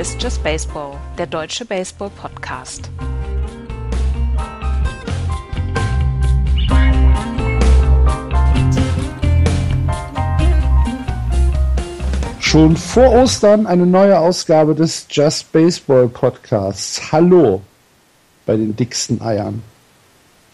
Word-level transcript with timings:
Ist 0.00 0.22
Just 0.22 0.42
Baseball, 0.42 0.96
der 1.18 1.26
deutsche 1.26 1.66
Baseball-Podcast. 1.66 2.88
Schon 12.38 12.78
vor 12.78 13.12
Ostern 13.12 13.66
eine 13.66 13.84
neue 13.84 14.18
Ausgabe 14.18 14.74
des 14.74 15.06
Just 15.10 15.52
Baseball 15.52 16.08
Podcasts. 16.08 17.12
Hallo 17.12 17.60
bei 18.46 18.56
den 18.56 18.74
dicksten 18.74 19.20
Eiern. 19.20 19.62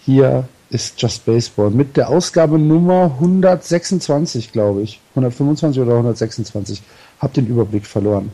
Hier 0.04 0.48
ist 0.70 1.00
Just 1.00 1.24
Baseball 1.24 1.70
mit 1.70 1.96
der 1.96 2.08
Ausgabe 2.08 2.58
Nummer 2.58 3.12
126, 3.20 4.50
glaube 4.50 4.82
ich. 4.82 5.00
125 5.10 5.80
oder 5.80 5.92
126. 5.92 6.82
Hab 7.20 7.32
den 7.34 7.46
Überblick 7.46 7.86
verloren. 7.86 8.32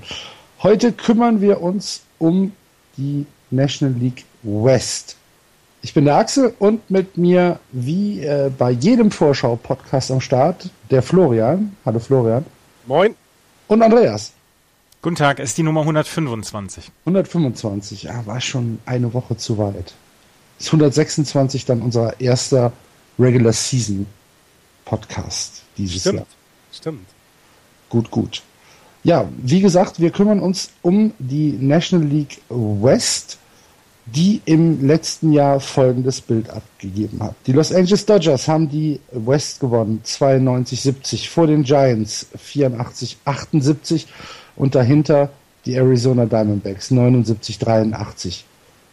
Heute 0.63 0.93
kümmern 0.93 1.41
wir 1.41 1.61
uns 1.61 2.03
um 2.21 2.53
die 2.97 3.27
National 3.51 3.99
League 3.99 4.25
West. 4.45 5.17
Ich 5.83 5.93
bin 5.93 6.05
der 6.05 6.15
Axel 6.15 6.55
und 6.61 6.89
mit 6.89 7.17
mir, 7.17 7.59
wie 7.73 8.21
äh, 8.21 8.49
bei 8.57 8.71
jedem 8.71 9.11
Vorschau-Podcast 9.11 10.13
am 10.13 10.21
Start, 10.21 10.71
der 10.89 11.03
Florian. 11.03 11.77
Hallo 11.85 11.99
Florian. 11.99 12.47
Moin. 12.87 13.17
Und 13.67 13.83
Andreas. 13.83 14.35
Guten 15.01 15.17
Tag, 15.17 15.41
ist 15.41 15.59
die 15.59 15.65
Nummer 15.65 15.81
125. 15.81 16.93
125, 17.07 18.05
ja, 18.05 18.25
war 18.25 18.41
schon 18.41 18.79
eine 18.87 19.13
Woche 19.13 19.37
zu 19.37 19.59
weit. 19.59 19.95
Ist 20.61 20.69
126 20.69 21.65
dann 21.65 21.83
unser 21.83 22.21
erster 22.21 22.73
Regular 23.19 23.53
Season 23.53 24.07
Podcast 24.85 25.65
dieses 25.77 26.03
Stimmt. 26.03 26.19
Jahr. 26.19 26.27
Stimmt. 26.71 27.09
Gut, 27.89 28.13
gut. 28.13 28.43
Ja, 29.05 29.29
wie 29.37 29.61
gesagt, 29.61 29.99
wir 30.01 30.11
kümmern 30.11 30.41
uns 30.41 30.71
um 30.83 31.13
die 31.19 31.57
National 31.61 32.07
League 32.07 32.41
West, 32.49 33.39
die 34.07 34.41
im 34.45 34.87
letzten 34.87 35.33
Jahr 35.33 35.61
folgendes 35.61 36.21
Bild 36.21 36.51
abgegeben 36.51 37.23
hat. 37.23 37.35
Die 37.47 37.53
Los 37.53 37.73
Angeles 37.73 38.07
Dodgers 38.07 38.47
haben 38.49 38.69
die 38.69 39.01
West 39.13 39.61
gewonnen, 39.61 40.03
92-70 40.05 41.29
vor 41.29 41.47
den 41.47 41.63
Giants, 41.63 42.27
84-78 42.37 44.07
und 44.57 44.75
dahinter 44.75 45.31
die 45.65 45.75
Arizona 45.75 46.27
Diamondbacks, 46.27 46.91
79-83. 46.91 48.43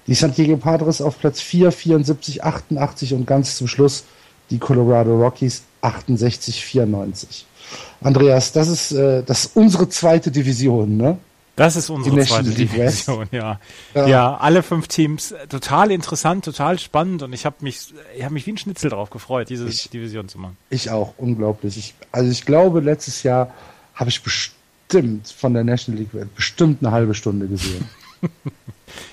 Die 0.08 0.14
San 0.16 0.34
Diego 0.34 0.58
Padres 0.58 1.02
auf 1.02 1.20
Platz 1.20 1.42
4, 1.42 1.72
74-88 1.72 3.14
und 3.14 3.28
ganz 3.28 3.58
zum 3.58 3.68
Schluss 3.68 4.06
die 4.50 4.58
Colorado 4.58 5.16
Rockies 5.20 5.64
68-94. 5.84 7.44
Andreas, 8.02 8.52
das 8.52 8.67
ist, 8.67 8.92
äh, 8.92 9.23
das 9.23 9.45
ist 9.45 9.56
unsere 9.56 9.89
zweite 9.89 10.31
Division, 10.31 10.98
ne? 10.98 11.17
Das 11.56 11.76
ist 11.76 11.89
unsere 11.89 12.16
Die 12.16 12.26
zweite 12.26 12.50
League. 12.50 12.72
Division, 12.72 13.28
ja. 13.31 13.59
Ja. 13.94 14.08
ja. 14.08 14.38
alle 14.38 14.64
fünf 14.64 14.88
Teams, 14.88 15.34
äh, 15.34 15.45
total 15.48 15.92
interessant, 15.92 16.45
total 16.45 16.80
spannend 16.80 17.22
und 17.22 17.34
ich 17.34 17.45
habe 17.45 17.58
mich, 17.59 17.94
ich 18.17 18.23
habe 18.23 18.34
mich 18.34 18.45
wie 18.48 18.52
ein 18.53 18.58
Schnitzel 18.58 18.89
drauf 18.89 19.09
gefreut, 19.09 19.50
diese 19.50 19.67
Ich- 19.67 19.89
Division 19.89 20.30
zu 20.30 20.38
machen. 20.39 20.56
Ich 20.70 20.89
auch, 20.89 21.14
unglaublich. 21.17 21.78
Ich, 21.78 21.95
also 22.14 22.31
ich 22.31 22.45
glaube, 22.45 22.80
letztes 22.80 23.23
Jahr 23.23 23.53
habe 23.94 24.09
ich 24.09 24.23
bestimmt 24.23 25.28
von 25.28 25.54
der 25.54 25.66
National 25.66 26.00
League 26.00 26.14
West 26.14 26.33
bestimmt 26.36 26.81
eine 26.81 26.92
halbe 26.94 27.14
Stunde 27.14 27.48
gesehen. 27.48 27.88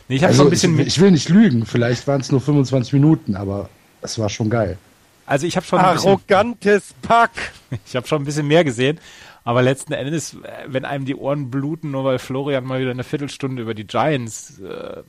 Nee, 0.09 0.17
ich 0.17 0.25
Also 0.25 0.45
ein 0.45 0.51
bisschen, 0.51 0.79
ich, 0.81 0.87
ich 0.87 1.01
will 1.01 1.11
nicht 1.11 1.29
lügen, 1.29 1.67
vielleicht 1.67 2.07
waren 2.07 2.21
es 2.21 2.31
nur 2.31 2.41
25 2.41 2.93
Minuten, 2.95 3.37
aber 3.37 3.69
es 4.01 4.19
war 4.19 4.29
schon 4.31 4.49
geil. 4.49 4.79
Also 5.27 5.47
ich 5.47 5.57
habe 5.57 5.67
schon, 5.67 5.79
ein 5.79 5.95
bisschen, 5.95 6.11
Arrogantes 6.11 6.95
Pack. 7.03 7.31
ich 7.87 7.97
habe 7.97 8.07
schon 8.07 8.23
ein 8.23 8.25
bisschen 8.25 8.47
mehr 8.47 8.65
gesehen, 8.65 9.01
aber 9.45 9.63
letzten 9.63 9.93
Endes, 9.93 10.35
äh, 10.35 10.65
wenn 10.67 10.85
einem 10.85 11.05
die 11.05 11.17
Ohren 11.17 11.51
bluten, 11.51 11.91
nur 11.91 12.05
weil 12.05 12.19
Florian 12.19 12.65
mal 12.65 12.81
wieder 12.81 12.91
eine 12.91 13.05
Viertelstunde 13.05 13.63
über 13.63 13.75
die 13.75 13.87
Giants 13.87 14.61
äh, 14.61 15.03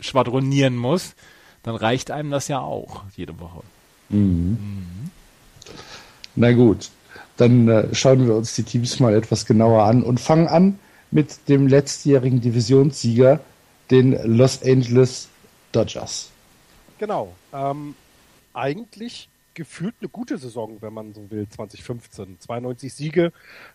schwadronieren 0.00 0.76
muss, 0.76 1.14
dann 1.62 1.74
reicht 1.74 2.10
einem 2.10 2.30
das 2.30 2.48
ja 2.48 2.60
auch 2.60 3.04
jede 3.16 3.38
Woche. 3.38 3.62
Na 6.36 6.52
gut, 6.52 6.90
dann 7.36 7.68
äh, 7.68 7.94
schauen 7.94 8.26
wir 8.26 8.34
uns 8.34 8.54
die 8.54 8.64
Teams 8.64 8.98
mal 9.00 9.14
etwas 9.14 9.46
genauer 9.46 9.84
an 9.84 10.02
und 10.02 10.20
fangen 10.20 10.48
an 10.48 10.78
mit 11.10 11.48
dem 11.48 11.66
letztjährigen 11.66 12.40
Divisionssieger, 12.40 13.40
den 13.90 14.12
Los 14.36 14.62
Angeles 14.62 15.28
Dodgers. 15.72 16.30
Genau. 16.98 17.32
Ähm, 17.52 17.94
eigentlich 18.54 19.28
gefühlt 19.54 19.94
eine 20.00 20.08
gute 20.08 20.38
Saison, 20.38 20.78
wenn 20.80 20.92
man 20.92 21.12
so 21.12 21.30
will, 21.30 21.46
2015. 21.48 22.38
92 22.40 22.92
Siege, 22.94 23.32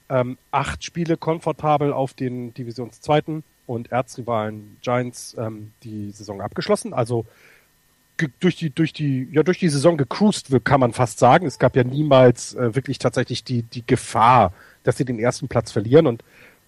ähm, 0.10 0.38
acht 0.52 0.84
Spiele 0.84 1.18
komfortabel 1.18 1.94
auf 1.94 2.14
den 2.14 2.54
Divisionszweiten 2.54 3.44
und 3.68 3.92
Erzrivalen 3.92 4.78
Giants 4.82 5.36
ähm, 5.38 5.72
die 5.84 6.12
Saison 6.12 6.42
abgeschlossen. 6.42 6.94
Also 6.94 7.26
durch 8.40 8.56
die 8.56 8.70
durch 8.70 8.94
die 8.94 9.28
ja 9.32 9.44
durch 9.44 9.60
die 9.60 9.68
Saison 9.68 9.98
gecruised 9.98 10.48
kann 10.64 10.80
man 10.80 10.94
fast 10.94 11.20
sagen. 11.20 11.46
Es 11.46 11.60
gab 11.60 11.76
ja 11.76 11.84
niemals 11.84 12.54
äh, 12.56 12.74
wirklich 12.74 12.98
tatsächlich 12.98 13.44
die 13.44 13.64
die 13.64 13.86
Gefahr, 13.86 14.54
dass 14.84 14.98
sie 14.98 15.06
den 15.06 15.20
ersten 15.20 15.50
Platz 15.50 15.72
verlieren 15.72 16.08
und 16.08 16.24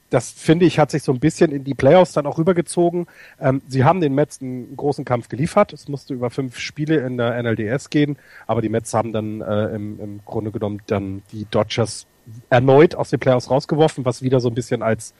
das 0.09 0.31
finde 0.31 0.65
ich 0.65 0.79
hat 0.79 0.91
sich 0.91 1.03
so 1.03 1.11
ein 1.11 1.19
bisschen 1.19 1.51
in 1.51 1.63
die 1.63 1.73
Playoffs 1.73 2.13
dann 2.13 2.25
auch 2.25 2.37
rübergezogen. 2.37 3.07
Ähm, 3.39 3.61
sie 3.67 3.83
haben 3.83 4.01
den 4.01 4.15
Mets 4.15 4.41
einen 4.41 4.75
großen 4.77 5.05
Kampf 5.05 5.29
geliefert. 5.29 5.73
Es 5.73 5.87
musste 5.87 6.13
über 6.13 6.29
fünf 6.29 6.57
Spiele 6.59 6.97
in 6.97 7.17
der 7.17 7.41
NLDS 7.41 7.89
gehen, 7.89 8.17
aber 8.45 8.61
die 8.61 8.69
Mets 8.69 8.93
haben 8.93 9.11
dann 9.11 9.41
äh, 9.41 9.65
im, 9.75 9.99
im 9.99 10.19
Grunde 10.25 10.51
genommen 10.51 10.81
dann 10.87 11.23
die 11.31 11.45
Dodgers 11.49 12.07
erneut 12.49 12.95
aus 12.95 13.09
den 13.09 13.19
Playoffs 13.19 13.49
rausgeworfen, 13.49 14.05
was 14.05 14.21
wieder 14.21 14.39
so 14.39 14.49
ein 14.49 14.55
bisschen 14.55 14.81
als 14.81 15.13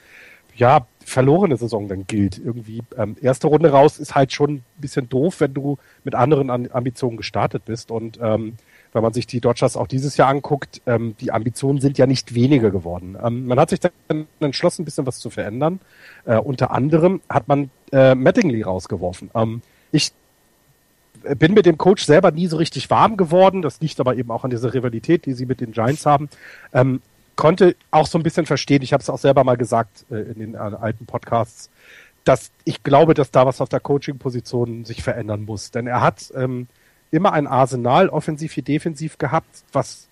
ja, 0.56 0.88
verlorene 1.06 1.56
Saison 1.56 1.88
dann 1.88 2.08
gilt. 2.08 2.40
Irgendwie 2.40 2.82
ähm, 2.98 3.16
erste 3.22 3.48
Runde 3.48 3.70
raus 3.72 4.00
ist 4.00 4.16
halt 4.16 4.34
schon 4.34 4.56
ein 4.56 4.64
bisschen 4.78 5.08
doof, 5.08 5.40
wenn 5.40 5.54
du 5.54 5.78
mit 6.04 6.16
anderen 6.16 6.50
An 6.50 6.70
Ambitionen 6.72 7.18
gestartet 7.18 7.64
bist. 7.66 7.92
Und 7.92 8.20
ähm, 8.22 8.56
wenn 8.98 9.04
man 9.04 9.14
sich 9.14 9.28
die 9.28 9.40
Dodgers 9.40 9.78
auch 9.78 9.86
dieses 9.86 10.18
Jahr 10.18 10.30
anguckt, 10.30 10.82
ähm, 10.88 11.16
die 11.22 11.32
Ambitionen 11.32 11.80
sind 11.80 12.00
ja 12.00 12.08
nicht 12.08 12.34
weniger 12.34 12.72
geworden. 12.72 13.16
Ähm, 13.24 13.46
man 13.46 13.60
hat 13.60 13.70
sich 13.70 13.80
dann 13.80 14.26
entschlossen, 14.40 14.82
ein 14.82 14.86
bisschen 14.86 15.06
was 15.06 15.20
zu 15.20 15.30
verändern. 15.30 15.80
Äh, 16.26 16.38
unter 16.38 16.72
anderem 16.72 17.22
hat 17.30 17.48
man 17.48 17.70
äh, 17.92 18.16
Mattingly 18.16 18.64
rausgeworfen. 18.64 19.30
Ähm, 19.36 19.62
ich 19.92 20.12
bin 21.38 21.54
mit 21.54 21.68
dem 21.68 21.78
Coach 21.78 22.06
selber 22.06 22.32
nie 22.32 22.48
so 22.48 22.58
richtig 22.58 22.90
warm 22.90 23.18
geworden. 23.18 23.62
Das 23.62 23.80
liegt 23.82 24.00
aber 24.00 24.16
eben 24.16 24.32
auch 24.32 24.44
an 24.44 24.50
dieser 24.50 24.74
Rivalität, 24.74 25.28
die 25.28 25.34
sie 25.34 25.46
mit 25.46 25.62
den 25.62 25.74
Giants 25.74 26.08
haben. 26.08 26.28
Ähm, 26.74 27.02
konnte 27.36 27.76
auch 27.92 28.08
so 28.08 28.18
ein 28.18 28.24
bisschen 28.24 28.48
verstehen, 28.48 28.82
ich 28.82 28.94
habe 28.94 29.04
es 29.04 29.12
auch 29.12 29.20
selber 29.20 29.44
mal 29.44 29.58
gesagt 29.58 30.06
äh, 30.10 30.16
in 30.16 30.40
den 30.40 30.54
äh, 30.56 30.58
alten 30.58 31.06
Podcasts, 31.06 31.70
dass 32.24 32.50
ich 32.66 32.82
glaube, 32.82 33.14
dass 33.14 33.30
da 33.30 33.46
was 33.46 33.62
auf 33.62 33.70
der 33.70 33.80
Coaching-Position 33.80 34.86
sich 34.86 35.04
verändern 35.04 35.46
muss. 35.46 35.70
Denn 35.70 35.86
er 35.86 36.02
hat 36.02 36.34
ähm, 36.36 36.68
immer 37.12 37.34
ein 37.34 37.48
Arsenal, 37.48 38.10
offensiv 38.10 38.56
wie 38.58 38.62
defensiv 38.62 39.18
gehabt, 39.18 39.64
was 39.72 40.08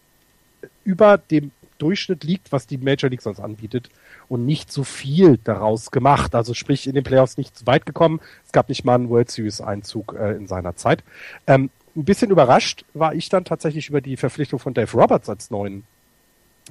über 0.84 1.18
dem 1.18 1.52
Durchschnitt 1.78 2.24
liegt, 2.24 2.52
was 2.52 2.68
die 2.68 2.78
Major 2.78 3.10
League 3.10 3.22
sonst 3.22 3.40
anbietet 3.40 3.90
und 4.30 4.46
nicht 4.46 4.72
so 4.72 4.84
viel 4.84 5.38
daraus 5.44 5.92
gemacht. 5.92 6.34
Also 6.36 6.54
sprich 6.54 6.88
in 6.88 6.96
den 6.96 7.04
Playoffs 7.04 7.38
nicht 7.38 7.58
zu 7.58 7.68
weit 7.68 7.86
gekommen. 7.86 8.22
Es 8.46 8.52
gab 8.52 8.70
nicht 8.70 8.86
mal 8.86 8.96
einen 8.96 9.10
World 9.10 9.30
Series 9.30 9.62
Einzug 9.62 10.16
äh, 10.18 10.32
in 10.32 10.48
seiner 10.48 10.76
Zeit. 10.76 11.04
Ähm, 11.48 11.70
ein 11.96 12.06
bisschen 12.06 12.32
überrascht 12.32 12.86
war 12.94 13.14
ich 13.14 13.30
dann 13.30 13.46
tatsächlich 13.46 13.90
über 13.90 14.02
die 14.02 14.18
Verpflichtung 14.18 14.60
von 14.60 14.74
Dave 14.74 14.98
Roberts 14.98 15.30
als 15.30 15.50
neuen 15.50 15.86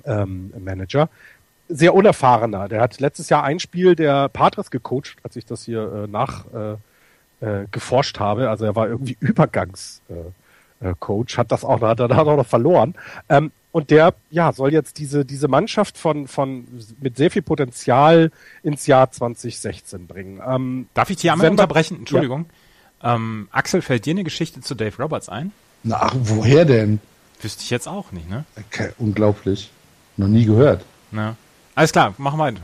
ähm, 0.04 0.52
Manager. 0.58 1.08
Sehr 1.68 1.94
unerfahrener. 1.94 2.68
Der 2.68 2.80
hat 2.80 3.00
letztes 3.00 3.30
Jahr 3.30 3.42
ein 3.42 3.58
Spiel 3.58 3.94
der 3.96 4.28
Padres 4.28 4.70
gecoacht, 4.70 5.16
als 5.22 5.36
ich 5.36 5.46
das 5.46 5.64
hier 5.64 6.04
äh, 6.04 6.06
nach 6.10 6.46
äh, 6.52 6.76
äh, 7.44 7.66
geforscht 7.70 8.18
habe. 8.20 8.48
Also 8.48 8.64
er 8.64 8.74
war 8.74 8.88
irgendwie 8.88 9.16
Übergangs 9.20 10.00
äh, 10.08 10.14
äh, 10.80 10.94
hat 11.36 11.52
das 11.52 11.64
auch 11.64 11.80
noch, 11.80 11.88
hat 11.88 12.00
er 12.00 12.18
auch 12.18 12.36
noch 12.36 12.46
verloren. 12.46 12.94
Ähm, 13.28 13.52
und 13.72 13.90
der, 13.90 14.14
ja, 14.30 14.52
soll 14.52 14.72
jetzt 14.72 14.98
diese, 14.98 15.24
diese 15.24 15.48
Mannschaft 15.48 15.98
von, 15.98 16.28
von, 16.28 16.66
mit 17.00 17.16
sehr 17.16 17.30
viel 17.30 17.42
Potenzial 17.42 18.30
ins 18.62 18.86
Jahr 18.86 19.10
2016 19.10 20.06
bringen. 20.06 20.40
Ähm, 20.46 20.88
Darf 20.94 21.10
ich 21.10 21.16
dich 21.16 21.30
einmal 21.30 21.50
unterbrechen? 21.50 21.98
Entschuldigung. 21.98 22.46
Ähm, 23.02 23.48
Axel, 23.50 23.82
fällt 23.82 24.06
dir 24.06 24.12
eine 24.12 24.24
Geschichte 24.24 24.60
zu 24.60 24.74
Dave 24.74 24.96
Roberts 25.02 25.28
ein? 25.28 25.52
Na, 25.82 25.96
ach, 26.02 26.14
woher 26.16 26.64
denn? 26.64 27.00
Wüsste 27.40 27.62
ich 27.62 27.70
jetzt 27.70 27.88
auch 27.88 28.12
nicht, 28.12 28.30
ne? 28.30 28.44
Okay, 28.56 28.90
unglaublich. 28.98 29.70
Noch 30.16 30.28
nie 30.28 30.44
gehört. 30.44 30.84
Na. 31.10 31.36
Alles 31.74 31.92
klar, 31.92 32.14
machen 32.16 32.38
wir 32.38 32.44
weiter. 32.44 32.62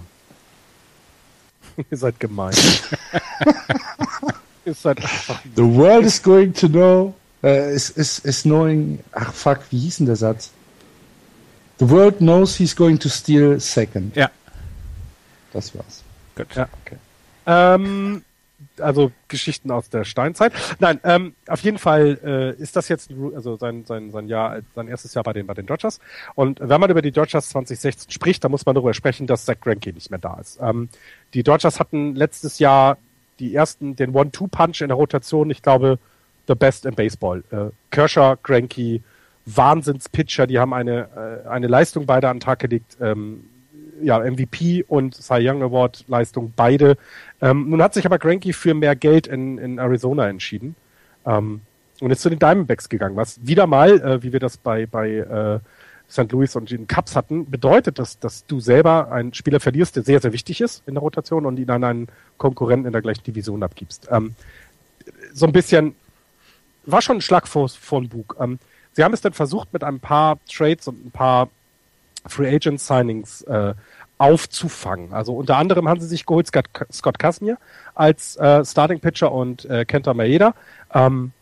ihr 1.91 1.97
seid 1.97 2.21
gemein. 2.21 2.55
ihr 4.65 4.75
seid 4.75 4.99
einfach 4.99 5.41
The 5.57 5.63
world 5.63 6.05
is 6.05 6.23
going 6.23 6.53
to 6.55 6.69
know, 6.69 7.15
äh, 7.43 7.75
is, 7.75 7.91
is, 7.91 8.19
is 8.21 8.43
knowing, 8.43 9.01
ach 9.13 9.33
fuck, 9.33 9.61
wie 9.71 9.79
hieß 9.79 9.99
denn 9.99 10.07
der 10.07 10.17
Satz? 10.17 10.51
The 11.79 11.89
world 11.89 12.19
knows 12.19 12.57
he's 12.57 12.77
going 12.77 12.99
to 12.99 13.09
steal 13.09 13.59
second. 13.59 14.15
Ja. 14.15 14.31
Das 15.53 15.75
war's. 15.75 16.05
Gut. 16.37 16.55
Ja, 16.55 16.69
okay. 16.85 16.97
Ähm, 17.47 18.23
also 18.79 19.13
Geschichten 19.29 19.71
aus 19.71 19.89
der 19.89 20.05
Steinzeit. 20.05 20.53
Nein, 20.79 21.01
ähm, 21.05 21.35
auf 21.47 21.61
jeden 21.63 21.79
Fall 21.79 22.19
äh, 22.23 22.63
ist 22.63 22.77
das 22.77 22.89
jetzt 22.89 23.11
also 23.35 23.57
sein, 23.57 23.85
sein, 23.87 24.11
sein 24.11 24.29
Jahr, 24.29 24.61
sein 24.75 24.89
erstes 24.89 25.15
Jahr 25.15 25.25
bei 25.25 25.33
den, 25.33 25.47
bei 25.47 25.55
den 25.55 25.67
Dodgers. 25.67 26.01
Und 26.35 26.61
wenn 26.61 26.81
man 26.81 26.91
über 26.91 27.03
die 27.03 27.13
Dodgers 27.13 27.49
2016 27.51 28.11
spricht, 28.11 28.45
dann 28.45 28.51
muss 28.51 28.67
man 28.67 28.75
darüber 28.75 28.95
sprechen, 28.95 29.27
dass 29.27 29.45
Zach 29.45 29.61
Greinke 29.61 29.93
nicht 29.93 30.11
mehr 30.11 30.21
da 30.21 30.39
ist. 30.41 30.59
Ähm, 30.61 30.89
die 31.35 31.43
Dodgers 31.43 31.81
hatten 31.81 32.15
letztes 32.15 32.59
Jahr 32.59 32.99
die 33.41 33.55
ersten, 33.55 33.97
den 33.97 34.15
One-Two-Punch 34.15 34.83
in 34.83 34.89
der 34.89 34.97
Rotation, 34.97 35.51
ich 35.51 35.63
glaube, 35.63 35.99
the 36.47 36.55
best 36.55 36.87
in 36.87 36.95
Baseball. 36.95 37.43
Äh, 37.51 37.71
Kershaw, 37.91 38.37
Greinke, 38.43 39.01
Wahnsinns-Pitcher, 39.47 40.47
die 40.47 40.59
haben 40.59 40.75
eine, 40.75 41.43
äh, 41.45 41.49
eine 41.49 41.67
Leistung 41.67 42.07
beide 42.07 42.29
an 42.29 42.37
den 42.37 42.41
Tag 42.41 42.61
gelegt. 42.61 42.97
Ähm, 43.01 43.45
ja, 44.03 44.19
MVP 44.19 44.85
und 44.89 45.15
Cy 45.15 45.49
Young 45.49 45.63
Award 45.63 46.05
Leistung 46.09 46.53
beide. 46.57 46.97
Ähm, 47.41 47.69
nun 47.69 47.83
hat 47.83 47.95
sich 47.95 48.07
aber 48.07 48.19
Granky 48.19 48.53
für 48.53 48.75
mehr 48.75 48.97
Geld 48.97 49.27
in, 49.27 49.59
in 49.59 49.79
Arizona 49.79 50.29
entschieden 50.29 50.75
ähm, 51.27 51.61
und 52.01 52.11
ist 52.11 52.23
zu 52.23 52.31
den 52.31 52.39
Diamondbacks 52.39 52.89
gegangen, 52.89 53.17
was 53.17 53.45
wieder 53.47 53.67
mal, 53.67 54.01
äh, 54.01 54.23
wie 54.23 54.33
wir 54.33 54.41
das 54.41 54.57
bei, 54.57 54.87
bei 54.87 55.11
äh, 55.11 55.61
St. 56.11 56.31
Louis 56.33 56.57
und 56.57 56.71
den 56.71 56.87
Cups 56.87 57.15
hatten, 57.15 57.49
bedeutet, 57.49 57.99
dass, 57.99 58.19
dass 58.19 58.45
du 58.47 58.61
selber 58.61 59.13
einen 59.13 59.33
Spieler 59.33 59.61
verlierst, 59.61 59.97
der 59.97 60.03
sehr, 60.03 60.21
sehr 60.21 60.33
wichtig 60.33 60.61
ist 60.61 60.83
in 60.87 60.95
der 60.95 61.03
Rotation 61.03 61.47
und 61.47 61.59
ihn 61.59 61.71
an 61.71 61.85
einen 61.85 62.09
Konkurrenten 62.37 62.87
in 62.87 62.93
der 62.93 63.03
gleichen 63.03 63.23
Division 63.23 63.63
abgibst. 63.63 64.09
Ähm, 64.11 64.35
so 65.33 65.47
ein 65.47 65.53
bisschen, 65.53 65.95
war 66.85 67.01
schon 67.01 67.19
ein 67.19 67.21
Schlag 67.23 67.47
vor, 67.47 67.69
vor 67.69 68.01
den 68.01 68.09
Bug. 68.09 68.37
Ähm, 68.41 68.59
sie 68.93 69.05
haben 69.05 69.15
es 69.15 69.21
dann 69.21 69.33
versucht 69.33 69.73
mit 69.73 69.85
ein 69.85 70.01
paar 70.01 70.39
Trades 70.53 70.89
und 70.89 71.07
ein 71.07 71.11
paar 71.13 71.49
Free 72.27 72.55
Agent 72.55 72.81
Signings 72.81 73.43
äh, 73.43 73.75
aufzufangen. 74.19 75.15
Also 75.15 75.35
unter 75.35 75.57
anderem 75.57 75.89
haben 75.89 76.01
sie 76.01 76.07
sich 76.07 76.27
geholt 76.27 76.47
Scott, 76.47 76.67
Scott 76.93 77.19
Casimir 77.19 77.57
als 77.95 78.37
äh, 78.37 78.65
Starting 78.65 79.01
Pitcher 79.01 79.33
und 79.33 79.65
äh, 79.65 79.85
Kenta 79.85 80.13
Maeda. 80.13 80.55
Ähm, 80.93 81.33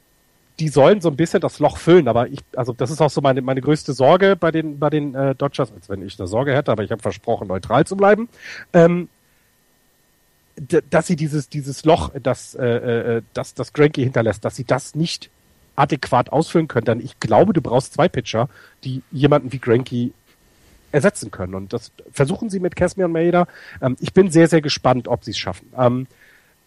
die 0.58 0.69
sollen 0.69 1.00
so 1.00 1.08
ein 1.08 1.16
bisschen 1.16 1.40
das 1.40 1.58
Loch 1.60 1.78
füllen, 1.78 2.08
aber 2.08 2.28
ich, 2.28 2.40
also 2.56 2.72
das 2.72 2.90
ist 2.90 3.00
auch 3.00 3.10
so 3.10 3.20
meine, 3.20 3.43
meine 3.43 3.60
größte 3.60 3.93
Sorge 3.93 4.37
bei 4.37 4.50
den, 4.50 4.78
bei 4.78 4.90
den 4.90 5.14
äh, 5.14 5.34
Dodgers, 5.34 5.72
als 5.72 5.88
wenn 5.88 6.02
ich 6.02 6.19
eine 6.19 6.26
Sorge 6.26 6.55
hätte, 6.55 6.72
aber 6.72 6.82
ich 6.82 6.90
habe 6.90 7.02
versprochen, 7.02 7.49
neutral 7.49 7.87
zu 7.87 7.96
bleiben. 7.96 8.28
Ähm, 8.72 9.08
dass 10.90 11.06
sie 11.06 11.14
dieses, 11.14 11.49
dieses 11.49 11.84
Loch, 11.84 12.10
das, 12.20 12.56
äh, 12.56 12.66
äh, 12.66 13.22
das, 13.32 13.55
das 13.55 13.72
Granky 13.72 14.02
hinterlässt, 14.02 14.44
dass 14.44 14.56
sie 14.56 14.64
das 14.64 14.96
nicht 14.96 15.31
adäquat 15.76 16.32
ausfüllen 16.32 16.66
können, 16.66 16.87
dann 16.87 17.00
ich 17.00 17.20
glaube, 17.20 17.52
du 17.52 17.60
brauchst 17.60 17.94
zwei 17.94 18.08
Pitcher, 18.08 18.49
die 18.82 19.02
jemanden 19.12 19.52
wie 19.52 19.60
Granky 19.60 20.12
ersetzen 20.90 21.31
können. 21.31 21.55
Und 21.55 21.72
das 21.72 21.93
versuchen 22.10 22.50
sie 22.50 22.58
mit 22.58 22.75
Casimir 22.75 23.06
und 23.06 23.12
Maeda. 23.12 23.46
Ähm, 23.81 23.96
ich 24.00 24.12
bin 24.12 24.31
sehr, 24.31 24.49
sehr 24.49 24.60
gespannt, 24.60 25.06
ob 25.06 25.25
sie 25.25 25.31
es 25.31 25.38
schaffen. 25.38 25.72
Ähm, 25.76 26.06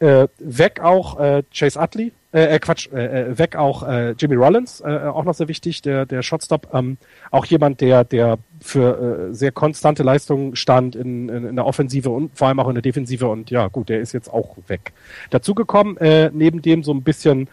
äh, 0.01 0.27
weg 0.39 0.79
auch 0.81 1.19
äh, 1.19 1.43
Chase 1.53 1.79
Utley, 1.79 2.11
äh, 2.33 2.55
äh 2.55 2.59
Quatsch, 2.59 2.89
äh, 2.91 3.29
äh, 3.29 3.37
weg 3.37 3.55
auch 3.55 3.87
äh, 3.87 4.11
Jimmy 4.17 4.35
Rollins, 4.35 4.81
äh, 4.81 4.97
auch 5.05 5.23
noch 5.23 5.35
sehr 5.35 5.47
wichtig, 5.47 5.83
der, 5.83 6.07
der 6.07 6.23
Shotstop, 6.23 6.73
ähm, 6.73 6.97
auch 7.29 7.45
jemand, 7.45 7.81
der, 7.81 8.03
der 8.03 8.39
für 8.59 9.29
äh, 9.29 9.33
sehr 9.33 9.51
konstante 9.51 10.01
Leistungen 10.01 10.55
stand 10.55 10.95
in, 10.95 11.29
in, 11.29 11.45
in 11.45 11.55
der 11.55 11.67
Offensive 11.67 12.09
und 12.09 12.35
vor 12.35 12.47
allem 12.47 12.59
auch 12.59 12.67
in 12.67 12.75
der 12.75 12.81
Defensive 12.81 13.27
und 13.27 13.51
ja, 13.51 13.67
gut, 13.67 13.89
der 13.89 14.01
ist 14.01 14.13
jetzt 14.13 14.33
auch 14.33 14.57
weg. 14.67 14.91
Dazu 15.29 15.53
gekommen, 15.53 15.97
äh, 15.97 16.31
neben 16.33 16.63
dem 16.63 16.83
so 16.83 16.93
ein 16.93 17.03
bisschen 17.03 17.47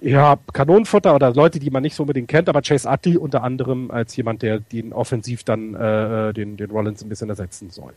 ja, 0.00 0.38
Kanonenfutter 0.52 1.14
oder 1.14 1.32
Leute, 1.34 1.60
die 1.60 1.70
man 1.70 1.82
nicht 1.82 1.94
so 1.94 2.02
unbedingt 2.02 2.28
kennt, 2.28 2.48
aber 2.48 2.62
Chase 2.62 2.88
Utley 2.88 3.16
unter 3.16 3.44
anderem 3.44 3.92
als 3.92 4.16
jemand, 4.16 4.42
der 4.42 4.58
den 4.58 4.92
offensiv 4.92 5.44
dann 5.44 5.74
äh, 5.74 6.32
den, 6.32 6.56
den 6.56 6.70
Rollins 6.70 7.02
ein 7.02 7.08
bisschen 7.08 7.28
ersetzen 7.28 7.70
soll. 7.70 7.92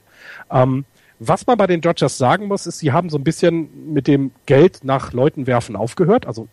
Ähm, 0.51 0.85
was 1.27 1.47
man 1.47 1.57
bei 1.57 1.67
den 1.67 1.81
Dodgers 1.81 2.17
sagen 2.17 2.47
muss, 2.47 2.65
ist, 2.65 2.79
sie 2.79 2.91
haben 2.91 3.09
so 3.09 3.17
ein 3.17 3.23
bisschen 3.23 3.93
mit 3.93 4.07
dem 4.07 4.31
Geld 4.45 4.83
nach 4.83 5.13
Leuten 5.13 5.47
werfen 5.47 5.75
aufgehört. 5.75 6.25
Also 6.25 6.47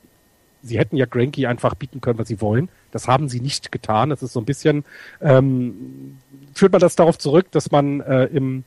sie 0.62 0.78
hätten 0.78 0.96
ja 0.96 1.06
Granky 1.06 1.46
einfach 1.46 1.74
bieten 1.74 2.00
können, 2.00 2.18
was 2.18 2.28
sie 2.28 2.40
wollen. 2.40 2.68
Das 2.90 3.08
haben 3.08 3.28
sie 3.28 3.40
nicht 3.40 3.72
getan. 3.72 4.10
Das 4.10 4.22
ist 4.22 4.32
so 4.32 4.40
ein 4.40 4.44
bisschen, 4.44 4.84
ähm, 5.20 6.18
führt 6.54 6.72
man 6.72 6.80
das 6.80 6.96
darauf 6.96 7.18
zurück, 7.18 7.46
dass 7.50 7.70
man 7.70 8.00
äh, 8.00 8.24
im, 8.26 8.64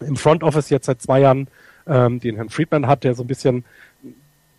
im 0.00 0.16
Front 0.16 0.42
Office 0.42 0.70
jetzt 0.70 0.86
seit 0.86 1.00
zwei 1.00 1.20
Jahren 1.20 1.48
ähm, 1.86 2.20
den 2.20 2.36
Herrn 2.36 2.48
Friedman 2.48 2.86
hat, 2.86 3.04
der 3.04 3.14
so 3.14 3.22
ein 3.22 3.28
bisschen 3.28 3.64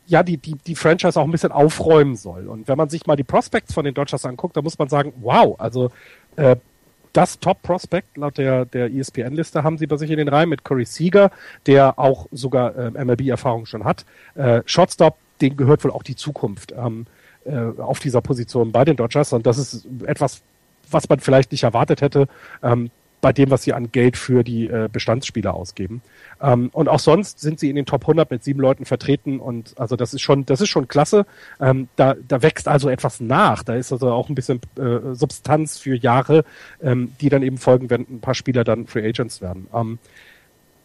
ja, 0.06 0.22
die, 0.22 0.38
die, 0.38 0.56
die 0.56 0.75
Franchise 0.75 1.20
auch 1.20 1.25
ein 1.25 1.31
bisschen 1.31 1.52
aufräumen 1.52 2.16
soll. 2.16 2.48
Und 2.48 2.68
wenn 2.68 2.78
man 2.78 2.90
sich 2.90 3.06
mal 3.06 3.16
die 3.16 3.24
Prospects 3.24 3.74
von 3.74 3.86
den 3.86 3.94
Dodgers 3.94 4.25
anguckt, 4.25 4.58
dann 4.58 4.64
muss 4.64 4.78
man 4.78 4.90
sagen, 4.90 5.14
wow, 5.22 5.60
also 5.60 5.92
äh, 6.36 6.58
das 7.13 7.39
Top-Prospect 7.39 8.18
laut 8.18 8.38
der, 8.38 8.65
der 8.65 8.92
ESPN-Liste 8.92 9.63
haben 9.63 9.77
sie 9.77 9.88
bei 9.88 9.98
sich 9.98 10.10
in 10.10 10.18
den 10.18 10.27
Reihen 10.27 10.50
mit 10.50 10.63
Corey 10.63 10.86
Seager, 10.86 11.31
der 11.68 11.98
auch 12.00 12.27
sogar 12.31 12.75
äh, 12.75 13.06
MLB-Erfahrung 13.06 13.65
schon 13.65 13.86
hat. 13.86 14.06
Äh, 14.36 14.62
Shotstop, 14.65 15.18
dem 15.39 15.56
gehört 15.56 15.83
wohl 15.83 15.92
auch 15.92 16.04
die 16.04 16.15
Zukunft 16.15 16.74
ähm, 16.75 17.06
äh, 17.45 17.80
auf 17.80 18.00
dieser 18.00 18.21
Position 18.21 18.71
bei 18.71 18.83
den 18.83 18.95
Dodgers. 18.95 19.31
Und 19.31 19.45
das 19.45 19.57
ist 19.57 19.86
etwas, 20.06 20.42
was 20.89 21.07
man 21.07 21.19
vielleicht 21.19 21.51
nicht 21.51 21.63
erwartet 21.63 22.01
hätte. 22.01 22.27
Ähm, 22.62 22.89
bei 23.24 23.31
dem, 23.31 23.50
was 23.52 23.64
sie 23.64 23.72
an 23.72 23.90
Geld 23.94 24.18
für 24.18 24.44
die 24.44 24.68
äh, 24.68 24.90
Bestandsspieler 24.92 25.54
ausgeben. 25.54 26.02
Ähm, 26.42 26.70
und 26.74 26.90
auch 26.90 27.00
sonst 27.00 27.40
sind 27.40 27.58
sie 27.58 27.70
in 27.70 27.78
den 27.78 27.86
Top 27.86 28.02
100 28.02 28.30
mit 28.30 28.44
sieben 28.44 28.60
Leuten 28.60 28.84
vertreten 28.84 29.40
und 29.40 29.80
also 29.80 29.96
das 29.96 30.14
ist 30.14 30.22
schon, 30.22 30.46
das 30.46 30.60
ist 30.60 30.68
schon 30.68 30.90
klasse. 30.90 31.25
Ähm, 31.62 31.88
da, 31.96 32.16
da 32.28 32.42
wächst 32.42 32.68
also 32.68 32.90
etwas 32.90 33.22
nach. 33.22 33.64
Da 33.64 33.75
ist 33.75 33.94
also 33.94 34.12
auch 34.12 34.28
ein 34.28 34.36
bisschen 34.36 34.60
äh, 34.78 35.16
Substanz 35.16 35.80
für 35.80 35.96
Jahre, 35.96 36.44
ähm, 36.81 37.14
die 37.22 37.30
dann 37.30 37.44
eben 37.44 37.58
folgen, 37.58 37.90
wenn 37.90 38.02
ein 38.02 38.20
paar 38.20 38.36
Spieler 38.36 38.66
dann 38.66 38.88
Free 38.88 39.08
Agents 39.08 39.40
werden. 39.40 39.68
Ähm, 39.74 40.00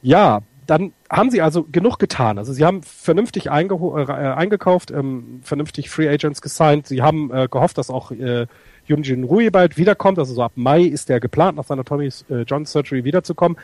ja, 0.00 0.43
dann 0.69 0.93
haben 1.11 1.31
sie 1.31 1.43
also 1.43 1.64
genug 1.64 1.99
getan. 1.99 2.38
Also 2.38 2.52
sie 2.52 2.64
haben 2.64 2.85
vernünftig 2.85 3.46
äh, 3.46 3.49
eingekauft, 3.49 4.93
ähm, 4.93 5.40
vernünftig 5.43 5.90
Free 5.90 6.08
Agents 6.08 6.40
gesigned. 6.40 6.87
Sie 6.87 7.02
haben 7.02 7.32
äh, 7.32 7.49
gehofft, 7.50 7.79
dass 7.79 7.90
auch 7.90 8.12
äh, 8.12 8.46
Yunjin 8.88 9.25
Rui 9.25 9.50
bald 9.50 9.76
wiederkommt. 9.76 10.19
Also 10.19 10.35
so 10.35 10.43
ab 10.43 10.52
Mai 10.56 10.82
ist 10.82 11.08
der 11.08 11.20
geplant, 11.20 11.56
nach 11.56 11.64
seiner 11.64 11.85
Tommy 11.85 12.11
äh, 12.31 12.43
John 12.43 12.67
Surgery 12.67 13.05
wiederzukommen. 13.05 13.58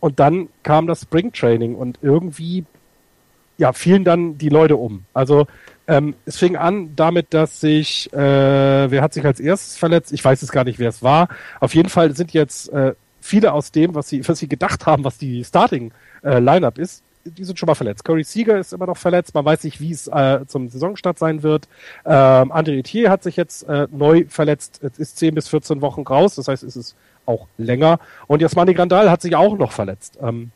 Und 0.00 0.20
dann 0.20 0.48
kam 0.62 0.86
das 0.86 1.02
Spring 1.02 1.32
Training 1.32 1.74
und 1.74 1.98
irgendwie 2.02 2.64
ja, 3.56 3.72
fielen 3.72 4.04
dann 4.04 4.36
die 4.36 4.48
Leute 4.48 4.76
um. 4.76 5.04
Also 5.14 5.46
ähm, 5.86 6.14
es 6.26 6.38
fing 6.38 6.56
an 6.56 6.96
damit, 6.96 7.32
dass 7.34 7.60
sich, 7.60 8.12
äh, 8.12 8.16
wer 8.90 9.02
hat 9.02 9.14
sich 9.14 9.24
als 9.24 9.38
erstes 9.38 9.76
verletzt? 9.76 10.12
Ich 10.12 10.24
weiß 10.24 10.42
es 10.42 10.50
gar 10.50 10.64
nicht, 10.64 10.78
wer 10.78 10.88
es 10.88 11.02
war. 11.02 11.28
Auf 11.60 11.74
jeden 11.74 11.88
Fall 11.88 12.16
sind 12.16 12.32
jetzt 12.32 12.72
äh, 12.72 12.94
viele 13.20 13.52
aus 13.52 13.70
dem, 13.70 13.94
was 13.94 14.08
sie, 14.08 14.26
was 14.26 14.38
sie 14.38 14.48
gedacht 14.48 14.86
haben, 14.86 15.04
was 15.04 15.18
die 15.18 15.44
Starting 15.44 15.92
äh, 16.22 16.40
Lineup 16.40 16.78
ist, 16.78 17.03
die 17.24 17.44
sind 17.44 17.58
schon 17.58 17.66
mal 17.66 17.74
verletzt. 17.74 18.04
Corey 18.04 18.24
Seager 18.24 18.58
ist 18.58 18.72
immer 18.72 18.86
noch 18.86 18.96
verletzt. 18.96 19.34
Man 19.34 19.44
weiß 19.44 19.64
nicht, 19.64 19.80
wie 19.80 19.92
es 19.92 20.08
äh, 20.08 20.40
zum 20.46 20.68
Saisonstart 20.68 21.18
sein 21.18 21.42
wird. 21.42 21.68
Ähm, 22.04 22.52
André 22.52 22.78
Etier 22.78 23.10
hat 23.10 23.22
sich 23.22 23.36
jetzt 23.36 23.68
äh, 23.68 23.88
neu 23.90 24.26
verletzt. 24.28 24.80
Es 24.82 24.98
ist 24.98 25.18
10 25.18 25.34
bis 25.34 25.48
14 25.48 25.80
Wochen 25.80 26.02
raus. 26.02 26.34
Das 26.34 26.48
heißt, 26.48 26.62
es 26.62 26.76
ist 26.76 26.96
auch 27.26 27.46
länger. 27.56 27.98
Und 28.26 28.42
Jasmani 28.42 28.74
Grandal 28.74 29.10
hat 29.10 29.22
sich 29.22 29.34
auch 29.36 29.56
noch 29.56 29.72
verletzt 29.72 30.18
ähm, 30.22 30.50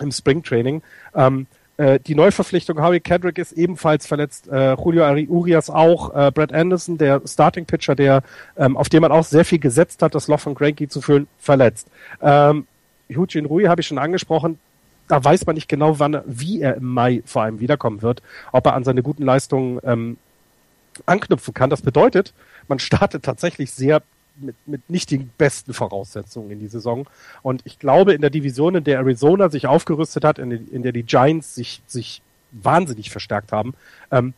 im 0.00 0.10
Springtraining. 0.10 0.82
Ähm, 1.14 1.46
äh, 1.76 2.00
die 2.00 2.14
Neuverpflichtung 2.14 2.80
Harry 2.80 3.00
Kendrick 3.00 3.38
ist 3.38 3.52
ebenfalls 3.52 4.06
verletzt. 4.06 4.48
Äh, 4.48 4.74
Julio 4.74 5.04
Urias 5.28 5.68
auch. 5.68 6.14
Äh, 6.14 6.30
Brad 6.30 6.52
Anderson, 6.52 6.96
der 6.98 7.20
Starting 7.26 7.66
Pitcher, 7.66 7.94
der 7.94 8.22
ähm, 8.56 8.76
auf 8.76 8.88
den 8.88 9.02
man 9.02 9.12
auch 9.12 9.24
sehr 9.24 9.44
viel 9.44 9.58
gesetzt 9.58 10.02
hat, 10.02 10.14
das 10.14 10.28
Loch 10.28 10.40
von 10.40 10.54
Granky 10.54 10.88
zu 10.88 11.00
füllen, 11.00 11.26
verletzt. 11.38 11.88
Ähm, 12.22 12.66
Eugene 13.10 13.48
Rui 13.48 13.64
habe 13.64 13.80
ich 13.80 13.86
schon 13.86 13.98
angesprochen 13.98 14.58
da 15.10 15.22
weiß 15.22 15.44
man 15.46 15.54
nicht 15.54 15.68
genau, 15.68 15.98
wann, 15.98 16.22
wie 16.24 16.60
er 16.60 16.76
im 16.76 16.86
Mai 16.86 17.22
vor 17.26 17.42
allem 17.42 17.58
wiederkommen 17.58 18.00
wird, 18.00 18.22
ob 18.52 18.66
er 18.66 18.74
an 18.74 18.84
seine 18.84 19.02
guten 19.02 19.24
Leistungen 19.24 19.80
ähm, 19.82 20.18
anknüpfen 21.06 21.52
kann. 21.52 21.68
Das 21.68 21.82
bedeutet, 21.82 22.32
man 22.68 22.78
startet 22.78 23.24
tatsächlich 23.24 23.72
sehr 23.72 24.02
mit, 24.36 24.54
mit 24.66 24.88
nicht 24.88 25.10
den 25.10 25.30
besten 25.36 25.74
Voraussetzungen 25.74 26.52
in 26.52 26.60
die 26.60 26.68
Saison. 26.68 27.08
Und 27.42 27.62
ich 27.64 27.80
glaube, 27.80 28.12
in 28.12 28.20
der 28.20 28.30
Division, 28.30 28.76
in 28.76 28.84
der 28.84 28.98
Arizona 28.98 29.48
sich 29.48 29.66
aufgerüstet 29.66 30.24
hat, 30.24 30.38
in, 30.38 30.52
in 30.68 30.82
der 30.84 30.92
die 30.92 31.02
Giants 31.02 31.56
sich, 31.56 31.82
sich 31.88 32.22
wahnsinnig 32.52 33.10
verstärkt 33.10 33.50
haben, 33.50 33.74
ähm, 34.12 34.32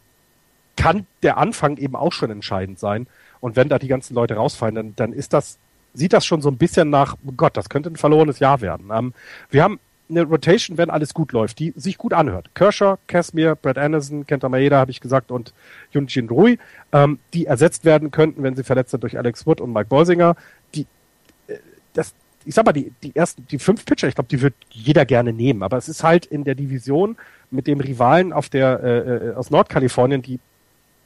kann 0.76 1.06
der 1.22 1.36
Anfang 1.36 1.76
eben 1.76 1.96
auch 1.96 2.12
schon 2.12 2.30
entscheidend 2.30 2.78
sein. 2.78 3.06
Und 3.40 3.56
wenn 3.56 3.68
da 3.68 3.78
die 3.78 3.88
ganzen 3.88 4.14
Leute 4.14 4.36
rausfallen, 4.36 4.74
dann, 4.74 4.96
dann 4.96 5.12
ist 5.12 5.34
das, 5.34 5.58
sieht 5.92 6.14
das 6.14 6.24
schon 6.24 6.40
so 6.40 6.48
ein 6.48 6.56
bisschen 6.56 6.88
nach, 6.88 7.16
oh 7.26 7.32
Gott, 7.36 7.58
das 7.58 7.68
könnte 7.68 7.90
ein 7.90 7.96
verlorenes 7.96 8.38
Jahr 8.38 8.62
werden. 8.62 8.88
Ähm, 8.90 9.12
wir 9.50 9.64
haben 9.64 9.78
eine 10.12 10.22
Rotation, 10.24 10.78
wenn 10.78 10.90
alles 10.90 11.14
gut 11.14 11.32
läuft, 11.32 11.58
die 11.58 11.72
sich 11.76 11.98
gut 11.98 12.12
anhört. 12.12 12.54
Kershaw, 12.54 12.96
Casimir, 13.06 13.56
Brad 13.56 13.78
Anderson, 13.78 14.26
Kenta 14.26 14.48
Maeda, 14.48 14.78
habe 14.78 14.90
ich 14.90 15.00
gesagt, 15.00 15.30
und 15.30 15.52
Junjin 15.90 16.28
Rui, 16.28 16.58
ähm, 16.92 17.18
die 17.34 17.46
ersetzt 17.46 17.84
werden 17.84 18.10
könnten, 18.10 18.42
wenn 18.42 18.54
sie 18.54 18.64
verletzt 18.64 18.90
sind 18.92 19.02
durch 19.02 19.18
Alex 19.18 19.46
Wood 19.46 19.60
und 19.60 19.72
Mike 19.72 19.88
Bolsinger. 19.88 20.36
Die, 20.74 20.86
äh, 21.48 21.56
das, 21.94 22.14
ich 22.44 22.54
sag 22.54 22.64
mal, 22.64 22.72
die, 22.72 22.92
die 23.02 23.16
ersten, 23.16 23.46
die 23.48 23.58
fünf 23.58 23.84
Pitcher, 23.84 24.08
ich 24.08 24.14
glaube, 24.14 24.28
die 24.28 24.40
wird 24.40 24.54
jeder 24.70 25.04
gerne 25.04 25.32
nehmen. 25.32 25.62
Aber 25.62 25.76
es 25.76 25.88
ist 25.88 26.04
halt 26.04 26.26
in 26.26 26.44
der 26.44 26.54
Division 26.54 27.16
mit 27.50 27.66
dem 27.66 27.80
Rivalen 27.80 28.32
auf 28.32 28.48
der, 28.48 28.80
äh, 28.82 28.98
äh 28.98 29.34
aus 29.34 29.50
Nordkalifornien, 29.50 30.22
die 30.22 30.38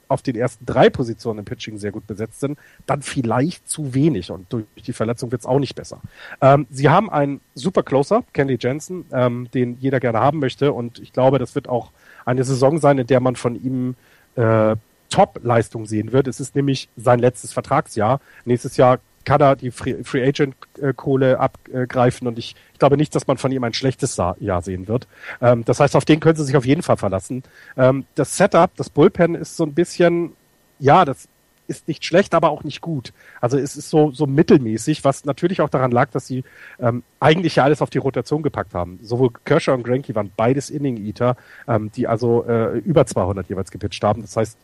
auf 0.09 0.23
den 0.23 0.37
ersten 0.37 0.65
drei 0.67 0.91
Positionen 0.91 1.41
im 1.41 1.45
Pitching 1.45 1.79
sehr 1.79 1.93
gut 1.93 2.07
besetzt 2.07 2.41
sind, 2.41 2.59
dann 2.87 3.03
vielleicht 3.03 3.69
zu 3.69 3.95
wenig 3.95 4.31
und 4.31 4.53
durch 4.53 4.65
die 4.77 4.93
Verletzung 4.93 5.31
wird 5.33 5.43
es 5.43 5.47
auch 5.47 5.59
nicht 5.59 5.75
besser. 5.75 6.01
Ähm, 6.41 6.67
sie 6.71 6.89
haben 6.89 7.11
einen 7.11 7.41
super 7.55 7.83
Closer, 7.83 8.25
Kenley 8.33 8.59
Jensen, 8.61 9.07
ähm, 9.13 9.49
den 9.53 9.79
jeder 9.79 10.01
gerne 10.01 10.21
haben 10.21 10.39
möchte 10.39 10.73
und 10.73 10.99
ich 10.99 11.13
glaube, 11.13 11.39
das 11.39 11.55
wird 11.55 11.69
auch 11.69 11.91
eine 12.25 12.45
Saison 12.45 12.79
sein, 12.79 12.99
in 12.99 13.07
der 13.07 13.21
man 13.21 13.37
von 13.37 13.57
ihm 13.63 13.95
äh, 14.37 14.77
Top-Leistung 15.09 15.87
sehen 15.87 16.13
wird. 16.13 16.27
Es 16.27 16.41
ist 16.41 16.57
nämlich 16.57 16.89
sein 16.97 17.21
letztes 17.21 17.53
Vertragsjahr. 17.53 18.21
Nächstes 18.45 18.77
Jahr 18.77 18.99
kann 19.27 19.43
er 19.43 19.57
die 19.57 19.71
Free, 19.71 20.27
Agent 20.27 20.55
Kohle 20.97 21.39
abgreifen 21.39 22.27
und 22.27 22.39
ich, 22.39 22.55
ich, 22.73 22.79
glaube 22.79 22.97
nicht, 22.97 23.15
dass 23.15 23.27
man 23.27 23.37
von 23.37 23.53
ihm 23.53 23.65
ein 23.65 23.75
schlechtes 23.75 24.17
Jahr 24.17 24.63
sehen 24.63 24.89
wird. 24.89 25.07
Ähm, 25.43 25.65
das 25.67 25.81
heißt, 25.81 25.97
auf 25.97 26.07
den 26.07 26.21
können 26.21 26.37
sie 26.37 26.45
sich 26.45 26.57
auf 26.57 26.65
jeden 26.65 26.83
Fall 26.83 26.97
verlassen. 26.97 27.43
Ähm, 27.77 28.07
das 28.15 28.37
Setup, 28.39 28.71
das 28.77 28.89
Bullpen 28.89 29.35
ist 29.35 29.57
so 29.57 29.65
ein 29.65 29.75
bisschen, 29.75 30.33
ja, 30.79 31.05
das 31.05 31.29
ist 31.69 31.89
nicht 31.89 32.05
schlecht, 32.05 32.35
aber 32.35 32.51
auch 32.51 32.65
nicht 32.65 32.81
gut. 32.81 33.13
Also 33.41 33.59
es 33.59 33.77
ist 33.77 33.91
so, 33.91 34.11
so 34.13 34.27
mittelmäßig, 34.27 35.05
was 35.05 35.25
natürlich 35.25 35.61
auch 35.61 35.69
daran 35.69 35.91
lag, 35.91 36.11
dass 36.11 36.27
sie 36.27 36.45
ähm, 36.79 37.03
eigentlich 37.21 37.57
ja 37.57 37.65
alles 37.65 37.83
auf 37.83 37.91
die 37.91 37.99
Rotation 37.99 38.43
gepackt 38.43 38.75
haben. 38.75 38.99
Sowohl 39.03 39.31
Kershaw 39.45 39.75
und 39.75 39.83
Granky 39.83 40.15
waren 40.15 40.31
beides 40.37 40.71
Inning-Eater, 40.71 41.37
ähm, 41.67 41.91
die 41.93 42.07
also 42.07 42.45
äh, 42.45 42.79
über 42.79 43.07
200 43.07 43.49
jeweils 43.49 43.71
gepitcht 43.71 44.03
haben. 44.05 44.23
Das 44.23 44.37
heißt, 44.37 44.57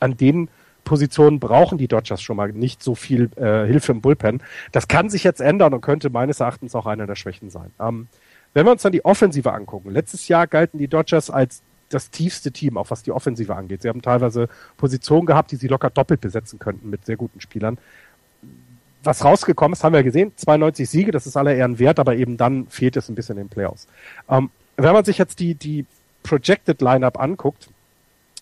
an 0.00 0.16
denen 0.16 0.48
Positionen 0.84 1.38
brauchen 1.38 1.78
die 1.78 1.88
Dodgers 1.88 2.22
schon 2.22 2.36
mal 2.36 2.52
nicht 2.52 2.82
so 2.82 2.94
viel 2.94 3.30
äh, 3.36 3.66
Hilfe 3.66 3.92
im 3.92 4.00
Bullpen. 4.00 4.42
Das 4.72 4.88
kann 4.88 5.10
sich 5.10 5.24
jetzt 5.24 5.40
ändern 5.40 5.74
und 5.74 5.80
könnte 5.80 6.10
meines 6.10 6.40
Erachtens 6.40 6.74
auch 6.74 6.86
einer 6.86 7.06
der 7.06 7.14
Schwächen 7.14 7.50
sein. 7.50 7.70
Ähm, 7.80 8.08
wenn 8.54 8.66
wir 8.66 8.72
uns 8.72 8.82
dann 8.82 8.92
die 8.92 9.04
Offensive 9.04 9.52
angucken, 9.52 9.90
letztes 9.90 10.28
Jahr 10.28 10.46
galten 10.46 10.78
die 10.78 10.88
Dodgers 10.88 11.30
als 11.30 11.62
das 11.90 12.10
tiefste 12.10 12.52
Team, 12.52 12.76
auch 12.76 12.90
was 12.90 13.02
die 13.02 13.12
Offensive 13.12 13.54
angeht. 13.54 13.82
Sie 13.82 13.88
haben 13.88 14.02
teilweise 14.02 14.48
Positionen 14.76 15.26
gehabt, 15.26 15.52
die 15.52 15.56
sie 15.56 15.68
locker 15.68 15.90
doppelt 15.90 16.20
besetzen 16.20 16.58
könnten 16.58 16.90
mit 16.90 17.06
sehr 17.06 17.16
guten 17.16 17.40
Spielern. 17.40 17.78
Was 19.02 19.24
rausgekommen 19.24 19.74
ist, 19.74 19.84
haben 19.84 19.94
wir 19.94 20.02
gesehen, 20.02 20.32
92 20.36 20.88
Siege, 20.88 21.12
das 21.12 21.26
ist 21.26 21.36
aller 21.36 21.54
Ehren 21.54 21.78
wert, 21.78 21.98
aber 21.98 22.16
eben 22.16 22.36
dann 22.36 22.66
fehlt 22.66 22.96
es 22.96 23.08
ein 23.08 23.14
bisschen 23.14 23.38
in 23.38 23.44
den 23.44 23.48
Playoffs. 23.48 23.86
Ähm, 24.28 24.50
wenn 24.76 24.92
man 24.92 25.04
sich 25.04 25.18
jetzt 25.18 25.40
die, 25.40 25.54
die 25.54 25.86
Projected 26.22 26.80
Lineup 26.82 27.18
anguckt, 27.18 27.68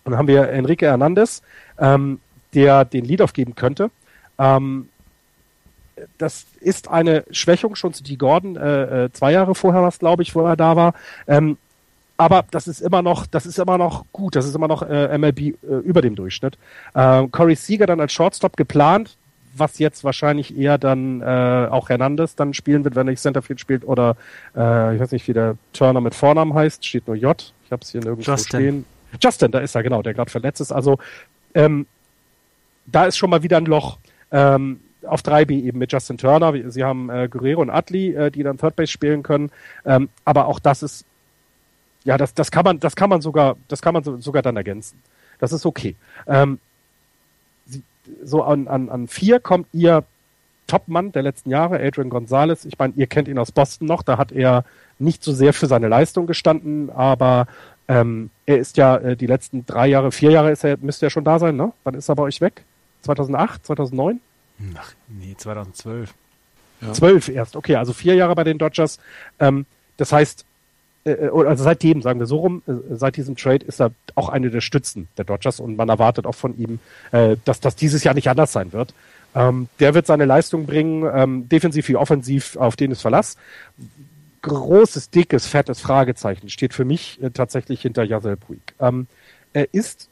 dann 0.03 0.17
haben 0.17 0.27
wir 0.27 0.49
Enrique 0.49 0.87
Hernandez, 0.87 1.41
ähm, 1.79 2.19
der 2.57 2.85
den 2.85 3.05
Lead 3.05 3.21
geben 3.35 3.53
könnte. 3.53 3.91
Ähm, 4.39 4.89
das 6.17 6.47
ist 6.59 6.89
eine 6.89 7.23
Schwächung 7.29 7.75
schon 7.75 7.93
zu 7.93 8.03
die 8.03 8.17
Gordon, 8.17 8.55
äh, 8.55 9.05
äh, 9.05 9.11
zwei 9.11 9.31
Jahre 9.31 9.53
vorher 9.53 9.83
was, 9.83 9.99
glaube 9.99 10.23
ich, 10.23 10.33
wo 10.33 10.41
er 10.41 10.55
da 10.55 10.75
war. 10.75 10.93
Ähm, 11.27 11.57
aber 12.17 12.45
das 12.49 12.67
ist 12.67 12.81
immer 12.81 13.03
noch, 13.03 13.27
das 13.27 13.45
ist 13.45 13.59
immer 13.59 13.77
noch 13.77 14.05
gut, 14.11 14.35
das 14.35 14.47
ist 14.47 14.55
immer 14.55 14.67
noch 14.67 14.81
äh, 14.81 15.15
MLB 15.19 15.39
äh, 15.39 15.53
über 15.83 16.01
dem 16.01 16.15
Durchschnitt. 16.15 16.57
Äh, 16.95 17.27
Corey 17.27 17.55
Seager 17.55 17.85
dann 17.85 17.99
als 17.99 18.11
Shortstop 18.11 18.57
geplant, 18.57 19.17
was 19.55 19.77
jetzt 19.77 20.03
wahrscheinlich 20.03 20.57
eher 20.57 20.79
dann 20.79 21.21
äh, 21.21 21.67
auch 21.69 21.89
Hernandez 21.89 22.35
dann 22.35 22.55
spielen 22.55 22.83
wird, 22.83 22.95
wenn 22.95 23.07
er 23.07 23.11
nicht 23.11 23.21
Centerfield 23.21 23.59
spielt 23.59 23.87
oder 23.87 24.17
äh, 24.55 24.95
ich 24.95 25.01
weiß 25.01 25.11
nicht, 25.11 25.27
wie 25.27 25.33
der 25.33 25.57
Turner 25.73 26.01
mit 26.01 26.15
Vornamen 26.15 26.55
heißt, 26.55 26.83
steht 26.83 27.05
nur 27.05 27.15
J. 27.15 27.53
Ich 27.65 27.71
habe 27.71 27.83
es 27.83 27.91
hier 27.91 28.01
nirgendwo 28.01 28.31
Justin. 28.31 28.59
stehen. 28.59 28.85
Justin, 29.21 29.51
da 29.51 29.59
ist 29.59 29.75
er 29.75 29.83
genau, 29.83 30.01
der 30.01 30.15
gerade 30.15 30.31
verletzt 30.31 30.59
ist. 30.61 30.71
Also 30.71 30.97
ähm, 31.53 31.85
da 32.87 33.05
ist 33.05 33.17
schon 33.17 33.29
mal 33.29 33.43
wieder 33.43 33.57
ein 33.57 33.65
Loch. 33.65 33.99
Ähm, 34.31 34.79
auf 35.03 35.21
3B 35.21 35.51
eben 35.63 35.79
mit 35.79 35.91
Justin 35.91 36.17
Turner. 36.17 36.53
Sie 36.69 36.83
haben 36.83 37.09
äh, 37.09 37.27
Guerrero 37.29 37.61
und 37.61 37.69
Atli, 37.69 38.13
äh, 38.13 38.31
die 38.31 38.43
dann 38.43 38.57
Third 38.57 38.75
Base 38.75 38.91
spielen 38.91 39.23
können. 39.23 39.51
Ähm, 39.85 40.09
aber 40.25 40.47
auch 40.47 40.59
das 40.59 40.83
ist, 40.83 41.05
ja, 42.03 42.17
das, 42.17 42.33
das 42.33 42.51
kann 42.51 42.65
man, 42.65 42.79
das 42.79 42.95
kann 42.95 43.09
man 43.09 43.21
sogar, 43.21 43.57
das 43.67 43.81
kann 43.81 43.93
man 43.93 44.03
so, 44.03 44.17
sogar 44.17 44.41
dann 44.41 44.57
ergänzen. 44.57 45.01
Das 45.39 45.51
ist 45.51 45.65
okay. 45.65 45.95
Ähm, 46.27 46.59
sie, 47.65 47.83
so 48.23 48.43
an, 48.43 48.67
an, 48.67 48.89
an 48.89 49.07
vier 49.07 49.39
kommt 49.39 49.67
ihr 49.73 50.03
Topmann 50.67 51.13
der 51.13 51.23
letzten 51.23 51.49
Jahre, 51.49 51.79
Adrian 51.79 52.09
Gonzalez. 52.09 52.65
Ich 52.65 52.77
meine, 52.77 52.93
ihr 52.97 53.07
kennt 53.07 53.27
ihn 53.27 53.39
aus 53.39 53.51
Boston 53.51 53.87
noch. 53.87 54.03
Da 54.03 54.17
hat 54.17 54.31
er 54.31 54.65
nicht 54.99 55.23
so 55.23 55.31
sehr 55.31 55.53
für 55.53 55.67
seine 55.67 55.87
Leistung 55.87 56.27
gestanden, 56.27 56.89
aber 56.89 57.47
ähm, 57.87 58.29
er 58.45 58.57
ist 58.57 58.77
ja 58.77 58.97
äh, 58.97 59.15
die 59.15 59.27
letzten 59.27 59.65
drei 59.65 59.87
Jahre, 59.87 60.11
vier 60.11 60.31
Jahre 60.31 60.51
ist 60.51 60.65
er, 60.65 60.77
müsste 60.77 61.05
er 61.05 61.09
schon 61.09 61.23
da 61.23 61.39
sein, 61.39 61.55
ne? 61.55 61.71
Wann 61.83 61.93
ist 61.93 62.09
er 62.09 62.15
bei 62.15 62.23
euch 62.23 62.41
weg? 62.41 62.63
2008, 63.01 63.65
2009? 63.65 64.19
Ach, 64.75 64.93
nee, 65.07 65.35
2012. 65.37 66.13
Ja. 66.81 66.93
12 66.93 67.29
erst, 67.29 67.55
okay, 67.55 67.75
also 67.75 67.93
vier 67.93 68.15
Jahre 68.15 68.35
bei 68.35 68.43
den 68.43 68.57
Dodgers. 68.57 68.99
Ähm, 69.39 69.65
das 69.97 70.11
heißt, 70.11 70.45
äh, 71.05 71.11
äh, 71.11 71.47
also 71.47 71.63
seitdem, 71.63 72.01
sagen 72.01 72.19
wir 72.19 72.27
so 72.27 72.37
rum, 72.37 72.61
äh, 72.67 72.95
seit 72.95 73.17
diesem 73.17 73.35
Trade 73.35 73.65
ist 73.65 73.79
er 73.79 73.91
auch 74.15 74.29
eine 74.29 74.49
der 74.49 74.61
Stützen 74.61 75.07
der 75.17 75.25
Dodgers 75.25 75.59
und 75.59 75.77
man 75.77 75.89
erwartet 75.89 76.25
auch 76.25 76.35
von 76.35 76.57
ihm, 76.57 76.79
äh, 77.11 77.37
dass 77.45 77.59
das 77.59 77.75
dieses 77.75 78.03
Jahr 78.03 78.13
nicht 78.13 78.29
anders 78.29 78.51
sein 78.51 78.73
wird. 78.73 78.93
Ähm, 79.33 79.69
der 79.79 79.93
wird 79.93 80.05
seine 80.05 80.25
Leistung 80.25 80.65
bringen, 80.65 81.09
ähm, 81.13 81.49
defensiv 81.49 81.87
wie 81.87 81.95
offensiv, 81.95 82.55
auf 82.57 82.75
den 82.75 82.91
ist 82.91 83.01
Verlass. 83.01 83.37
Großes, 84.41 85.09
dickes, 85.09 85.47
fettes 85.47 85.79
Fragezeichen 85.79 86.49
steht 86.49 86.73
für 86.73 86.85
mich 86.85 87.21
äh, 87.21 87.31
tatsächlich 87.31 87.81
hinter 87.81 88.03
Yasel 88.03 88.37
Puig. 88.37 88.59
Ähm, 88.79 89.07
er 89.53 89.73
ist 89.73 90.09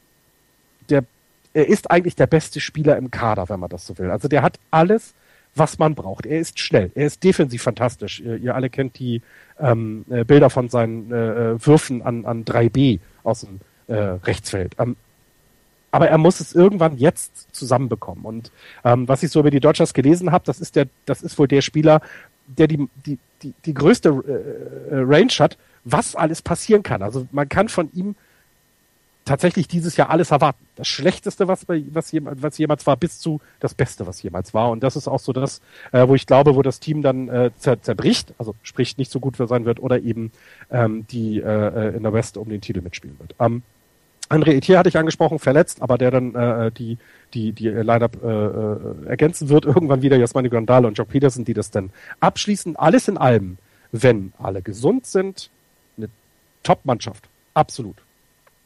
der 0.89 1.03
er 1.55 1.69
ist 1.69 1.89
eigentlich 1.89 2.15
der 2.15 2.27
beste 2.27 2.59
Spieler 2.59 2.97
im 2.97 3.11
Kader, 3.11 3.47
wenn 3.47 3.61
man 3.61 3.69
das 3.69 3.87
so 3.87 3.97
will. 3.97 4.11
Also 4.11 4.27
der 4.27 4.41
hat 4.41 4.59
alles, 4.71 5.13
was 5.55 5.79
man 5.79 5.95
braucht. 5.95 6.25
Er 6.25 6.39
ist 6.39 6.59
schnell, 6.59 6.91
er 6.95 7.05
ist 7.07 7.23
defensiv 7.23 7.63
fantastisch. 7.63 8.19
Ihr, 8.19 8.35
ihr 8.35 8.55
alle 8.55 8.69
kennt 8.69 8.99
die 8.99 9.21
ähm, 9.57 10.03
äh, 10.09 10.25
Bilder 10.25 10.49
von 10.49 10.67
seinen 10.67 11.11
äh, 11.13 11.15
äh 11.53 11.65
Würfen 11.65 12.01
an, 12.01 12.25
an 12.25 12.43
3B 12.43 12.99
aus 13.23 13.41
dem 13.41 13.61
äh, 13.87 13.95
Rechtsfeld. 13.95 14.75
Ähm, 14.79 14.97
aber 15.91 16.09
er 16.09 16.17
muss 16.17 16.41
es 16.41 16.53
irgendwann 16.53 16.97
jetzt 16.97 17.55
zusammenbekommen. 17.55 18.25
Und 18.25 18.51
ähm, 18.83 19.07
was 19.07 19.23
ich 19.23 19.31
so 19.31 19.39
über 19.39 19.49
die 19.49 19.61
Dodgers 19.61 19.93
gelesen 19.93 20.33
habe, 20.33 20.43
das 20.43 20.59
ist 20.59 20.75
der, 20.75 20.87
das 21.05 21.21
ist 21.21 21.39
wohl 21.39 21.47
der 21.47 21.61
Spieler, 21.61 22.01
der 22.47 22.67
die, 22.67 22.89
die, 23.05 23.17
die, 23.41 23.53
die 23.63 23.73
größte 23.73 24.09
äh, 24.09 24.93
äh 24.93 25.03
Range 25.07 25.31
hat, 25.39 25.57
was 25.85 26.17
alles 26.17 26.41
passieren 26.41 26.83
kann. 26.83 27.01
Also 27.01 27.27
man 27.31 27.47
kann 27.47 27.69
von 27.69 27.89
ihm 27.93 28.15
tatsächlich 29.25 29.67
dieses 29.67 29.97
Jahr 29.97 30.11
alles 30.11 30.31
erwarten. 30.31 30.65
Das 30.75 30.87
Schlechteste, 30.87 31.47
was, 31.47 31.67
was, 31.67 32.13
was 32.13 32.57
jemals 32.57 32.85
war, 32.85 32.95
bis 32.95 33.19
zu 33.19 33.41
das 33.59 33.73
Beste, 33.73 34.05
was 34.07 34.21
jemals 34.21 34.53
war. 34.53 34.69
Und 34.69 34.83
das 34.83 34.95
ist 34.95 35.07
auch 35.07 35.19
so 35.19 35.33
das, 35.33 35.61
äh, 35.91 36.07
wo 36.07 36.15
ich 36.15 36.27
glaube, 36.27 36.55
wo 36.55 36.61
das 36.61 36.79
Team 36.79 37.01
dann 37.01 37.27
äh, 37.27 37.51
zer 37.57 37.81
zerbricht, 37.81 38.33
also 38.37 38.55
sprich 38.61 38.97
nicht 38.97 39.11
so 39.11 39.19
gut 39.19 39.37
für 39.37 39.47
sein 39.47 39.65
wird 39.65 39.79
oder 39.79 39.99
eben 39.99 40.31
ähm, 40.71 41.07
die 41.07 41.39
äh, 41.39 41.89
äh 41.91 41.97
in 41.97 42.03
der 42.03 42.13
West 42.13 42.37
um 42.37 42.47
den 42.49 42.61
Titel 42.61 42.81
mitspielen 42.81 43.17
wird. 43.19 43.35
Ähm, 43.39 43.63
André 44.29 44.53
Etier 44.53 44.79
hatte 44.79 44.89
ich 44.89 44.97
angesprochen, 44.97 45.37
verletzt, 45.39 45.81
aber 45.81 45.97
der 45.97 46.11
dann 46.11 46.35
äh, 46.35 46.71
die 46.71 46.97
die 47.33 47.51
die 47.51 47.69
Lineup 47.69 48.23
äh, 48.23 48.27
äh, 48.27 49.09
ergänzen 49.09 49.49
wird 49.49 49.65
irgendwann 49.65 50.01
wieder 50.01 50.17
Jasmani 50.17 50.49
Grandal 50.49 50.85
und 50.85 50.97
Jock 50.97 51.09
Peterson, 51.09 51.45
die 51.45 51.53
das 51.53 51.71
dann 51.71 51.91
abschließen. 52.19 52.75
Alles 52.75 53.07
in 53.07 53.17
allem, 53.17 53.57
wenn 53.91 54.33
alle 54.37 54.61
gesund 54.61 55.05
sind, 55.05 55.49
eine 55.97 56.09
Top-Mannschaft, 56.63 57.27
absolut. 57.53 57.97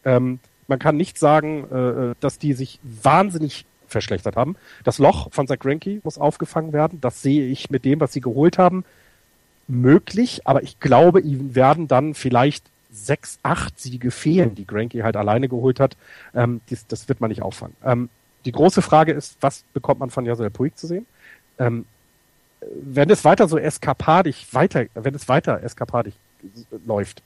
Ähm, 0.05 0.39
man 0.69 0.79
kann 0.79 0.95
nicht 0.95 1.17
sagen, 1.17 1.65
äh, 1.71 2.15
dass 2.19 2.39
die 2.39 2.53
sich 2.53 2.79
wahnsinnig 2.83 3.65
verschlechtert 3.87 4.35
haben. 4.35 4.55
Das 4.83 4.99
Loch 4.99 5.31
von 5.31 5.47
Zach 5.47 5.59
Greinke 5.59 5.99
muss 6.03 6.17
aufgefangen 6.17 6.73
werden. 6.73 7.01
Das 7.01 7.21
sehe 7.21 7.47
ich 7.47 7.69
mit 7.69 7.85
dem, 7.85 7.99
was 7.99 8.13
sie 8.13 8.21
geholt 8.21 8.57
haben, 8.57 8.85
möglich. 9.67 10.41
Aber 10.45 10.63
ich 10.63 10.79
glaube, 10.79 11.21
ihnen 11.21 11.55
werden 11.55 11.87
dann 11.87 12.13
vielleicht 12.13 12.65
sechs, 12.91 13.39
acht 13.43 13.79
Siege 13.79 14.11
fehlen, 14.11 14.55
die 14.55 14.65
Greinke 14.65 15.03
halt 15.03 15.15
alleine 15.15 15.49
geholt 15.49 15.79
hat. 15.79 15.97
Ähm, 16.33 16.61
dies, 16.69 16.87
das 16.87 17.09
wird 17.09 17.19
man 17.19 17.29
nicht 17.29 17.41
auffangen. 17.41 17.75
Ähm, 17.83 18.09
die 18.45 18.51
große 18.51 18.81
Frage 18.81 19.11
ist, 19.11 19.37
was 19.41 19.63
bekommt 19.73 19.99
man 19.99 20.09
von 20.09 20.25
Yasser 20.25 20.49
Puig 20.49 20.77
zu 20.77 20.87
sehen? 20.87 21.05
Ähm, 21.57 21.85
wenn 22.61 23.09
es 23.09 23.25
weiter 23.25 23.47
so 23.47 23.57
eskapadig 23.57 24.47
weiter, 24.51 24.85
wenn 24.93 25.15
es 25.15 25.27
weiter 25.27 25.63
eskapadig 25.63 26.13
läuft, 26.85 27.21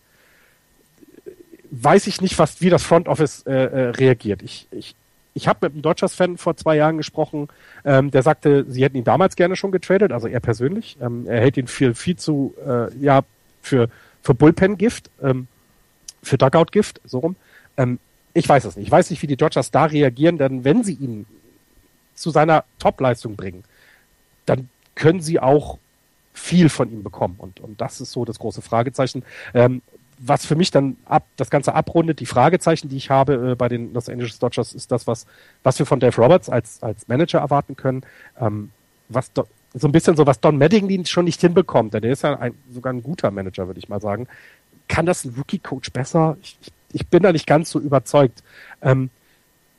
weiß 1.81 2.07
ich 2.07 2.21
nicht, 2.21 2.37
was, 2.37 2.61
wie 2.61 2.69
das 2.69 2.83
Front 2.83 3.07
Office 3.07 3.43
äh, 3.47 3.51
äh, 3.51 3.89
reagiert. 3.89 4.43
Ich, 4.43 4.67
ich, 4.71 4.95
ich 5.33 5.47
habe 5.47 5.59
mit 5.63 5.73
einem 5.73 5.81
Dodgers-Fan 5.81 6.37
vor 6.37 6.55
zwei 6.55 6.75
Jahren 6.75 6.97
gesprochen, 6.97 7.47
ähm, 7.83 8.11
der 8.11 8.21
sagte, 8.21 8.65
sie 8.69 8.83
hätten 8.83 8.97
ihn 8.97 9.03
damals 9.03 9.35
gerne 9.35 9.55
schon 9.55 9.71
getradet, 9.71 10.11
also 10.11 10.27
er 10.27 10.39
persönlich. 10.39 10.97
Ähm, 11.01 11.25
er 11.27 11.41
hält 11.41 11.57
ihn 11.57 11.67
für 11.67 11.95
viel 11.95 12.15
zu, 12.15 12.53
äh, 12.65 12.95
ja, 12.99 13.23
für, 13.61 13.89
für 14.21 14.35
Bullpen-Gift, 14.35 15.09
ähm, 15.23 15.47
für 16.21 16.37
Dugout-Gift, 16.37 17.01
so 17.05 17.19
rum. 17.19 17.35
Ähm, 17.77 17.97
ich 18.35 18.47
weiß 18.47 18.65
es 18.65 18.75
nicht. 18.75 18.85
Ich 18.85 18.91
weiß 18.91 19.09
nicht, 19.09 19.21
wie 19.23 19.27
die 19.27 19.37
Dodgers 19.37 19.71
da 19.71 19.85
reagieren, 19.85 20.37
denn 20.37 20.63
wenn 20.63 20.83
sie 20.83 20.93
ihn 20.93 21.25
zu 22.13 22.29
seiner 22.29 22.65
Top-Leistung 22.77 23.35
bringen, 23.35 23.63
dann 24.45 24.69
können 24.93 25.21
sie 25.21 25.39
auch 25.39 25.79
viel 26.33 26.69
von 26.69 26.91
ihm 26.91 27.01
bekommen. 27.01 27.35
Und, 27.39 27.59
und 27.59 27.81
das 27.81 27.99
ist 27.99 28.11
so 28.11 28.25
das 28.25 28.37
große 28.37 28.61
Fragezeichen. 28.61 29.23
Ähm, 29.55 29.81
was 30.19 30.45
für 30.45 30.55
mich 30.55 30.71
dann 30.71 30.97
ab, 31.05 31.25
das 31.37 31.49
Ganze 31.49 31.73
abrundet, 31.75 32.19
die 32.19 32.25
Fragezeichen, 32.25 32.89
die 32.89 32.97
ich 32.97 33.09
habe 33.09 33.51
äh, 33.51 33.55
bei 33.55 33.69
den 33.69 33.93
Los 33.93 34.09
Angeles 34.09 34.39
Dodgers, 34.39 34.73
ist 34.73 34.91
das, 34.91 35.07
was, 35.07 35.25
was 35.63 35.79
wir 35.79 35.85
von 35.85 35.99
Dave 35.99 36.15
Roberts 36.21 36.49
als, 36.49 36.81
als 36.81 37.07
Manager 37.07 37.39
erwarten 37.39 37.75
können. 37.75 38.03
Ähm, 38.39 38.71
was 39.09 39.31
do, 39.33 39.45
so 39.73 39.87
ein 39.87 39.91
bisschen 39.91 40.15
so, 40.15 40.25
was 40.25 40.39
Don 40.39 40.57
Mattingly 40.57 41.05
schon 41.05 41.25
nicht 41.25 41.41
hinbekommt, 41.41 41.93
denn 41.93 42.01
der 42.01 42.11
ist 42.11 42.23
ja 42.23 42.37
ein, 42.39 42.53
sogar 42.71 42.93
ein 42.93 43.03
guter 43.03 43.31
Manager, 43.31 43.67
würde 43.67 43.79
ich 43.79 43.89
mal 43.89 44.01
sagen. 44.01 44.27
Kann 44.87 45.05
das 45.05 45.25
ein 45.25 45.33
Rookie-Coach 45.35 45.91
besser? 45.91 46.37
Ich, 46.41 46.57
ich, 46.61 46.71
ich, 46.93 47.07
bin 47.07 47.23
da 47.23 47.31
nicht 47.31 47.47
ganz 47.47 47.71
so 47.71 47.79
überzeugt. 47.79 48.43
Ähm, 48.81 49.09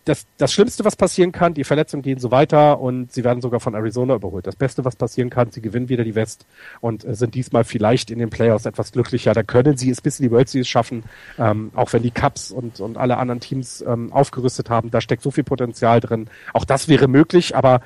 das, 0.05 0.27
das 0.37 0.53
Schlimmste, 0.53 0.85
was 0.85 0.97
passieren 0.97 1.33
kann, 1.33 1.55
die 1.55 1.65
Verletzungen 1.65 2.03
gehen 2.03 2.19
so 2.19 2.31
weiter 2.31 2.79
und 2.79 3.13
sie 3.13 3.25
werden 3.25 3.41
sogar 3.41 3.61
von 3.61 3.75
Arizona 3.75 4.15
überholt. 4.15 4.47
Das 4.47 4.57
Beste, 4.57 4.85
was 4.85 4.97
passieren 4.97 5.31
kann, 5.31 5.51
sie 5.51 5.63
gewinnen 5.63 5.89
wieder 5.89 6.05
die 6.05 6.15
West 6.15 6.47
und 6.81 7.05
äh, 7.05 7.15
sind 7.15 7.35
diesmal 7.35 7.65
vielleicht 7.65 8.11
in 8.11 8.19
den 8.19 8.29
Playoffs 8.29 8.67
etwas 8.67 8.93
glücklicher. 8.93 9.33
Da 9.33 9.43
können 9.43 9.77
sie 9.77 9.91
es 9.91 10.03
bis 10.03 10.21
in 10.21 10.25
die 10.25 10.31
World 10.31 10.49
Series 10.49 10.69
schaffen, 10.69 11.05
ähm, 11.39 11.71
auch 11.75 11.93
wenn 11.93 12.03
die 12.03 12.11
Cubs 12.11 12.51
und, 12.51 12.81
und 12.81 12.99
alle 12.99 13.17
anderen 13.17 13.41
Teams 13.41 13.83
ähm, 13.87 14.13
aufgerüstet 14.13 14.69
haben. 14.69 14.91
Da 14.91 15.01
steckt 15.01 15.23
so 15.23 15.31
viel 15.31 15.45
Potenzial 15.45 16.01
drin. 16.01 16.29
Auch 16.53 16.65
das 16.65 16.89
wäre 16.89 17.09
möglich, 17.09 17.57
aber 17.57 17.81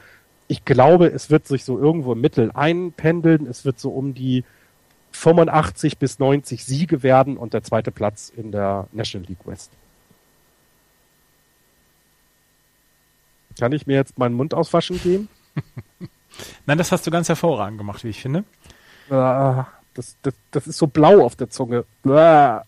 ich 0.49 0.65
glaube, 0.65 1.07
es 1.07 1.31
wird 1.31 1.47
sich 1.47 1.65
so 1.65 1.79
irgendwo 1.79 2.15
im 2.15 2.21
Mittel 2.21 2.51
einpendeln. 2.53 3.47
Es 3.47 3.65
wird 3.65 3.79
so 3.79 3.91
um 3.91 4.15
die 4.15 4.45
85 5.13 5.99
bis 5.99 6.19
90 6.19 6.65
Siege 6.65 7.03
werden 7.03 7.37
und 7.37 7.55
der 7.55 7.63
zweite 7.63 7.93
Platz 7.93 8.33
in 8.35 8.51
der 8.51 8.89
National 8.93 9.29
League 9.29 9.47
West. 9.47 9.71
Kann 13.59 13.73
ich 13.73 13.87
mir 13.87 13.95
jetzt 13.95 14.19
meinen 14.19 14.35
Mund 14.35 14.55
auswaschen 14.55 15.01
gehen? 15.01 15.29
Nein, 16.67 16.79
das 16.79 16.93
hast 16.93 17.07
du 17.07 17.11
ganz 17.11 17.29
hervorragend 17.29 17.79
gemacht, 17.79 18.05
wie 18.05 18.09
ich 18.09 18.21
finde. 18.21 18.45
Ah, 19.11 19.67
das, 19.95 20.17
das, 20.23 20.35
das 20.51 20.67
ist 20.67 20.79
so 20.79 20.87
blau 20.87 21.25
auf 21.25 21.35
der 21.35 21.51
Zunge. 21.51 21.85
Ah. 22.07 22.63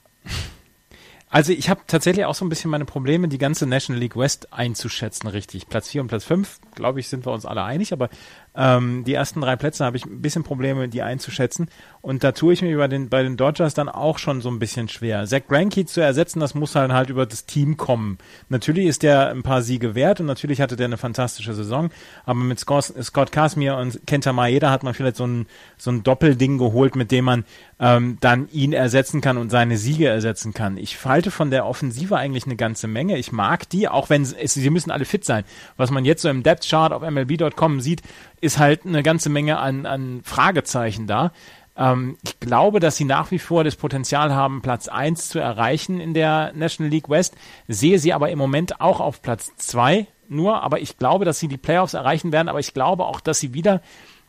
Also 1.33 1.53
ich 1.53 1.71
habe 1.71 1.83
tatsächlich 1.87 2.25
auch 2.25 2.35
so 2.35 2.45
ein 2.45 2.49
bisschen 2.49 2.73
meine 2.73 2.85
Probleme, 2.85 3.29
die 3.29 3.39
ganze 3.39 3.65
National 3.67 4.01
League 4.01 4.17
West 4.17 4.53
einzuschätzen, 4.53 5.29
richtig. 5.29 5.69
Platz 5.69 5.89
4 5.91 6.01
und 6.03 6.09
Platz 6.09 6.25
5, 6.25 6.59
glaube 6.75 6.99
ich, 6.99 7.09
sind 7.09 7.25
wir 7.25 7.33
uns 7.33 7.47
alle 7.47 7.63
einig, 7.63 7.93
aber 7.93 8.09
ähm, 8.55 9.05
die 9.05 9.15
ersten 9.15 9.41
drei 9.41 9.57
Plätze 9.57 9.85
habe 9.85 9.97
ich 9.97 10.05
ein 10.05 10.23
bisschen 10.23 10.43
Probleme, 10.43 10.89
die 10.89 11.03
einzuschätzen. 11.03 11.69
Und 12.03 12.25
da 12.25 12.33
tue 12.33 12.53
ich 12.53 12.63
mir 12.63 12.77
bei 12.77 12.89
den, 12.89 13.09
bei 13.09 13.23
den 13.23 13.37
Dodgers 13.37 13.75
dann 13.75 13.89
auch 13.89 14.19
schon 14.19 14.41
so 14.41 14.51
ein 14.51 14.59
bisschen 14.59 14.89
schwer. 14.89 15.27
Zach 15.27 15.43
Greinke 15.47 15.85
zu 15.87 16.01
ersetzen, 16.01 16.41
das 16.41 16.55
muss 16.55 16.75
halt 16.75 16.93
halt 16.93 17.11
über 17.11 17.27
das 17.27 17.47
Team 17.47 17.77
kommen. 17.77 18.19
Natürlich 18.49 18.87
ist 18.87 19.03
der 19.03 19.29
ein 19.31 19.43
paar 19.43 19.63
Siege 19.63 19.95
wert 19.95 20.21
und 20.21 20.27
natürlich 20.27 20.61
hatte 20.61 20.77
der 20.77 20.87
eine 20.87 20.97
fantastische 20.97 21.55
Saison, 21.55 21.91
aber 22.25 22.41
mit 22.41 22.59
Scott, 22.59 22.93
Scott 23.03 23.33
Casimir 23.33 23.77
und 23.77 24.01
Kenta 24.07 24.33
Maeda 24.33 24.71
hat 24.71 24.83
man 24.83 24.95
vielleicht 24.95 25.17
so 25.17 25.27
ein, 25.27 25.47
so 25.77 25.91
ein 25.91 26.03
Doppelding 26.03 26.59
geholt, 26.59 26.97
mit 26.97 27.11
dem 27.11 27.27
man 27.27 27.45
ähm, 27.79 28.19
dann 28.21 28.49
ihn 28.51 28.73
ersetzen 28.73 29.21
kann 29.21 29.39
und 29.39 29.51
seine 29.51 29.77
Siege 29.77 30.09
ersetzen 30.09 30.55
kann. 30.55 30.77
Ich 30.77 31.05
halte 31.05 31.31
von 31.31 31.51
der 31.51 31.67
Offensive 31.67 32.17
eigentlich 32.17 32.47
eine 32.47 32.57
ganze 32.57 32.89
Menge. 32.89 33.19
Ich 33.19 33.33
mag 33.33 33.69
die, 33.69 33.89
auch 33.89 34.11
wenn 34.11 34.23
es, 34.23 34.55
sie 34.55 34.71
müssen 34.71 34.91
alle 34.91 35.05
fit 35.05 35.25
sein. 35.25 35.45
Was 35.77 35.91
man 35.91 36.05
jetzt 36.05 36.23
so 36.23 36.29
im 36.29 36.43
Depth 36.43 36.69
Chart 36.69 36.93
auf 36.93 37.03
MLB.com 37.03 37.81
sieht, 37.81 38.03
ist 38.41 38.59
halt 38.59 38.87
eine 38.87 39.03
ganze 39.03 39.29
Menge 39.29 39.59
an, 39.59 39.87
an 39.87 40.21
Fragezeichen 40.25 41.07
da. 41.07 41.33
Ähm, 41.77 42.17
ich 42.23 42.41
glaube, 42.41 42.81
dass 42.81 42.97
sie 42.97 43.05
nach 43.05 43.31
wie 43.31 43.39
vor 43.39 43.65
das 43.65 43.77
Potenzial 43.77 44.35
haben, 44.35 44.63
Platz 44.63 44.89
1 44.89 45.29
zu 45.29 45.39
erreichen 45.39 46.01
in 46.01 46.15
der 46.15 46.53
National 46.55 46.91
League 46.91 47.09
West. 47.09 47.37
Sehe 47.69 47.99
sie 47.99 48.13
aber 48.13 48.31
im 48.31 48.39
Moment 48.39 48.81
auch 48.81 49.01
auf 49.01 49.23
Platz 49.23 49.53
2 49.57 50.07
nur, 50.29 50.63
aber 50.63 50.81
ich 50.81 50.97
glaube, 50.97 51.25
dass 51.25 51.41
sie 51.41 51.49
die 51.49 51.57
Playoffs 51.57 51.95
erreichen 51.95 52.33
werden, 52.33 52.49
aber 52.49 52.61
ich 52.61 52.73
glaube 52.73 53.05
auch, 53.05 53.21
dass 53.21 53.41
sie 53.41 53.53
wieder 53.53 53.83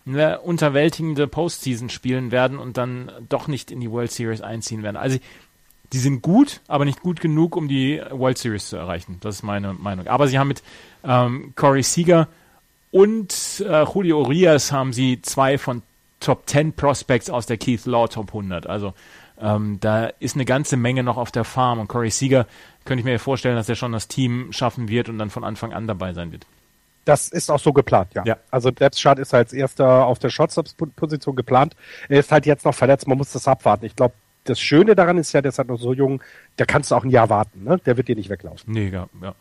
eine 0.06 0.42
unterwältigende 0.42 1.28
Postseason 1.28 1.90
spielen 1.90 2.32
werden 2.32 2.58
und 2.58 2.78
dann 2.78 3.12
doch 3.30 3.48
nicht 3.48 3.70
in 3.70 3.80
die 3.80 3.92
World 3.92 4.12
Series 4.12 4.42
einziehen 4.42 4.82
werden. 4.82 4.98
Also 4.98 5.20
die 5.94 6.00
sind 6.00 6.22
gut, 6.22 6.62
aber 6.68 6.86
nicht 6.86 7.02
gut 7.02 7.22
genug, 7.22 7.56
um 7.56 7.68
die 7.68 8.02
World 8.10 8.38
Series 8.38 8.70
zu 8.70 8.78
erreichen. 8.78 9.18
Das 9.20 9.36
ist 9.36 9.44
meine 9.44 9.74
Meinung. 9.74 10.08
Aber 10.08 10.28
sie 10.28 10.40
haben 10.40 10.48
mit 10.48 10.64
ähm, 11.04 11.54
Corey 11.56 11.84
Seager 11.84 12.30
und 12.92 13.64
äh, 13.68 13.84
Julio 13.84 14.22
Urias 14.22 14.72
haben 14.72 14.94
sie 14.94 15.22
zwei 15.22 15.58
von 15.58 15.82
Top 16.20 16.44
10 16.48 16.74
Prospects 16.74 17.30
aus 17.30 17.46
der 17.46 17.58
Keith 17.58 17.86
Law 17.86 18.08
Top 18.08 18.28
100. 18.28 18.68
Also 18.68 18.94
ähm, 19.40 19.80
da 19.80 20.08
ist 20.20 20.36
eine 20.36 20.46
ganze 20.46 20.78
Menge 20.78 21.04
noch 21.04 21.18
auf 21.18 21.32
der 21.32 21.44
Farm 21.44 21.80
und 21.80 21.88
Corey 21.88 22.12
Seager 22.12 22.46
könnte 22.86 23.00
ich 23.00 23.06
mir 23.06 23.20
vorstellen, 23.20 23.56
dass 23.56 23.70
er 23.70 23.76
schon 23.76 23.92
das 23.92 24.08
Team 24.08 24.52
schaffen 24.52 24.88
wird 24.88 25.10
und 25.10 25.18
dann 25.18 25.30
von 25.30 25.44
Anfang 25.44 25.74
an 25.74 25.88
dabei 25.88 26.14
sein 26.14 26.32
wird. 26.32 26.46
Das 27.06 27.30
ist 27.30 27.50
auch 27.50 27.60
so 27.60 27.74
geplant, 27.74 28.14
ja. 28.14 28.24
ja. 28.26 28.38
Also 28.52 28.70
Depth 28.70 29.00
Chart 29.02 29.18
ist 29.18 29.34
als 29.34 29.54
erster 29.54 30.06
auf 30.06 30.20
der 30.20 30.30
Shortstop-Position 30.30 31.36
geplant. 31.36 31.76
Er 32.10 32.20
ist 32.20 32.32
halt 32.32 32.46
jetzt 32.46 32.66
noch 32.66 32.76
verletzt, 32.76 33.08
man 33.08 33.18
muss 33.18 33.32
das 33.32 33.48
abwarten. 33.48 33.86
Ich 33.86 33.96
glaube, 33.96 34.14
das 34.44 34.60
Schöne 34.60 34.96
daran 34.96 35.18
ist 35.18 35.34
ja, 35.34 35.42
der 35.42 35.50
ist 35.50 35.58
halt 35.58 35.68
noch 35.68 35.80
so 35.80 35.94
jung, 35.94 36.22
der 36.60 36.68
kannst 36.68 36.92
du 36.92 36.96
auch 36.96 37.04
ein 37.04 37.10
Jahr 37.10 37.30
warten, 37.30 37.64
ne? 37.64 37.80
Der 37.86 37.98
wird 37.98 38.08
dir 38.08 38.16
nicht 38.16 38.30
weglaufen. 38.30 38.72
Nee, 38.72 38.90
ja. 38.90 39.08
ja. 39.22 39.34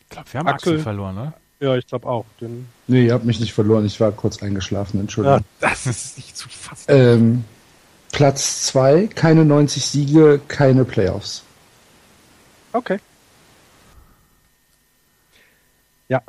Ich 0.00 0.11
glaube, 0.22 0.32
wir 0.32 0.40
haben 0.40 0.48
Axel, 0.48 0.72
Axel 0.72 0.82
verloren, 0.82 1.14
ne? 1.14 1.32
Ja, 1.60 1.76
ich 1.76 1.86
glaube 1.86 2.08
auch. 2.08 2.24
Den 2.40 2.66
nee, 2.88 3.06
ihr 3.06 3.14
habt 3.14 3.24
mich 3.24 3.38
nicht 3.38 3.52
verloren. 3.52 3.86
Ich 3.86 4.00
war 4.00 4.10
kurz 4.12 4.42
eingeschlafen, 4.42 5.00
Entschuldigung. 5.00 5.40
Ja, 5.60 5.68
das 5.68 5.86
ist 5.86 6.16
nicht 6.16 6.36
zu 6.36 6.48
fassen. 6.48 6.84
Ähm, 6.88 7.44
Platz 8.10 8.66
2, 8.66 9.08
keine 9.08 9.44
90 9.44 9.84
Siege, 9.84 10.40
keine 10.48 10.84
Playoffs. 10.84 11.44
Okay. 12.72 12.98
Ja. 16.08 16.20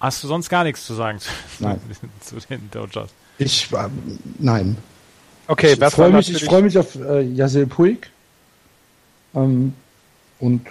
Hast 0.00 0.22
du 0.22 0.28
sonst 0.28 0.48
gar 0.48 0.62
nichts 0.62 0.86
zu 0.86 0.94
sagen 0.94 1.18
zu, 1.18 1.30
nein. 1.58 1.80
zu 2.20 2.36
den 2.48 2.70
Dodgers? 2.70 3.10
Ich, 3.38 3.72
äh, 3.72 3.88
nein. 4.38 4.76
Okay, 5.48 5.72
ich 5.72 5.92
freue 5.92 6.10
mich, 6.10 6.30
ich 6.30 6.44
freu 6.44 6.62
mich 6.62 6.78
auf 6.78 6.94
äh, 6.94 7.22
Yasiel 7.22 7.66
Puig. 7.66 8.10
Ähm, 9.34 9.74
und 10.38 10.66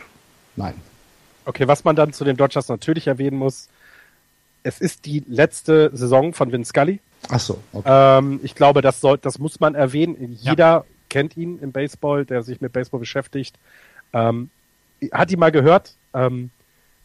nein. 0.55 0.75
Okay, 1.47 1.65
was 1.65 1.85
man 1.85 1.95
dann 1.95 2.11
zu 2.11 2.25
den 2.25 2.35
Dodgers 2.35 2.67
natürlich 2.67 3.07
erwähnen 3.07 3.37
muss, 3.37 3.69
es 4.63 4.81
ist 4.81 5.05
die 5.05 5.23
letzte 5.29 5.89
Saison 5.93 6.33
von 6.33 6.51
Vince 6.51 6.69
Scully. 6.69 6.99
Ach 7.29 7.39
so. 7.39 7.63
Okay. 7.71 7.87
Ähm, 8.19 8.41
ich 8.43 8.53
glaube, 8.53 8.81
das 8.81 8.99
soll, 8.99 9.17
das 9.17 9.39
muss 9.39 9.61
man 9.61 9.73
erwähnen. 9.73 10.37
Jeder 10.41 10.65
ja. 10.65 10.85
kennt 11.07 11.37
ihn 11.37 11.57
im 11.59 11.71
Baseball, 11.71 12.25
der 12.25 12.43
sich 12.43 12.59
mit 12.59 12.73
Baseball 12.73 12.99
beschäftigt. 12.99 13.55
Ähm, 14.11 14.49
hat 15.13 15.31
ihn 15.31 15.39
mal 15.39 15.53
gehört? 15.53 15.93
Ähm, 16.13 16.49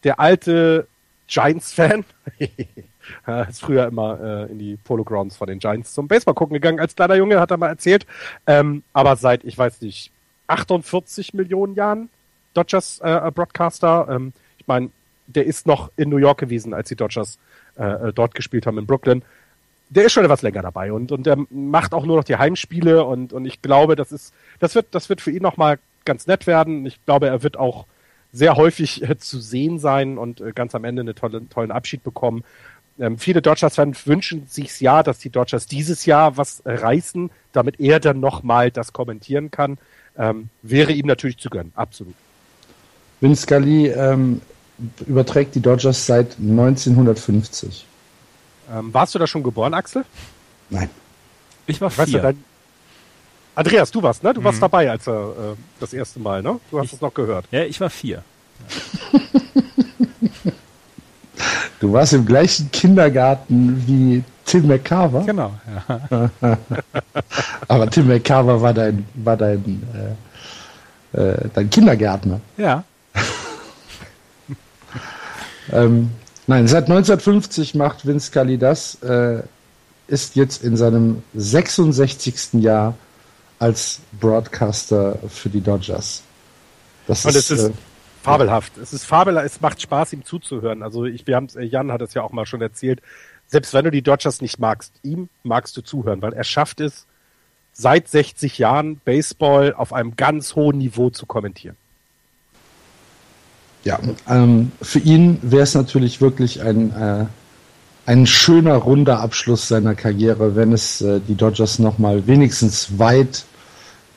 der 0.02 0.18
alte 0.18 0.88
Giants-Fan 1.28 2.04
ist 3.48 3.60
früher 3.60 3.86
immer 3.86 4.20
äh, 4.20 4.50
in 4.50 4.58
die 4.58 4.76
Polo 4.76 5.04
Grounds 5.04 5.36
von 5.36 5.46
den 5.46 5.60
Giants 5.60 5.94
zum 5.94 6.08
Baseball 6.08 6.34
gucken 6.34 6.54
gegangen. 6.54 6.80
Als 6.80 6.96
kleiner 6.96 7.14
Junge 7.14 7.38
hat 7.38 7.52
er 7.52 7.58
mal 7.58 7.68
erzählt. 7.68 8.06
Ähm, 8.48 8.82
aber 8.92 9.14
seit, 9.14 9.44
ich 9.44 9.56
weiß 9.56 9.82
nicht, 9.82 10.10
48 10.48 11.32
Millionen 11.32 11.76
Jahren 11.76 12.08
Dodgers 12.54 13.00
äh, 13.00 13.30
Broadcaster. 13.34 14.08
Ähm, 14.10 14.32
ich 14.58 14.66
meine, 14.66 14.90
der 15.26 15.46
ist 15.46 15.66
noch 15.66 15.90
in 15.96 16.08
New 16.08 16.16
York 16.18 16.38
gewesen, 16.38 16.74
als 16.74 16.88
die 16.88 16.96
Dodgers 16.96 17.38
äh, 17.78 18.08
äh, 18.08 18.12
dort 18.12 18.34
gespielt 18.34 18.66
haben 18.66 18.78
in 18.78 18.86
Brooklyn. 18.86 19.22
Der 19.88 20.04
ist 20.04 20.12
schon 20.12 20.24
etwas 20.24 20.42
länger 20.42 20.62
dabei 20.62 20.92
und 20.92 21.12
und 21.12 21.26
der 21.26 21.36
macht 21.50 21.92
auch 21.92 22.06
nur 22.06 22.16
noch 22.16 22.24
die 22.24 22.36
Heimspiele 22.36 23.04
und 23.04 23.32
und 23.32 23.44
ich 23.44 23.60
glaube, 23.60 23.94
das 23.94 24.10
ist 24.10 24.32
das 24.58 24.74
wird 24.74 24.86
das 24.92 25.08
wird 25.08 25.20
für 25.20 25.30
ihn 25.30 25.42
noch 25.42 25.56
mal 25.56 25.78
ganz 26.04 26.26
nett 26.26 26.46
werden. 26.46 26.86
Ich 26.86 27.04
glaube, 27.04 27.28
er 27.28 27.42
wird 27.42 27.58
auch 27.58 27.86
sehr 28.32 28.56
häufig 28.56 29.02
äh, 29.02 29.18
zu 29.18 29.40
sehen 29.40 29.78
sein 29.78 30.18
und 30.18 30.40
äh, 30.40 30.52
ganz 30.52 30.74
am 30.74 30.84
Ende 30.84 31.00
einen 31.00 31.14
tolle, 31.14 31.48
tollen 31.48 31.70
Abschied 31.70 32.02
bekommen. 32.02 32.44
Ähm, 32.98 33.18
viele 33.18 33.42
Dodgers-Fans 33.42 34.06
wünschen 34.06 34.46
sich 34.46 34.80
ja, 34.80 35.02
dass 35.02 35.18
die 35.18 35.30
Dodgers 35.30 35.66
dieses 35.66 36.06
Jahr 36.06 36.36
was 36.36 36.62
reißen, 36.64 37.30
damit 37.52 37.80
er 37.80 38.00
dann 38.00 38.20
nochmal 38.20 38.70
das 38.70 38.92
kommentieren 38.92 39.50
kann. 39.50 39.78
Ähm, 40.16 40.48
wäre 40.62 40.92
ihm 40.92 41.06
natürlich 41.06 41.38
zu 41.38 41.50
gönnen, 41.50 41.72
absolut. 41.74 42.14
Vince 43.22 43.42
Scully 43.42 43.86
ähm, 43.86 44.42
überträgt 45.06 45.54
die 45.54 45.60
Dodgers 45.60 46.04
seit 46.04 46.36
1950. 46.38 47.86
Ähm, 48.70 48.92
warst 48.92 49.14
du 49.14 49.18
da 49.20 49.28
schon 49.28 49.44
geboren, 49.44 49.74
Axel? 49.74 50.04
Nein. 50.70 50.90
Ich 51.66 51.80
war 51.80 51.88
vier. 51.88 52.02
Weißt 52.02 52.14
du, 52.14 52.18
dein... 52.18 52.44
Andreas, 53.54 53.92
du 53.92 54.02
warst, 54.02 54.24
ne? 54.24 54.34
Du 54.34 54.40
mhm. 54.40 54.44
warst 54.44 54.60
dabei, 54.60 54.90
als 54.90 55.06
er 55.06 55.12
äh, 55.12 55.54
das 55.78 55.92
erste 55.92 56.18
Mal, 56.18 56.42
ne? 56.42 56.58
Du 56.70 56.80
hast 56.80 56.92
es 56.92 57.00
noch 57.00 57.14
gehört. 57.14 57.44
Ja, 57.52 57.62
ich 57.62 57.80
war 57.80 57.90
vier. 57.90 58.24
du 61.80 61.92
warst 61.92 62.14
im 62.14 62.26
gleichen 62.26 62.72
Kindergarten 62.72 63.84
wie 63.86 64.24
Tim 64.44 64.66
McCarver. 64.66 65.22
Genau. 65.24 65.52
Ja. 66.10 66.30
Aber 67.68 67.88
Tim 67.88 68.08
McCarver 68.08 68.60
war 68.60 68.74
dein, 68.74 69.06
war 69.14 69.36
dein, 69.36 70.16
äh, 71.14 71.20
äh, 71.20 71.48
dein 71.54 71.70
Kindergärtner. 71.70 72.40
Ja. 72.56 72.82
Ähm, 75.72 76.10
nein, 76.46 76.68
seit 76.68 76.84
1950 76.84 77.74
macht 77.74 78.06
Vince 78.06 78.26
Scully 78.26 78.58
das, 78.58 79.02
äh, 79.02 79.42
ist 80.06 80.36
jetzt 80.36 80.62
in 80.62 80.76
seinem 80.76 81.22
66. 81.34 82.54
Jahr 82.62 82.94
als 83.58 84.00
Broadcaster 84.20 85.18
für 85.28 85.48
die 85.48 85.60
Dodgers. 85.60 86.22
Das 87.06 87.24
Und 87.24 87.36
ist, 87.36 87.50
es 87.50 87.58
ist 87.58 87.70
äh, 87.70 87.72
fabelhaft. 88.22 88.76
Es 88.76 88.92
ist 88.92 89.04
fabelhaft. 89.04 89.46
Es 89.46 89.60
macht 89.60 89.80
Spaß, 89.80 90.12
ihm 90.12 90.24
zuzuhören. 90.24 90.82
Also 90.82 91.04
ich, 91.04 91.26
wir 91.26 91.36
haben 91.36 91.48
Jan 91.58 91.92
hat 91.92 92.02
es 92.02 92.14
ja 92.14 92.22
auch 92.22 92.32
mal 92.32 92.46
schon 92.46 92.60
erzählt. 92.60 93.00
Selbst 93.46 93.72
wenn 93.74 93.84
du 93.84 93.90
die 93.90 94.02
Dodgers 94.02 94.40
nicht 94.40 94.58
magst, 94.58 94.94
ihm 95.02 95.28
magst 95.42 95.76
du 95.76 95.82
zuhören, 95.82 96.22
weil 96.22 96.32
er 96.32 96.44
schafft 96.44 96.80
es, 96.80 97.06
seit 97.72 98.08
60 98.08 98.58
Jahren 98.58 98.96
Baseball 98.98 99.74
auf 99.74 99.92
einem 99.92 100.16
ganz 100.16 100.54
hohen 100.54 100.78
Niveau 100.78 101.10
zu 101.10 101.26
kommentieren. 101.26 101.76
Ja, 103.84 103.98
ähm, 104.28 104.72
für 104.80 105.00
ihn 105.00 105.38
wäre 105.42 105.62
es 105.62 105.74
natürlich 105.74 106.20
wirklich 106.20 106.62
ein, 106.62 106.92
äh, 106.92 107.26
ein 108.06 108.26
schöner, 108.26 108.76
runder 108.76 109.20
Abschluss 109.20 109.68
seiner 109.68 109.94
Karriere, 109.94 110.54
wenn 110.54 110.72
es 110.72 111.00
äh, 111.00 111.20
die 111.26 111.34
Dodgers 111.34 111.78
nochmal 111.78 112.26
wenigstens 112.26 112.98
weit 112.98 113.44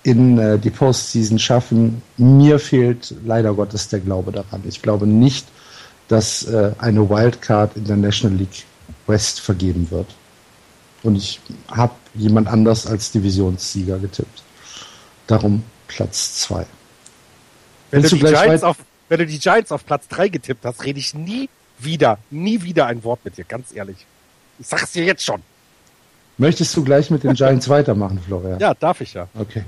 in 0.04 0.38
äh, 0.38 0.60
die 0.60 0.70
Postseason 0.70 1.40
schaffen. 1.40 2.04
Mir 2.18 2.60
fehlt 2.60 3.16
leider 3.26 3.54
Gottes 3.56 3.90
der 3.90 4.02
Glaube 4.02 4.32
daran. 4.32 4.62
Ich 4.68 4.84
glaube 4.84 5.08
nicht, 5.08 5.48
dass 6.08 6.44
äh, 6.44 6.74
eine 6.78 7.10
Wildcard 7.10 7.76
in 7.76 7.86
der 7.86 7.98
National 7.98 8.38
League 8.38 8.66
West 9.08 9.40
vergeben 9.40 9.90
wird. 9.90 10.08
Und 11.02 11.16
ich 11.16 11.40
habe 11.70 11.94
jemand 12.14 12.48
anders 12.48 12.86
als 12.86 13.12
Divisionssieger 13.12 13.98
getippt. 13.98 14.44
Darum 15.28 15.64
Platz 15.88 16.36
2. 16.36 16.66
Wenn, 17.92 18.04
du, 18.04 18.10
du 18.10 18.18
wenn 19.10 19.20
du 19.20 19.26
die 19.26 19.40
Giants 19.40 19.72
auf 19.72 19.86
Platz 19.86 20.08
3 20.08 20.30
getippt 20.30 20.66
hast, 20.66 20.84
rede 20.84 21.00
ich 21.00 21.14
nie 21.14 21.50
wieder, 21.78 22.18
nie 22.32 22.62
wieder 22.64 22.88
ein 22.88 23.04
Wort 23.04 23.20
mit 23.24 23.38
dir, 23.38 23.46
ganz 23.46 23.74
ehrlich. 23.74 24.06
Ich 24.60 24.68
sag's 24.68 24.92
dir 24.92 25.04
jetzt 25.04 25.24
schon. 25.24 25.42
Möchtest 26.38 26.76
du 26.76 26.84
gleich 26.84 27.10
mit 27.10 27.24
den 27.24 27.34
Giants 27.36 27.70
weitermachen, 27.70 28.20
Florian? 28.20 28.60
Ja, 28.60 28.74
darf 28.74 29.02
ich 29.02 29.14
ja. 29.14 29.28
Okay. 29.34 29.64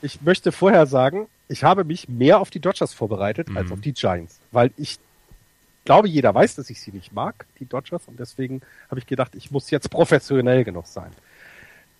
Ich 0.00 0.20
möchte 0.22 0.52
vorher 0.52 0.86
sagen, 0.86 1.26
ich 1.48 1.64
habe 1.64 1.84
mich 1.84 2.08
mehr 2.08 2.40
auf 2.40 2.50
die 2.50 2.60
Dodgers 2.60 2.92
vorbereitet 2.92 3.48
mhm. 3.48 3.56
als 3.56 3.72
auf 3.72 3.80
die 3.80 3.92
Giants, 3.92 4.38
weil 4.52 4.70
ich 4.76 4.98
glaube, 5.84 6.08
jeder 6.08 6.34
weiß, 6.34 6.56
dass 6.56 6.68
ich 6.70 6.80
sie 6.80 6.92
nicht 6.92 7.12
mag, 7.12 7.46
die 7.58 7.66
Dodgers, 7.66 8.02
und 8.06 8.20
deswegen 8.20 8.60
habe 8.90 9.00
ich 9.00 9.06
gedacht, 9.06 9.34
ich 9.34 9.50
muss 9.50 9.70
jetzt 9.70 9.90
professionell 9.90 10.62
genug 10.62 10.86
sein. 10.86 11.10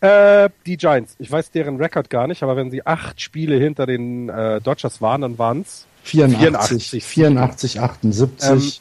Äh, 0.00 0.50
die 0.66 0.76
Giants, 0.76 1.16
ich 1.18 1.30
weiß 1.30 1.50
deren 1.50 1.78
Rekord 1.78 2.08
gar 2.08 2.26
nicht, 2.26 2.42
aber 2.42 2.54
wenn 2.54 2.70
sie 2.70 2.86
acht 2.86 3.20
Spiele 3.20 3.56
hinter 3.56 3.86
den 3.86 4.28
äh, 4.28 4.60
Dodgers 4.60 5.00
waren, 5.00 5.22
dann 5.22 5.38
waren 5.38 5.62
es 5.62 5.86
84, 6.08 7.04
84, 7.04 7.04
84 7.04 7.80
78. 7.80 8.80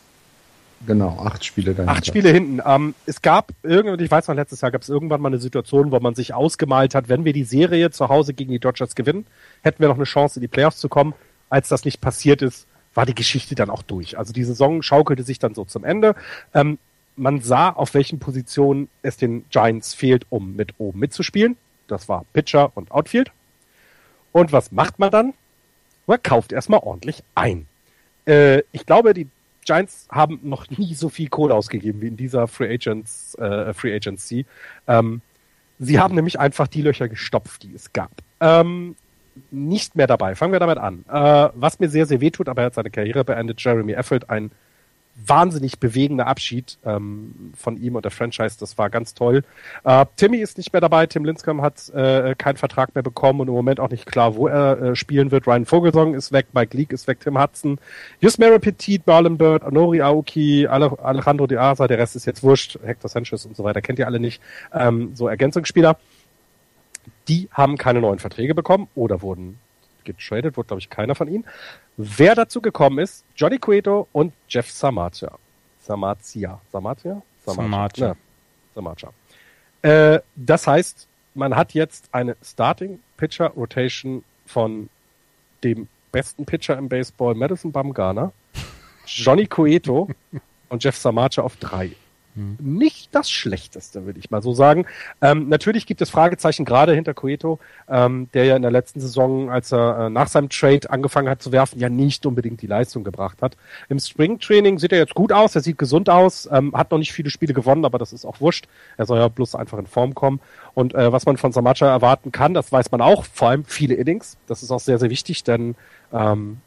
Ähm, 0.81 0.87
genau, 0.87 1.19
acht 1.19 1.43
Spiele 1.43 1.73
dahinter. 1.73 1.91
Acht 1.91 2.05
Spiele 2.05 2.29
hinten. 2.29 2.61
Ähm, 2.65 2.95
es 3.05 3.21
gab 3.21 3.51
irgendwann, 3.63 3.99
ich 3.99 4.09
weiß 4.09 4.27
noch, 4.27 4.35
letztes 4.35 4.61
Jahr 4.61 4.71
gab 4.71 4.81
es 4.81 4.89
irgendwann 4.89 5.21
mal 5.21 5.29
eine 5.29 5.39
Situation, 5.39 5.91
wo 5.91 5.99
man 5.99 6.15
sich 6.15 6.33
ausgemalt 6.33 6.95
hat, 6.95 7.09
wenn 7.09 7.25
wir 7.25 7.33
die 7.33 7.43
Serie 7.43 7.91
zu 7.91 8.09
Hause 8.09 8.33
gegen 8.33 8.51
die 8.51 8.59
Dodgers 8.59 8.95
gewinnen, 8.95 9.25
hätten 9.61 9.79
wir 9.79 9.89
noch 9.89 9.95
eine 9.95 10.05
Chance, 10.05 10.39
in 10.39 10.41
die 10.41 10.47
Playoffs 10.47 10.77
zu 10.77 10.89
kommen. 10.89 11.13
Als 11.49 11.69
das 11.69 11.85
nicht 11.85 12.01
passiert 12.01 12.41
ist, 12.41 12.67
war 12.93 13.05
die 13.05 13.15
Geschichte 13.15 13.55
dann 13.55 13.69
auch 13.69 13.83
durch. 13.83 14.17
Also 14.17 14.33
die 14.33 14.43
Saison 14.43 14.81
schaukelte 14.81 15.23
sich 15.23 15.39
dann 15.39 15.53
so 15.53 15.65
zum 15.65 15.83
Ende. 15.83 16.15
Ähm, 16.53 16.79
man 17.15 17.41
sah, 17.41 17.69
auf 17.69 17.93
welchen 17.93 18.19
Positionen 18.19 18.89
es 19.01 19.17
den 19.17 19.45
Giants 19.49 19.93
fehlt, 19.93 20.25
um 20.29 20.55
mit 20.55 20.73
oben 20.77 20.99
mitzuspielen. 20.99 21.57
Das 21.87 22.09
war 22.09 22.25
Pitcher 22.33 22.71
und 22.75 22.91
Outfield. 22.91 23.31
Und 24.31 24.51
was 24.51 24.71
macht 24.71 24.99
man 24.99 25.11
dann? 25.11 25.33
Man 26.07 26.23
kauft 26.23 26.51
erstmal 26.51 26.79
ordentlich 26.79 27.23
ein. 27.35 27.67
Äh, 28.25 28.63
ich 28.71 28.85
glaube, 28.85 29.13
die 29.13 29.27
Giants 29.65 30.07
haben 30.09 30.39
noch 30.43 30.69
nie 30.77 30.95
so 30.95 31.09
viel 31.09 31.29
Kohle 31.29 31.53
ausgegeben 31.53 32.01
wie 32.01 32.07
in 32.07 32.17
dieser 32.17 32.47
Free 32.47 32.73
Agents 32.73 33.35
äh, 33.35 33.73
Free 33.73 33.93
Agency. 33.95 34.45
Ähm, 34.87 35.21
sie 35.77 35.99
haben 35.99 36.15
nämlich 36.15 36.39
einfach 36.39 36.67
die 36.67 36.81
Löcher 36.81 37.07
gestopft, 37.07 37.63
die 37.63 37.75
es 37.75 37.93
gab. 37.93 38.11
Ähm, 38.39 38.95
nicht 39.51 39.95
mehr 39.95 40.07
dabei. 40.07 40.33
Fangen 40.33 40.53
wir 40.53 40.59
damit 40.59 40.79
an. 40.79 41.05
Äh, 41.09 41.49
was 41.53 41.79
mir 41.79 41.89
sehr, 41.89 42.07
sehr 42.07 42.21
weh 42.21 42.31
tut, 42.31 42.49
aber 42.49 42.63
er 42.63 42.65
hat 42.67 42.73
seine 42.73 42.89
Karriere 42.89 43.23
beendet. 43.23 43.61
Jeremy 43.61 43.93
Effeld, 43.93 44.29
ein 44.29 44.49
wahnsinnig 45.25 45.79
bewegender 45.79 46.27
Abschied 46.27 46.77
ähm, 46.85 47.53
von 47.55 47.77
ihm 47.77 47.95
und 47.95 48.05
der 48.05 48.11
Franchise. 48.11 48.57
Das 48.59 48.77
war 48.77 48.89
ganz 48.89 49.13
toll. 49.13 49.43
Äh, 49.83 50.05
Timmy 50.15 50.37
ist 50.37 50.57
nicht 50.57 50.73
mehr 50.73 50.81
dabei. 50.81 51.07
Tim 51.07 51.25
Linscomb 51.25 51.61
hat 51.61 51.89
äh, 51.89 52.35
keinen 52.35 52.57
Vertrag 52.57 52.93
mehr 52.93 53.03
bekommen 53.03 53.41
und 53.41 53.47
im 53.47 53.53
Moment 53.53 53.79
auch 53.79 53.89
nicht 53.89 54.05
klar, 54.05 54.35
wo 54.35 54.47
er 54.47 54.81
äh, 54.81 54.95
spielen 54.95 55.31
wird. 55.31 55.47
Ryan 55.47 55.65
Vogelsong 55.65 56.13
ist 56.13 56.31
weg, 56.31 56.47
Mike 56.53 56.75
Leake 56.77 56.93
ist 56.93 57.07
weg, 57.07 57.19
Tim 57.19 57.41
Hudson, 57.41 57.79
Just 58.19 58.39
Mary 58.39 58.59
Petit, 58.59 59.05
Marlon 59.07 59.37
Bird, 59.37 59.63
Honori 59.63 60.01
Aoki, 60.01 60.67
Alejandro 60.67 61.47
de 61.47 61.57
Asa, 61.57 61.87
der 61.87 61.97
Rest 61.97 62.15
ist 62.15 62.25
jetzt 62.25 62.43
wurscht, 62.43 62.77
Hector 62.83 63.09
Sanchez 63.09 63.45
und 63.45 63.55
so 63.55 63.63
weiter, 63.63 63.81
kennt 63.81 63.99
ihr 63.99 64.07
alle 64.07 64.19
nicht. 64.19 64.41
Ähm, 64.73 65.11
so 65.15 65.27
Ergänzungsspieler. 65.27 65.97
Die 67.27 67.49
haben 67.51 67.77
keine 67.77 67.99
neuen 67.99 68.19
Verträge 68.19 68.55
bekommen 68.55 68.87
oder 68.95 69.21
wurden 69.21 69.59
getradet, 70.07 70.57
wurde 70.57 70.67
glaube 70.67 70.79
ich 70.79 70.89
keiner 70.89 71.13
von 71.13 71.27
ihnen. 71.27 71.45
Wer 71.97 72.33
dazu 72.33 72.61
gekommen 72.61 72.97
ist, 72.99 73.23
Johnny 73.35 73.59
Cueto 73.59 74.07
und 74.11 74.33
Jeff 74.49 74.71
Samatia. 74.71 75.37
Samatia. 75.79 76.59
Samatia? 76.71 77.21
Samatia. 77.45 78.15
Samatia. 78.73 79.13
Äh, 79.83 80.19
das 80.35 80.65
heißt, 80.65 81.07
man 81.35 81.55
hat 81.55 81.73
jetzt 81.73 82.09
eine 82.11 82.35
Starting 82.43 82.99
Pitcher 83.15 83.49
Rotation 83.49 84.23
von 84.45 84.89
dem 85.63 85.87
besten 86.11 86.45
Pitcher 86.45 86.77
im 86.77 86.89
Baseball, 86.89 87.35
Madison 87.35 87.71
Bumgarner, 87.71 88.31
Johnny 89.05 89.45
Cueto 89.47 90.09
und 90.69 90.83
Jeff 90.83 90.97
Samacha 90.97 91.41
auf 91.41 91.55
drei. 91.57 91.91
Hm. 92.37 92.55
Nicht 92.59 93.15
das 93.15 93.31
Schlechteste, 93.31 94.05
würde 94.05 94.19
ich 94.19 94.29
mal 94.29 94.43
so 94.43 94.53
sagen. 94.53 94.85
Ähm, 95.21 95.49
natürlich 95.49 95.87
gibt 95.87 96.01
es 96.01 96.11
Fragezeichen 96.11 96.65
gerade 96.65 96.93
hinter 96.93 97.15
Cueto, 97.15 97.57
ähm, 97.89 98.29
der 98.35 98.45
ja 98.45 98.55
in 98.55 98.61
der 98.61 98.69
letzten 98.69 98.99
Saison, 98.99 99.49
als 99.49 99.71
er 99.71 100.05
äh, 100.05 100.09
nach 100.11 100.27
seinem 100.27 100.49
Trade 100.49 100.87
angefangen 100.87 101.29
hat 101.29 101.41
zu 101.41 101.51
werfen, 101.51 101.79
ja 101.79 101.89
nicht 101.89 102.27
unbedingt 102.27 102.61
die 102.61 102.67
Leistung 102.67 103.03
gebracht 103.03 103.41
hat. 103.41 103.57
Im 103.89 103.97
Springtraining 103.97 104.77
sieht 104.77 104.91
er 104.91 104.99
jetzt 104.99 105.15
gut 105.15 105.31
aus, 105.31 105.55
er 105.55 105.61
sieht 105.61 105.79
gesund 105.79 106.11
aus, 106.11 106.47
ähm, 106.51 106.73
hat 106.75 106.91
noch 106.91 106.99
nicht 106.99 107.11
viele 107.11 107.31
Spiele 107.31 107.55
gewonnen, 107.55 107.85
aber 107.85 107.97
das 107.97 108.13
ist 108.13 108.23
auch 108.23 108.39
wurscht. 108.39 108.67
Er 108.97 109.07
soll 109.07 109.17
ja 109.17 109.27
bloß 109.29 109.55
einfach 109.55 109.79
in 109.79 109.87
Form 109.87 110.13
kommen. 110.13 110.39
Und 110.75 110.93
äh, 110.93 111.11
was 111.11 111.25
man 111.25 111.37
von 111.37 111.51
Samacha 111.51 111.87
erwarten 111.87 112.31
kann, 112.31 112.53
das 112.53 112.71
weiß 112.71 112.91
man 112.91 113.01
auch, 113.01 113.25
vor 113.25 113.49
allem 113.49 113.65
viele 113.65 113.95
Innings. 113.95 114.37
Das 114.45 114.61
ist 114.61 114.69
auch 114.69 114.79
sehr, 114.79 114.99
sehr 114.99 115.09
wichtig, 115.09 115.43
denn 115.43 115.73
ähm, 116.13 116.57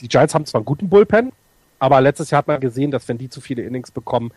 die 0.00 0.08
Giants 0.08 0.34
haben 0.34 0.44
zwar 0.44 0.58
einen 0.58 0.66
guten 0.66 0.90
Bullpen, 0.90 1.32
aber 1.78 2.00
letztes 2.00 2.30
Jahr 2.30 2.38
hat 2.38 2.48
man 2.48 2.60
gesehen, 2.60 2.90
dass 2.90 3.08
wenn 3.08 3.18
die 3.18 3.28
zu 3.28 3.40
viele 3.40 3.62
Innings 3.62 3.90
bekommen, 3.90 4.32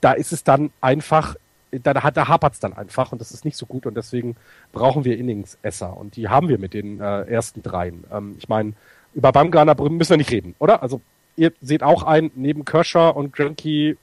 da 0.00 0.12
ist 0.12 0.32
es 0.32 0.44
dann 0.44 0.70
einfach, 0.80 1.36
da, 1.70 1.92
da 1.92 2.28
hapert 2.28 2.54
es 2.54 2.60
dann 2.60 2.72
einfach 2.72 3.12
und 3.12 3.20
das 3.20 3.30
ist 3.30 3.44
nicht 3.44 3.56
so 3.56 3.66
gut 3.66 3.86
und 3.86 3.96
deswegen 3.96 4.36
brauchen 4.72 5.04
wir 5.04 5.18
Innings-Esser 5.18 5.96
und 5.96 6.16
die 6.16 6.28
haben 6.28 6.48
wir 6.48 6.58
mit 6.58 6.74
den 6.74 7.00
äh, 7.00 7.22
ersten 7.22 7.62
dreien. 7.62 8.04
Ähm, 8.12 8.36
ich 8.38 8.48
meine, 8.48 8.72
über 9.14 9.32
Bamgarner 9.32 9.74
müssen 9.88 10.10
wir 10.10 10.16
nicht 10.16 10.30
reden, 10.30 10.54
oder? 10.58 10.82
Also 10.82 11.00
ihr 11.36 11.52
seht 11.60 11.82
auch 11.82 12.02
ein, 12.02 12.30
neben 12.34 12.64
Kershaw 12.64 13.10
und 13.10 13.32
Granky 13.32 13.96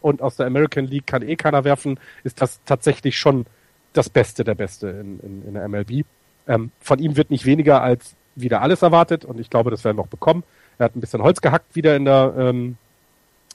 und 0.00 0.22
aus 0.22 0.36
der 0.36 0.46
American 0.46 0.86
League 0.86 1.06
kann 1.06 1.22
eh 1.22 1.36
keiner 1.36 1.64
werfen, 1.64 1.98
ist 2.24 2.40
das 2.40 2.60
tatsächlich 2.64 3.18
schon 3.18 3.46
das 3.92 4.08
Beste 4.08 4.44
der 4.44 4.54
Beste 4.54 4.88
in, 4.88 5.20
in, 5.20 5.48
in 5.48 5.54
der 5.54 5.68
MLB. 5.68 6.04
Ähm, 6.48 6.70
von 6.80 6.98
ihm 6.98 7.16
wird 7.16 7.30
nicht 7.30 7.44
weniger 7.44 7.82
als 7.82 8.14
wieder 8.36 8.62
alles 8.62 8.82
erwartet 8.82 9.24
und 9.24 9.40
ich 9.40 9.50
glaube, 9.50 9.70
das 9.70 9.84
werden 9.84 9.98
wir 9.98 10.02
auch 10.02 10.08
bekommen. 10.08 10.44
Er 10.78 10.84
hat 10.84 10.96
ein 10.96 11.00
bisschen 11.00 11.22
Holz 11.22 11.40
gehackt 11.40 11.74
wieder 11.76 11.96
in 11.96 12.04
der 12.04 12.34
ähm, 12.38 12.76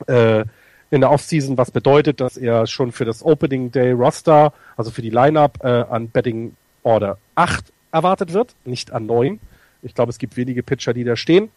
äh, 0.08 0.46
in 0.91 1.02
der 1.02 1.12
Offseason, 1.12 1.58
was 1.58 1.71
bedeutet, 1.71 2.21
dass 2.21 2.38
er 2.38 2.67
schon 2.67 2.91
für 2.91 3.06
das 3.06 3.24
Opening 3.24 3.71
Day 3.71 3.91
Roster, 3.91 4.54
also 4.78 4.91
für 4.91 5.02
die 5.02 5.10
Lineup, 5.10 5.60
äh, 5.63 5.67
an 5.67 6.10
Betting 6.10 6.56
Order 6.84 7.17
8 7.36 7.65
erwartet 7.91 8.34
wird, 8.34 8.56
nicht 8.65 8.91
an 8.91 9.06
9. 9.06 9.39
Ich 9.82 9.95
glaube, 9.95 10.12
es 10.12 10.17
gibt 10.17 10.38
wenige 10.38 10.63
Pitcher, 10.63 10.93
die 10.93 11.04
da 11.04 11.15
stehen. 11.15 11.50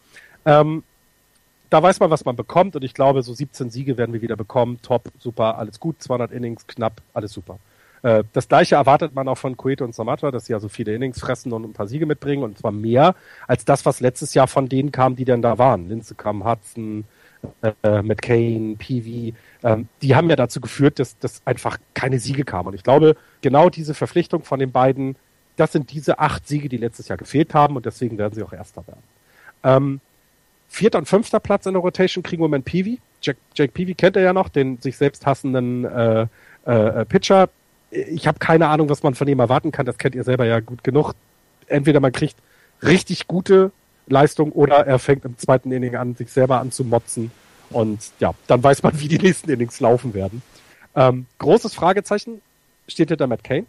Ähm, 0.44 0.82
da 1.70 1.82
weiß 1.82 2.00
man, 2.00 2.10
was 2.10 2.24
man 2.24 2.36
bekommt 2.36 2.76
und 2.76 2.84
ich 2.84 2.94
glaube, 2.94 3.22
so 3.22 3.34
17 3.34 3.70
Siege 3.70 3.98
werden 3.98 4.12
wir 4.12 4.22
wieder 4.22 4.36
bekommen. 4.36 4.80
Top, 4.82 5.10
super, 5.18 5.58
alles 5.58 5.80
gut, 5.80 6.02
200 6.02 6.32
Innings, 6.32 6.66
knapp, 6.66 7.02
alles 7.12 7.32
super. 7.32 7.58
Äh, 8.02 8.24
das 8.32 8.48
gleiche 8.48 8.76
erwartet 8.76 9.14
man 9.14 9.28
auch 9.28 9.36
von 9.36 9.56
Cueto 9.56 9.84
und 9.84 9.94
Samata, 9.94 10.30
dass 10.30 10.46
sie 10.46 10.54
also 10.54 10.68
viele 10.68 10.94
Innings 10.94 11.20
fressen 11.20 11.52
und 11.52 11.64
ein 11.64 11.72
paar 11.72 11.86
Siege 11.86 12.06
mitbringen 12.06 12.42
und 12.42 12.58
zwar 12.58 12.72
mehr 12.72 13.14
als 13.46 13.64
das, 13.64 13.84
was 13.84 14.00
letztes 14.00 14.34
Jahr 14.34 14.48
von 14.48 14.68
denen 14.68 14.92
kam, 14.92 15.16
die 15.16 15.24
dann 15.24 15.42
da 15.42 15.58
waren. 15.58 15.88
Linze 15.88 16.14
kam, 16.14 16.44
Hudson, 16.44 17.04
äh, 17.82 18.02
Matt 18.02 18.22
Kane, 18.22 18.76
PV, 18.76 19.36
ähm, 19.62 19.88
die 20.02 20.14
haben 20.14 20.30
ja 20.30 20.36
dazu 20.36 20.60
geführt, 20.60 20.98
dass, 20.98 21.18
dass 21.18 21.42
einfach 21.44 21.78
keine 21.94 22.18
Siege 22.18 22.44
kamen. 22.44 22.68
Und 22.68 22.74
ich 22.74 22.82
glaube, 22.82 23.16
genau 23.40 23.70
diese 23.70 23.94
Verpflichtung 23.94 24.44
von 24.44 24.58
den 24.58 24.72
beiden, 24.72 25.16
das 25.56 25.72
sind 25.72 25.92
diese 25.92 26.18
acht 26.18 26.46
Siege, 26.46 26.68
die 26.68 26.76
letztes 26.76 27.08
Jahr 27.08 27.18
gefehlt 27.18 27.54
haben 27.54 27.76
und 27.76 27.86
deswegen 27.86 28.18
werden 28.18 28.34
sie 28.34 28.42
auch 28.42 28.52
Erster 28.52 28.86
werden. 28.86 29.02
Ähm, 29.64 30.00
vierter 30.68 30.98
und 30.98 31.06
fünfter 31.06 31.40
Platz 31.40 31.66
in 31.66 31.72
der 31.72 31.82
Rotation 31.82 32.22
kriegen 32.22 32.40
wir 32.40 32.46
im 32.46 32.50
Moment 32.50 32.64
Peavy. 32.64 33.00
Jack, 33.20 33.36
Jake 33.54 33.72
Peavy 33.72 33.94
kennt 33.94 34.16
er 34.16 34.22
ja 34.22 34.32
noch, 34.32 34.48
den 34.48 34.80
sich 34.80 34.96
selbst 34.96 35.26
hassenden 35.26 35.84
äh, 35.84 36.26
äh, 36.64 37.04
Pitcher. 37.06 37.48
Ich 37.90 38.28
habe 38.28 38.38
keine 38.38 38.68
Ahnung, 38.68 38.88
was 38.88 39.02
man 39.02 39.14
von 39.14 39.26
ihm 39.26 39.40
erwarten 39.40 39.72
kann. 39.72 39.86
Das 39.86 39.98
kennt 39.98 40.14
ihr 40.14 40.24
selber 40.24 40.44
ja 40.44 40.60
gut 40.60 40.84
genug. 40.84 41.14
Entweder 41.66 42.00
man 42.00 42.12
kriegt 42.12 42.36
richtig 42.82 43.26
gute 43.26 43.72
Leistung 44.08 44.52
oder 44.52 44.86
er 44.86 44.98
fängt 44.98 45.24
im 45.24 45.36
zweiten 45.38 45.70
Inning 45.72 45.96
an, 45.96 46.14
sich 46.14 46.30
selber 46.30 46.60
anzumotzen. 46.60 47.30
Und 47.70 48.12
ja, 48.20 48.34
dann 48.46 48.62
weiß 48.62 48.82
man, 48.82 48.98
wie 49.00 49.08
die 49.08 49.18
nächsten 49.18 49.50
Innings 49.50 49.80
laufen 49.80 50.14
werden. 50.14 50.42
Ähm, 50.94 51.26
großes 51.38 51.74
Fragezeichen 51.74 52.40
steht 52.86 53.08
hinter 53.08 53.26
Matt 53.26 53.44
Kane. 53.44 53.66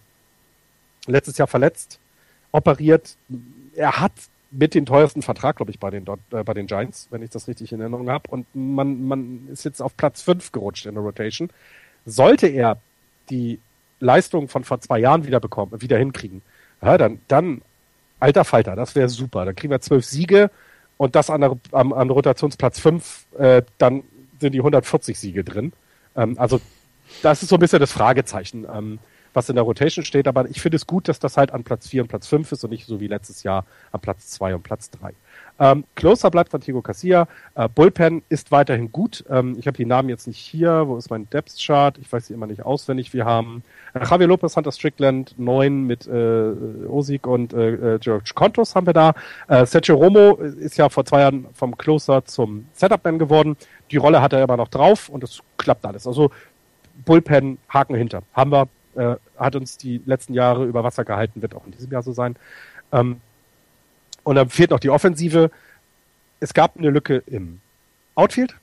Letztes 1.05 1.37
Jahr 1.37 1.47
verletzt, 1.47 1.99
operiert. 2.51 3.15
Er 3.75 3.99
hat 3.99 4.13
mit 4.51 4.73
den 4.73 4.85
teuersten 4.85 5.21
Vertrag, 5.21 5.57
glaube 5.57 5.71
ich, 5.71 5.79
bei 5.79 5.89
den, 5.89 6.05
äh, 6.31 6.43
bei 6.43 6.53
den 6.53 6.67
Giants, 6.67 7.07
wenn 7.11 7.21
ich 7.21 7.29
das 7.29 7.47
richtig 7.47 7.71
in 7.71 7.81
Erinnerung 7.81 8.09
habe. 8.09 8.29
Und 8.29 8.47
man, 8.53 9.03
man 9.05 9.47
ist 9.51 9.63
jetzt 9.63 9.81
auf 9.81 9.95
Platz 9.95 10.21
5 10.21 10.51
gerutscht 10.51 10.85
in 10.85 10.95
der 10.95 11.03
Rotation. 11.03 11.49
Sollte 12.05 12.47
er 12.47 12.81
die 13.29 13.59
Leistung 13.99 14.47
von 14.47 14.63
vor 14.63 14.81
zwei 14.81 14.99
Jahren 14.99 15.25
wieder 15.25 15.39
bekommen, 15.39 15.81
wieder 15.81 15.97
hinkriegen, 15.97 16.41
ja, 16.81 16.97
dann, 16.97 17.19
dann 17.27 17.61
Alter 18.19 18.43
Falter, 18.43 18.75
das 18.75 18.95
wäre 18.95 19.09
super. 19.09 19.45
Dann 19.45 19.55
kriegen 19.55 19.71
wir 19.71 19.81
zwölf 19.81 20.05
Siege 20.05 20.51
und 20.97 21.15
das 21.15 21.29
an, 21.29 21.41
der, 21.41 21.57
am, 21.71 21.93
an 21.93 22.09
Rotationsplatz 22.09 22.79
fünf, 22.79 23.25
äh, 23.37 23.61
dann 23.77 24.03
sind 24.39 24.53
die 24.53 24.59
140 24.59 25.17
Siege 25.17 25.43
drin. 25.43 25.73
Ähm, 26.15 26.35
also 26.37 26.59
das 27.21 27.41
ist 27.41 27.49
so 27.49 27.55
ein 27.55 27.59
bisschen 27.59 27.79
das 27.79 27.91
Fragezeichen. 27.91 28.65
Ähm, 28.71 28.99
was 29.33 29.49
in 29.49 29.55
der 29.55 29.63
Rotation 29.63 30.05
steht, 30.05 30.27
aber 30.27 30.49
ich 30.49 30.61
finde 30.61 30.77
es 30.77 30.87
gut, 30.87 31.07
dass 31.07 31.19
das 31.19 31.37
halt 31.37 31.51
an 31.51 31.63
Platz 31.63 31.87
4 31.87 32.03
und 32.03 32.07
Platz 32.07 32.27
5 32.27 32.51
ist 32.51 32.63
und 32.63 32.71
nicht 32.71 32.85
so 32.85 32.99
wie 32.99 33.07
letztes 33.07 33.43
Jahr 33.43 33.65
an 33.91 33.99
Platz 34.01 34.27
2 34.31 34.55
und 34.55 34.63
Platz 34.63 34.89
3. 34.91 35.13
Ähm, 35.59 35.83
closer 35.95 36.31
bleibt 36.31 36.51
Santiago 36.51 36.81
Casilla. 36.81 37.27
Äh, 37.55 37.67
Bullpen 37.67 38.23
ist 38.29 38.51
weiterhin 38.51 38.91
gut. 38.91 39.25
Ähm, 39.29 39.57
ich 39.59 39.67
habe 39.67 39.75
die 39.75 39.85
Namen 39.85 40.09
jetzt 40.09 40.25
nicht 40.27 40.37
hier. 40.37 40.87
Wo 40.87 40.97
ist 40.97 41.09
mein 41.09 41.29
Depth 41.29 41.57
Chart? 41.59 41.97
Ich 41.97 42.11
weiß 42.11 42.27
sie 42.27 42.33
immer 42.33 42.47
nicht 42.47 42.63
auswendig. 42.63 43.13
Wir 43.13 43.25
haben 43.25 43.63
äh, 43.93 44.05
Javier 44.05 44.27
Lopez, 44.27 44.55
Hunter 44.55 44.71
Strickland, 44.71 45.35
neun 45.37 45.83
mit 45.83 46.07
äh, 46.07 46.53
Osik 46.87 47.27
und 47.27 47.53
äh, 47.53 47.95
äh, 47.95 47.99
George 47.99 48.31
Contos 48.33 48.75
haben 48.75 48.87
wir 48.87 48.93
da. 48.93 49.13
Äh, 49.47 49.65
Sergio 49.65 49.95
Romo 49.95 50.35
ist 50.35 50.77
ja 50.77 50.87
vor 50.87 51.03
zwei 51.05 51.21
Jahren 51.21 51.47
vom 51.53 51.77
Closer 51.77 52.23
zum 52.25 52.67
Setup-Man 52.73 53.19
geworden. 53.19 53.57
Die 53.91 53.97
Rolle 53.97 54.21
hat 54.21 54.33
er 54.33 54.43
immer 54.43 54.57
noch 54.57 54.69
drauf 54.69 55.09
und 55.09 55.23
es 55.23 55.41
klappt 55.57 55.85
alles. 55.85 56.07
Also 56.07 56.31
Bullpen, 57.05 57.57
Haken 57.67 57.95
hinter. 57.95 58.23
Haben 58.33 58.51
wir, 58.51 58.67
äh, 58.95 59.15
hat 59.37 59.55
uns 59.55 59.77
die 59.77 60.01
letzten 60.05 60.33
Jahre 60.33 60.65
über 60.65 60.83
Wasser 60.83 61.03
gehalten, 61.03 61.41
wird 61.41 61.55
auch 61.55 61.65
in 61.65 61.71
diesem 61.71 61.91
Jahr 61.91 62.03
so 62.03 62.13
sein. 62.13 62.35
Ähm, 62.91 63.21
und 64.29 64.35
dann 64.35 64.47
fehlt 64.47 64.69
noch 64.69 64.79
die 64.79 64.91
Offensive. 64.91 65.49
Es 66.39 66.53
gab 66.53 66.77
eine 66.77 66.91
Lücke 66.91 67.23
im 67.25 67.61
Outfield. 68.13 68.53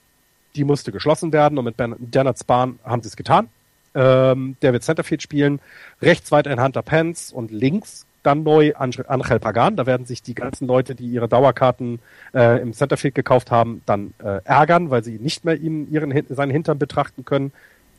Die 0.55 0.62
musste 0.62 0.92
geschlossen 0.92 1.33
werden 1.33 1.59
und 1.59 1.64
mit 1.64 1.74
Bernard 1.76 2.38
Spahn 2.38 2.79
haben 2.85 3.02
sie 3.02 3.09
es 3.09 3.16
getan. 3.16 3.48
Ähm, 3.92 4.57
der 4.62 4.72
wird 4.72 4.85
Centerfield 4.85 5.22
spielen. 5.22 5.59
Rechts 6.00 6.31
weiterhin 6.31 6.62
Hunter 6.62 6.83
Pence 6.83 7.33
und 7.33 7.50
links 7.50 8.07
dann 8.22 8.44
neu 8.44 8.74
Angel 8.76 9.40
Pagan. 9.40 9.74
Da 9.74 9.87
werden 9.87 10.07
sich 10.07 10.22
die 10.22 10.37
ganzen 10.37 10.68
Leute, 10.68 10.94
die 10.94 11.09
ihre 11.09 11.26
Dauerkarten 11.26 11.98
äh, 12.33 12.62
im 12.62 12.72
Centerfield 12.72 13.16
gekauft 13.16 13.50
haben, 13.50 13.83
dann 13.87 14.14
äh, 14.22 14.42
ärgern, 14.44 14.90
weil 14.90 15.02
sie 15.02 15.18
nicht 15.18 15.44
mehr 15.44 15.57
ihn, 15.57 15.90
ihren, 15.90 16.12
seinen 16.29 16.52
Hintern 16.52 16.79
betrachten 16.79 17.24
können. 17.24 17.50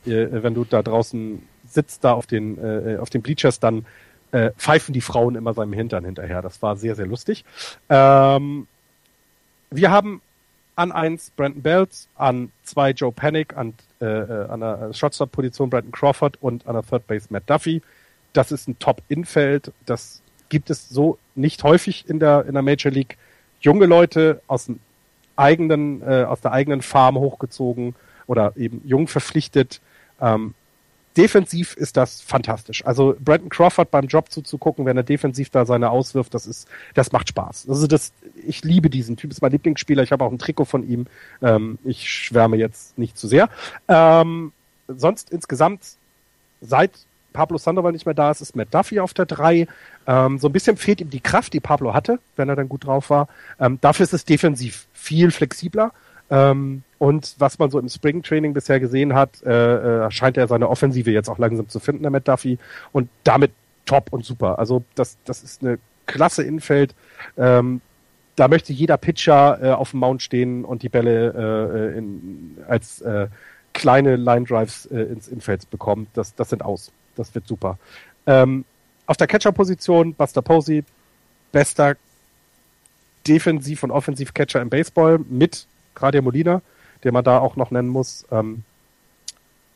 Äh, 0.06 0.42
wenn 0.42 0.54
du 0.54 0.64
da 0.64 0.82
draußen 0.82 1.42
sitzt, 1.68 2.02
da 2.02 2.14
auf 2.14 2.26
den, 2.26 2.56
äh, 2.56 2.96
auf 2.96 3.10
den 3.10 3.20
Bleachers, 3.20 3.60
dann 3.60 3.84
äh, 4.32 4.50
pfeifen 4.52 4.92
die 4.92 5.00
Frauen 5.00 5.36
immer 5.36 5.54
seinem 5.54 5.72
Hintern 5.72 6.04
hinterher. 6.04 6.42
Das 6.42 6.62
war 6.62 6.76
sehr, 6.76 6.94
sehr 6.94 7.06
lustig. 7.06 7.44
Ähm, 7.88 8.66
wir 9.70 9.90
haben 9.90 10.20
an 10.76 10.92
eins 10.92 11.30
Brandon 11.30 11.62
Bells, 11.62 12.08
an 12.14 12.52
zwei 12.62 12.90
Joe 12.90 13.12
Panic, 13.12 13.56
an, 13.56 13.74
äh, 14.00 14.04
äh 14.04 14.48
an 14.48 14.60
der 14.60 14.92
Shotstop-Position 14.92 15.70
Brandon 15.70 15.92
Crawford 15.92 16.36
und 16.40 16.66
an 16.66 16.74
der 16.74 16.84
Third 16.84 17.06
Base 17.06 17.26
Matt 17.30 17.44
Duffy. 17.46 17.82
Das 18.32 18.52
ist 18.52 18.68
ein 18.68 18.78
Top-Infeld. 18.78 19.72
Das 19.86 20.22
gibt 20.48 20.70
es 20.70 20.88
so 20.88 21.18
nicht 21.34 21.62
häufig 21.64 22.08
in 22.08 22.20
der, 22.20 22.44
in 22.46 22.54
der 22.54 22.62
Major 22.62 22.92
League. 22.92 23.18
Junge 23.60 23.86
Leute 23.86 24.40
aus 24.46 24.66
dem 24.66 24.78
eigenen, 25.36 26.02
äh, 26.02 26.24
aus 26.24 26.40
der 26.40 26.52
eigenen 26.52 26.82
Farm 26.82 27.16
hochgezogen 27.16 27.94
oder 28.26 28.52
eben 28.56 28.82
jung 28.84 29.08
verpflichtet. 29.08 29.80
Ähm, 30.20 30.54
defensiv 31.18 31.74
ist 31.74 31.96
das 31.96 32.20
fantastisch. 32.20 32.86
Also 32.86 33.16
Brandon 33.18 33.48
Crawford 33.48 33.90
beim 33.90 34.06
Job 34.06 34.30
zuzugucken, 34.30 34.86
wenn 34.86 34.96
er 34.96 35.02
defensiv 35.02 35.50
da 35.50 35.66
seine 35.66 35.90
auswirft, 35.90 36.32
das 36.32 36.46
ist, 36.46 36.68
das 36.94 37.10
macht 37.10 37.28
Spaß. 37.28 37.68
Also 37.68 37.88
das, 37.88 38.12
ich 38.46 38.62
liebe 38.64 38.88
diesen 38.88 39.16
Typ, 39.16 39.32
ist 39.32 39.42
mein 39.42 39.50
Lieblingsspieler. 39.50 40.04
Ich 40.04 40.12
habe 40.12 40.24
auch 40.24 40.30
ein 40.30 40.38
Trikot 40.38 40.64
von 40.64 40.88
ihm. 40.88 41.06
Ähm, 41.42 41.78
ich 41.84 42.08
schwärme 42.08 42.56
jetzt 42.56 42.96
nicht 42.96 43.18
zu 43.18 43.26
sehr. 43.26 43.50
Ähm, 43.88 44.52
sonst 44.86 45.30
insgesamt 45.30 45.82
seit 46.60 46.92
Pablo 47.32 47.58
Sandoval 47.58 47.92
nicht 47.92 48.06
mehr 48.06 48.14
da 48.14 48.30
ist, 48.30 48.40
ist 48.40 48.56
Matt 48.56 48.72
Duffy 48.72 49.00
auf 49.00 49.12
der 49.12 49.26
3. 49.26 49.66
Ähm, 50.06 50.38
so 50.38 50.48
ein 50.48 50.52
bisschen 50.52 50.76
fehlt 50.76 51.00
ihm 51.00 51.10
die 51.10 51.20
Kraft, 51.20 51.52
die 51.52 51.60
Pablo 51.60 51.94
hatte, 51.94 52.20
wenn 52.36 52.48
er 52.48 52.56
dann 52.56 52.68
gut 52.68 52.86
drauf 52.86 53.10
war. 53.10 53.28
Ähm, 53.58 53.78
dafür 53.80 54.04
ist 54.04 54.14
es 54.14 54.24
defensiv 54.24 54.86
viel 54.92 55.30
flexibler. 55.32 55.92
Ähm, 56.30 56.84
und 56.98 57.36
was 57.38 57.58
man 57.58 57.70
so 57.70 57.78
im 57.78 57.88
Spring-Training 57.88 58.54
bisher 58.54 58.80
gesehen 58.80 59.14
hat, 59.14 59.42
äh, 59.44 60.06
äh, 60.06 60.10
scheint 60.10 60.36
er 60.36 60.48
seine 60.48 60.68
Offensive 60.68 61.10
jetzt 61.10 61.28
auch 61.28 61.38
langsam 61.38 61.68
zu 61.68 61.78
finden, 61.78 62.02
der 62.02 62.10
Matt 62.10 62.26
Duffy. 62.26 62.58
Und 62.92 63.08
damit 63.24 63.52
top 63.86 64.12
und 64.12 64.24
super. 64.24 64.58
Also 64.58 64.82
das, 64.96 65.16
das 65.24 65.42
ist 65.42 65.62
eine 65.62 65.78
klasse 66.06 66.42
Infeld. 66.42 66.94
Ähm, 67.36 67.80
da 68.34 68.48
möchte 68.48 68.72
jeder 68.72 68.96
Pitcher 68.96 69.58
äh, 69.62 69.70
auf 69.70 69.92
dem 69.92 70.00
Mount 70.00 70.22
stehen 70.22 70.64
und 70.64 70.82
die 70.82 70.88
Bälle 70.88 71.94
äh 71.94 71.98
in, 71.98 72.56
als 72.68 73.00
äh, 73.00 73.28
kleine 73.74 74.16
Line 74.16 74.44
Drives 74.44 74.86
äh, 74.86 75.00
ins 75.02 75.28
Infeld 75.28 75.70
bekommen. 75.70 76.08
Das, 76.14 76.34
das 76.34 76.50
sind 76.50 76.64
aus. 76.64 76.90
Das 77.16 77.34
wird 77.34 77.46
super. 77.46 77.78
Ähm, 78.26 78.64
auf 79.06 79.16
der 79.16 79.26
Catcher-Position 79.26 80.14
Buster 80.14 80.42
Posey, 80.42 80.84
bester 81.52 81.96
Defensiv- 83.26 83.82
und 83.82 83.90
Offensiv-Catcher 83.90 84.60
im 84.60 84.68
Baseball 84.68 85.18
mit 85.28 85.66
Gradia 85.94 86.22
Molina 86.22 86.62
den 87.04 87.12
man 87.14 87.24
da 87.24 87.38
auch 87.38 87.56
noch 87.56 87.70
nennen 87.70 87.88
muss. 87.88 88.26
Ähm, 88.30 88.64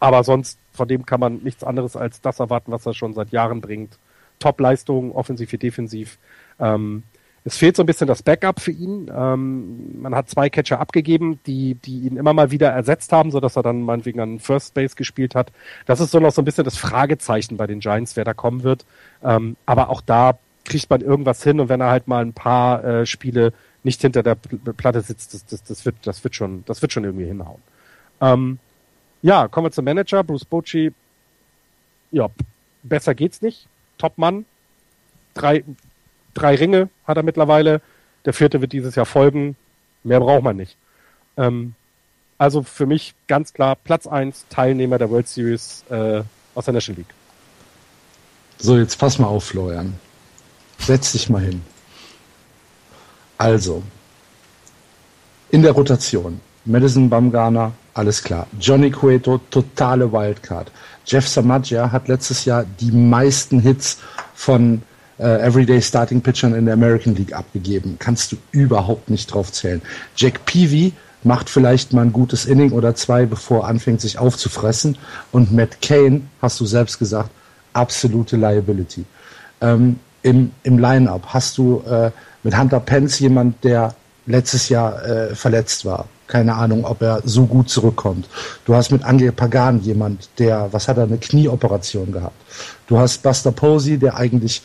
aber 0.00 0.24
sonst, 0.24 0.58
von 0.72 0.88
dem 0.88 1.06
kann 1.06 1.20
man 1.20 1.38
nichts 1.38 1.62
anderes 1.62 1.96
als 1.96 2.20
das 2.20 2.40
erwarten, 2.40 2.72
was 2.72 2.87
er 2.87 2.94
schon 2.94 3.14
seit 3.14 3.30
Jahren 3.30 3.61
bringt. 3.61 3.98
Top-Leistung, 4.40 5.12
offensiv 5.12 5.52
wie 5.52 5.58
defensiv. 5.58 6.18
Ähm, 6.58 7.04
es 7.44 7.56
fehlt 7.56 7.76
so 7.76 7.82
ein 7.82 7.87
bisschen 7.87 8.06
das 8.06 8.22
Backup 8.22 8.61
für 8.61 8.70
ihn. 8.70 9.11
Ähm, 9.14 10.00
man 10.00 10.14
hat 10.14 10.28
zwei 10.28 10.48
Catcher 10.48 10.80
abgegeben, 10.80 11.40
die, 11.46 11.74
die 11.74 12.00
ihn 12.00 12.16
immer 12.16 12.32
mal 12.32 12.50
wieder 12.50 12.70
ersetzt 12.70 13.12
haben, 13.12 13.30
so 13.30 13.40
dass 13.40 13.56
er 13.56 13.62
dann 13.62 13.82
meinetwegen 13.82 14.20
an 14.20 14.38
First 14.38 14.74
Base 14.74 14.94
gespielt 14.94 15.35
hat. 15.35 15.52
Das 15.87 16.00
ist 16.00 16.12
so 16.12 16.20
noch 16.20 16.32
so 16.32 16.42
ein 16.42 16.44
bisschen 16.44 16.64
das 16.64 16.76
Fragezeichen 16.76 17.56
bei 17.56 17.66
den 17.66 17.80
Giants, 17.80 18.16
wer 18.16 18.24
da 18.24 18.35
kommen 18.35 18.62
wird. 18.62 18.85
Ähm, 19.24 19.56
aber 19.66 19.88
auch 19.88 20.00
da 20.00 20.38
kriegt 20.64 20.88
man 20.90 21.00
irgendwas 21.00 21.42
hin 21.42 21.58
und 21.58 21.68
wenn 21.68 21.80
er 21.80 21.90
halt 21.90 22.06
mal 22.06 22.24
ein 22.24 22.32
paar 22.32 22.85
äh, 22.85 23.06
Spiele 23.06 23.52
nicht 23.85 24.01
hinter 24.01 24.23
der 24.23 24.35
Platte 24.35 25.01
sitzt, 25.01 25.35
das, 25.35 25.45
das, 25.47 25.62
das, 25.64 25.85
wird, 25.85 25.97
das, 26.05 26.23
wird, 26.25 26.35
schon, 26.35 26.64
das 26.66 26.83
wird 26.83 26.92
schon 26.92 27.05
irgendwie 27.05 27.27
hinhauen. 27.27 27.61
Ähm, 28.21 28.59
ja, 29.23 29.49
kommen 29.49 29.66
wir 29.66 29.73
zum 29.73 29.85
Manager, 29.85 30.23
Bruce 30.25 30.45
Bocci. 30.45 30.92
Ja, 32.11 32.29
besser 32.83 33.14
geht's 33.14 33.42
nicht. 33.42 33.66
Top-Mann. 33.99 34.45
Drei, 35.35 35.64
drei 36.35 36.55
Ringe 36.55 36.88
hat 37.07 37.16
er 37.16 37.23
mittlerweile. 37.23 37.81
Der 38.25 38.33
vierte 38.33 38.61
wird 38.61 38.73
dieses 38.73 38.95
Jahr 38.95 39.07
folgen. 39.07 39.57
Mehr 40.05 40.21
braucht 40.21 40.42
man 40.42 40.57
nicht. 40.57 40.77
Ähm, 41.37 41.75
also 42.38 42.62
für 42.62 42.87
mich 42.87 43.14
ganz 43.29 43.53
klar 43.53 43.77
Platz 43.77 44.07
eins 44.07 44.47
Teilnehmer 44.49 44.99
der 44.99 45.11
World 45.11 45.29
Series 45.29 45.85
äh, 45.90 46.23
aus 46.55 46.64
der 46.64 46.75
National 46.75 46.99
League. 46.99 47.14
So, 48.59 48.77
jetzt 48.77 48.99
pass 48.99 49.18
mal 49.18 49.29
auf, 49.29 49.45
Florian. 49.45 49.95
Setz 50.79 51.12
dich 51.12 51.29
mal 51.29 51.42
hin. 51.42 51.62
Also, 53.42 53.83
in 55.50 55.62
der 55.62 55.72
Rotation. 55.72 56.40
Madison 56.64 57.11
Bumgarner, 57.11 57.72
alles 57.92 58.22
klar. 58.22 58.46
Johnny 58.61 58.88
Cueto, 58.88 59.40
totale 59.50 60.12
Wildcard. 60.12 60.70
Jeff 61.05 61.26
Samagia 61.26 61.90
hat 61.90 62.07
letztes 62.07 62.44
Jahr 62.44 62.64
die 62.78 62.92
meisten 62.92 63.59
Hits 63.59 63.98
von 64.33 64.83
äh, 65.18 65.44
Everyday 65.44 65.83
Starting 65.83 66.20
Pitchern 66.20 66.55
in 66.55 66.66
der 66.66 66.74
American 66.74 67.16
League 67.16 67.33
abgegeben. 67.33 67.96
Kannst 67.98 68.31
du 68.31 68.37
überhaupt 68.52 69.11
nicht 69.11 69.26
drauf 69.35 69.50
zählen. 69.50 69.83
Jack 70.14 70.44
Peavy 70.44 70.92
macht 71.24 71.50
vielleicht 71.50 71.92
mal 71.92 72.02
ein 72.02 72.12
gutes 72.12 72.44
Inning 72.44 72.70
oder 72.70 72.94
zwei, 72.94 73.26
bevor 73.26 73.64
er 73.64 73.70
anfängt, 73.70 74.00
sich 74.00 74.20
aufzufressen. 74.20 74.98
Und 75.33 75.50
Matt 75.50 75.83
Kane, 75.83 76.20
hast 76.40 76.61
du 76.61 76.64
selbst 76.64 76.96
gesagt, 77.00 77.31
absolute 77.72 78.37
Liability. 78.37 79.05
Ähm, 79.61 79.98
Im 80.22 80.52
im 80.62 80.78
Line-Up 80.78 81.35
hast 81.35 81.59
du 81.59 81.83
äh, 81.88 82.12
mit 82.42 82.59
Hunter 82.59 82.81
Pence 82.81 83.18
jemand, 83.20 83.62
der 83.64 83.94
letztes 84.26 84.68
Jahr 84.68 85.05
äh, 85.05 85.35
verletzt 85.35 85.85
war. 85.85 86.07
Keine 86.26 86.55
Ahnung, 86.55 86.85
ob 86.85 87.02
er 87.02 87.20
so 87.24 87.46
gut 87.46 87.68
zurückkommt. 87.68 88.28
Du 88.64 88.74
hast 88.74 88.90
mit 88.90 89.05
Angel 89.05 89.33
Pagan 89.33 89.81
jemand, 89.81 90.28
der, 90.38 90.68
was 90.72 90.88
hat 90.88 90.96
er, 90.96 91.05
eine 91.05 91.18
Knieoperation 91.18 92.12
gehabt. 92.12 92.40
Du 92.87 92.98
hast 92.98 93.22
Buster 93.22 93.52
Posey, 93.52 93.98
der 93.98 94.16
eigentlich 94.16 94.62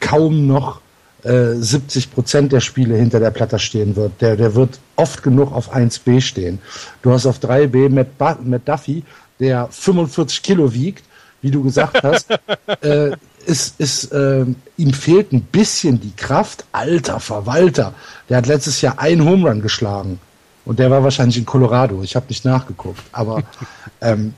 kaum 0.00 0.46
noch 0.46 0.80
äh, 1.24 1.54
70 1.54 2.12
Prozent 2.12 2.52
der 2.52 2.60
Spiele 2.60 2.96
hinter 2.96 3.18
der 3.18 3.30
Platte 3.30 3.58
stehen 3.58 3.96
wird. 3.96 4.20
Der, 4.20 4.36
der 4.36 4.54
wird 4.54 4.78
oft 4.96 5.22
genug 5.22 5.52
auf 5.52 5.74
1B 5.74 6.20
stehen. 6.20 6.60
Du 7.02 7.10
hast 7.10 7.26
auf 7.26 7.38
3B 7.38 7.88
Matt, 7.88 8.44
Matt 8.44 8.68
Duffy, 8.68 9.02
der 9.40 9.68
45 9.70 10.42
Kilo 10.42 10.72
wiegt, 10.72 11.04
wie 11.42 11.50
du 11.50 11.62
gesagt 11.62 12.02
hast, 12.02 12.30
äh, 12.82 13.12
ist, 13.48 13.80
ist 13.80 14.12
äh, 14.12 14.44
ihm 14.76 14.92
fehlt 14.92 15.32
ein 15.32 15.42
bisschen 15.42 16.00
die 16.00 16.14
Kraft. 16.14 16.64
Alter 16.72 17.18
Verwalter, 17.18 17.94
der 18.28 18.36
hat 18.36 18.46
letztes 18.46 18.80
Jahr 18.80 18.98
einen 18.98 19.24
Home 19.24 19.48
Run 19.48 19.62
geschlagen 19.62 20.20
und 20.64 20.78
der 20.78 20.90
war 20.90 21.02
wahrscheinlich 21.02 21.38
in 21.38 21.46
Colorado. 21.46 22.02
Ich 22.02 22.14
habe 22.14 22.26
nicht 22.28 22.44
nachgeguckt, 22.44 23.00
aber 23.12 23.42
ähm, 24.02 24.34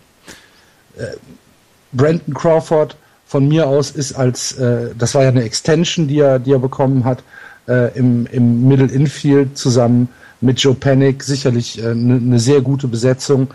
äh, 0.96 1.06
Brandon 1.92 2.34
Crawford 2.34 2.96
von 3.26 3.48
mir 3.48 3.66
aus 3.66 3.90
ist 3.90 4.12
als, 4.12 4.52
äh, 4.52 4.94
das 4.96 5.14
war 5.14 5.24
ja 5.24 5.28
eine 5.28 5.42
Extension, 5.42 6.06
die 6.06 6.20
er, 6.20 6.38
die 6.38 6.52
er 6.52 6.60
bekommen 6.60 7.04
hat, 7.04 7.22
äh, 7.68 7.96
im, 7.98 8.26
im 8.26 8.68
Middle 8.68 8.90
Infield 8.90 9.58
zusammen 9.58 10.08
mit 10.40 10.60
Joe 10.60 10.74
Panic, 10.74 11.22
sicherlich 11.22 11.82
eine 11.82 11.90
äh, 11.90 12.20
ne, 12.20 12.38
sehr 12.38 12.60
gute 12.60 12.86
Besetzung. 12.86 13.48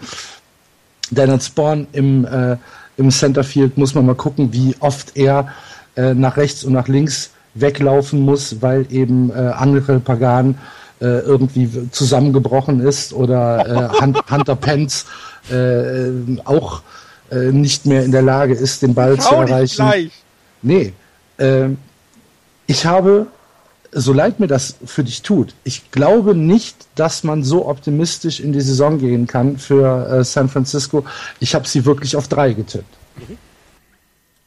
Daniel 1.12 1.40
Spawn 1.40 1.88
im 1.94 2.26
äh, 2.26 2.58
im 2.98 3.12
Centerfield 3.12 3.78
muss 3.78 3.96
man 3.96 4.06
mal 4.06 4.16
gucken, 4.16 4.54
wie 4.54 4.76
oft 4.80 5.16
er 5.16 5.50
äh, 5.96 6.14
nach 6.14 6.38
rechts 6.38 6.64
und 6.64 6.74
nach 6.74 6.88
links 6.88 7.32
weglaufen 7.54 8.20
muss, 8.20 8.62
weil 8.62 8.86
eben 8.90 9.30
äh, 9.32 9.34
Angel 9.34 10.00
Pagan 10.00 10.58
äh, 11.02 11.20
irgendwie 11.20 11.90
zusammengebrochen 11.92 12.80
ist 12.80 13.14
oder 13.14 13.94
äh, 13.94 14.02
Hunter 14.32 14.56
Pence 14.56 15.06
äh, 15.50 16.12
auch 16.46 16.80
äh, 16.80 16.84
äh, 17.32 17.52
nicht 17.52 17.86
mehr 17.86 18.04
in 18.04 18.12
der 18.12 18.22
Lage 18.22 18.54
ist, 18.54 18.82
den 18.82 18.94
Ball 18.94 19.18
zu 19.18 19.30
Schau 19.30 19.42
nicht 19.42 19.52
erreichen. 19.52 19.76
gleich. 19.76 20.12
Nee, 20.62 20.94
ähm, 21.40 21.78
ich 22.68 22.86
habe, 22.86 23.28
so 23.98 24.12
leid 24.12 24.42
mir 24.42 24.48
das 24.48 24.76
für 24.86 25.06
dich 25.06 25.22
tut, 25.22 25.56
ich 25.64 25.90
glaube 25.92 26.36
nicht, 26.36 26.76
dass 26.96 27.24
man 27.24 27.44
so 27.44 27.68
optimistisch 27.68 28.42
in 28.42 28.52
die 28.52 28.60
Saison 28.60 29.00
gehen 29.00 29.26
kann 29.26 29.58
für 29.58 30.08
äh, 30.10 30.24
San 30.26 30.50
Francisco. 30.50 31.06
Ich 31.40 31.56
habe 31.56 31.66
sie 31.68 31.86
wirklich 31.86 32.18
auf 32.18 32.28
drei 32.28 32.52
getippt. 32.52 32.94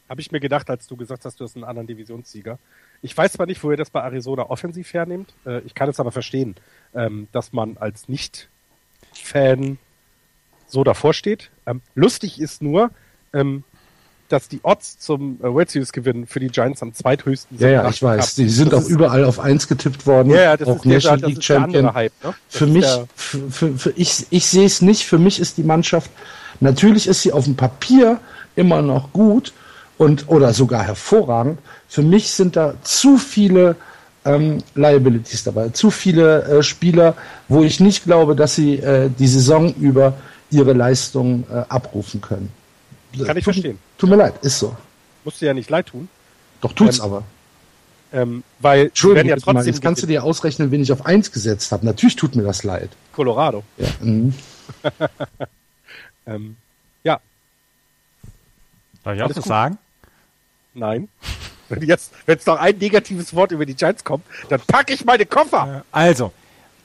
Habe 0.07 0.21
ich 0.21 0.31
mir 0.31 0.39
gedacht, 0.39 0.69
als 0.69 0.85
du 0.87 0.95
gesagt 0.95 1.25
hast, 1.25 1.39
du 1.39 1.45
hast 1.45 1.55
einen 1.55 1.65
anderen 1.65 1.87
Divisionssieger. 1.87 2.59
Ich 3.01 3.17
weiß 3.17 3.33
zwar 3.33 3.47
nicht, 3.47 3.63
wo 3.63 3.71
ihr 3.71 3.77
das 3.77 3.89
bei 3.89 4.01
Arizona 4.01 4.49
offensiv 4.49 4.93
hernehmt. 4.93 5.33
Äh, 5.45 5.61
ich 5.61 5.73
kann 5.73 5.89
es 5.89 5.99
aber 5.99 6.11
verstehen, 6.11 6.55
ähm, 6.93 7.27
dass 7.31 7.51
man 7.51 7.77
als 7.77 8.07
Nicht-Fan 8.07 9.79
so 10.67 10.83
davor 10.83 11.15
steht. 11.15 11.49
Ähm, 11.65 11.81
lustig 11.95 12.39
ist 12.39 12.61
nur, 12.61 12.91
ähm, 13.33 13.63
dass 14.31 14.47
die 14.47 14.59
Odds 14.63 14.99
zum 14.99 15.39
äh, 15.41 15.43
World 15.43 15.69
Series 15.69 15.91
Gewinn 15.91 16.27
für 16.27 16.39
die 16.39 16.47
Giants 16.47 16.81
am 16.81 16.93
zweithöchsten 16.93 17.57
Ja, 17.57 17.69
ja, 17.69 17.83
nach 17.83 17.91
ich 17.91 18.01
weiß. 18.01 18.35
Die 18.35 18.49
sind 18.49 18.73
Das 18.73 18.85
auch 18.85 18.89
überall 18.89 19.25
auf 19.25 19.39
eins 19.39 19.67
getippt 19.67 20.05
worden. 20.07 20.31
Ja, 20.31 20.41
ja, 20.41 20.57
das 20.57 20.67
auch 20.67 20.75
ist, 20.77 20.85
der, 20.85 20.93
National 20.93 21.19
das 21.19 21.27
League 21.29 21.37
der 21.37 21.43
Champion. 21.43 21.93
Hype. 21.93 22.23
Ne? 22.23 22.33
Für 22.47 22.67
mich, 22.67 22.85
der, 22.85 23.07
für, 23.15 23.51
für, 23.51 23.77
für 23.77 23.93
ich, 23.95 24.25
ich 24.29 24.45
sehe 24.47 24.65
es 24.65 24.81
nicht. 24.81 25.05
Für 25.05 25.17
mich 25.17 25.39
ist 25.39 25.57
die 25.57 25.63
Mannschaft, 25.63 26.11
natürlich 26.59 27.07
ist 27.07 27.21
sie 27.21 27.31
auf 27.31 27.45
dem 27.45 27.55
Papier 27.55 28.19
immer 28.55 28.81
noch 28.81 29.11
gut 29.13 29.53
und 29.97 30.27
oder 30.27 30.53
sogar 30.53 30.83
hervorragend. 30.83 31.59
Für 31.87 32.01
mich 32.01 32.31
sind 32.31 32.55
da 32.55 32.75
zu 32.83 33.17
viele 33.17 33.75
ähm, 34.25 34.59
Liabilities 34.75 35.43
dabei, 35.43 35.69
zu 35.69 35.91
viele 35.91 36.43
äh, 36.43 36.63
Spieler, 36.63 37.15
wo 37.47 37.63
ich 37.63 37.79
nicht 37.79 38.03
glaube, 38.03 38.35
dass 38.35 38.55
sie 38.55 38.75
äh, 38.75 39.09
die 39.17 39.27
Saison 39.27 39.73
über 39.75 40.13
ihre 40.51 40.73
Leistung 40.73 41.45
äh, 41.51 41.63
abrufen 41.69 42.21
können. 42.21 42.51
Kann 43.25 43.37
ich 43.37 43.43
verstehen. 43.43 43.79
Tut 43.99 44.09
mir 44.09 44.15
leid, 44.15 44.33
ist 44.43 44.57
so. 44.57 44.75
musst 45.23 45.39
dir 45.41 45.47
ja 45.47 45.53
nicht 45.53 45.69
leid 45.69 45.85
tun, 45.87 46.09
Doch 46.61 46.73
tut's 46.73 46.97
Ähm, 46.99 47.05
aber. 47.05 47.23
ähm, 48.11 48.43
weil 48.59 48.85
Entschuldigung, 48.87 49.29
ja 49.29 49.35
bitte 49.35 49.45
mal, 49.47 49.53
trotzdem 49.53 49.73
jetzt 49.73 49.81
kannst 49.83 50.01
du 50.01 50.07
dir 50.07 50.23
ausrechnen, 50.23 50.71
wen 50.71 50.81
ich 50.81 50.91
auf 50.91 51.05
eins 51.05 51.31
gesetzt 51.31 51.71
habe. 51.71 51.85
Natürlich 51.85 52.15
tut 52.15 52.35
mir 52.35 52.43
das 52.43 52.63
leid. 52.63 52.89
Colorado. 53.13 53.63
Ja, 53.77 53.87
mhm. 54.01 54.33
Ähm, 56.27 56.57
ja, 57.03 57.19
Soll 59.03 59.15
ich 59.15 59.21
auch 59.23 59.35
was 59.35 59.45
sagen? 59.45 59.77
nein. 60.73 61.07
Wenn 61.69 61.83
jetzt, 61.83 62.11
wenn 62.25 62.37
es 62.37 62.45
noch 62.47 62.57
ein 62.57 62.77
negatives 62.77 63.33
Wort 63.35 63.51
über 63.51 63.65
die 63.65 63.75
Giants 63.75 64.03
kommt, 64.03 64.25
dann 64.49 64.59
packe 64.61 64.91
ich 64.93 65.05
meine 65.05 65.25
Koffer. 65.25 65.83
Also, 65.91 66.31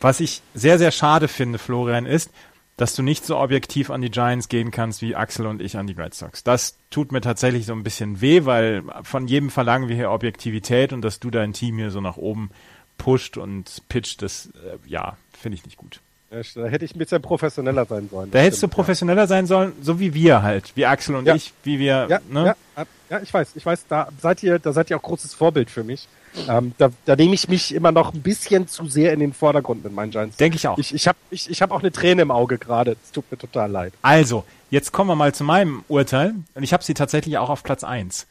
was 0.00 0.20
ich 0.20 0.42
sehr, 0.54 0.78
sehr 0.78 0.90
schade 0.90 1.26
finde, 1.28 1.58
Florian, 1.58 2.04
ist, 2.06 2.30
dass 2.76 2.94
du 2.96 3.02
nicht 3.02 3.24
so 3.24 3.38
objektiv 3.38 3.90
an 3.90 4.00
die 4.02 4.10
Giants 4.10 4.48
gehen 4.48 4.70
kannst 4.70 5.00
wie 5.02 5.14
Axel 5.14 5.46
und 5.46 5.62
ich 5.62 5.76
an 5.76 5.86
die 5.86 5.92
Red 5.92 6.14
Sox. 6.14 6.42
Das 6.42 6.76
tut 6.90 7.12
mir 7.12 7.20
tatsächlich 7.20 7.66
so 7.66 7.72
ein 7.72 7.84
bisschen 7.84 8.20
weh, 8.20 8.44
weil 8.44 8.82
von 9.02 9.28
jedem 9.28 9.50
verlangen 9.50 9.88
wir 9.88 9.94
hier 9.96 10.10
Objektivität 10.10 10.92
und 10.92 11.02
dass 11.02 11.20
du 11.20 11.30
dein 11.30 11.52
Team 11.52 11.76
hier 11.78 11.90
so 11.90 12.00
nach 12.00 12.16
oben 12.16 12.50
pusht 12.98 13.36
und 13.36 13.82
pitcht, 13.88 14.22
das, 14.22 14.46
äh, 14.64 14.76
ja, 14.88 15.16
finde 15.32 15.56
ich 15.56 15.64
nicht 15.64 15.76
gut. 15.76 16.00
Da 16.30 16.64
hätte 16.66 16.84
ich 16.84 16.96
ein 16.96 16.98
bisschen 16.98 17.22
professioneller 17.22 17.84
sein 17.86 18.08
sollen. 18.10 18.30
Da 18.32 18.40
hättest 18.40 18.56
du 18.56 18.66
Stimmt, 18.66 18.74
professioneller 18.74 19.28
sein 19.28 19.46
sollen, 19.46 19.72
so 19.80 20.00
wie 20.00 20.14
wir 20.14 20.42
halt, 20.42 20.72
wie 20.74 20.84
Axel 20.84 21.14
und 21.14 21.26
Ja. 21.26 21.36
ich, 21.36 21.52
wie 21.62 21.78
wir, 21.78 22.08
Ja, 22.10 22.20
ne? 22.28 22.56
ja, 22.76 22.84
ja, 23.14 23.22
ich 23.22 23.32
weiß, 23.32 23.52
ich 23.54 23.64
weiß, 23.64 23.86
da 23.88 24.08
seid 24.20 24.42
ihr, 24.42 24.58
da 24.58 24.72
seid 24.72 24.90
ihr 24.90 24.96
auch 24.96 25.02
großes 25.02 25.34
Vorbild 25.34 25.70
für 25.70 25.84
mich. 25.84 26.08
Ähm, 26.48 26.72
da, 26.78 26.90
da 27.04 27.14
nehme 27.14 27.34
ich 27.34 27.48
mich 27.48 27.72
immer 27.72 27.92
noch 27.92 28.12
ein 28.12 28.22
bisschen 28.22 28.66
zu 28.66 28.88
sehr 28.88 29.12
in 29.12 29.20
den 29.20 29.32
Vordergrund 29.32 29.84
mit 29.84 29.92
meinen 29.92 30.10
Giants. 30.10 30.36
Denke 30.36 30.56
ich 30.56 30.66
auch. 30.66 30.78
Ich, 30.78 30.92
ich 30.92 31.06
habe 31.06 31.18
ich, 31.30 31.48
ich 31.48 31.62
hab 31.62 31.70
auch 31.70 31.80
eine 31.80 31.92
Träne 31.92 32.22
im 32.22 32.32
Auge 32.32 32.58
gerade. 32.58 32.96
Es 33.04 33.12
tut 33.12 33.30
mir 33.30 33.38
total 33.38 33.70
leid. 33.70 33.92
Also, 34.02 34.44
jetzt 34.70 34.90
kommen 34.90 35.08
wir 35.08 35.14
mal 35.14 35.32
zu 35.32 35.44
meinem 35.44 35.84
Urteil. 35.86 36.34
Und 36.54 36.62
ich 36.64 36.72
habe 36.72 36.82
sie 36.82 36.94
tatsächlich 36.94 37.38
auch 37.38 37.50
auf 37.50 37.62
Platz 37.62 37.84
1. 37.84 38.26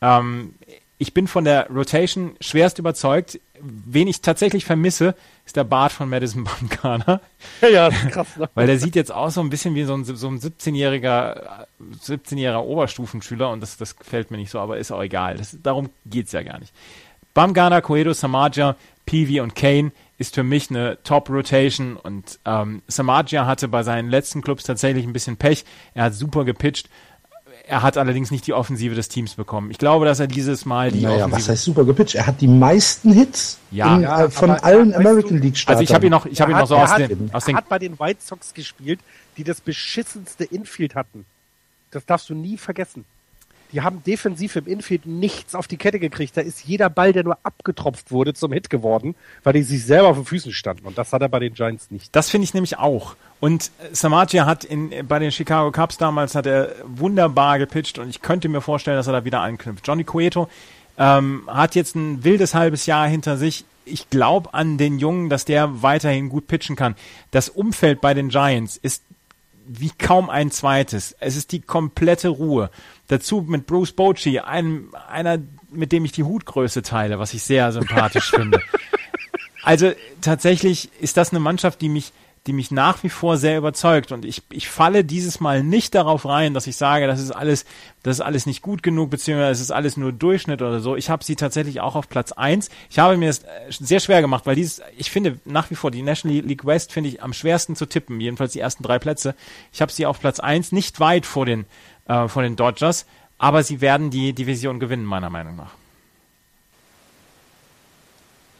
Ähm, 0.00 0.54
ich 1.04 1.12
bin 1.12 1.26
von 1.26 1.44
der 1.44 1.68
Rotation 1.68 2.34
schwerst 2.40 2.78
überzeugt. 2.78 3.38
Wen 3.60 4.08
ich 4.08 4.22
tatsächlich 4.22 4.64
vermisse, 4.64 5.14
ist 5.44 5.54
der 5.54 5.64
Bart 5.64 5.92
von 5.92 6.08
Madison 6.08 6.44
Bumgarner. 6.60 7.20
Ja, 7.60 7.68
ja, 7.68 7.90
das 7.90 8.04
ist 8.04 8.10
krass. 8.10 8.36
Ne? 8.38 8.48
Weil 8.54 8.66
der 8.66 8.78
sieht 8.78 8.96
jetzt 8.96 9.12
aus 9.12 9.34
so 9.34 9.42
ein 9.42 9.50
bisschen 9.50 9.74
wie 9.74 9.84
so 9.84 9.92
ein, 9.92 10.04
so 10.04 10.28
ein 10.28 10.40
17-jähriger 10.40 11.66
17-jähriger 12.02 12.62
Oberstufenschüler 12.62 13.50
und 13.50 13.60
das, 13.60 13.76
das 13.76 13.98
gefällt 13.98 14.30
mir 14.30 14.38
nicht 14.38 14.50
so, 14.50 14.58
aber 14.58 14.78
ist 14.78 14.92
auch 14.92 15.02
egal. 15.02 15.36
Das, 15.36 15.58
darum 15.62 15.90
geht's 16.06 16.32
ja 16.32 16.42
gar 16.42 16.58
nicht. 16.58 16.72
Bumgarner, 17.34 17.82
Coedo, 17.82 18.14
Samaja, 18.14 18.76
Peavy 19.04 19.40
und 19.40 19.54
Kane 19.54 19.92
ist 20.16 20.34
für 20.34 20.42
mich 20.42 20.70
eine 20.70 21.02
Top-Rotation 21.02 21.96
und 21.96 22.38
ähm, 22.46 22.80
Samaja 22.86 23.44
hatte 23.44 23.68
bei 23.68 23.82
seinen 23.82 24.08
letzten 24.08 24.40
Clubs 24.40 24.64
tatsächlich 24.64 25.04
ein 25.04 25.12
bisschen 25.12 25.36
Pech. 25.36 25.66
Er 25.92 26.04
hat 26.04 26.14
super 26.14 26.44
gepitcht. 26.44 26.88
Er 27.66 27.82
hat 27.82 27.96
allerdings 27.96 28.30
nicht 28.30 28.46
die 28.46 28.52
Offensive 28.52 28.94
des 28.94 29.08
Teams 29.08 29.34
bekommen. 29.34 29.70
Ich 29.70 29.78
glaube, 29.78 30.04
dass 30.04 30.20
er 30.20 30.26
dieses 30.26 30.66
Mal 30.66 30.90
die 30.92 31.00
Naja, 31.00 31.24
was 31.24 31.32
Offensive... 31.32 31.52
heißt 31.52 31.64
super 31.64 31.84
gepitcht? 31.84 32.14
Er 32.14 32.26
hat 32.26 32.40
die 32.42 32.46
meisten 32.48 33.10
Hits 33.12 33.58
Ja. 33.70 33.96
in, 33.96 34.02
Ja, 34.02 34.24
äh, 34.24 34.30
von 34.30 34.50
allen 34.50 34.94
American 34.94 35.38
League 35.40 35.56
Startern. 35.56 35.80
also 35.80 35.90
ich 35.90 35.94
habe 35.94 36.06
ihn 36.06 36.10
noch, 36.10 36.26
ich 36.26 36.40
habe 36.42 36.52
ihn 36.52 36.56
Er 36.56 36.60
noch 36.60 36.66
so 36.68 36.76
hat- 36.78 36.92
aus 36.92 36.98
er 37.00 37.08
den, 37.08 37.28
hat, 37.28 37.34
aus 37.34 37.42
er 37.44 37.46
den 37.46 37.56
hat 37.56 37.68
bei 37.70 37.78
den 37.78 37.98
White 37.98 38.20
Sox 38.22 38.52
gespielt, 38.52 39.00
die 39.38 39.44
das 39.44 39.62
beschissenste 39.62 40.44
Infield 40.44 40.94
hatten. 40.94 41.24
Das 41.90 42.04
darfst 42.04 42.28
du 42.28 42.34
nie 42.34 42.58
vergessen. 42.58 43.06
Die 43.74 43.82
haben 43.82 44.04
defensiv 44.04 44.54
im 44.54 44.68
Infield 44.68 45.04
nichts 45.04 45.56
auf 45.56 45.66
die 45.66 45.76
Kette 45.76 45.98
gekriegt. 45.98 46.36
Da 46.36 46.42
ist 46.42 46.64
jeder 46.64 46.88
Ball, 46.88 47.12
der 47.12 47.24
nur 47.24 47.38
abgetropft 47.42 48.12
wurde, 48.12 48.32
zum 48.32 48.52
Hit 48.52 48.70
geworden, 48.70 49.16
weil 49.42 49.52
die 49.54 49.64
sich 49.64 49.84
selber 49.84 50.08
auf 50.08 50.16
den 50.16 50.24
Füßen 50.24 50.52
standen. 50.52 50.86
Und 50.86 50.96
das 50.96 51.12
hat 51.12 51.22
er 51.22 51.28
bei 51.28 51.40
den 51.40 51.54
Giants 51.54 51.90
nicht. 51.90 52.14
Das 52.14 52.30
finde 52.30 52.44
ich 52.44 52.54
nämlich 52.54 52.78
auch. 52.78 53.16
Und 53.40 53.72
äh, 53.80 53.92
Samaja 53.92 54.46
hat 54.46 54.62
in, 54.62 54.92
bei 55.08 55.18
den 55.18 55.32
Chicago 55.32 55.72
Cubs 55.72 55.98
damals 55.98 56.36
hat 56.36 56.46
er 56.46 56.72
wunderbar 56.84 57.58
gepitcht 57.58 57.98
und 57.98 58.08
ich 58.08 58.22
könnte 58.22 58.48
mir 58.48 58.60
vorstellen, 58.60 58.96
dass 58.96 59.08
er 59.08 59.12
da 59.12 59.24
wieder 59.24 59.40
anknüpft. 59.40 59.84
Johnny 59.84 60.04
Cueto 60.04 60.48
ähm, 60.96 61.42
hat 61.48 61.74
jetzt 61.74 61.96
ein 61.96 62.22
wildes 62.22 62.54
halbes 62.54 62.86
Jahr 62.86 63.08
hinter 63.08 63.36
sich. 63.36 63.64
Ich 63.84 64.08
glaube 64.08 64.54
an 64.54 64.78
den 64.78 65.00
Jungen, 65.00 65.30
dass 65.30 65.44
der 65.44 65.82
weiterhin 65.82 66.28
gut 66.28 66.46
pitchen 66.46 66.76
kann. 66.76 66.94
Das 67.32 67.48
Umfeld 67.48 68.00
bei 68.00 68.14
den 68.14 68.28
Giants 68.28 68.76
ist 68.76 69.02
wie 69.66 69.90
kaum 69.90 70.30
ein 70.30 70.50
zweites. 70.50 71.16
Es 71.20 71.36
ist 71.36 71.52
die 71.52 71.60
komplette 71.60 72.28
Ruhe. 72.28 72.70
Dazu 73.08 73.42
mit 73.46 73.66
Bruce 73.66 73.92
Bochy, 73.92 74.40
einem, 74.40 74.94
einer, 75.08 75.38
mit 75.70 75.92
dem 75.92 76.04
ich 76.04 76.12
die 76.12 76.24
Hutgröße 76.24 76.82
teile, 76.82 77.18
was 77.18 77.34
ich 77.34 77.42
sehr 77.42 77.72
sympathisch 77.72 78.30
finde. 78.34 78.60
Also 79.62 79.92
tatsächlich 80.20 80.90
ist 81.00 81.16
das 81.16 81.30
eine 81.30 81.40
Mannschaft, 81.40 81.80
die 81.80 81.88
mich, 81.88 82.12
die 82.46 82.52
mich 82.52 82.70
nach 82.70 83.02
wie 83.02 83.08
vor 83.08 83.38
sehr 83.38 83.56
überzeugt. 83.56 84.12
Und 84.12 84.24
ich, 84.24 84.42
ich 84.50 84.68
falle 84.68 85.02
dieses 85.02 85.40
Mal 85.40 85.62
nicht 85.62 85.94
darauf 85.94 86.26
rein, 86.26 86.52
dass 86.52 86.66
ich 86.66 86.76
sage, 86.76 87.06
das 87.06 87.20
ist 87.20 87.30
alles, 87.30 87.64
das 88.02 88.18
ist 88.18 88.20
alles 88.20 88.44
nicht 88.44 88.60
gut 88.60 88.82
genug, 88.82 89.10
beziehungsweise 89.10 89.52
es 89.52 89.60
ist 89.60 89.70
alles 89.70 89.96
nur 89.96 90.12
Durchschnitt 90.12 90.60
oder 90.60 90.80
so. 90.80 90.94
Ich 90.94 91.08
habe 91.08 91.24
sie 91.24 91.36
tatsächlich 91.36 91.80
auch 91.80 91.94
auf 91.94 92.08
Platz 92.08 92.32
eins. 92.32 92.68
Ich 92.90 92.98
habe 92.98 93.16
mir 93.16 93.30
es 93.30 93.40
äh, 93.40 93.46
sehr 93.70 94.00
schwer 94.00 94.20
gemacht, 94.20 94.44
weil 94.44 94.56
dieses, 94.56 94.82
ich 94.98 95.10
finde 95.10 95.38
nach 95.46 95.70
wie 95.70 95.74
vor 95.74 95.90
die 95.90 96.02
National 96.02 96.40
League 96.40 96.66
West 96.66 96.92
finde 96.92 97.08
ich 97.08 97.22
am 97.22 97.32
schwersten 97.32 97.76
zu 97.76 97.86
tippen, 97.86 98.20
jedenfalls 98.20 98.52
die 98.52 98.60
ersten 98.60 98.82
drei 98.82 98.98
Plätze. 98.98 99.34
Ich 99.72 99.80
habe 99.80 99.90
sie 99.90 100.04
auf 100.04 100.20
Platz 100.20 100.38
eins, 100.38 100.70
nicht 100.70 101.00
weit 101.00 101.24
vor 101.24 101.46
den, 101.46 101.64
äh, 102.08 102.28
vor 102.28 102.42
den 102.42 102.56
Dodgers, 102.56 103.06
aber 103.38 103.62
sie 103.62 103.80
werden 103.80 104.10
die 104.10 104.34
Division 104.34 104.80
gewinnen, 104.80 105.04
meiner 105.04 105.30
Meinung 105.30 105.56
nach. 105.56 105.72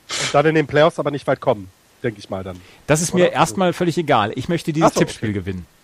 Und 0.09 0.35
dann 0.35 0.47
in 0.47 0.55
den 0.55 0.67
Playoffs 0.67 0.99
aber 0.99 1.11
nicht 1.11 1.27
weit 1.27 1.41
kommen, 1.41 1.69
denke 2.05 2.21
ich 2.21 2.31
mal 2.31 2.45
dann. 2.45 2.61
Das 2.87 3.01
ist 3.01 3.15
Oder? 3.15 3.25
mir 3.25 3.33
erstmal 3.33 3.73
völlig 3.73 3.99
egal. 3.99 4.33
Ich 4.37 4.49
möchte 4.49 4.73
dieses 4.73 4.95
so, 4.95 5.01
Tippspiel 5.01 5.31
okay. 5.31 5.39
gewinnen. 5.41 5.67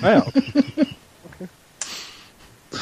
Ah 0.00 0.10
ja, 0.10 0.26
okay. 0.26 0.42
okay. 1.34 1.48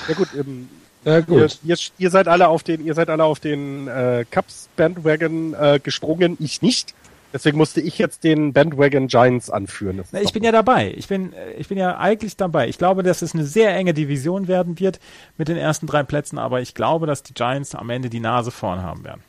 Ja 0.09 0.15
gut, 0.15 0.29
ähm, 0.39 0.69
Ja, 1.05 1.17
Ihr, 1.17 1.23
gut. 1.23 1.59
ihr, 1.65 1.77
ihr 1.99 2.11
seid 2.11 2.29
alle 2.29 2.49
auf 2.49 2.63
den, 2.63 2.85
ihr 2.85 2.95
seid 2.95 3.11
alle 3.11 3.25
auf 3.25 3.41
den 3.41 3.89
äh, 3.89 4.25
Cups 4.31 4.69
Bandwagon 4.77 5.55
äh, 5.55 5.81
gesprungen, 5.83 6.37
ich 6.39 6.63
nicht. 6.63 6.95
Deswegen 7.33 7.59
musste 7.59 7.81
ich 7.81 7.99
jetzt 7.99 8.23
den 8.23 8.53
Bandwagon 8.53 9.09
Giants 9.09 9.51
anführen. 9.51 10.05
Na, 10.13 10.21
ich 10.21 10.33
bin 10.33 10.45
ja 10.45 10.53
dabei. 10.53 10.95
Ich 10.97 11.09
bin, 11.09 11.33
äh, 11.33 11.55
ich 11.55 11.67
bin 11.67 11.77
ja 11.79 11.99
eigentlich 11.99 12.37
dabei. 12.37 12.69
Ich 12.69 12.79
glaube, 12.79 13.03
dass 13.03 13.23
es 13.23 13.35
eine 13.35 13.45
sehr 13.45 13.75
enge 13.75 13.93
Division 13.93 14.47
werden 14.47 14.79
wird 14.79 15.01
mit 15.37 15.49
den 15.49 15.57
ersten 15.57 15.89
drei 15.89 16.05
Plätzen, 16.05 16.39
aber 16.39 16.61
ich 16.61 16.75
glaube, 16.75 17.07
dass 17.07 17.25
die 17.25 17.35
Giants 17.35 17.75
am 17.75 17.91
Ende 17.91 18.09
die 18.09 18.21
Nase 18.21 18.53
vorn 18.53 18.83
haben 18.83 19.03
werden. 19.03 19.23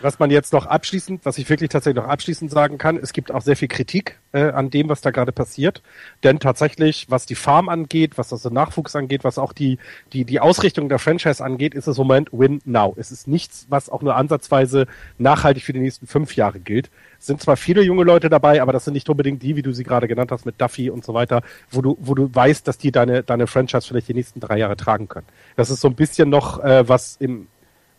Was 0.00 0.18
man 0.18 0.30
jetzt 0.30 0.52
noch 0.52 0.66
abschließend, 0.66 1.24
was 1.24 1.38
ich 1.38 1.48
wirklich 1.48 1.70
tatsächlich 1.70 2.02
noch 2.02 2.10
abschließend 2.10 2.50
sagen 2.50 2.78
kann, 2.78 2.96
es 2.96 3.12
gibt 3.12 3.32
auch 3.32 3.42
sehr 3.42 3.56
viel 3.56 3.68
Kritik 3.68 4.18
äh, 4.32 4.50
an 4.50 4.70
dem, 4.70 4.88
was 4.88 5.00
da 5.00 5.10
gerade 5.10 5.32
passiert. 5.32 5.82
Denn 6.22 6.40
tatsächlich, 6.40 7.06
was 7.08 7.26
die 7.26 7.34
Farm 7.34 7.68
angeht, 7.68 8.18
was 8.18 8.28
das 8.28 8.42
den 8.42 8.52
Nachwuchs 8.52 8.96
angeht, 8.96 9.24
was 9.24 9.38
auch 9.38 9.52
die, 9.52 9.78
die, 10.12 10.24
die 10.24 10.40
Ausrichtung 10.40 10.88
der 10.88 10.98
Franchise 10.98 11.42
angeht, 11.42 11.74
ist 11.74 11.86
es 11.86 11.98
im 11.98 12.04
Moment 12.04 12.30
Win 12.32 12.60
Now. 12.64 12.94
Es 12.96 13.10
ist 13.10 13.28
nichts, 13.28 13.66
was 13.68 13.88
auch 13.88 14.02
nur 14.02 14.16
ansatzweise 14.16 14.86
nachhaltig 15.18 15.64
für 15.64 15.72
die 15.72 15.80
nächsten 15.80 16.06
fünf 16.06 16.36
Jahre 16.36 16.60
gilt. 16.60 16.90
Es 17.18 17.26
sind 17.26 17.40
zwar 17.40 17.56
viele 17.56 17.82
junge 17.82 18.04
Leute 18.04 18.28
dabei, 18.28 18.60
aber 18.60 18.72
das 18.72 18.84
sind 18.84 18.94
nicht 18.94 19.08
unbedingt 19.08 19.42
die, 19.42 19.56
wie 19.56 19.62
du 19.62 19.72
sie 19.72 19.84
gerade 19.84 20.08
genannt 20.08 20.30
hast, 20.30 20.44
mit 20.44 20.60
Duffy 20.60 20.90
und 20.90 21.04
so 21.04 21.14
weiter, 21.14 21.42
wo 21.70 21.80
du, 21.80 21.96
wo 21.98 22.14
du 22.14 22.28
weißt, 22.34 22.68
dass 22.68 22.76
die 22.76 22.92
deine, 22.92 23.22
deine 23.22 23.46
Franchise 23.46 23.88
vielleicht 23.88 24.08
die 24.08 24.14
nächsten 24.14 24.40
drei 24.40 24.58
Jahre 24.58 24.76
tragen 24.76 25.08
können. 25.08 25.26
Das 25.56 25.70
ist 25.70 25.80
so 25.80 25.88
ein 25.88 25.94
bisschen 25.94 26.28
noch, 26.28 26.62
äh, 26.62 26.86
was 26.86 27.16
im, 27.18 27.46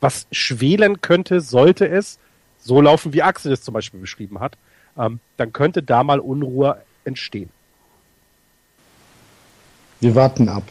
was 0.05 0.27
schwelen 0.31 1.01
könnte, 1.01 1.41
sollte 1.41 1.87
es 1.87 2.19
so 2.59 2.79
laufen, 2.79 3.11
wie 3.13 3.23
Axel 3.23 3.51
es 3.51 3.63
zum 3.63 3.73
Beispiel 3.73 3.99
beschrieben 3.99 4.39
hat, 4.39 4.55
ähm, 4.97 5.19
dann 5.37 5.51
könnte 5.51 5.81
da 5.81 6.03
mal 6.03 6.19
Unruhe 6.19 6.77
entstehen. 7.05 7.49
Wir 9.99 10.13
warten 10.13 10.47
ab. 10.47 10.63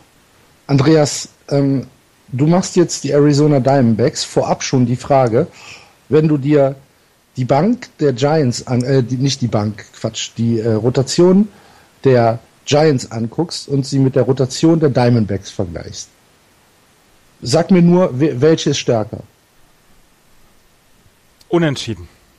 Andreas, 0.68 1.30
ähm, 1.48 1.88
du 2.28 2.46
machst 2.46 2.76
jetzt 2.76 3.02
die 3.02 3.10
Arizona 3.10 3.58
Diamondbacks. 3.58 4.22
Vorab 4.22 4.62
schon 4.62 4.86
die 4.86 4.96
Frage, 4.96 5.48
wenn 6.08 6.28
du 6.28 6.38
dir 6.38 6.76
die 7.36 7.44
Bank 7.44 7.88
der 7.98 8.12
Giants 8.12 8.64
an, 8.68 8.84
äh, 8.84 9.02
die, 9.02 9.16
nicht 9.16 9.40
die 9.40 9.48
Bank, 9.48 9.84
Quatsch, 9.94 10.30
die 10.36 10.60
äh, 10.60 10.74
Rotation 10.74 11.48
der 12.04 12.38
Giants 12.66 13.10
anguckst 13.10 13.66
und 13.66 13.84
sie 13.84 13.98
mit 13.98 14.14
der 14.14 14.22
Rotation 14.22 14.78
der 14.78 14.90
Diamondbacks 14.90 15.50
vergleichst. 15.50 16.08
Sag 17.46 17.70
mir 17.70 17.82
nur, 17.82 18.08
welche 18.18 18.70
ist 18.70 18.78
stärker? 18.78 19.18
Unentschieden. 21.48 22.08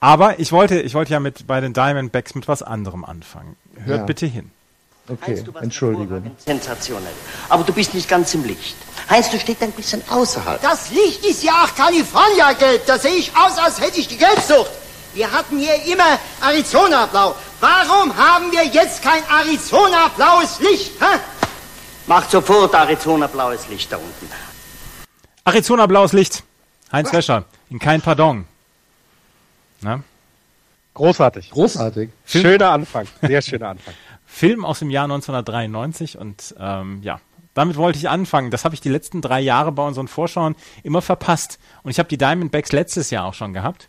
Aber 0.00 0.38
ich 0.38 0.52
wollte, 0.52 0.80
ich 0.80 0.94
wollte 0.94 1.12
ja 1.12 1.20
mit 1.20 1.48
bei 1.48 1.60
den 1.60 1.72
Diamondbacks 1.72 2.36
mit 2.36 2.46
was 2.46 2.62
anderem 2.62 3.04
anfangen. 3.04 3.56
Hört 3.74 3.98
ja. 3.98 4.04
bitte 4.04 4.26
hin. 4.26 4.52
Okay, 5.08 5.42
Entschuldigung. 5.60 6.30
Sensationell. 6.38 7.12
Aber 7.48 7.64
du 7.64 7.72
bist 7.72 7.92
nicht 7.92 8.08
ganz 8.08 8.32
im 8.34 8.44
Licht. 8.44 8.76
Heinz, 9.10 9.28
du 9.30 9.40
stehst 9.40 9.60
ein 9.62 9.72
bisschen 9.72 10.02
außerhalb. 10.08 10.62
Das 10.62 10.92
Licht 10.92 11.24
ist 11.24 11.42
ja 11.42 11.64
auch 11.64 11.74
California-Gelb. 11.74 12.86
Da 12.86 13.00
sehe 13.00 13.16
ich 13.16 13.32
aus, 13.36 13.58
als 13.58 13.80
hätte 13.80 13.98
ich 13.98 14.06
die 14.06 14.16
Gelbsucht. 14.16 14.70
Wir 15.12 15.32
hatten 15.32 15.58
hier 15.58 15.74
immer 15.92 16.20
Arizona-Blau. 16.40 17.34
Warum 17.58 18.16
haben 18.16 18.52
wir 18.52 18.64
jetzt 18.64 19.02
kein 19.02 19.24
Arizona-blaues 19.28 20.60
Licht? 20.60 20.92
Hä? 21.00 21.18
Macht 22.10 22.32
sofort 22.32 22.74
Arizona-blaues 22.74 23.68
Licht 23.68 23.92
da 23.92 23.96
unten. 23.96 24.28
Arizona-blaues 25.44 26.12
Licht. 26.12 26.42
Heinz? 26.90 27.12
Wäscher, 27.12 27.44
in 27.68 27.78
kein 27.78 28.00
Pardon. 28.00 28.46
Na? 29.80 30.02
Großartig. 30.94 31.50
Großartig. 31.50 32.10
Schöner 32.26 32.72
Anfang. 32.72 33.06
Sehr 33.22 33.40
schöner 33.42 33.68
Anfang. 33.68 33.94
Film 34.26 34.64
aus 34.64 34.80
dem 34.80 34.90
Jahr 34.90 35.04
1993 35.04 36.18
und 36.18 36.52
ähm, 36.58 36.98
ja, 37.04 37.20
damit 37.54 37.76
wollte 37.76 37.98
ich 38.00 38.08
anfangen. 38.08 38.50
Das 38.50 38.64
habe 38.64 38.74
ich 38.74 38.80
die 38.80 38.88
letzten 38.88 39.22
drei 39.22 39.38
Jahre 39.38 39.70
bei 39.70 39.86
unseren 39.86 40.08
Vorschauen 40.08 40.56
immer 40.82 41.02
verpasst. 41.02 41.60
Und 41.84 41.92
ich 41.92 42.00
habe 42.00 42.08
die 42.08 42.18
Diamondbacks 42.18 42.72
letztes 42.72 43.10
Jahr 43.10 43.24
auch 43.24 43.34
schon 43.34 43.52
gehabt. 43.52 43.88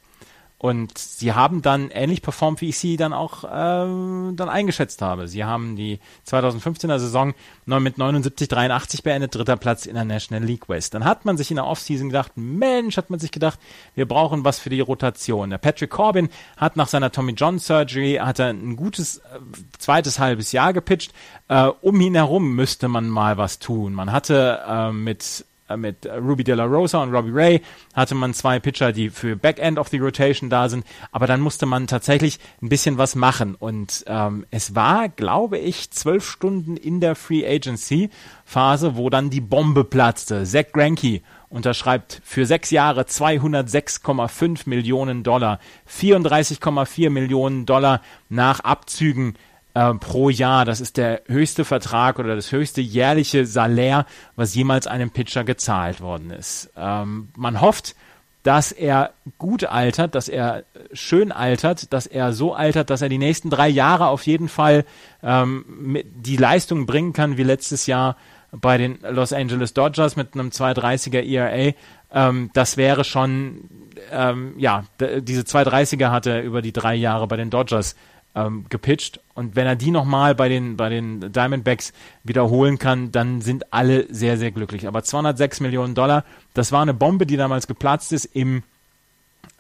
Und 0.62 0.96
sie 0.96 1.34
haben 1.34 1.64
dann 1.64 1.90
ähnlich 1.90 2.22
performt, 2.22 2.62
wie 2.62 2.70
ich 2.70 2.78
sie 2.78 2.96
dann 2.96 3.14
auch 3.14 3.46
äh, 3.46 3.48
dann 3.48 4.48
eingeschätzt 4.48 5.02
habe. 5.02 5.28
Sie 5.28 5.44
haben 5.44 5.76
die 5.76 6.00
2015er 6.28 7.00
Saison 7.00 7.34
mit 7.66 7.96
79-83 7.96 9.02
beendet, 9.02 9.34
dritter 9.34 9.58
Platz 9.58 9.88
in 9.88 9.96
der 9.96 10.06
National 10.06 10.48
League 10.48 10.70
West. 10.70 10.94
Dann 10.94 11.04
hat 11.04 11.26
man 11.26 11.36
sich 11.36 11.50
in 11.50 11.56
der 11.56 11.66
Offseason 11.66 12.10
gedacht, 12.10 12.34
Mensch, 12.36 12.98
hat 12.98 13.10
man 13.10 13.20
sich 13.20 13.32
gedacht, 13.32 13.58
wir 13.96 14.08
brauchen 14.08 14.46
was 14.46 14.60
für 14.60 14.70
die 14.70 14.82
Rotation. 14.82 15.50
Der 15.50 15.58
Patrick 15.58 15.90
Corbin 15.90 16.30
hat 16.58 16.78
nach 16.78 16.88
seiner 16.88 17.12
Tommy 17.12 17.32
John 17.32 17.58
Surgery 17.58 18.20
hat 18.22 18.38
er 18.38 18.50
ein 18.50 18.76
gutes 18.76 19.18
äh, 19.18 19.40
zweites 19.80 20.20
halbes 20.20 20.52
Jahr 20.52 20.74
gepitcht. 20.74 21.12
Äh, 21.48 21.72
um 21.82 22.00
ihn 22.00 22.14
herum 22.14 22.54
müsste 22.54 22.88
man 22.88 23.10
mal 23.10 23.36
was 23.36 23.58
tun. 23.58 23.96
Man 23.96 24.12
hatte 24.12 24.62
äh, 24.68 24.92
mit 24.92 25.44
mit 25.78 26.06
Ruby 26.06 26.44
De 26.44 26.56
La 26.56 26.66
Rosa 26.66 27.02
und 27.02 27.14
Robbie 27.14 27.32
Ray 27.34 27.62
hatte 27.94 28.16
man 28.16 28.34
zwei 28.34 28.60
Pitcher, 28.60 28.92
die 28.92 29.10
für 29.10 29.36
Backend 29.36 29.78
of 29.78 29.90
the 29.90 29.98
Rotation 29.98 30.50
da 30.50 30.70
sind, 30.70 30.86
aber 31.12 31.28
dann 31.28 31.42
musste 31.42 31.66
man 31.66 31.88
tatsächlich 31.88 32.40
ein 32.62 32.70
bisschen 32.70 32.98
was 32.98 33.16
machen. 33.16 33.56
Und 33.56 34.04
ähm, 34.08 34.46
es 34.52 34.76
war, 34.76 35.10
glaube 35.10 35.58
ich, 35.58 35.92
zwölf 35.92 36.28
Stunden 36.28 36.78
in 36.78 37.00
der 37.00 37.16
Free 37.16 37.46
Agency 37.46 38.10
Phase, 38.46 38.96
wo 38.96 39.10
dann 39.10 39.30
die 39.30 39.42
Bombe 39.42 39.84
platzte. 39.84 40.44
Zach 40.44 40.72
Greinke 40.74 41.22
unterschreibt 41.50 42.22
für 42.24 42.46
sechs 42.46 42.72
Jahre 42.72 43.04
206,5 43.04 44.62
Millionen 44.66 45.24
Dollar, 45.24 45.60
34,4 45.90 47.10
Millionen 47.10 47.66
Dollar 47.66 48.02
nach 48.30 48.62
Abzügen 48.62 49.36
äh, 49.74 49.94
pro 49.96 50.30
Jahr. 50.30 50.66
Das 50.66 50.82
ist 50.82 50.98
der 50.98 51.22
höchste 51.28 51.66
Vertrag 51.66 52.20
oder 52.20 52.36
das 52.36 52.52
höchste 52.52 52.82
jährliche 52.82 53.46
Salär, 53.46 54.06
was 54.36 54.56
jemals 54.56 54.88
einem 54.88 55.12
Pitcher 55.12 55.44
gezahlt 55.44 56.02
worden 56.02 56.32
ist. 56.32 56.72
Ähm, 56.76 57.30
man 57.36 57.62
hofft, 57.62 57.96
dass 58.44 58.72
er 58.72 59.12
gut 59.38 59.66
altert, 59.66 60.16
dass 60.16 60.28
er 60.28 60.64
schön 60.94 61.32
altert, 61.32 61.94
dass 61.94 62.08
er 62.08 62.34
so 62.34 62.54
altert, 62.54 62.90
dass 62.90 63.02
er 63.02 63.10
die 63.10 63.20
nächsten 63.20 63.50
drei 63.50 63.70
Jahre 63.70 64.08
auf 64.08 64.26
jeden 64.26 64.50
Fall 64.50 64.84
ähm, 65.22 66.02
die 66.16 66.38
Leistung 66.38 66.86
bringen 66.86 67.14
kann 67.14 67.38
wie 67.38 67.44
letztes 67.44 67.86
Jahr 67.86 68.18
bei 68.52 68.78
den 68.78 69.00
Los 69.10 69.32
Angeles 69.32 69.74
Dodgers 69.74 70.16
mit 70.16 70.34
einem 70.34 70.50
230er 70.50 71.24
ERA. 71.24 71.74
Ähm, 72.12 72.50
das 72.54 72.78
wäre 72.78 73.04
schon, 73.04 73.70
ähm, 74.12 74.56
ja, 74.58 74.86
diese 75.00 75.44
230er 75.44 76.10
hat 76.10 76.26
er 76.26 76.44
über 76.44 76.62
die 76.62 76.74
drei 76.74 76.96
Jahre 76.96 77.28
bei 77.28 77.38
den 77.38 77.50
Dodgers 77.50 77.96
ähm, 78.36 78.66
gepitcht. 78.70 79.20
Und 79.34 79.56
wenn 79.56 79.68
er 79.68 79.76
die 79.76 79.92
nochmal 79.92 80.36
bei 80.36 80.50
den, 80.50 80.78
bei 80.78 80.90
den 80.90 81.32
Diamondbacks 81.32 81.94
wiederholen 82.24 82.78
kann, 82.80 83.12
dann 83.12 83.42
sind 83.42 83.74
alle 83.74 84.08
sehr, 84.14 84.38
sehr 84.38 84.52
glücklich. 84.52 84.88
Aber 84.88 85.04
206 85.04 85.60
Millionen 85.60 85.96
Dollar, 85.96 86.24
das 86.54 86.72
war 86.72 86.82
eine 86.82 86.94
Bombe, 86.94 87.26
die 87.26 87.38
damals 87.38 87.68
geplatzt 87.68 88.14
ist 88.14 88.26
im, 88.26 88.64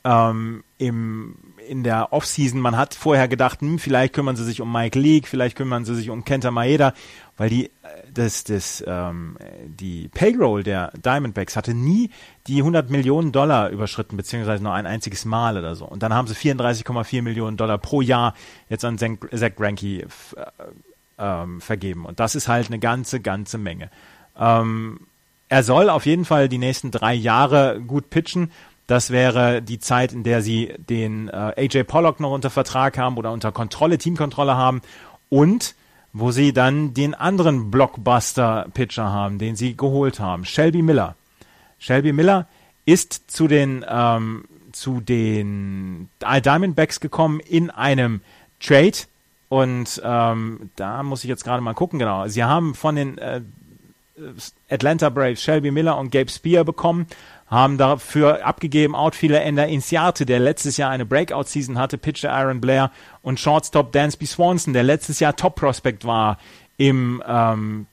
ähm, 0.03 0.63
im, 0.78 1.36
in 1.72 1.84
der 1.86 2.11
Offseason. 2.11 2.59
Man 2.59 2.76
hat 2.76 2.93
vorher 2.93 3.30
gedacht, 3.30 3.61
hm, 3.61 3.80
vielleicht 3.80 4.13
kümmern 4.13 4.36
sie 4.36 4.43
sich 4.43 4.59
um 4.59 4.69
Mike 4.69 4.99
Leake, 4.99 5.26
vielleicht 5.26 5.55
kümmern 5.55 5.86
sie 5.86 5.95
sich 5.95 6.09
um 6.09 6.26
Kenta 6.26 6.51
Maeda, 6.51 6.93
weil 7.38 7.49
die, 7.49 7.67
äh, 7.67 7.72
das, 8.13 8.43
das, 8.43 8.84
ähm, 8.86 9.38
die 9.65 10.09
Payroll 10.09 10.63
der 10.63 10.91
Diamondbacks 10.97 11.55
hatte 11.55 11.74
nie 11.74 12.09
die 12.47 12.57
100 12.57 12.89
Millionen 12.89 13.32
Dollar 13.32 13.69
überschritten, 13.69 14.17
beziehungsweise 14.17 14.61
nur 14.61 14.74
ein 14.74 14.86
einziges 14.86 15.24
Mal 15.24 15.57
oder 15.57 15.76
so. 15.76 15.86
Und 15.86 16.03
dann 16.03 16.13
haben 16.13 16.28
sie 16.28 16.36
34,4 16.36 17.22
Millionen 17.22 17.55
Dollar 17.55 17.78
pro 17.78 18.01
Jahr 18.01 18.36
jetzt 18.67 18.84
an 18.84 18.97
Zach 18.97 19.55
Greinke 19.55 19.88
äh, 19.88 20.07
ähm, 21.17 21.61
vergeben. 21.61 22.05
Und 22.05 22.19
das 22.19 22.36
ist 22.36 22.49
halt 22.49 22.67
eine 22.67 22.80
ganze, 22.80 23.22
ganze 23.22 23.57
Menge. 23.57 23.89
Ähm, 24.38 24.99
er 25.47 25.63
soll 25.63 25.89
auf 25.89 26.05
jeden 26.05 26.24
Fall 26.24 26.47
die 26.47 26.57
nächsten 26.57 26.91
drei 26.91 27.13
Jahre 27.13 27.82
gut 27.82 28.09
pitchen. 28.09 28.51
Das 28.88 29.12
wäre 29.12 29.62
die 29.62 29.80
Zeit, 29.80 30.12
in 30.12 30.24
der 30.24 30.42
sie 30.42 30.74
den 30.78 31.30
äh, 31.30 31.54
AJ 31.58 31.84
Pollock 31.84 32.20
noch 32.20 32.32
unter 32.32 32.50
Vertrag 32.50 32.98
haben 32.98 33.18
oder 33.18 33.32
unter 33.32 33.52
Kontrolle, 33.52 33.98
Teamkontrolle 33.98 34.56
haben 34.56 34.82
und 35.30 35.76
wo 36.14 36.32
sie 36.32 36.52
dann 36.52 36.94
den 36.94 37.14
anderen 37.14 37.72
Blockbuster-Pitcher 37.72 39.12
haben, 39.12 39.38
den 39.38 39.56
sie 39.56 39.78
geholt 39.78 40.20
haben, 40.20 40.44
Shelby 40.44 40.82
Miller. 40.82 41.16
Shelby 41.80 42.12
Miller 42.12 42.48
ist 42.86 43.32
zu 43.32 43.48
den 43.48 43.86
ähm, 43.88 44.44
zu 44.74 45.02
den 45.02 46.10
Diamondbacks 46.20 47.00
gekommen 47.00 47.40
in 47.40 47.70
einem 47.70 48.22
Trade 48.60 48.98
und 49.50 50.02
ähm, 50.04 50.70
da 50.76 51.04
muss 51.04 51.24
ich 51.24 51.30
jetzt 51.30 51.44
gerade 51.44 51.62
mal 51.62 51.74
gucken, 51.74 52.00
genau. 52.00 52.28
Sie 52.28 52.44
haben 52.44 52.74
von 52.74 52.96
den 52.96 53.18
äh, 53.18 53.42
Atlanta 54.70 55.10
Braves 55.10 55.42
Shelby 55.42 55.72
Miller 55.72 55.98
und 55.98 56.12
Gabe 56.12 56.30
Spear 56.30 56.64
bekommen 56.64 57.08
haben 57.52 57.78
dafür 57.78 58.45
abgegeben 58.45 58.95
Outfielder 58.95 59.43
Ender 59.43 59.68
Inciarte, 59.68 60.26
der 60.26 60.39
letztes 60.39 60.78
Jahr 60.78 60.89
eine 60.89 61.06
Breakout-Season 61.06 61.78
hatte, 61.78 61.97
Pitcher 61.97 62.32
Aaron 62.34 62.62
Blair 62.62 62.91
und 63.22 63.39
Shortstop 63.39 63.91
Dansby 63.91 64.26
Swanson, 64.26 64.74
der 64.74 64.84
letztes 64.84 65.20
Jahr 65.20 65.36
Top-Prospect 65.36 66.06
war 66.06 66.38
im, 66.78 67.22
ähm, 67.28 67.88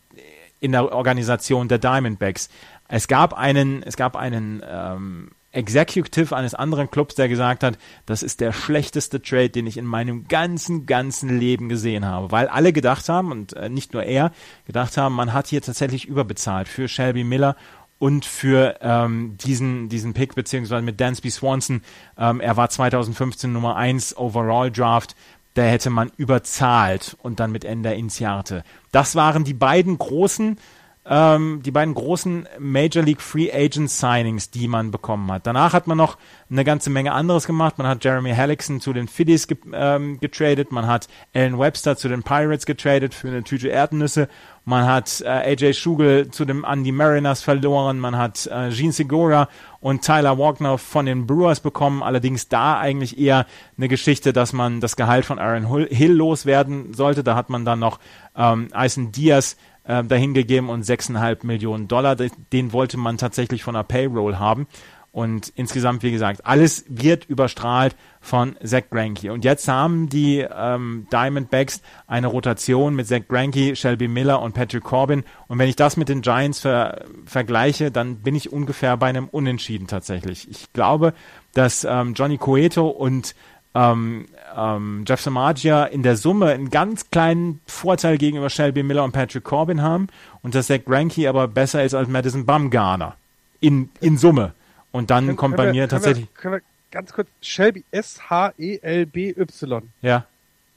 in 0.60 0.72
der 0.72 0.92
Organisation 0.92 1.66
der 1.66 1.78
Diamondbacks. 1.78 2.48
Es 2.86 3.08
gab 3.08 3.34
einen, 3.34 3.82
es 3.82 3.96
gab 3.96 4.16
einen 4.16 4.62
ähm, 4.66 5.32
Executive 5.50 6.36
eines 6.36 6.54
anderen 6.54 6.90
Clubs, 6.90 7.16
der 7.16 7.28
gesagt 7.28 7.64
hat, 7.64 7.78
das 8.06 8.22
ist 8.22 8.40
der 8.40 8.52
schlechteste 8.52 9.20
Trade, 9.20 9.50
den 9.50 9.66
ich 9.66 9.76
in 9.76 9.86
meinem 9.86 10.28
ganzen, 10.28 10.86
ganzen 10.86 11.38
Leben 11.38 11.68
gesehen 11.68 12.04
habe. 12.04 12.30
Weil 12.30 12.48
alle 12.48 12.72
gedacht 12.72 13.08
haben, 13.08 13.32
und 13.32 13.54
äh, 13.54 13.68
nicht 13.68 13.92
nur 13.92 14.04
er, 14.04 14.30
gedacht 14.66 14.96
haben, 14.96 15.14
man 15.14 15.32
hat 15.32 15.48
hier 15.48 15.62
tatsächlich 15.62 16.06
überbezahlt 16.06 16.68
für 16.68 16.86
Shelby 16.86 17.24
Miller 17.24 17.56
und 17.98 18.24
für 18.24 18.78
ähm, 18.80 19.36
diesen, 19.38 19.88
diesen 19.88 20.14
Pick, 20.14 20.34
beziehungsweise 20.34 20.82
mit 20.82 21.00
Dansby 21.00 21.30
Swanson, 21.30 21.82
ähm, 22.16 22.40
er 22.40 22.56
war 22.56 22.70
2015 22.70 23.52
Nummer 23.52 23.76
1 23.76 24.16
Overall 24.16 24.70
Draft, 24.70 25.16
da 25.54 25.62
hätte 25.64 25.90
man 25.90 26.12
überzahlt 26.16 27.16
und 27.20 27.40
dann 27.40 27.50
mit 27.50 27.64
Ender 27.64 27.94
Inciarte. 27.94 28.62
Das 28.92 29.16
waren 29.16 29.42
die 29.42 29.54
beiden 29.54 29.98
großen, 29.98 30.56
ähm, 31.04 31.62
die 31.64 31.72
beiden 31.72 31.94
großen 31.94 32.46
Major 32.60 33.02
League 33.02 33.20
Free 33.20 33.50
Agent 33.52 33.90
Signings, 33.90 34.50
die 34.50 34.68
man 34.68 34.92
bekommen 34.92 35.32
hat. 35.32 35.48
Danach 35.48 35.72
hat 35.72 35.88
man 35.88 35.98
noch 35.98 36.16
eine 36.48 36.62
ganze 36.62 36.90
Menge 36.90 37.12
anderes 37.12 37.46
gemacht. 37.46 37.78
Man 37.78 37.88
hat 37.88 38.04
Jeremy 38.04 38.32
Hellickson 38.32 38.80
zu 38.80 38.92
den 38.92 39.08
Phillies 39.08 39.48
ge 39.48 39.56
ähm, 39.72 40.20
getradet, 40.20 40.70
man 40.70 40.86
hat 40.86 41.08
Alan 41.34 41.58
Webster 41.58 41.96
zu 41.96 42.08
den 42.08 42.22
Pirates 42.22 42.64
getradet 42.66 43.12
für 43.12 43.28
eine 43.28 43.42
Tüte 43.42 43.68
Erdnüsse 43.68 44.28
man 44.68 44.86
hat 44.86 45.22
äh, 45.22 45.28
AJ 45.28 45.72
Schugel 45.72 46.30
zu 46.30 46.44
dem 46.44 46.64
an 46.66 46.84
die 46.84 46.92
Mariners 46.92 47.42
verloren, 47.42 47.98
man 47.98 48.18
hat 48.18 48.46
äh, 48.46 48.68
Gene 48.68 48.92
Segura 48.92 49.48
und 49.80 50.02
Tyler 50.02 50.36
Walkner 50.36 50.76
von 50.76 51.06
den 51.06 51.26
Brewers 51.26 51.60
bekommen, 51.60 52.02
allerdings 52.02 52.48
da 52.48 52.78
eigentlich 52.78 53.18
eher 53.18 53.46
eine 53.78 53.88
Geschichte, 53.88 54.34
dass 54.34 54.52
man 54.52 54.80
das 54.80 54.96
Gehalt 54.96 55.24
von 55.24 55.38
Aaron 55.38 55.86
Hill 55.88 56.12
loswerden 56.12 56.92
sollte. 56.92 57.24
Da 57.24 57.34
hat 57.34 57.48
man 57.48 57.64
dann 57.64 57.78
noch 57.78 57.98
ähm, 58.36 58.68
Eisen 58.72 59.10
Diaz 59.10 59.56
äh, 59.84 60.04
dahingegeben 60.04 60.68
und 60.68 60.84
6,5 60.84 61.46
Millionen 61.46 61.88
Dollar. 61.88 62.14
Den 62.16 62.72
wollte 62.74 62.98
man 62.98 63.16
tatsächlich 63.16 63.64
von 63.64 63.74
der 63.74 63.84
Payroll 63.84 64.36
haben. 64.36 64.66
Und 65.10 65.52
insgesamt, 65.56 66.02
wie 66.02 66.10
gesagt, 66.10 66.44
alles 66.44 66.84
wird 66.88 67.24
überstrahlt 67.24 67.96
von 68.20 68.56
Zach 68.62 68.84
Greinke. 68.90 69.32
Und 69.32 69.44
jetzt 69.44 69.66
haben 69.66 70.08
die 70.08 70.46
ähm, 70.54 71.06
Diamondbacks 71.10 71.80
eine 72.06 72.26
Rotation 72.26 72.94
mit 72.94 73.08
Zach 73.08 73.22
Greinke, 73.26 73.74
Shelby 73.74 74.06
Miller 74.06 74.42
und 74.42 74.54
Patrick 74.54 74.84
Corbin. 74.84 75.24
Und 75.48 75.58
wenn 75.58 75.68
ich 75.68 75.76
das 75.76 75.96
mit 75.96 76.08
den 76.08 76.20
Giants 76.20 76.60
ver 76.60 77.04
vergleiche, 77.24 77.90
dann 77.90 78.16
bin 78.16 78.36
ich 78.36 78.52
ungefähr 78.52 78.96
bei 78.96 79.08
einem 79.08 79.28
Unentschieden 79.28 79.86
tatsächlich. 79.86 80.48
Ich 80.50 80.72
glaube, 80.72 81.14
dass 81.54 81.84
ähm, 81.84 82.14
Johnny 82.14 82.36
Cueto 82.36 82.86
und 82.86 83.34
ähm, 83.74 84.26
ähm, 84.56 85.04
Jeff 85.06 85.20
Samagia 85.20 85.84
in 85.84 86.02
der 86.02 86.16
Summe 86.16 86.46
einen 86.46 86.70
ganz 86.70 87.10
kleinen 87.10 87.60
Vorteil 87.66 88.18
gegenüber 88.18 88.50
Shelby 88.50 88.82
Miller 88.82 89.04
und 89.04 89.12
Patrick 89.12 89.44
Corbin 89.44 89.82
haben 89.82 90.08
und 90.42 90.54
dass 90.54 90.66
Zach 90.66 90.84
Greinke 90.84 91.28
aber 91.28 91.48
besser 91.48 91.82
ist 91.82 91.94
als 91.94 92.08
Madison 92.08 92.44
Bumgarner. 92.44 93.16
In, 93.60 93.90
in 94.00 94.18
Summe. 94.18 94.52
Und 94.92 95.10
dann 95.10 95.26
Können- 95.26 95.36
kommt 95.36 95.56
können 95.56 95.68
bei 95.68 95.72
wir, 95.74 95.82
mir 95.82 95.88
tatsächlich. 95.88 96.26
Können 96.34 96.54
wir, 96.54 96.60
können 96.60 96.64
wir 96.64 96.90
ganz 96.90 97.12
kurz, 97.12 97.28
Shelby, 97.42 97.84
S-H-E-L-B-Y, 97.90 99.82
Ja, 100.02 100.24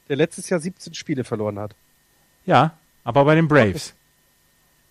der 0.10 0.16
letztes 0.16 0.50
Jahr 0.50 0.60
17 0.60 0.94
Spiele 0.94 1.24
verloren 1.24 1.60
hat. 1.60 1.74
ja, 2.46 2.74
aber 3.04 3.26
bei 3.26 3.36
den 3.36 3.48
Braves. 3.48 3.94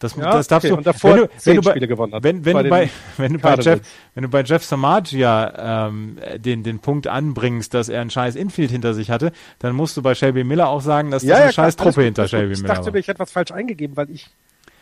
Das, 0.00 0.16
Ja, 0.16 0.32
das 0.32 0.48
darfst 0.48 0.64
okay, 0.64 0.70
du, 0.72 0.78
und 0.78 0.86
davor 0.86 1.10
wenn 1.14 1.20
du, 1.20 1.28
wenn 1.44 1.56
du 1.56 1.62
bei, 1.62 1.70
Spiele 1.72 1.86
gewonnen 1.88 2.14
hat. 2.14 2.22
Wenn, 2.22 2.44
wenn, 2.46 2.54
Bei 2.54 2.62
du 2.62 2.70
bei, 2.70 2.90
wenn, 3.18 3.32
du 3.34 3.38
bei 3.38 3.54
Jeff, 3.56 3.80
wenn 4.14 4.22
du 4.22 4.28
bei 4.30 4.42
Jeff 4.42 4.64
Samagia 4.64 5.88
ähm, 5.88 6.18
den, 6.38 6.62
den 6.62 6.78
Punkt 6.80 7.06
anbringst, 7.06 7.74
dass 7.74 7.90
er 7.90 8.00
ein 8.00 8.08
scheiß 8.08 8.34
Infield 8.34 8.70
hinter 8.70 8.94
sich 8.94 9.10
hatte, 9.10 9.30
dann 9.58 9.76
musst 9.76 9.98
du 9.98 10.02
bei 10.02 10.14
Shelby 10.14 10.42
Miller 10.42 10.68
auch 10.70 10.80
sagen, 10.80 11.10
dass 11.10 11.22
das 11.22 11.38
eine 11.38 11.52
scheiß 11.52 11.76
klar, 11.76 11.84
Truppe 11.88 12.00
gut, 12.00 12.04
hinter. 12.06 12.28
Shelby 12.28 12.54
Ich 12.54 12.62
Miller 12.62 12.74
dachte 12.74 12.86
war. 12.86 12.92
mir, 12.94 12.98
ich 13.00 13.08
hätte 13.08 13.18
was 13.18 13.30
falsch 13.30 13.52
eingegeben, 13.52 13.94
weil 13.98 14.08
ich, 14.10 14.28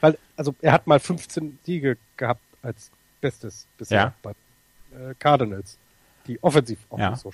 weil, 0.00 0.16
also 0.36 0.54
er 0.62 0.70
hat 0.72 0.86
mal 0.86 1.00
15 1.00 1.58
Siege 1.64 1.96
gehabt 2.16 2.40
als 2.62 2.90
Bestes 3.20 3.66
bisher 3.76 3.98
Ja. 3.98 4.14
bei 4.22 4.30
äh, 4.30 5.14
Cardinals, 5.18 5.78
die 6.26 6.42
offensiv 6.42 6.78
auch 6.90 6.98
Ja. 6.98 7.16
so 7.16 7.32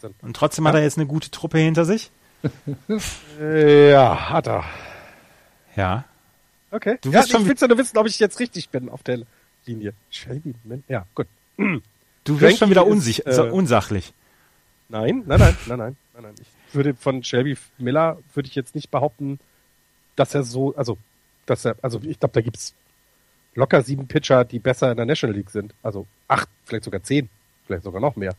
sind. 0.00 0.14
Und 0.22 0.36
trotzdem 0.36 0.66
hat 0.68 0.74
er 0.74 0.82
jetzt 0.82 0.96
eine 0.98 1.06
gute 1.06 1.30
Truppe 1.30 1.58
hinter 1.58 1.84
sich. 1.84 2.10
Äh, 3.40 3.90
ja, 3.90 4.30
hat 4.30 4.46
er. 4.48 4.64
Ja. 5.76 6.04
Okay. 6.70 6.98
Du 7.00 7.10
ja, 7.10 7.18
wirst 7.18 7.26
ich 7.28 7.32
schon- 7.32 7.46
will 7.46 7.56
ja 7.58 7.68
nur 7.68 7.78
wissen, 7.78 7.96
ob 7.98 8.06
ich 8.06 8.18
jetzt 8.18 8.38
richtig 8.40 8.68
bin 8.70 8.88
auf 8.88 9.02
der 9.02 9.20
Linie. 9.66 9.94
Shelby, 10.10 10.54
Miller- 10.64 10.82
ja, 10.88 11.06
gut. 11.14 11.26
Du 11.56 12.40
wirst 12.40 12.40
Frankie 12.40 12.56
schon 12.58 12.70
wieder 12.70 12.82
ist, 12.84 12.90
unsich, 12.92 13.26
äh, 13.26 13.40
unsachlich. 13.50 14.12
Nein, 14.88 15.22
nein, 15.26 15.38
nein, 15.40 15.56
nein, 15.66 15.78
nein, 15.78 15.96
nein, 16.14 16.22
nein. 16.22 16.34
Ich 16.40 16.74
würde 16.74 16.94
von 16.94 17.22
Shelby 17.22 17.56
Miller 17.78 18.18
würde 18.34 18.48
ich 18.48 18.54
jetzt 18.54 18.74
nicht 18.74 18.90
behaupten, 18.90 19.38
dass 20.16 20.34
er 20.34 20.42
so, 20.42 20.74
also, 20.76 20.98
dass 21.46 21.64
er, 21.64 21.76
also 21.82 22.00
ich 22.02 22.18
glaube, 22.18 22.32
da 22.34 22.40
gibt's 22.40 22.74
locker 23.54 23.82
sieben 23.82 24.06
Pitcher, 24.06 24.44
die 24.44 24.58
besser 24.58 24.90
in 24.90 24.96
der 24.96 25.06
National 25.06 25.36
League 25.36 25.50
sind. 25.50 25.74
Also 25.82 26.06
acht, 26.28 26.48
vielleicht 26.64 26.84
sogar 26.84 27.02
zehn, 27.02 27.28
vielleicht 27.66 27.84
sogar 27.84 28.00
noch 28.00 28.16
mehr. 28.16 28.34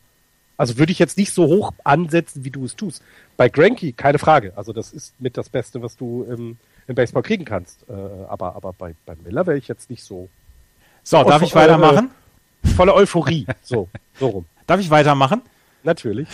Also 0.56 0.78
würde 0.78 0.92
ich 0.92 0.98
jetzt 0.98 1.18
nicht 1.18 1.32
so 1.32 1.46
hoch 1.46 1.72
ansetzen, 1.84 2.44
wie 2.44 2.50
du 2.50 2.64
es 2.64 2.76
tust. 2.76 3.02
Bei 3.36 3.48
Granky, 3.48 3.92
keine 3.92 4.18
Frage. 4.18 4.52
Also 4.56 4.72
das 4.72 4.92
ist 4.92 5.14
mit 5.20 5.36
das 5.36 5.48
Beste, 5.50 5.82
was 5.82 5.96
du 5.96 6.24
im, 6.24 6.56
im 6.86 6.94
Baseball 6.94 7.22
kriegen 7.22 7.44
kannst. 7.44 7.84
Äh, 7.88 7.92
aber 7.92 8.56
aber 8.56 8.72
bei, 8.72 8.94
bei 9.04 9.14
Miller 9.22 9.46
wäre 9.46 9.58
ich 9.58 9.68
jetzt 9.68 9.90
nicht 9.90 10.02
so 10.02 10.28
So, 11.02 11.22
darf 11.24 11.42
ich 11.42 11.52
äh, 11.52 11.56
weitermachen? 11.56 12.10
voller 12.74 12.94
Euphorie. 12.94 13.46
So, 13.62 13.88
so 14.18 14.28
rum. 14.28 14.46
Darf 14.66 14.80
ich 14.80 14.90
weitermachen? 14.90 15.42
Natürlich. 15.84 16.28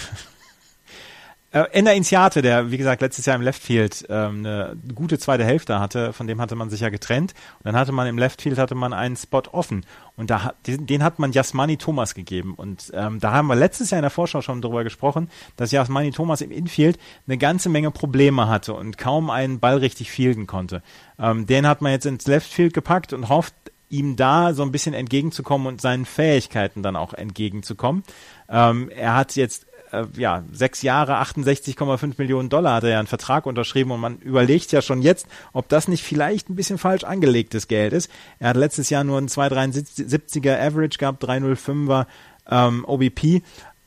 Äh, 1.53 1.65
Ender 1.73 1.93
Inziate, 1.93 2.41
der 2.41 2.71
wie 2.71 2.79
gesagt 2.79 3.03
letztes 3.03 3.27
Jahr 3.27 3.37
im 3.37 3.43
Left 3.43 3.63
Field 3.63 4.07
ähm, 4.09 4.39
eine 4.39 4.75
gute 4.95 5.19
zweite 5.19 5.45
Hälfte 5.45 5.79
hatte, 5.79 6.15
von 6.15 6.27
dem 6.27 6.41
hatte 6.41 6.57
man 6.57 6.71
sich 6.71 6.81
ja 6.81 6.89
getrennt. 6.89 7.35
Und 7.59 7.67
dann 7.67 7.77
hatte 7.77 7.93
man 7.93 8.07
im 8.07 8.17
Left 8.17 8.41
Field 8.41 8.59
hatte 8.59 8.75
man 8.75 8.95
einen 8.95 9.17
Spot 9.17 9.43
offen 9.53 9.85
und 10.17 10.31
da 10.31 10.55
den, 10.67 10.87
den 10.87 11.03
hat 11.03 11.19
man 11.19 11.33
Jasmani 11.33 11.77
Thomas 11.77 12.15
gegeben. 12.15 12.55
Und 12.55 12.91
ähm, 12.95 13.21
da 13.21 13.33
haben 13.33 13.49
wir 13.49 13.55
letztes 13.55 13.91
Jahr 13.91 13.99
in 13.99 14.03
der 14.03 14.11
Vorschau 14.11 14.41
schon 14.41 14.63
drüber 14.63 14.83
gesprochen, 14.83 15.29
dass 15.57 15.73
Jasmani 15.73 16.11
Thomas 16.13 16.41
im 16.41 16.51
Infield 16.51 16.99
eine 17.27 17.37
ganze 17.37 17.69
Menge 17.69 17.91
Probleme 17.91 18.49
hatte 18.49 18.73
und 18.73 18.97
kaum 18.97 19.29
einen 19.29 19.61
Ball 19.61 19.77
richtig 19.77 20.11
fielden 20.11 20.47
konnte. 20.47 20.83
Ähm, 21.19 21.47
den 21.47 21.67
hat 21.67 21.83
man 21.83 21.93
jetzt 21.93 22.07
ins 22.07 22.27
Left 22.27 22.51
Field 22.51 22.73
gepackt 22.73 23.13
und 23.13 23.29
hofft 23.29 23.55
ihm 23.93 24.17
da 24.17 24.55
so 24.55 24.63
ein 24.63 24.73
bisschen 24.73 24.95
entgegenzukommen 24.95 25.67
und 25.67 25.83
seinen 25.83 26.07
Fähigkeiten 26.07 26.83
dann 26.83 26.97
auch 26.97 27.13
entgegenzukommen. 27.13 28.05
Ähm, 28.49 28.89
er 28.89 29.15
hat 29.15 29.37
jetzt 29.37 29.67
äh, 29.93 30.07
ja, 30.17 30.43
sechs 30.53 30.83
Jahre, 30.83 31.21
68,5 31.21 32.15
Millionen 32.19 32.49
Dollar 32.49 32.77
hat 32.77 32.85
er 32.85 32.91
ja 32.91 32.99
einen 32.99 33.07
Vertrag 33.07 33.47
unterschrieben 33.47 33.91
und 33.91 34.01
man 34.01 34.19
überlegt 34.19 34.73
ja 34.73 34.83
schon 34.83 35.03
jetzt, 35.03 35.27
ob 35.53 35.69
das 35.69 35.89
nicht 35.89 36.03
vielleicht 36.03 36.51
ein 36.51 36.57
bisschen 36.57 36.79
falsch 36.79 37.05
angelegtes 37.05 37.69
Geld 37.69 37.93
ist. 37.93 38.11
Er 38.39 38.51
hat 38.51 38.57
letztes 38.57 38.91
Jahr 38.91 39.05
nur 39.05 39.19
einen 39.19 39.29
2,73er 39.29 40.59
Average 40.59 40.99
gehabt, 40.99 41.25
3,05er 41.25 42.07
ähm, 42.51 42.85
OBP 42.87 43.43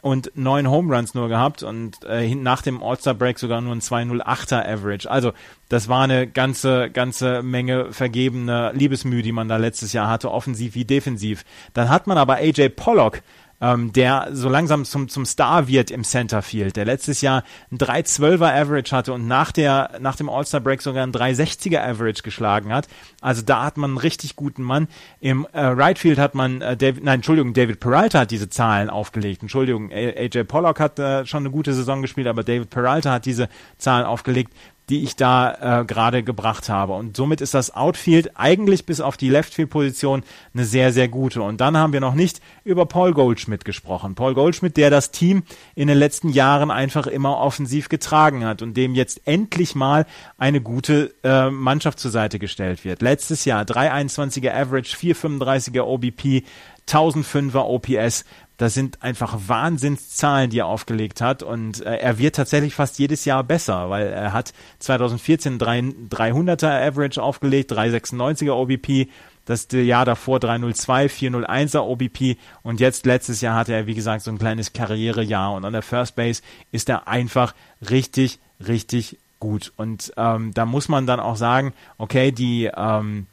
und 0.06 0.32
neun 0.36 0.70
Home 0.70 0.96
Runs 0.96 1.16
nur 1.16 1.30
gehabt 1.30 1.64
und 1.64 2.04
äh, 2.08 2.36
nach 2.36 2.62
dem 2.62 2.84
All-Star 2.84 3.16
Break 3.16 3.40
sogar 3.40 3.60
nur 3.62 3.74
ein 3.74 3.82
208er 3.82 4.64
Average. 4.64 5.10
Also 5.10 5.34
das 5.68 5.90
war 5.90 6.04
eine 6.04 6.28
ganze 6.28 6.92
ganze 6.92 7.42
Menge 7.42 7.92
vergebene 7.92 8.72
Liebesmühe, 8.76 9.24
die 9.24 9.32
man 9.32 9.48
da 9.48 9.58
letztes 9.58 9.94
Jahr 9.94 10.08
hatte, 10.08 10.30
offensiv 10.30 10.76
wie 10.76 10.86
defensiv. 10.86 11.44
Dann 11.74 11.90
hat 11.90 12.06
man 12.06 12.20
aber 12.20 12.36
AJ 12.36 12.70
Pollock, 12.70 13.24
ähm, 13.62 13.94
der 13.94 14.30
so 14.32 14.50
langsam 14.50 14.86
zum, 14.86 15.08
zum 15.08 15.26
Star 15.26 15.68
wird 15.68 15.92
im 15.92 16.04
Centerfield, 16.04 16.76
der 16.76 16.86
letztes 16.86 17.22
Jahr 17.22 17.44
ein 17.72 17.78
312er 17.78 18.54
Average 18.54 18.96
hatte 18.96 19.14
und 19.14 19.28
nach, 19.28 19.52
der, 19.52 19.92
nach 20.00 20.16
dem 20.16 20.30
All-Star 20.30 20.60
Break 20.60 20.82
sogar 20.82 21.04
ein 21.04 21.12
360er 21.12 21.80
Average 21.80 22.24
geschlagen 22.24 22.74
hat. 22.74 22.88
Also 23.22 23.42
da 23.42 23.64
hat 23.64 23.78
man 23.78 23.92
einen 23.92 23.98
richtig 23.98 24.36
guten 24.36 24.64
Mann. 24.64 24.88
Im 25.20 25.48
äh, 25.54 25.62
Right 25.62 26.00
Field 26.00 26.20
hat 26.20 26.36
man, 26.36 26.62
äh, 26.62 26.76
David, 26.76 27.04
nein, 27.04 27.16
Entschuldigung, 27.16 27.54
David 27.54 27.80
Peralta 27.80 28.20
hat 28.20 28.32
diese 28.32 28.50
Zahlen 28.50 28.90
aufgelegt. 28.90 29.42
Entschuldigung, 29.42 29.92
AJ 29.92 30.44
Pollock 30.44 30.80
hat 30.80 31.00
äh, 31.00 31.26
schon 31.26 31.44
eine 31.44 31.52
gute 31.52 31.74
Saison 31.74 32.02
gespielt, 32.02 32.28
aber 32.28 32.44
David 32.44 32.70
Peralta 32.70 33.12
hat 33.12 33.26
diese 33.26 33.50
Zahlen 33.78 34.06
aufgelegt 34.06 34.54
die 34.90 35.04
ich 35.04 35.16
da 35.16 35.82
äh, 35.82 35.86
gerade 35.86 36.24
gebracht 36.24 36.70
habe. 36.70 36.94
Und 36.94 37.18
somit 37.18 37.42
ist 37.42 37.54
das 37.54 37.74
Outfield 37.74 38.32
eigentlich 38.36 38.86
bis 38.86 39.02
auf 39.02 39.18
die 39.18 39.30
Leftfield-Position 39.30 40.24
eine 40.54 40.66
sehr, 40.66 40.94
sehr 40.94 41.08
gute. 41.08 41.42
Und 41.42 41.60
dann 41.62 41.78
haben 41.78 41.94
wir 41.94 42.00
noch 42.00 42.14
nicht 42.14 42.40
über 42.64 42.86
Paul 42.86 43.14
Goldschmidt 43.14 43.66
gesprochen. 43.66 44.16
Paul 44.16 44.36
Goldschmidt, 44.36 44.78
der 44.78 44.90
das 44.90 45.12
Team 45.12 45.44
in 45.74 45.88
den 45.88 45.98
letzten 45.98 46.30
Jahren 46.30 46.70
einfach 46.70 47.08
immer 47.08 47.38
offensiv 47.38 47.90
getragen 47.90 48.46
hat 48.46 48.62
und 48.62 48.78
dem 48.78 48.94
jetzt 48.94 49.22
endlich 49.26 49.74
mal 49.74 50.06
eine 50.38 50.62
gute 50.62 51.14
äh, 51.24 51.50
Mannschaft 51.50 52.00
zur 52.00 52.12
Seite 52.12 52.38
gestellt 52.38 52.86
wird. 52.86 53.02
Letztes 53.02 53.46
Jahr 53.46 53.64
3,21er 53.64 54.54
Average, 54.54 54.96
4,35er 54.96 55.82
OBP, 55.82 56.44
1005er 56.88 57.64
OPS. 57.64 58.26
Das 58.58 58.74
sind 58.74 59.04
einfach 59.04 59.38
Wahnsinnszahlen, 59.48 60.50
die 60.50 60.60
er 60.60 60.68
aufgelegt 60.68 61.22
hat. 61.22 61.44
Und 61.44 61.86
äh, 61.86 61.98
er 61.98 62.18
wird 62.18 62.36
tatsächlich 62.36 62.74
fast 62.74 63.00
jedes 63.00 63.26
Jahr 63.26 63.44
besser, 63.44 63.90
weil 63.90 64.08
er 64.08 64.34
hat 64.34 64.54
2014 64.80 65.60
drei, 65.60 65.80
300er 65.80 66.88
Average 66.88 67.22
aufgelegt, 67.22 67.72
396er 67.72 68.52
OBP, 68.52 69.10
das 69.46 69.68
Jahr 69.72 70.06
davor 70.06 70.40
302, 70.40 71.06
401er 71.06 71.82
OBP 71.82 72.38
und 72.64 72.80
jetzt 72.80 73.06
letztes 73.06 73.42
Jahr 73.42 73.56
hatte 73.56 73.74
er, 73.74 73.86
wie 73.86 73.94
gesagt, 73.94 74.24
so 74.24 74.32
ein 74.32 74.40
kleines 74.40 74.74
Karrierejahr 74.74 75.54
und 75.54 75.66
an 75.66 75.74
der 75.74 75.84
First 75.84 76.16
Base 76.16 76.42
ist 76.72 76.90
er 76.90 77.08
einfach 77.08 77.54
richtig, 77.90 78.40
richtig 78.66 79.20
gut. 79.40 79.72
Und 79.78 80.12
ähm, 80.18 80.52
da 80.54 80.66
muss 80.66 80.90
man 80.90 81.06
dann 81.06 81.20
auch 81.20 81.36
sagen, 81.36 81.74
okay, 81.98 82.32
die 82.32 82.72
ähm, 82.76 83.28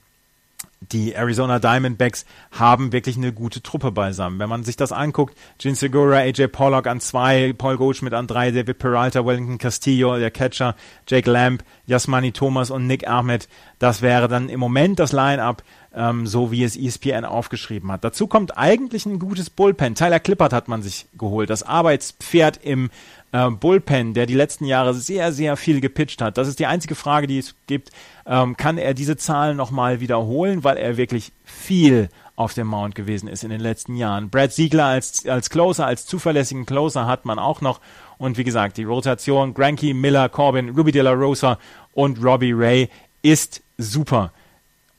die 0.90 1.12
Arizona 1.12 1.58
Diamondbacks 1.58 2.24
haben 2.50 2.92
wirklich 2.92 3.16
eine 3.16 3.32
gute 3.32 3.62
Truppe 3.62 3.92
beisammen. 3.92 4.38
Wenn 4.38 4.48
man 4.48 4.64
sich 4.64 4.76
das 4.76 4.92
anguckt, 4.92 5.36
Gene 5.58 5.76
Segura, 5.76 6.16
AJ 6.18 6.48
Pollock 6.48 6.86
an 6.86 7.00
zwei, 7.00 7.52
Paul 7.52 7.76
Goldschmidt 7.76 8.14
an 8.14 8.26
drei, 8.26 8.50
David 8.50 8.78
Peralta, 8.78 9.24
Wellington 9.24 9.58
Castillo, 9.58 10.18
der 10.18 10.30
Catcher, 10.30 10.74
Jake 11.06 11.30
Lamb, 11.30 11.62
Yasmani 11.86 12.32
Thomas 12.32 12.70
und 12.70 12.86
Nick 12.86 13.08
Ahmed, 13.08 13.48
das 13.78 14.02
wäre 14.02 14.28
dann 14.28 14.48
im 14.48 14.60
Moment 14.60 14.98
das 14.98 15.12
Line-Up, 15.12 15.62
ähm, 15.94 16.26
so 16.26 16.50
wie 16.50 16.64
es 16.64 16.76
ESPN 16.76 17.24
aufgeschrieben 17.24 17.90
hat. 17.90 18.04
Dazu 18.04 18.26
kommt 18.26 18.56
eigentlich 18.56 19.06
ein 19.06 19.18
gutes 19.18 19.50
Bullpen. 19.50 19.94
Tyler 19.94 20.20
Clippert 20.20 20.52
hat 20.52 20.68
man 20.68 20.82
sich 20.82 21.06
geholt, 21.18 21.50
das 21.50 21.62
Arbeitspferd 21.62 22.60
im 22.62 22.90
äh, 23.32 23.50
Bullpen, 23.50 24.14
der 24.14 24.26
die 24.26 24.34
letzten 24.34 24.64
Jahre 24.64 24.94
sehr, 24.94 25.32
sehr 25.32 25.56
viel 25.56 25.80
gepitcht 25.80 26.22
hat. 26.22 26.38
Das 26.38 26.48
ist 26.48 26.58
die 26.58 26.66
einzige 26.66 26.94
Frage, 26.94 27.26
die 27.26 27.38
es 27.38 27.54
gibt. 27.66 27.90
Ähm, 28.26 28.56
kann 28.56 28.78
er 28.78 28.94
diese 28.94 29.16
Zahlen 29.16 29.56
nochmal 29.56 30.00
wiederholen, 30.00 30.62
weil 30.64 30.76
er 30.76 30.96
wirklich 30.96 31.32
viel 31.44 32.08
auf 32.36 32.54
dem 32.54 32.66
Mount 32.66 32.94
gewesen 32.94 33.28
ist 33.28 33.44
in 33.44 33.50
den 33.50 33.60
letzten 33.60 33.96
Jahren. 33.96 34.30
Brad 34.30 34.52
Siegler 34.52 34.86
als, 34.86 35.26
als 35.26 35.50
Closer, 35.50 35.86
als 35.86 36.06
zuverlässigen 36.06 36.66
Closer 36.66 37.06
hat 37.06 37.24
man 37.24 37.38
auch 37.38 37.60
noch. 37.60 37.80
Und 38.18 38.38
wie 38.38 38.44
gesagt, 38.44 38.76
die 38.76 38.84
Rotation 38.84 39.54
Granky, 39.54 39.94
Miller, 39.94 40.28
Corbin, 40.28 40.70
Ruby 40.70 40.92
De 40.92 41.02
La 41.02 41.12
Rosa 41.12 41.58
und 41.92 42.22
Robbie 42.22 42.52
Ray 42.52 42.88
ist 43.22 43.62
super. 43.78 44.32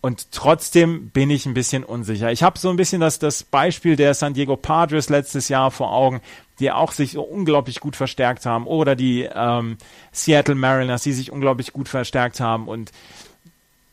Und 0.06 0.34
trotzdem 0.34 1.12
bin 1.12 1.30
ich 1.30 1.46
ein 1.46 1.54
bisschen 1.54 1.86
unsicher. 1.86 2.30
Ich 2.30 2.44
habe 2.44 2.60
so 2.60 2.70
ein 2.70 2.76
bisschen 2.76 3.00
das, 3.00 3.20
das 3.20 3.44
Beispiel 3.44 3.96
der 3.96 4.14
San 4.14 4.34
Diego 4.34 4.58
Padres 4.58 5.08
letztes 5.08 5.48
Jahr 5.48 5.72
vor 5.72 5.94
Augen, 5.94 6.20
die 6.60 6.74
auch 6.74 6.92
sich 6.92 7.14
so 7.14 7.22
unglaublich 7.22 7.80
gut 7.80 7.96
verstärkt 7.96 8.46
haben. 8.46 8.68
Oder 8.68 8.98
die 8.98 9.30
ähm, 9.34 9.78
Seattle 10.12 10.56
Mariners, 10.56 11.04
die 11.04 11.14
sich 11.14 11.32
unglaublich 11.32 11.72
gut 11.72 11.88
verstärkt 11.88 12.42
haben. 12.42 12.68
Und 12.68 12.92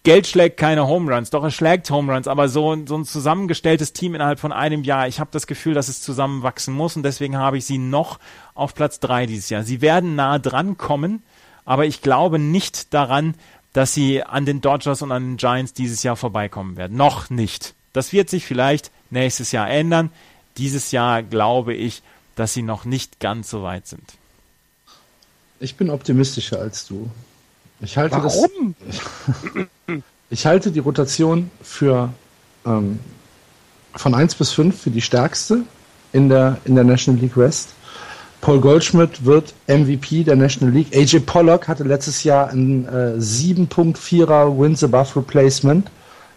Geld 0.03 0.27
schlägt 0.27 0.57
keine 0.57 0.89
Home 0.89 1.15
Runs, 1.15 1.31
doch 1.31 1.45
er 1.45 1.53
schlägt 1.53 1.89
Home 1.93 2.13
Runs, 2.13 2.27
aber 2.27 2.49
so, 2.49 2.77
so 2.87 2.97
ein 2.97 3.05
zusammengestelltes 3.05 3.93
Team 3.93 4.17
innerhalb 4.17 4.41
von 4.41 4.51
einem 4.51 4.83
Jahr, 4.83 5.07
ich 5.07 5.21
habe 5.21 5.31
das 5.31 5.47
Gefühl, 5.47 5.75
dass 5.75 5.87
es 5.87 6.03
zusammenwachsen 6.03 6.75
muss 6.75 6.97
und 6.97 7.05
deswegen 7.05 7.37
habe 7.37 7.59
ich 7.59 7.67
sie 7.67 7.79
noch 7.79 8.19
auf 8.55 8.75
Platz 8.75 8.99
drei 8.99 9.27
dieses 9.27 9.49
Jahr. 9.49 9.63
Sie 9.63 9.81
werden 9.81 10.17
nah 10.17 10.41
dran 10.41 10.77
kommen, 10.77 11.23
aber 11.67 11.85
ich 11.85 12.03
glaube 12.03 12.41
nicht 12.41 12.95
daran, 12.95 13.35
dass 13.73 13.95
sie 13.95 14.23
an 14.23 14.47
den 14.47 14.61
Dodgers 14.61 15.03
und 15.03 15.13
an 15.13 15.23
den 15.23 15.37
Giants 15.37 15.73
dieses 15.73 16.03
Jahr 16.03 16.17
vorbeikommen 16.17 16.77
werden. 16.77 16.97
Noch 16.97 17.31
nicht. 17.31 17.75
Das 17.93 18.13
wird 18.13 18.31
sich 18.31 18.47
vielleicht 18.47 18.91
nächstes 19.11 19.53
Jahr 19.53 19.69
ändern. 19.69 20.11
Dieses 20.57 20.91
Jahr 20.91 21.23
glaube 21.23 21.75
ich, 21.75 22.03
dass 22.37 22.53
sie 22.53 22.63
noch 22.63 22.85
nicht 22.85 23.21
ganz 23.21 23.51
so 23.51 23.63
weit 23.63 23.87
sind. 23.87 24.15
Ich 25.61 25.77
bin 25.77 25.91
optimistischer 25.91 26.59
als 26.59 26.87
du. 26.87 27.11
Ich 27.81 27.97
halte 27.97 28.17
Warum? 28.17 28.75
Das, 28.87 29.01
ich 30.31 30.47
halte 30.47 30.71
die 30.71 30.79
Rotation 30.79 31.51
für 31.63 32.13
ähm, 32.67 32.99
von 33.95 34.15
1 34.15 34.35
bis 34.35 34.53
5 34.53 34.81
für 34.81 34.91
die 34.91 35.01
stärkste 35.01 35.63
in 36.13 36.29
der, 36.29 36.59
in 36.65 36.75
der 36.75 36.85
National 36.85 37.21
League 37.21 37.37
West. 37.37 37.75
Paul 38.41 38.61
Goldschmidt 38.61 39.25
wird 39.25 39.55
MVP 39.67 40.25
der 40.25 40.37
National 40.37 40.75
League. 40.75 40.95
AJ 40.95 41.21
Pollock 41.21 41.69
hatte 41.69 41.85
letztes 41.85 42.25
Jahr 42.25 42.51
ein 42.51 42.87
äh, 42.87 43.19
7.4er 43.19 44.59
Wins 44.59 44.83
Above 44.83 45.17
Replacement 45.17 45.91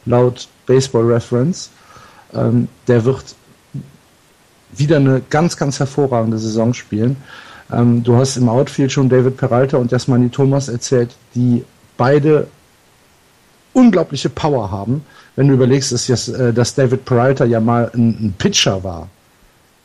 laut 0.05 0.47
Baseball 0.65 1.05
Reference. 1.05 1.69
Ähm, 2.33 2.67
der 2.87 3.05
wird 3.05 3.35
wieder 4.73 4.97
eine 4.97 5.21
ganz, 5.29 5.55
ganz 5.55 5.79
hervorragende 5.79 6.37
Saison 6.37 6.73
spielen. 6.73 7.15
Ähm, 7.71 8.03
du 8.03 8.17
hast 8.17 8.35
im 8.35 8.49
Outfield 8.49 8.91
schon 8.91 9.07
David 9.07 9.37
Peralta 9.37 9.77
und 9.77 9.91
Jasmani 9.91 10.29
Thomas 10.29 10.67
erzählt, 10.67 11.15
die 11.35 11.63
beide 11.95 12.47
unglaubliche 13.71 14.29
Power 14.29 14.69
haben. 14.69 15.05
Wenn 15.35 15.47
du 15.47 15.53
überlegst, 15.53 15.91
dass, 15.91 16.27
äh, 16.27 16.51
dass 16.53 16.75
David 16.75 17.05
Peralta 17.05 17.45
ja 17.45 17.59
mal 17.59 17.89
ein, 17.93 18.09
ein 18.09 18.35
Pitcher 18.37 18.83
war, 18.83 19.07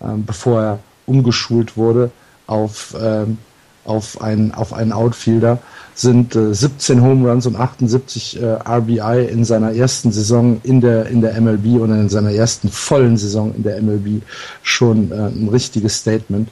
ähm, 0.03 0.25
bevor 0.25 0.63
er 0.63 0.79
umgeschult 1.09 1.77
wurde 1.77 2.11
auf, 2.47 2.95
ähm, 3.01 3.39
auf, 3.85 4.21
einen, 4.21 4.53
auf 4.53 4.73
einen 4.73 4.93
Outfielder, 4.93 5.59
sind 5.95 6.37
äh, 6.37 6.55
17 6.55 7.03
Home 7.03 7.29
Runs 7.29 7.47
und 7.47 7.57
78 7.57 8.41
äh, 8.41 8.45
RBI 8.45 9.27
in 9.31 9.45
seiner 9.45 9.73
ersten 9.73 10.13
Saison 10.13 10.61
in 10.63 10.81
der, 10.81 11.07
in 11.07 11.21
der 11.21 11.41
MLB 11.41 11.81
und 11.81 11.91
in 11.93 12.09
seiner 12.09 12.33
ersten 12.33 12.69
vollen 12.69 13.17
Saison 13.17 13.55
in 13.55 13.63
der 13.65 13.83
MLB 13.83 14.23
schon 14.63 15.11
äh, 15.11 15.15
ein 15.15 15.49
richtiges 15.51 15.97
Statement. 15.99 16.49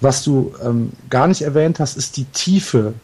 Was 0.00 0.24
du 0.24 0.52
ähm, 0.64 0.90
gar 1.10 1.28
nicht 1.28 1.42
erwähnt 1.42 1.78
hast, 1.78 1.96
ist 1.96 2.16
die 2.16 2.24
Tiefe, 2.24 2.94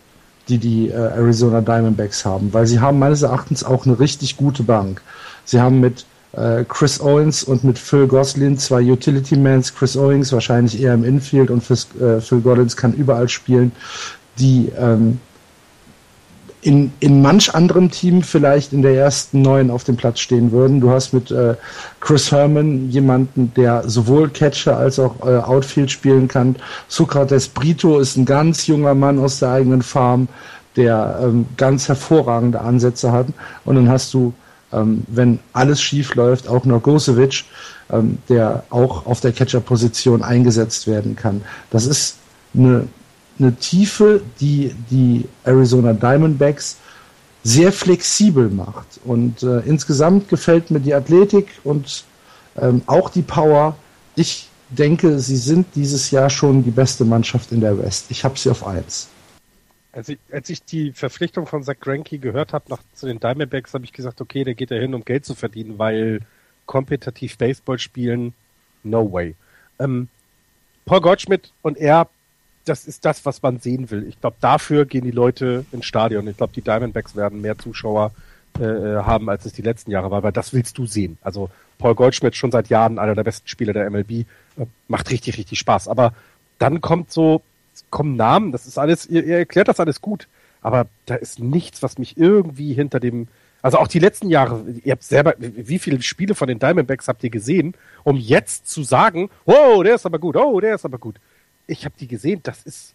die 0.49 0.59
die 0.59 0.89
äh, 0.89 0.95
Arizona 0.95 1.61
Diamondbacks 1.61 2.25
haben, 2.25 2.53
weil 2.53 2.67
sie 2.67 2.81
haben 2.81 2.99
meines 2.99 3.23
Erachtens 3.23 3.63
auch 3.63 3.87
eine 3.87 4.01
richtig 4.01 4.37
gute 4.37 4.65
Bank. 4.65 5.01
Sie 5.45 5.61
haben 5.61 5.79
mit 5.79 6.05
äh, 6.39 6.65
Chris 6.69 7.01
Owens 7.01 7.43
und 7.43 7.65
mit 7.65 7.79
Phil 7.79 8.07
Goslin 8.07 8.59
zwei 8.59 8.83
Utility 8.83 9.37
Mans. 9.37 9.75
Chris 9.75 9.97
Owens 9.97 10.33
wahrscheinlich 10.33 10.81
eher 10.81 10.95
im 10.95 11.05
Infield 11.05 11.51
und 11.51 11.63
äh, 11.71 12.21
Phil 12.21 12.41
Goslin 12.41 12.69
kann 12.69 12.93
überall 12.93 13.29
spielen, 13.29 13.73
die 14.39 14.71
ähm, 14.79 15.21
in, 16.61 16.93
in 17.01 17.23
manch 17.23 17.55
anderem 17.55 17.91
Team 17.91 18.23
vielleicht 18.23 18.73
in 18.73 18.83
der 18.83 18.95
ersten 18.95 19.43
neun 19.43 19.71
auf 19.71 19.85
dem 19.85 19.97
Platz 19.97 20.21
stehen 20.21 20.51
würden. 20.51 20.81
Du 20.81 20.91
hast 20.91 21.13
mit 21.13 21.31
äh, 21.31 21.55
Chris 22.01 22.33
Herman 22.33 22.91
jemanden, 22.91 23.53
der 23.57 23.89
sowohl 23.89 24.29
Catcher 24.29 24.77
als 24.77 24.99
auch 24.99 25.25
äh, 25.25 25.37
Outfield 25.37 25.91
spielen 25.91 26.27
kann. 26.27 26.57
Sokrates 26.89 27.49
Brito 27.49 27.99
ist 28.01 28.17
ein 28.17 28.25
ganz 28.25 28.67
junger 28.67 28.95
Mann 28.95 29.19
aus 29.19 29.39
der 29.39 29.53
eigenen 29.53 29.83
Farm, 29.83 30.29
der 30.77 31.21
ähm, 31.23 31.47
ganz 31.57 31.89
hervorragende 31.89 32.61
Ansätze 32.61 33.13
hat. 33.13 33.29
Und 33.65 33.77
dann 33.77 33.89
hast 33.89 34.13
du, 34.13 34.33
ähm, 34.73 35.03
wenn 35.09 35.39
alles 35.53 35.81
schief 35.81 36.15
läuft, 36.15 36.49
auch 36.49 36.65
noch 36.65 36.83
Gosevic, 36.83 37.45
ähm, 37.91 38.19
der 38.29 38.65
auch 38.71 39.07
auf 39.07 39.21
der 39.21 39.33
Catcher-Position 39.33 40.23
eingesetzt 40.23 40.87
werden 40.87 41.17
kann. 41.17 41.43
Das 41.71 41.87
ist 41.87 42.17
eine 42.55 42.89
eine 43.39 43.55
Tiefe, 43.57 44.21
die 44.41 44.75
die 44.91 45.25
Arizona 45.45 45.93
Diamondbacks 45.93 46.77
sehr 47.45 47.73
flexibel 47.73 48.51
macht. 48.51 49.01
Und 49.05 49.43
äh, 49.43 49.61
insgesamt 49.61 50.29
gefällt 50.29 50.71
mir 50.71 50.81
die 50.81 50.95
Athletik 50.95 51.49
und 51.65 52.05
ähm, 52.61 52.83
auch 52.87 53.11
die 53.11 53.23
Power. 53.23 53.77
Ich 54.17 54.49
denke, 54.71 55.19
sie 55.21 55.37
sind 55.37 55.67
dieses 55.75 56.11
Jahr 56.11 56.31
schon 56.31 56.65
die 56.65 56.71
beste 56.71 57.05
Mannschaft 57.05 57.53
in 57.53 57.61
der 57.61 57.79
West. 57.79 58.07
Ich 58.11 58.25
habe 58.25 58.39
sie 58.39 58.51
auf 58.51 58.67
eins. 58.67 59.09
Als 59.93 60.11
ich, 60.11 60.19
als 60.31 60.51
ich 60.51 60.63
die 60.65 60.93
Verpflichtung 60.93 61.47
von 61.47 61.63
Zach 61.63 61.81
Greinke 61.81 62.19
gehört 62.19 62.53
habe 62.53 62.79
zu 62.93 63.07
den 63.07 63.21
Diamondbacks, 63.21 63.75
habe 63.75 63.85
ich 63.85 63.93
gesagt, 63.93 64.21
okay, 64.21 64.45
der 64.45 64.55
geht 64.55 64.71
da 64.71 64.75
hin, 64.75 64.95
um 64.95 65.05
Geld 65.05 65.25
zu 65.25 65.35
verdienen, 65.35 65.79
weil 65.79 66.21
kompetitiv 66.67 67.39
Baseball 67.39 67.79
spielen, 67.79 68.35
no 68.83 69.11
way. 69.11 69.35
Ähm, 69.79 70.09
Paul 70.85 71.01
Goldschmidt 71.01 71.53
und 71.63 71.79
er 71.79 72.09
das 72.69 72.87
ist 72.87 73.05
das, 73.05 73.25
was 73.25 73.43
man 73.43 73.59
sehen 73.59 73.91
will. 73.91 74.07
Ich 74.09 74.21
glaube, 74.21 74.37
dafür 74.41 74.85
gehen 74.85 75.05
die 75.05 75.11
Leute 75.11 75.65
ins 75.73 75.87
Stadion. 75.87 76.29
Ich 76.29 76.37
glaube, 76.37 76.53
die 76.53 76.61
Diamondbacks 76.61 77.17
werden 77.17 77.41
mehr 77.41 77.59
Zuschauer 77.59 78.13
äh, 78.59 78.63
haben, 78.63 79.29
als 79.31 79.45
es 79.45 79.53
die 79.53 79.63
letzten 79.63 79.91
Jahre 79.91 80.11
war, 80.11 80.23
weil 80.23 80.33
das 80.33 80.53
willst 80.53 80.79
du 80.79 80.87
sehen. 80.87 81.19
Also 81.23 81.51
Paul 81.79 81.95
Goldschmidt 81.95 82.37
schon 82.37 82.51
seit 82.51 82.69
Jahren 82.69 82.99
einer 82.99 83.15
der 83.15 83.25
besten 83.25 83.49
Spieler 83.49 83.73
der 83.73 83.89
MLB, 83.91 84.11
äh, 84.11 84.27
macht 84.89 85.11
richtig, 85.11 85.39
richtig 85.39 85.59
Spaß. 85.59 85.89
Aber 85.89 86.13
dann 86.59 86.81
kommt 86.81 87.13
so, 87.13 87.43
kommen 87.91 88.17
Namen, 88.17 88.53
das 88.53 88.67
ist 88.67 88.79
alles, 88.79 89.07
ihr, 89.07 89.25
ihr 89.25 89.39
erklärt 89.39 89.69
das 89.69 89.81
alles 89.81 90.01
gut, 90.01 90.29
aber 90.61 90.87
da 91.07 91.15
ist 91.15 91.39
nichts, 91.39 91.83
was 91.83 91.99
mich 91.99 92.17
irgendwie 92.17 92.73
hinter 92.73 93.01
dem, 93.01 93.29
also 93.63 93.79
auch 93.79 93.89
die 93.89 93.99
letzten 93.99 94.31
Jahre, 94.31 94.65
ihr 94.85 94.93
habt 94.93 95.03
selber, 95.03 95.35
wie 95.39 95.79
viele 95.79 96.01
Spiele 96.03 96.35
von 96.35 96.49
den 96.49 96.59
Diamondbacks 96.59 97.09
habt 97.09 97.25
ihr 97.25 97.31
gesehen, 97.31 97.75
um 98.05 98.17
jetzt 98.17 98.69
zu 98.69 98.83
sagen, 98.83 99.31
oh, 99.45 99.83
der 99.83 99.97
ist 99.97 100.07
aber 100.07 100.19
gut, 100.19 100.37
oh, 100.37 100.61
der 100.61 100.75
ist 100.75 100.85
aber 100.85 100.99
gut 100.99 101.17
ich 101.69 101.85
habe 101.85 101.95
die 102.01 102.09
gesehen, 102.09 102.41
das 102.43 102.65
ist, 102.65 102.95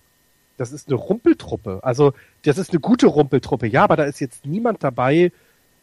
das 0.58 0.74
ist 0.74 0.90
eine 0.90 0.98
Rumpeltruppe. 0.98 1.80
Also, 1.84 2.14
das 2.44 2.58
ist 2.58 2.72
eine 2.72 2.82
gute 2.82 3.08
Rumpeltruppe, 3.08 3.68
ja, 3.68 3.84
aber 3.86 3.96
da 3.96 4.04
ist 4.04 4.20
jetzt 4.20 4.46
niemand 4.46 4.84
dabei, 4.84 5.32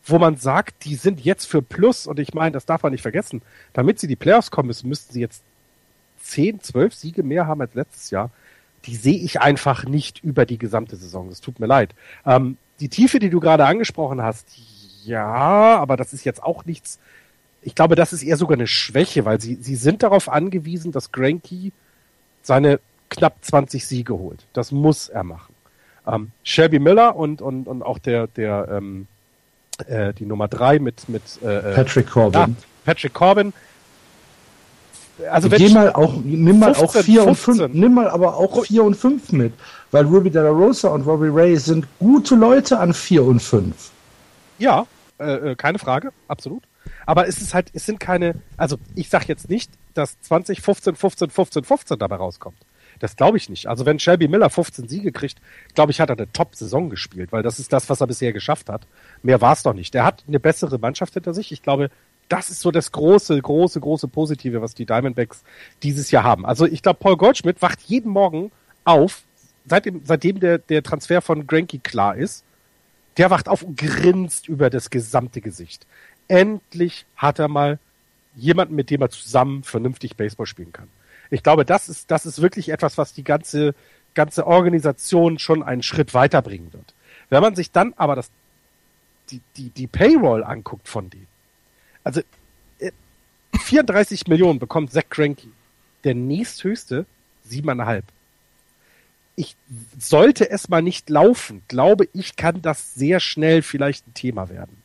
wo 0.04 0.18
man 0.18 0.36
sagt, 0.36 0.84
die 0.84 0.96
sind 0.96 1.20
jetzt 1.24 1.46
für 1.46 1.62
Plus. 1.62 2.06
Und 2.06 2.18
ich 2.18 2.34
meine, 2.34 2.52
das 2.52 2.66
darf 2.66 2.82
man 2.82 2.92
nicht 2.92 3.02
vergessen. 3.02 3.42
Damit 3.72 4.00
sie 4.00 4.06
die 4.06 4.16
Playoffs 4.16 4.50
kommen 4.50 4.66
müssen, 4.66 4.88
müssten 4.88 5.12
sie 5.12 5.20
jetzt 5.20 5.42
10, 6.22 6.60
12 6.60 6.94
Siege 6.94 7.22
mehr 7.22 7.46
haben 7.46 7.60
als 7.60 7.74
letztes 7.74 8.10
Jahr. 8.10 8.30
Die 8.86 8.96
sehe 8.96 9.18
ich 9.18 9.40
einfach 9.40 9.84
nicht 9.84 10.22
über 10.24 10.46
die 10.46 10.58
gesamte 10.58 10.96
Saison. 10.96 11.28
Das 11.28 11.40
tut 11.40 11.60
mir 11.60 11.66
leid. 11.66 11.94
Ähm, 12.24 12.56
die 12.80 12.88
Tiefe, 12.88 13.18
die 13.18 13.30
du 13.30 13.40
gerade 13.40 13.66
angesprochen 13.66 14.22
hast, 14.22 14.46
ja, 15.04 15.76
aber 15.78 15.96
das 15.96 16.12
ist 16.12 16.24
jetzt 16.24 16.42
auch 16.42 16.64
nichts. 16.64 16.98
Ich 17.62 17.74
glaube, 17.74 17.94
das 17.94 18.12
ist 18.12 18.22
eher 18.22 18.36
sogar 18.36 18.56
eine 18.56 18.66
Schwäche, 18.66 19.24
weil 19.24 19.40
sie, 19.40 19.56
sie 19.56 19.76
sind 19.76 20.02
darauf 20.02 20.30
angewiesen, 20.30 20.92
dass 20.92 21.12
Granky 21.12 21.72
seine 22.42 22.80
knapp 23.10 23.36
20 23.42 23.86
Siege 23.86 24.14
holt. 24.14 24.46
Das 24.52 24.72
muss 24.72 25.08
er 25.08 25.24
machen. 25.24 25.54
Ähm, 26.06 26.30
Shelby 26.42 26.78
Miller 26.78 27.16
und, 27.16 27.42
und, 27.42 27.66
und 27.66 27.82
auch 27.82 27.98
der, 27.98 28.28
der 28.28 28.68
ähm, 28.70 29.06
äh, 29.86 30.14
die 30.14 30.24
Nummer 30.24 30.48
drei 30.48 30.78
mit, 30.78 31.08
mit 31.08 31.22
äh, 31.42 31.72
äh 31.72 31.74
Patrick 31.74 32.08
Corbin. 32.08 32.40
Ja, 32.40 32.48
Patrick 32.84 33.12
Corbin. 33.12 33.52
Also 35.30 35.50
wenn 35.50 35.58
Geh 35.58 35.68
mal 35.70 35.92
auch, 35.92 36.14
nimm 36.24 36.58
mal 36.58 36.74
15, 36.74 37.00
auch 37.00 37.04
4 37.04 37.26
und 37.26 37.34
5, 37.36 37.68
nimm 37.72 37.94
mal 37.94 38.08
aber 38.08 38.36
auch 38.36 38.64
4 38.64 38.84
und 38.84 38.94
5 38.94 39.32
mit, 39.32 39.52
weil 39.90 40.04
Ruby 40.06 40.30
De 40.30 40.42
La 40.42 40.50
Rosa 40.50 40.88
und 40.88 41.06
Robbie 41.06 41.28
Ray 41.28 41.56
sind 41.56 41.86
gute 41.98 42.34
Leute 42.34 42.78
an 42.78 42.94
4 42.94 43.24
und 43.24 43.40
5. 43.40 43.74
Ja, 44.58 44.86
äh, 45.18 45.50
äh, 45.50 45.54
keine 45.56 45.78
Frage, 45.78 46.12
absolut. 46.28 46.62
Aber 47.06 47.28
es 47.28 47.40
ist 47.40 47.54
halt, 47.54 47.70
es 47.72 47.86
sind 47.86 48.00
keine, 48.00 48.34
also 48.56 48.76
ich 48.94 49.08
sag 49.08 49.28
jetzt 49.28 49.50
nicht, 49.50 49.70
dass 49.94 50.20
20, 50.22 50.60
15, 50.60 50.96
15, 50.96 51.30
15, 51.30 51.64
15 51.64 51.98
dabei 51.98 52.16
rauskommt. 52.16 52.56
Das 53.00 53.16
glaube 53.16 53.38
ich 53.38 53.48
nicht. 53.48 53.66
Also 53.66 53.86
wenn 53.86 53.98
Shelby 53.98 54.28
Miller 54.28 54.50
15 54.50 54.88
Siege 54.88 55.10
kriegt, 55.10 55.40
glaube 55.74 55.90
ich, 55.90 56.00
hat 56.00 56.10
er 56.10 56.16
eine 56.16 56.30
Top-Saison 56.32 56.90
gespielt, 56.90 57.32
weil 57.32 57.42
das 57.42 57.58
ist 57.58 57.72
das, 57.72 57.88
was 57.88 58.00
er 58.00 58.06
bisher 58.06 58.32
geschafft 58.32 58.68
hat. 58.68 58.86
Mehr 59.22 59.40
war 59.40 59.54
es 59.54 59.62
doch 59.62 59.72
nicht. 59.72 59.94
Er 59.94 60.04
hat 60.04 60.22
eine 60.28 60.38
bessere 60.38 60.78
Mannschaft 60.78 61.14
hinter 61.14 61.32
sich. 61.32 61.50
Ich 61.50 61.62
glaube, 61.62 61.90
das 62.30 62.48
ist 62.48 62.60
so 62.60 62.70
das 62.70 62.92
große, 62.92 63.40
große, 63.40 63.78
große 63.80 64.08
Positive, 64.08 64.62
was 64.62 64.74
die 64.74 64.86
Diamondbacks 64.86 65.42
dieses 65.82 66.10
Jahr 66.10 66.24
haben. 66.24 66.46
Also 66.46 66.64
ich 66.64 66.82
glaube, 66.82 66.98
Paul 66.98 67.18
Goldschmidt 67.18 67.60
wacht 67.60 67.82
jeden 67.82 68.10
Morgen 68.10 68.50
auf, 68.84 69.24
seitdem, 69.66 70.00
seitdem 70.04 70.40
der, 70.40 70.56
der 70.56 70.82
Transfer 70.82 71.20
von 71.20 71.46
Granky 71.46 71.78
klar 71.78 72.16
ist. 72.16 72.44
Der 73.18 73.28
wacht 73.28 73.48
auf 73.48 73.62
und 73.62 73.76
grinst 73.76 74.48
über 74.48 74.70
das 74.70 74.88
gesamte 74.88 75.42
Gesicht 75.42 75.84
endlich 76.30 77.04
hat 77.16 77.38
er 77.38 77.48
mal 77.48 77.78
jemanden, 78.36 78.76
mit 78.76 78.88
dem 78.88 79.02
er 79.02 79.10
zusammen 79.10 79.64
vernünftig 79.64 80.16
Baseball 80.16 80.46
spielen 80.46 80.72
kann. 80.72 80.88
Ich 81.28 81.42
glaube, 81.42 81.64
das 81.64 81.88
ist, 81.88 82.10
das 82.10 82.24
ist 82.24 82.40
wirklich 82.40 82.70
etwas, 82.70 82.96
was 82.96 83.12
die 83.12 83.24
ganze, 83.24 83.74
ganze 84.14 84.46
Organisation 84.46 85.38
schon 85.38 85.62
einen 85.62 85.82
Schritt 85.82 86.14
weiterbringen 86.14 86.72
wird. 86.72 86.94
Wenn 87.28 87.42
man 87.42 87.56
sich 87.56 87.72
dann 87.72 87.92
aber 87.96 88.16
das, 88.16 88.30
die, 89.30 89.40
die, 89.56 89.70
die 89.70 89.86
Payroll 89.86 90.44
anguckt 90.44 90.88
von 90.88 91.10
denen, 91.10 91.26
also 92.04 92.20
34 93.52 94.22
äh, 94.26 94.30
Millionen 94.30 94.58
bekommt 94.58 94.92
Zach 94.92 95.08
Cranky, 95.08 95.50
der 96.04 96.14
nächsthöchste 96.14 97.06
siebeneinhalb. 97.44 98.04
ich, 99.36 99.56
sollte 99.98 100.50
es 100.50 100.68
mal 100.68 100.82
nicht 100.82 101.08
laufen, 101.08 101.62
glaube 101.68 102.08
ich, 102.12 102.36
kann 102.36 102.62
das 102.62 102.94
sehr 102.94 103.20
schnell 103.20 103.62
vielleicht 103.62 104.06
ein 104.06 104.14
Thema 104.14 104.48
werden. 104.48 104.82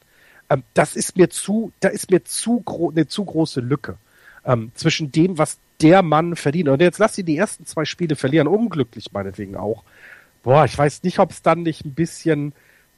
Ähm, 0.49 0.63
das 0.73 0.95
ist 0.95 1.17
mir 1.17 1.29
zu, 1.29 1.71
da 1.79 1.89
ist 1.89 2.11
mir 2.11 2.23
zu 2.23 2.61
gro 2.61 2.89
eine 2.89 3.07
zu 3.07 3.25
große 3.25 3.61
Lücke 3.61 3.97
ähm, 4.45 4.71
zwischen 4.75 5.11
dem, 5.11 5.37
was 5.37 5.57
der 5.81 6.01
Mann 6.01 6.35
verdient. 6.35 6.69
Und 6.69 6.81
jetzt 6.81 6.99
lass 6.99 7.15
sie 7.15 7.23
die 7.23 7.37
ersten 7.37 7.65
zwei 7.65 7.85
Spiele 7.85 8.15
verlieren, 8.15 8.47
unglücklich 8.47 9.11
meinetwegen 9.11 9.55
auch. 9.55 9.83
Boah, 10.43 10.65
ich 10.65 10.77
weiß 10.77 11.03
nicht, 11.03 11.19
ob 11.19 11.31
es 11.31 11.41
dann 11.41 11.63
nicht 11.63 11.85
ein 11.85 11.93
bisschen 11.93 12.53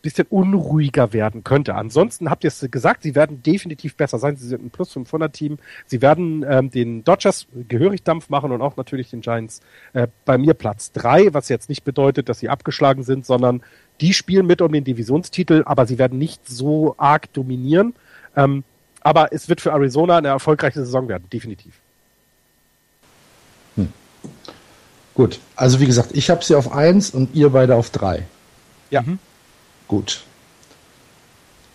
bisschen 0.08 0.28
unruhiger 0.30 1.12
werden 1.12 1.44
könnte. 1.44 1.76
Ansonsten 1.76 2.30
habt 2.30 2.46
ihr 2.46 2.48
es 2.48 2.66
gesagt, 2.72 3.04
sie 3.04 3.14
werden 3.14 3.44
definitiv 3.44 3.96
besser 3.96 4.20
sein. 4.20 4.38
Sie 4.38 4.48
sind 4.48 4.64
ein 4.64 4.70
Plus 4.70 4.94
500 4.94 5.34
Team. 5.34 5.58
Sie 5.86 6.02
werden 6.02 6.46
ähm, 6.48 6.72
den 6.72 7.04
Dodgers 7.04 7.48
gehörig 7.68 8.04
Dampf 8.04 8.30
machen 8.30 8.54
und 8.54 8.62
auch 8.62 8.78
natürlich 8.78 9.10
den 9.10 9.20
Giants 9.20 9.60
äh, 9.92 10.08
bei 10.24 10.38
mir 10.38 10.54
Platz 10.54 10.94
drei, 10.94 11.34
was 11.34 11.50
jetzt 11.50 11.68
nicht 11.68 11.84
bedeutet, 11.84 12.30
dass 12.30 12.40
sie 12.40 12.48
abgeschlagen 12.48 13.04
sind, 13.04 13.26
sondern 13.26 13.62
die 14.00 14.14
spielen 14.14 14.46
mit 14.46 14.62
um 14.62 14.72
den 14.72 14.86
Divisionstitel, 14.86 15.64
aber 15.66 15.86
sie 15.86 15.98
werden 15.98 16.18
nicht 16.18 16.48
so 16.48 16.96
arg 16.98 17.34
dominieren. 17.34 17.94
Ähm, 18.36 18.64
aber 19.02 19.34
es 19.34 19.50
wird 19.50 19.60
für 19.60 19.72
Arizona 19.72 20.18
eine 20.18 20.30
erfolgreiche 20.30 20.80
Saison 20.80 21.10
werden, 21.10 21.26
definitiv. 21.34 21.74
Hm. 23.76 23.92
Gut, 25.16 25.40
also 25.56 25.82
wie 25.82 25.86
gesagt, 25.86 26.12
ich 26.14 26.30
habe 26.30 26.46
sie 26.46 26.56
auf 26.56 26.72
eins 26.72 27.10
und 27.10 27.36
ihr 27.36 27.50
beide 27.50 27.76
auf 27.76 27.90
drei. 27.90 28.24
Ja. 28.90 29.02
Mhm. 29.02 29.20
Gut. 29.88 30.24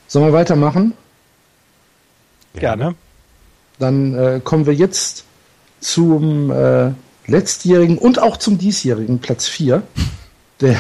Sollen 0.07 0.27
wir 0.27 0.33
weitermachen? 0.33 0.95
Gerne. 2.55 2.95
Dann 3.79 4.15
äh, 4.15 4.41
kommen 4.45 4.67
wir 4.67 4.75
jetzt 4.75 5.25
zum 5.81 6.51
äh, 6.51 6.93
letztjährigen 7.27 7.99
und 7.99 8.21
auch 8.21 8.37
zum 8.37 8.59
diesjährigen 8.59 9.19
Platz 9.21 9.49
4. 9.49 9.83
Der 10.61 10.79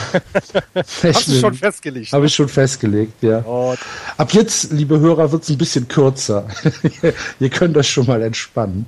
Hast 1.03 1.27
du 1.27 1.41
schon 1.41 1.55
festgelegt? 1.55 2.13
Habe 2.13 2.27
ich 2.27 2.35
schon 2.35 2.49
festgelegt, 2.49 3.21
ja. 3.23 3.43
Oh. 3.45 3.75
Ab 4.17 4.33
jetzt, 4.33 4.71
liebe 4.71 5.01
Hörer, 5.01 5.33
wird 5.33 5.43
es 5.43 5.49
ein 5.49 5.59
bisschen 5.59 5.89
kürzer. 5.89 6.47
Ihr 7.41 7.51
könnt 7.51 7.77
euch 7.77 7.91
schon 7.91 8.07
mal 8.07 8.23
entspannen. 8.23 8.87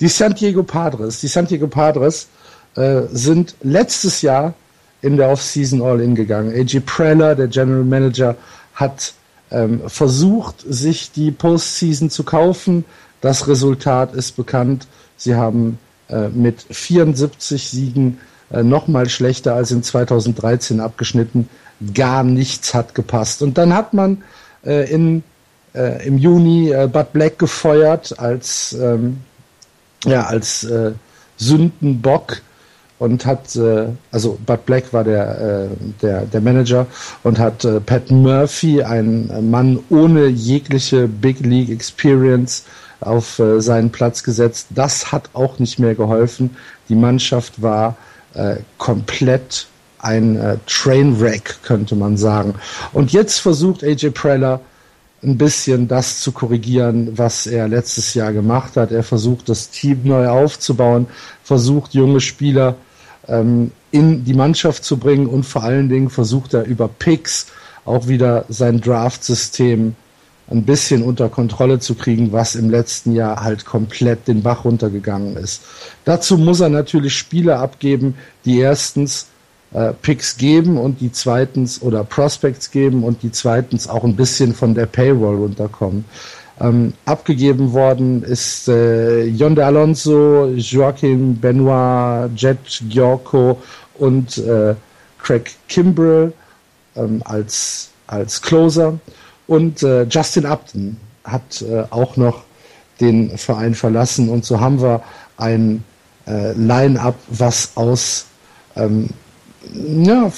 Die 0.00 0.08
San 0.08 0.34
Diego 0.34 0.64
Padres, 0.64 1.20
die 1.20 1.28
San 1.28 1.46
Diego 1.46 1.68
Padres 1.68 2.26
äh, 2.74 3.02
sind 3.12 3.54
letztes 3.62 4.22
Jahr 4.22 4.54
in 5.02 5.16
der 5.16 5.28
Offseason 5.28 5.82
All-In 5.82 6.14
gegangen. 6.14 6.52
AJ 6.54 6.80
Preller, 6.80 7.34
der 7.34 7.48
General 7.48 7.84
Manager, 7.84 8.36
hat 8.74 9.14
ähm, 9.50 9.82
versucht, 9.86 10.64
sich 10.66 11.12
die 11.12 11.30
Postseason 11.30 12.08
zu 12.08 12.22
kaufen. 12.24 12.84
Das 13.20 13.48
Resultat 13.48 14.14
ist 14.14 14.36
bekannt. 14.36 14.86
Sie 15.16 15.34
haben 15.34 15.78
äh, 16.08 16.28
mit 16.28 16.64
74 16.70 17.68
Siegen 17.68 18.18
äh, 18.50 18.62
nochmal 18.62 19.08
schlechter 19.08 19.54
als 19.54 19.70
in 19.70 19.82
2013 19.82 20.80
abgeschnitten. 20.80 21.48
Gar 21.94 22.22
nichts 22.22 22.72
hat 22.74 22.94
gepasst. 22.94 23.42
Und 23.42 23.58
dann 23.58 23.74
hat 23.74 23.92
man 23.92 24.22
äh, 24.64 24.90
in, 24.90 25.22
äh, 25.74 26.06
im 26.06 26.16
Juni 26.16 26.70
äh, 26.70 26.88
Bud 26.90 27.12
Black 27.12 27.38
gefeuert 27.38 28.18
als, 28.18 28.72
ähm, 28.80 29.18
ja, 30.04 30.24
als 30.26 30.64
äh, 30.64 30.92
Sündenbock 31.36 32.40
und 33.02 33.26
hat, 33.26 33.56
äh, 33.56 33.86
also 34.12 34.38
Bud 34.46 34.64
Black 34.64 34.92
war 34.92 35.02
der, 35.02 35.40
äh, 35.40 35.68
der, 36.02 36.20
der 36.20 36.40
Manager 36.40 36.86
und 37.24 37.36
hat 37.36 37.64
äh, 37.64 37.80
Pat 37.80 38.12
Murphy, 38.12 38.80
ein 38.80 39.50
Mann 39.50 39.80
ohne 39.90 40.26
jegliche 40.26 41.08
Big 41.08 41.40
League 41.40 41.70
Experience, 41.70 42.62
auf 43.00 43.40
äh, 43.40 43.60
seinen 43.60 43.90
Platz 43.90 44.22
gesetzt. 44.22 44.68
Das 44.70 45.10
hat 45.10 45.30
auch 45.32 45.58
nicht 45.58 45.80
mehr 45.80 45.96
geholfen. 45.96 46.56
Die 46.88 46.94
Mannschaft 46.94 47.60
war 47.60 47.96
äh, 48.34 48.58
komplett 48.78 49.66
ein 49.98 50.36
äh, 50.36 50.58
Trainwreck, 50.68 51.56
könnte 51.64 51.96
man 51.96 52.16
sagen. 52.16 52.54
Und 52.92 53.12
jetzt 53.12 53.40
versucht 53.40 53.82
AJ 53.82 54.10
Preller 54.10 54.60
ein 55.24 55.38
bisschen 55.38 55.88
das 55.88 56.20
zu 56.20 56.30
korrigieren, 56.30 57.18
was 57.18 57.48
er 57.48 57.66
letztes 57.66 58.14
Jahr 58.14 58.32
gemacht 58.32 58.76
hat. 58.76 58.92
Er 58.92 59.02
versucht 59.02 59.48
das 59.48 59.70
Team 59.70 60.02
neu 60.04 60.28
aufzubauen, 60.28 61.08
versucht 61.42 61.94
junge 61.94 62.20
Spieler 62.20 62.76
ähm, 63.28 63.72
in 63.90 64.24
die 64.24 64.34
Mannschaft 64.34 64.84
zu 64.84 64.96
bringen 64.96 65.26
und 65.26 65.44
vor 65.44 65.62
allen 65.62 65.88
Dingen 65.88 66.10
versucht 66.10 66.54
er 66.54 66.64
über 66.64 66.88
Picks 66.88 67.46
auch 67.84 68.08
wieder 68.08 68.44
sein 68.48 68.80
Draft-System 68.80 69.94
ein 70.50 70.64
bisschen 70.64 71.02
unter 71.02 71.28
Kontrolle 71.28 71.78
zu 71.78 71.94
kriegen, 71.94 72.32
was 72.32 72.54
im 72.54 72.70
letzten 72.70 73.12
Jahr 73.14 73.42
halt 73.42 73.64
komplett 73.64 74.28
den 74.28 74.42
Bach 74.42 74.64
runtergegangen 74.64 75.36
ist. 75.36 75.62
Dazu 76.04 76.36
muss 76.36 76.60
er 76.60 76.68
natürlich 76.68 77.16
Spiele 77.16 77.56
abgeben, 77.56 78.14
die 78.44 78.58
erstens 78.58 79.28
äh, 79.72 79.92
Picks 80.02 80.36
geben 80.36 80.76
und 80.76 81.00
die 81.00 81.12
zweitens 81.12 81.80
oder 81.80 82.04
Prospects 82.04 82.70
geben 82.70 83.04
und 83.04 83.22
die 83.22 83.32
zweitens 83.32 83.88
auch 83.88 84.04
ein 84.04 84.16
bisschen 84.16 84.54
von 84.54 84.74
der 84.74 84.86
Payroll 84.86 85.36
runterkommen. 85.36 86.04
Ähm, 86.62 86.92
abgegeben 87.06 87.72
worden 87.72 88.22
ist 88.22 88.68
äh, 88.68 89.24
Yonde 89.24 89.66
Alonso, 89.66 90.46
Joaquin 90.54 91.40
Benoit, 91.40 92.30
Jet 92.36 92.58
Giorco 92.88 93.60
und 93.98 94.38
äh, 94.38 94.76
Craig 95.18 95.50
Kimbrell 95.68 96.32
ähm, 96.94 97.20
als, 97.24 97.90
als 98.06 98.40
Closer. 98.40 98.96
Und 99.48 99.82
äh, 99.82 100.04
Justin 100.04 100.46
Upton 100.46 100.96
hat 101.24 101.62
äh, 101.62 101.82
auch 101.90 102.16
noch 102.16 102.44
den 103.00 103.36
Verein 103.36 103.74
verlassen. 103.74 104.28
Und 104.28 104.44
so 104.44 104.60
haben 104.60 104.80
wir 104.80 105.02
ein 105.38 105.82
äh, 106.28 106.52
Line-up, 106.52 107.16
was 107.26 107.72
aus 107.74 108.26
ähm, 108.76 109.08
ja, 109.74 110.30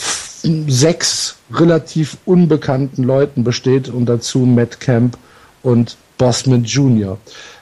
sechs 0.68 1.37
relativ 1.53 2.16
unbekannten 2.25 3.03
Leuten 3.03 3.45
besteht 3.45 3.91
und 3.91 4.07
dazu 4.07 4.41
Matt 4.41 4.81
Camp 4.81 5.18
und 5.62 5.99
Bosman 6.19 6.65
Jr. 6.65 7.19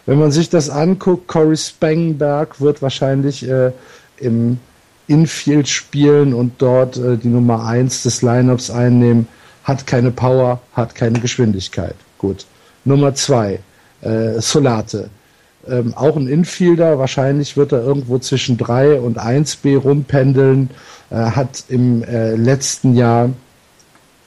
Wenn 0.06 0.18
man 0.18 0.32
sich 0.32 0.50
das 0.50 0.68
anguckt, 0.68 1.28
Corey 1.28 1.56
Spangenberg 1.56 2.60
wird 2.60 2.82
wahrscheinlich 2.82 3.48
äh, 3.48 3.72
im 4.18 4.58
Infield 5.06 5.68
spielen 5.68 6.34
und 6.34 6.54
dort 6.58 6.96
äh, 6.96 7.16
die 7.16 7.28
Nummer 7.28 7.66
1 7.66 8.02
des 8.02 8.22
Lineups 8.22 8.70
einnehmen, 8.70 9.28
hat 9.64 9.86
keine 9.86 10.10
Power, 10.10 10.60
hat 10.72 10.94
keine 10.94 11.20
Geschwindigkeit. 11.20 11.94
Gut. 12.18 12.46
Nummer 12.84 13.14
2, 13.14 13.60
äh, 14.00 14.40
Solate. 14.40 15.10
Ähm, 15.68 15.94
auch 15.94 16.16
ein 16.16 16.26
Infielder, 16.26 16.98
wahrscheinlich 16.98 17.56
wird 17.56 17.70
er 17.70 17.82
irgendwo 17.82 18.18
zwischen 18.18 18.58
3 18.58 19.00
und 19.00 19.20
1B 19.20 19.78
rumpendeln, 19.78 20.70
äh, 21.10 21.14
hat 21.14 21.64
im 21.68 22.02
äh, 22.02 22.34
letzten 22.34 22.96
Jahr 22.96 23.30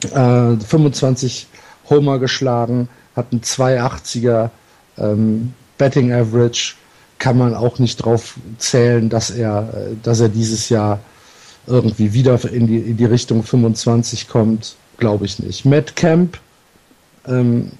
25 0.01 1.47
äh, 1.51 1.89
Homer 1.89 2.19
geschlagen, 2.19 2.89
hat 3.15 3.31
ein 3.31 3.41
280er 3.41 4.49
ähm, 4.97 5.53
Betting 5.77 6.11
Average, 6.13 6.75
kann 7.17 7.37
man 7.37 7.53
auch 7.53 7.79
nicht 7.79 7.97
drauf 7.97 8.35
zählen, 8.57 9.09
dass 9.09 9.31
er, 9.31 9.73
äh, 9.73 9.95
dass 10.03 10.19
er 10.19 10.29
dieses 10.29 10.69
Jahr 10.69 10.99
irgendwie 11.67 12.13
wieder 12.13 12.43
in 12.51 12.67
die, 12.67 12.77
in 12.77 12.97
die 12.97 13.05
Richtung 13.05 13.43
25 13.43 14.27
kommt, 14.27 14.75
glaube 14.97 15.25
ich 15.25 15.39
nicht. 15.39 15.65
Matt 15.65 15.95
Camp, 15.95 16.39
ähm, 17.27 17.71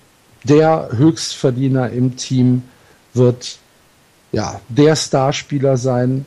der 0.44 0.90
Höchstverdiener 0.92 1.90
im 1.90 2.16
Team, 2.16 2.64
wird 3.14 3.58
ja 4.32 4.60
der 4.70 4.96
Starspieler 4.96 5.78
sein, 5.78 6.26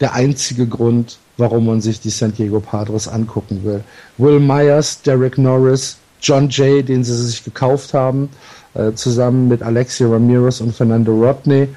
der 0.00 0.14
einzige 0.14 0.66
Grund, 0.66 1.18
warum 1.36 1.66
man 1.66 1.80
sich 1.80 2.00
die 2.00 2.10
San 2.10 2.32
Diego 2.32 2.60
Padres 2.60 3.06
angucken 3.08 3.62
will. 3.64 3.84
Will 4.18 4.40
Myers, 4.40 5.02
Derek 5.02 5.38
Norris, 5.38 5.98
John 6.22 6.48
Jay, 6.48 6.82
den 6.82 7.04
sie 7.04 7.14
sich 7.16 7.44
gekauft 7.44 7.94
haben, 7.94 8.30
äh, 8.74 8.92
zusammen 8.92 9.48
mit 9.48 9.62
Alexia 9.62 10.08
Ramirez 10.08 10.60
und 10.60 10.74
Fernando 10.74 11.12
Rodney, 11.12 11.68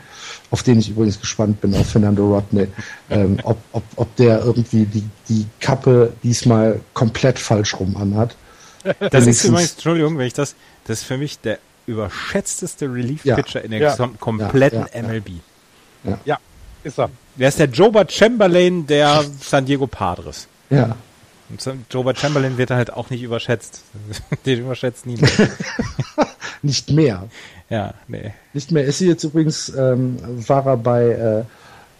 auf 0.51 0.63
den 0.63 0.79
ich 0.79 0.89
übrigens 0.89 1.19
gespannt 1.19 1.59
bin, 1.61 1.75
auf 1.75 1.89
Fernando 1.89 2.33
Rodney, 2.33 2.67
ähm, 3.09 3.37
ob, 3.43 3.57
ob, 3.71 3.83
ob 3.95 4.15
der 4.15 4.43
irgendwie 4.45 4.85
die, 4.85 5.03
die 5.27 5.45
Kappe 5.59 6.13
diesmal 6.23 6.79
komplett 6.93 7.39
falsch 7.39 7.77
rum 7.79 7.97
anhat. 7.97 8.35
Das 8.99 9.25
ist 9.25 9.43
übrigens, 9.43 9.73
Entschuldigung, 9.73 10.17
wenn 10.17 10.27
ich 10.27 10.33
das, 10.33 10.55
das 10.85 10.99
ist 10.99 11.05
für 11.05 11.17
mich 11.17 11.39
der 11.39 11.57
überschätzteste 11.87 12.85
Relief-Pitcher 12.85 13.59
ja, 13.59 13.65
in 13.65 13.71
der 13.71 13.79
ja, 13.79 14.09
kompletten 14.19 14.85
ja, 14.93 15.01
MLB. 15.01 15.29
Ja. 16.25 16.39
ist 16.83 16.99
er. 16.99 17.09
Der 17.35 17.49
ist 17.49 17.59
der 17.59 17.67
Joba 17.67 18.05
Chamberlain 18.07 18.85
der 18.87 19.25
San 19.41 19.65
Diego 19.65 19.87
Padres. 19.87 20.47
Ja. 20.69 20.95
Und 21.49 21.67
Joba 21.91 22.15
Chamberlain 22.15 22.57
wird 22.57 22.71
halt 22.71 22.91
auch 22.91 23.09
nicht 23.09 23.21
überschätzt. 23.21 23.83
Den 24.45 24.59
überschätzt 24.61 25.05
niemand. 25.05 25.31
nicht 26.61 26.89
mehr. 26.89 27.27
Ja, 27.69 27.93
nee. 28.07 28.33
Nicht 28.53 28.71
mehr. 28.71 28.83
Ist 28.85 28.99
sie 28.99 29.07
jetzt 29.07 29.23
übrigens, 29.23 29.69
ähm, 29.69 30.17
war 30.47 30.65
er 30.65 30.77
bei 30.77 31.09
äh, 31.09 31.43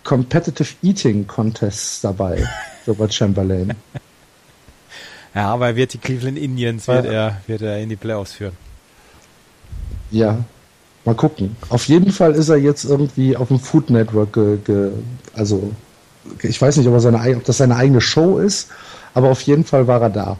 Competitive 0.03 0.75
Eating 0.83 1.27
Contests 1.27 2.01
dabei, 2.01 2.47
Robert 2.87 3.13
Chamberlain. 3.13 3.73
Ja, 5.33 5.49
aber 5.49 5.67
er 5.67 5.75
wird 5.75 5.93
die 5.93 5.97
Cleveland 5.97 6.37
Indians 6.37 6.87
wird, 6.87 7.05
er, 7.05 7.41
wird 7.47 7.61
er 7.61 7.79
in 7.79 7.89
die 7.89 7.95
Playoffs 7.97 8.33
führen. 8.33 8.55
Ja, 10.11 10.37
mal 11.03 11.15
gucken. 11.15 11.57
Auf 11.69 11.87
jeden 11.87 12.11
Fall 12.11 12.33
ist 12.33 12.49
er 12.49 12.57
jetzt 12.57 12.85
irgendwie 12.85 13.35
auf 13.35 13.49
dem 13.49 13.59
Food 13.59 13.89
Network 13.89 14.33
ge, 14.33 14.57
ge, 14.63 14.91
also 15.33 15.71
ich 16.41 16.61
weiß 16.61 16.77
nicht, 16.77 16.87
ob, 16.87 16.93
er 16.93 17.01
seine, 17.01 17.35
ob 17.35 17.43
das 17.43 17.57
seine 17.57 17.75
eigene 17.75 18.01
Show 18.01 18.37
ist, 18.37 18.69
aber 19.15 19.29
auf 19.29 19.41
jeden 19.41 19.63
Fall 19.63 19.87
war 19.87 20.01
er 20.01 20.09
da. 20.11 20.37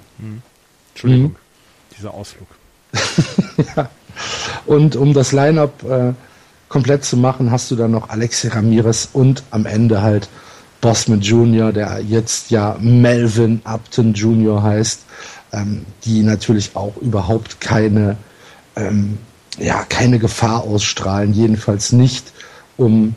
Entschuldigung, 0.91 1.31
mhm. 1.31 1.35
dieser 1.97 2.13
Ausflug. 2.13 2.47
ja. 3.75 3.89
Und 4.67 4.95
um 4.95 5.13
das 5.13 5.31
Line-Up 5.31 5.83
äh, 5.83 6.13
komplett 6.69 7.03
zu 7.03 7.17
machen, 7.17 7.51
hast 7.51 7.71
du 7.71 7.75
dann 7.75 7.91
noch 7.91 8.09
Alexi 8.09 8.49
Ramirez 8.49 9.09
und 9.11 9.43
am 9.49 9.65
Ende 9.65 10.01
halt 10.01 10.29
Bosman 10.81 11.21
Jr., 11.21 11.71
der 11.71 12.01
jetzt 12.01 12.51
ja 12.51 12.77
Melvin 12.79 13.61
Upton 13.63 14.13
Jr. 14.13 14.61
heißt, 14.61 15.01
ähm, 15.53 15.85
die 16.03 16.21
natürlich 16.21 16.75
auch 16.75 16.95
überhaupt 16.97 17.61
keine, 17.61 18.17
ähm, 18.75 19.17
ja, 19.57 19.83
keine 19.87 20.19
Gefahr 20.19 20.63
ausstrahlen, 20.63 21.33
jedenfalls 21.33 21.91
nicht, 21.91 22.33
um 22.77 23.15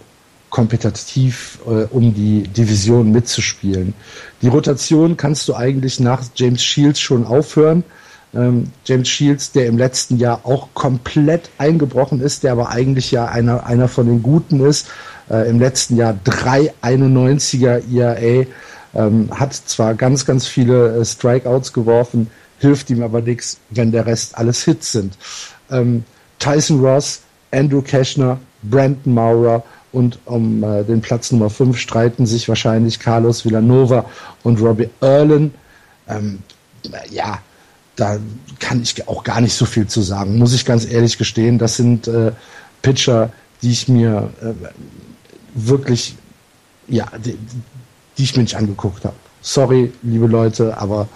kompetitiv 0.51 1.59
äh, 1.67 1.85
um 1.91 2.15
die 2.15 2.45
Division 2.45 3.13
mitzuspielen. 3.13 3.95
Die 4.43 4.49
Rotation 4.49 5.17
kannst 5.17 5.49
du 5.49 5.55
eigentlich 5.55 6.01
nach 6.01 6.23
James 6.35 6.63
Shields 6.63 7.01
schon 7.01 7.27
aufhören. 7.27 7.85
Ähm, 8.35 8.71
James 8.85 9.09
Shields, 9.09 9.53
der 9.53 9.67
im 9.67 9.79
letzten 9.79 10.19
Jahr 10.19 10.41
auch 10.45 10.69
komplett 10.75 11.51
eingebrochen 11.59 12.21
ist, 12.21 12.45
der 12.45 12.53
aber 12.53 12.71
eigentlich 12.71 13.11
ja 13.11 13.27
einer, 13.27 13.67
einer 13.67 13.89
von 13.89 14.07
den 14.07 14.23
Guten 14.23 14.65
ist. 14.65 14.89
Äh, 15.31 15.49
Im 15.49 15.59
letzten 15.59 15.97
Jahr 15.97 16.19
391er 16.25 17.83
ERA, 17.93 18.47
ähm, 18.95 19.29
hat 19.31 19.55
zwar 19.55 19.95
ganz, 19.95 20.25
ganz 20.25 20.47
viele 20.47 20.99
äh, 20.99 21.05
Strikeouts 21.05 21.73
geworfen, 21.73 22.31
hilft 22.59 22.91
ihm 22.91 23.03
aber 23.03 23.21
nichts, 23.21 23.59
wenn 23.71 23.93
der 23.93 24.07
Rest 24.07 24.37
alles 24.37 24.65
Hits 24.65 24.93
sind. 24.93 25.17
Ähm, 25.71 26.05
Tyson 26.39 26.81
Ross, 26.81 27.21
Andrew 27.51 27.83
Cashner, 27.83 28.39
Brandon 28.63 29.15
Maurer, 29.15 29.63
und 29.93 30.19
um 30.27 30.63
äh, 30.63 30.85
den 30.85 31.01
Platz 31.01 31.33
Nummer 31.33 31.51
5 31.51 31.79
streiten 31.79 32.27
sich 32.27 32.49
wahrscheinlich 32.49 33.01
Carlos 33.01 33.45
Villanova 33.45 34.05
und 34.43 34.61
Robbie 34.61 34.91
Erlen. 35.01 35.55
Ähm, 36.09 36.41
ja, 37.11 37.39
da 37.97 38.19
kann 38.61 38.83
ich 38.83 39.09
auch 39.09 39.25
gar 39.25 39.41
nicht 39.41 39.55
so 39.55 39.65
viel 39.65 39.87
zu 39.87 40.03
sagen, 40.03 40.39
muss 40.39 40.55
ich 40.55 40.65
ganz 40.65 40.91
ehrlich 40.91 41.19
gestehen. 41.19 41.59
Das 41.59 41.77
sind 41.77 42.07
äh, 42.07 42.33
Pitcher, 42.83 43.33
die 43.63 43.73
ich 43.73 43.89
mir 43.89 44.31
äh, 44.41 44.53
wirklich, 45.55 46.17
ja, 46.87 47.07
die, 47.25 47.37
die, 48.17 48.23
ich 48.23 48.37
mir 48.37 48.43
nicht 48.43 48.57
angeguckt 48.57 49.05
habe. 49.05 49.17
Sorry, 49.41 49.93
liebe 50.03 50.27
Leute, 50.27 50.79
aber 50.79 51.09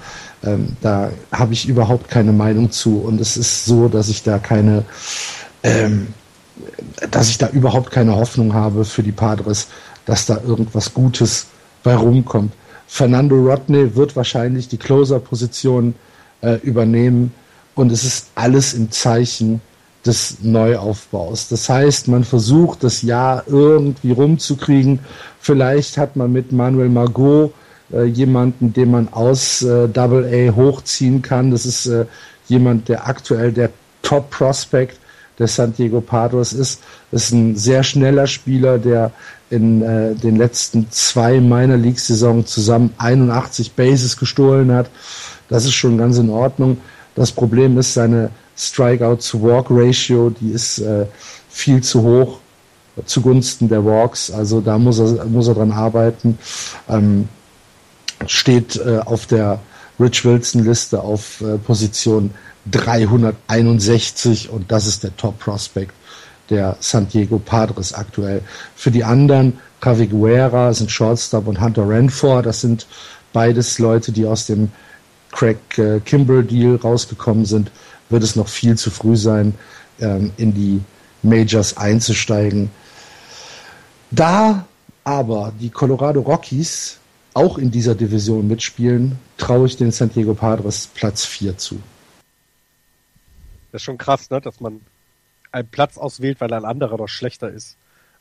ähm, 0.44 0.76
da 0.80 1.10
habe 1.30 1.52
ich 1.52 1.68
überhaupt 1.68 2.08
keine 2.08 2.32
Meinung 2.32 2.70
zu 2.70 3.00
und 3.00 3.20
es 3.20 3.36
ist 3.36 3.64
so, 3.64 3.88
dass 3.88 4.08
ich 4.08 4.22
da 4.22 4.38
keine 4.38 4.84
ähm, 5.62 6.08
dass 7.10 7.28
ich 7.28 7.38
da 7.38 7.48
überhaupt 7.48 7.90
keine 7.90 8.16
Hoffnung 8.16 8.54
habe 8.54 8.84
für 8.84 9.02
die 9.02 9.12
Padres, 9.12 9.68
dass 10.06 10.26
da 10.26 10.40
irgendwas 10.46 10.92
Gutes 10.92 11.46
bei 11.82 11.94
rumkommt. 11.94 12.52
Fernando 12.86 13.36
Rodney 13.36 13.94
wird 13.96 14.16
wahrscheinlich 14.16 14.68
die 14.68 14.76
Closer-Position 14.76 15.94
äh, 16.42 16.56
übernehmen 16.56 17.32
und 17.74 17.90
es 17.90 18.04
ist 18.04 18.28
alles 18.34 18.74
im 18.74 18.90
Zeichen 18.90 19.60
des 20.04 20.38
Neuaufbaus. 20.42 21.48
Das 21.48 21.68
heißt, 21.68 22.08
man 22.08 22.24
versucht 22.24 22.84
das 22.84 23.02
Jahr 23.02 23.44
irgendwie 23.46 24.12
rumzukriegen. 24.12 24.98
Vielleicht 25.40 25.96
hat 25.96 26.16
man 26.16 26.32
mit 26.32 26.52
Manuel 26.52 26.88
Margot 26.88 27.54
äh, 27.92 28.04
jemanden, 28.04 28.72
den 28.72 28.90
man 28.90 29.08
aus 29.12 29.62
äh, 29.62 29.88
Double 29.88 30.52
hochziehen 30.54 31.22
kann. 31.22 31.50
Das 31.50 31.64
ist 31.64 31.86
äh, 31.86 32.06
jemand, 32.48 32.88
der 32.88 33.06
aktuell 33.06 33.52
der 33.52 33.70
Top 34.02 34.30
Prospect 35.32 35.38
der 35.38 35.48
San 35.48 35.72
Diego 35.74 36.00
Padres 36.00 36.52
ist. 36.52 36.80
Ist 37.10 37.32
ein 37.32 37.56
sehr 37.56 37.82
schneller 37.82 38.26
Spieler, 38.26 38.78
der 38.78 39.12
in 39.50 39.82
äh, 39.82 40.14
den 40.14 40.36
letzten 40.36 40.90
zwei 40.90 41.40
Minor 41.40 41.76
League 41.76 42.00
Saisons 42.00 42.50
zusammen 42.50 42.92
81 42.98 43.72
Bases 43.72 44.16
gestohlen 44.16 44.72
hat. 44.72 44.90
Das 45.48 45.64
ist 45.64 45.74
schon 45.74 45.98
ganz 45.98 46.18
in 46.18 46.30
Ordnung. 46.30 46.78
Das 47.14 47.32
Problem 47.32 47.78
ist 47.78 47.94
seine 47.94 48.30
Strikeout 48.56 49.16
to 49.16 49.42
Walk 49.42 49.66
Ratio, 49.70 50.30
die 50.30 50.50
ist 50.52 50.78
äh, 50.78 51.06
viel 51.50 51.82
zu 51.82 52.02
hoch 52.02 52.38
zugunsten 53.06 53.68
der 53.68 53.84
Walks. 53.84 54.30
Also 54.30 54.60
da 54.60 54.78
muss 54.78 54.98
er, 54.98 55.24
muss 55.24 55.48
er 55.48 55.54
dran 55.54 55.72
arbeiten. 55.72 56.38
Ähm, 56.88 57.28
steht 58.26 58.76
äh, 58.76 58.98
auf 58.98 59.26
der 59.26 59.58
Rich 59.98 60.24
Wilson 60.24 60.64
Liste 60.64 61.00
auf 61.00 61.40
äh, 61.40 61.58
Position 61.58 62.30
361 62.70 64.50
und 64.50 64.70
das 64.70 64.86
ist 64.86 65.02
der 65.02 65.16
Top 65.16 65.38
Prospect 65.38 65.92
der 66.50 66.76
San 66.80 67.08
Diego 67.08 67.38
Padres 67.38 67.94
aktuell. 67.94 68.42
Für 68.76 68.90
die 68.90 69.04
anderen, 69.04 69.58
Javi 69.82 70.06
Guerra 70.06 70.72
sind 70.72 70.90
Shortstop 70.90 71.46
und 71.46 71.60
Hunter 71.60 71.88
Renford, 71.88 72.46
das 72.46 72.60
sind 72.60 72.86
beides 73.32 73.78
Leute, 73.78 74.12
die 74.12 74.26
aus 74.26 74.46
dem 74.46 74.70
Craig 75.32 75.56
äh, 75.78 76.00
Kimbrell 76.00 76.44
Deal 76.44 76.76
rausgekommen 76.76 77.46
sind, 77.46 77.70
wird 78.10 78.22
es 78.22 78.36
noch 78.36 78.48
viel 78.48 78.76
zu 78.76 78.90
früh 78.90 79.16
sein, 79.16 79.54
ähm, 79.98 80.32
in 80.36 80.52
die 80.54 80.80
Majors 81.22 81.76
einzusteigen. 81.76 82.70
Da 84.10 84.66
aber 85.04 85.52
die 85.58 85.70
Colorado 85.70 86.20
Rockies 86.20 86.98
auch 87.34 87.56
in 87.56 87.70
dieser 87.70 87.94
Division 87.94 88.46
mitspielen, 88.46 89.18
traue 89.38 89.66
ich 89.66 89.76
den 89.76 89.90
San 89.90 90.10
Diego 90.12 90.34
Padres 90.34 90.88
Platz 90.94 91.24
4 91.24 91.56
zu. 91.56 91.80
Das 93.72 93.80
ist 93.80 93.84
schon 93.84 93.98
krass, 93.98 94.30
ne, 94.30 94.40
dass 94.40 94.60
man 94.60 94.80
einen 95.50 95.68
Platz 95.68 95.98
auswählt, 95.98 96.40
weil 96.40 96.52
ein 96.52 96.64
anderer 96.64 96.96
doch 96.96 97.08
schlechter 97.08 97.50
ist. 97.50 97.76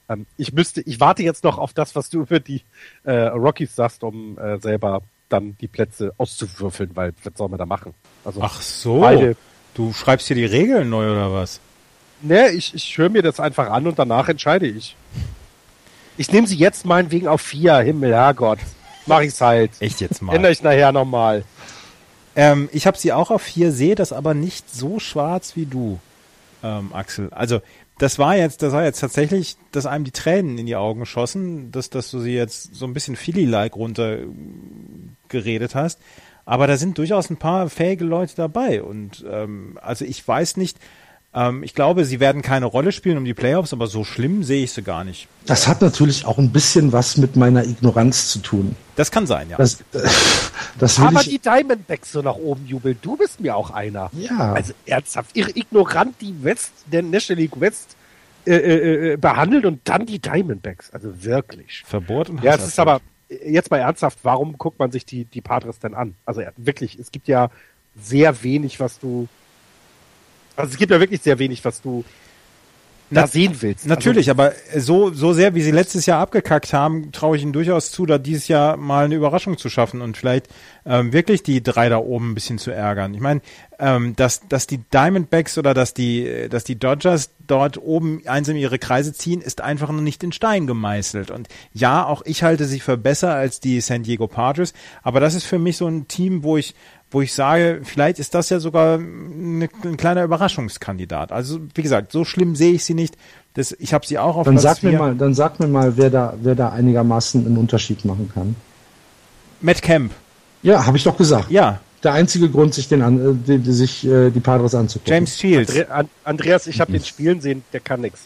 Ähm, 0.10 0.26
ich 0.38 0.54
müsste, 0.54 0.82
ich 0.82 1.00
warte 1.00 1.24
jetzt 1.24 1.44
noch 1.44 1.58
auf 1.58 1.74
das, 1.74 1.96
was 1.96 2.10
du 2.10 2.22
über 2.22 2.40
die 2.40 2.64
äh, 3.04 3.28
Rockies 3.28 3.76
sagst, 3.76 4.04
um 4.04 4.38
äh, 4.38 4.60
selber 4.60 5.02
dann 5.30 5.56
die 5.62 5.68
Plätze 5.68 6.14
auszuwürfeln, 6.18 6.92
weil 6.96 7.14
was 7.24 7.34
soll 7.36 7.50
man 7.50 7.60
da 7.60 7.66
machen? 7.66 7.94
Also 8.26 8.42
Ach 8.42 8.62
so, 8.62 9.00
beide, 9.00 9.36
du 9.74 9.94
schreibst 9.94 10.28
hier 10.28 10.36
die 10.36 10.46
Regeln 10.46 10.90
neu 10.90 11.12
oder 11.12 11.32
was? 11.32 11.60
Ne, 12.22 12.50
ich, 12.50 12.74
ich 12.74 12.98
höre 12.98 13.10
mir 13.10 13.22
das 13.22 13.40
einfach 13.40 13.70
an 13.70 13.88
und 13.88 13.98
danach 13.98 14.28
entscheide 14.30 14.68
ich. 14.68 14.96
Ich 16.18 16.32
nehme 16.32 16.48
sie 16.48 16.58
jetzt 16.58 16.86
meinetwegen 16.86 17.28
auf 17.28 17.42
vier, 17.42 17.78
Himmel, 17.78 18.14
Herrgott. 18.14 18.60
Mach 19.06 19.22
ich's 19.22 19.42
halt. 19.42 19.72
Echt 19.80 20.02
jetzt 20.02 20.22
mal. 20.22 20.36
Ändere 20.36 20.52
ich 20.52 20.62
nachher 20.62 20.92
nochmal. 20.92 21.44
Ähm, 22.36 22.70
ich 22.72 22.88
habe 22.88 22.98
sie 22.98 23.14
auch 23.14 23.32
auf 23.32 23.42
vier, 23.42 23.72
sehe 23.72 23.96
das 23.96 24.14
aber 24.14 24.34
nicht 24.34 24.74
so 24.74 25.00
schwarz 25.00 25.56
wie 25.56 25.66
du, 25.66 26.00
ähm, 26.64 26.94
Axel. 26.94 27.30
Also 27.32 27.62
das 27.98 28.18
war 28.18 28.36
jetzt, 28.36 28.64
das 28.64 28.74
war 28.74 28.84
jetzt 28.84 29.00
tatsächlich, 29.00 29.58
dass 29.72 29.86
einem 29.86 30.06
die 30.06 30.12
Tränen 30.12 30.58
in 30.58 30.66
die 30.66 30.76
Augen 30.76 31.06
schossen, 31.06 31.72
dass, 31.72 31.90
dass 31.90 32.10
du 32.10 32.20
sie 32.20 32.34
jetzt 32.34 32.74
so 32.74 32.86
ein 32.86 32.94
bisschen 32.94 33.16
Philly-like 33.16 33.76
runtergeredet 33.76 35.76
hast. 35.76 36.00
Aber 36.44 36.66
da 36.66 36.78
sind 36.78 36.98
durchaus 36.98 37.30
ein 37.30 37.38
paar 37.38 37.70
fähige 37.70 38.04
Leute 38.04 38.34
dabei. 38.36 38.82
Und 38.82 39.24
ähm, 39.30 39.78
also 39.82 40.06
ich 40.06 40.28
weiß 40.28 40.58
nicht, 40.58 40.80
ähm, 41.34 41.64
ich 41.64 41.74
glaube, 41.74 42.04
sie 42.04 42.20
werden 42.20 42.42
keine 42.42 42.66
Rolle 42.66 42.92
spielen 42.92 43.18
um 43.18 43.26
die 43.26 43.34
Playoffs, 43.34 43.72
aber 43.72 43.88
so 43.88 44.04
schlimm 44.04 44.44
sehe 44.44 44.64
ich 44.64 44.74
sie 44.74 44.82
gar 44.82 45.04
nicht. 45.04 45.28
Das 45.46 45.68
hat 45.68 45.82
natürlich 45.82 46.26
auch 46.26 46.38
ein 46.38 46.52
bisschen 46.52 46.92
was 46.92 47.16
mit 47.18 47.38
meiner 47.38 47.64
Ignoranz 47.64 48.30
zu 48.30 48.40
tun. 48.40 48.76
Das 48.98 49.12
kann 49.12 49.28
sein, 49.28 49.50
ja. 49.50 49.58
Das, 49.58 49.84
das 50.80 51.00
aber 51.00 51.24
die 51.24 51.40
Diamondbacks 51.40 52.12
so 52.12 52.22
nach 52.22 52.36
oben 52.36 52.66
jubeln. 52.66 52.98
Du 53.02 53.16
bist 53.16 53.40
mir 53.40 53.56
auch 53.56 53.72
einer. 53.72 54.10
Ja. 54.14 54.54
Also 54.54 54.74
ernsthaft, 54.86 55.36
ignorant 55.36 56.16
die 56.20 56.44
West, 56.44 56.72
der 56.92 57.02
National 57.02 57.42
League 57.42 57.60
West 57.60 57.96
äh, 58.46 58.56
äh, 58.56 59.14
äh, 59.14 59.18
behandelt 59.18 59.66
und 59.66 59.82
dann 59.86 60.06
die 60.06 60.20
Diamondbacks. 60.20 60.92
Also 60.92 61.24
wirklich. 61.24 61.84
Verbohrt 61.86 62.30
und 62.30 62.44
Ja, 62.44 62.56
es 62.56 62.68
ist 62.68 62.80
aber 62.80 63.00
jetzt 63.30 63.72
mal 63.72 63.78
ernsthaft, 63.78 64.20
warum 64.24 64.58
guckt 64.58 64.80
man 64.80 64.92
sich 64.92 65.06
die, 65.06 65.24
die 65.24 65.42
Padres 65.42 65.80
denn 65.80 65.94
an? 65.94 66.16
Also 66.26 66.42
wirklich, 66.58 67.00
es 67.00 67.12
gibt 67.12 67.30
ja 67.30 67.50
sehr 67.96 68.44
wenig, 68.44 68.82
was 68.82 69.00
du 69.00 69.30
also 70.56 70.72
es 70.72 70.78
gibt 70.78 70.92
ja 70.92 71.00
wirklich 71.00 71.22
sehr 71.22 71.40
wenig, 71.40 71.64
was 71.66 71.82
du 71.82 72.04
da 73.12 73.28
sehen 73.28 73.56
willst. 73.60 73.86
Natürlich, 73.86 74.30
also, 74.30 74.42
aber 74.42 74.54
so, 74.76 75.12
so 75.12 75.34
sehr, 75.34 75.54
wie 75.54 75.62
sie 75.62 75.72
letztes 75.72 76.06
Jahr 76.06 76.20
abgekackt 76.20 76.74
haben, 76.74 77.12
traue 77.12 77.38
ich 77.38 77.44
ihnen 77.44 77.54
durchaus 77.54 77.92
zu, 77.92 78.06
da 78.06 78.18
dieses 78.18 78.48
Jahr 78.48 78.78
mal 78.78 79.06
eine 79.06 79.16
Überraschung 79.16 79.58
zu 79.58 79.70
schaffen 79.70 80.02
und 80.02 80.18
vielleicht 80.18 80.48
ähm, 80.86 81.14
wirklich 81.14 81.44
die 81.44 81.62
drei 81.62 81.90
da 81.90 81.98
oben 81.98 82.32
ein 82.32 82.34
bisschen 82.36 82.58
zu 82.58 82.72
ärgern. 82.72 83.14
Ich 83.14 83.20
meine, 83.20 83.42
ähm, 83.80 84.16
dass, 84.16 84.48
dass 84.48 84.68
die 84.68 84.78
Diamondbacks 84.78 85.58
oder 85.58 85.74
dass 85.74 85.94
die, 85.94 86.48
dass 86.50 86.64
die 86.64 86.80
Dodgers 86.80 87.32
dort 87.46 87.78
oben 87.78 88.22
einsam 88.26 88.56
ihre 88.56 88.80
Kreise 88.80 89.14
ziehen, 89.14 89.42
ist 89.42 89.62
einfach 89.62 89.92
noch 89.92 90.02
nicht 90.02 90.24
in 90.24 90.32
Stein 90.32 90.68
gemeißelt. 90.68 91.32
Und 91.32 91.50
ja, 91.74 92.06
auch 92.06 92.22
ich 92.26 92.44
halte 92.44 92.66
sie 92.66 92.80
für 92.80 92.98
besser 92.98 93.34
als 93.34 93.60
die 93.60 93.82
San 93.82 94.04
Diego 94.04 94.28
Padres, 94.28 94.74
aber 95.04 95.20
das 95.20 95.36
ist 95.36 95.46
für 95.46 95.60
mich 95.60 95.78
so 95.78 95.88
ein 95.88 96.08
Team, 96.08 96.44
wo 96.44 96.58
ich 96.58 96.76
wo 97.12 97.22
ich 97.22 97.34
sage, 97.34 97.82
vielleicht 97.84 98.20
ist 98.20 98.34
das 98.34 98.50
ja 98.50 98.60
sogar 98.60 98.98
eine, 98.98 99.70
ein 99.84 99.98
kleiner 99.98 100.24
Überraschungskandidat. 100.24 101.32
Also 101.32 101.60
wie 101.76 101.82
gesagt, 101.82 102.14
so 102.14 102.24
schlimm 102.24 102.56
sehe 102.56 102.72
ich 102.74 102.86
sie 102.86 102.94
nicht. 102.94 103.18
Das, 103.54 103.76
ich 103.80 103.94
habe 103.94 104.08
sie 104.08 104.18
auch 104.18 104.38
auf 104.38 104.46
dann 104.46 104.56
Platz 104.56 104.64
sag 104.64 104.84
mir 104.84 104.98
mal, 104.98 105.14
Dann 105.16 105.34
sag 105.34 105.60
mir 105.60 105.68
mal, 105.68 105.98
wer 105.98 106.10
da, 106.10 106.34
wer 106.42 106.56
da 106.56 106.70
einigermaßen 106.70 107.46
einen 107.46 107.58
Unterschied 107.58 108.06
machen 108.06 108.32
kann. 108.34 108.56
Matt 109.60 109.82
Camp. 109.82 110.14
Ja, 110.64 110.86
habe 110.86 110.96
ich 110.98 111.04
doch 111.04 111.18
gesagt. 111.18 111.52
Ja. 111.52 111.82
Der 112.04 112.14
einzige 112.14 112.50
Grund, 112.50 112.74
sich, 112.74 112.88
den 112.88 113.02
an, 113.02 113.20
äh, 113.20 113.34
die, 113.48 113.58
die, 113.60 113.74
sich 113.74 114.08
äh, 114.08 114.32
die 114.32 114.40
Padres 114.40 114.74
anzugucken. 114.74 115.14
James 115.14 115.38
Shields. 115.38 115.78
Andre, 115.90 116.10
Andreas, 116.24 116.66
ich 116.66 116.80
habe 116.80 116.92
mhm. 116.92 116.96
den 116.96 117.06
Spielen 117.06 117.42
sehen, 117.42 117.64
der 117.74 117.82
kann 117.82 118.02
nix. 118.02 118.22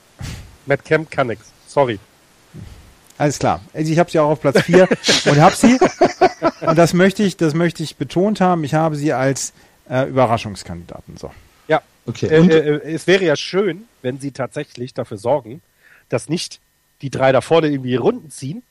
Matt 0.65 0.85
Camp 0.85 1.11
kann 1.11 1.27
nix. 1.27 1.51
Sorry. 1.67 1.99
Alles 3.17 3.39
klar. 3.39 3.61
Also 3.73 3.91
ich 3.91 3.99
habe 3.99 4.11
sie 4.11 4.19
auch 4.19 4.29
auf 4.29 4.41
Platz 4.41 4.61
4 4.63 4.87
und 5.25 5.39
habe 5.39 5.55
sie, 5.55 5.77
und 6.61 6.77
das 6.77 6.93
möchte 6.93 7.23
ich, 7.23 7.37
das 7.37 7.53
möchte 7.53 7.83
ich 7.83 7.95
betont 7.95 8.41
haben, 8.41 8.63
ich 8.63 8.73
habe 8.73 8.95
sie 8.95 9.13
als 9.13 9.53
äh, 9.89 10.09
Überraschungskandidaten. 10.09 11.17
So. 11.17 11.31
Ja, 11.67 11.81
Okay. 12.05 12.27
Äh, 12.27 12.39
Und 12.39 12.51
äh, 12.51 12.75
äh, 12.75 12.93
es 12.93 13.07
wäre 13.07 13.25
ja 13.25 13.35
schön, 13.35 13.85
wenn 14.01 14.19
sie 14.19 14.31
tatsächlich 14.31 14.93
dafür 14.93 15.17
sorgen, 15.17 15.61
dass 16.09 16.29
nicht 16.29 16.59
die 17.01 17.09
drei 17.09 17.31
da 17.31 17.41
vorne 17.41 17.67
irgendwie 17.67 17.95
Runden 17.95 18.29
ziehen 18.29 18.63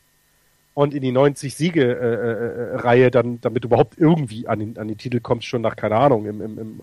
und 0.73 0.95
in 0.95 1.03
die 1.03 1.13
90 1.13 1.55
Siege 1.55 1.83
äh, 1.83 2.75
äh, 2.75 2.77
Reihe 2.77 3.11
dann, 3.11 3.41
damit 3.41 3.65
du 3.65 3.69
überhaupt 3.69 3.99
irgendwie 3.99 4.47
an 4.49 4.61
den, 4.61 4.79
an 4.79 4.89
den 4.89 4.99
Titel 4.99 5.21
kommst, 5.21 5.47
schon 5.47 5.63
nach, 5.63 5.77
keine 5.77 5.97
Ahnung, 5.97 6.27
im, 6.27 6.41
im, 6.41 6.59
im 6.59 6.81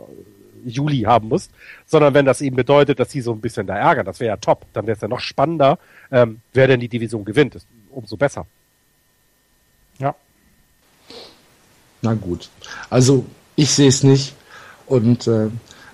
Juli 0.64 1.01
haben 1.01 1.30
musst, 1.30 1.51
sondern 1.88 2.14
wenn 2.14 2.26
das 2.26 2.41
eben 2.41 2.55
bedeutet, 2.55 2.99
dass 2.99 3.12
sie 3.12 3.22
so 3.22 3.32
ein 3.32 3.41
bisschen 3.41 3.66
da 3.66 3.78
ärgern, 3.78 4.05
das 4.05 4.20
wäre 4.20 4.30
ja 4.30 4.38
top, 4.38 4.66
dann 4.74 4.86
wäre 4.86 4.95
es 4.95 5.01
ja 5.01 5.07
noch 5.07 5.20
spannender, 5.20 5.80
ähm, 6.12 6.41
wer 6.53 6.68
denn 6.68 6.80
die 6.80 6.89
Division 6.89 7.26
gewinnt, 7.26 7.55
ist 7.55 7.66
umso 7.89 8.18
besser. 8.18 8.45
Ja. 9.99 10.16
Na 12.01 12.14
gut. 12.14 12.49
Also 12.89 13.26
ich 13.55 13.72
sehe 13.72 13.89
es 13.89 14.03
nicht. 14.03 14.34
Und 14.88 15.28
äh, 15.28 15.49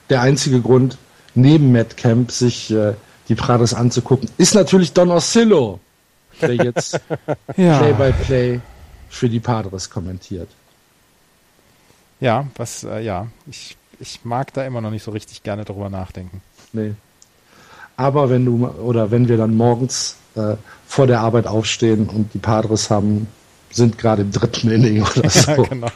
der 0.10 0.22
einzige 0.22 0.62
Grund, 0.62 0.98
neben 1.36 1.72
Matt 1.72 1.98
Camp 1.98 2.32
sich 2.32 2.72
äh, 2.72 2.94
die 3.30 3.36
Prados 3.36 3.74
anzugucken, 3.74 4.30
ist 4.38 4.56
natürlich 4.56 4.94
Don 4.94 5.12
Oscillo, 5.12 5.80
der 6.42 6.56
jetzt 6.56 7.00
Ja. 7.58 7.78
Play-by-Play 7.80 8.62
für 9.10 9.30
die 9.30 9.40
Padres 9.40 9.90
kommentiert. 9.90 10.50
Ja, 12.20 12.48
was, 12.56 12.84
äh, 12.84 13.02
ja, 13.02 13.28
ich, 13.46 13.78
ich 14.00 14.22
mag 14.24 14.54
da 14.54 14.66
immer 14.66 14.82
noch 14.82 14.92
nicht 14.92 15.04
so 15.04 15.12
richtig 15.12 15.44
gerne 15.44 15.66
drüber 15.66 15.90
nachdenken. 15.90 16.42
Nee. 16.74 16.96
Aber 17.98 18.30
wenn 18.30 18.46
du 18.46 18.68
oder 18.68 19.12
wenn 19.12 19.28
wir 19.28 19.38
dann 19.38 19.56
morgens 19.56 20.16
äh, 20.36 20.56
vor 20.86 21.08
der 21.08 21.20
Arbeit 21.20 21.48
aufstehen 21.48 22.08
und 22.10 22.34
die 22.34 22.38
Padres 22.38 22.90
haben, 22.90 23.28
sind 23.72 23.98
gerade 23.98 24.22
im 24.22 24.32
dritten 24.32 24.70
Inning 24.72 25.02
oder 25.04 25.30
so. 25.30 25.52
Ja, 25.52 25.64
genau. 25.64 25.88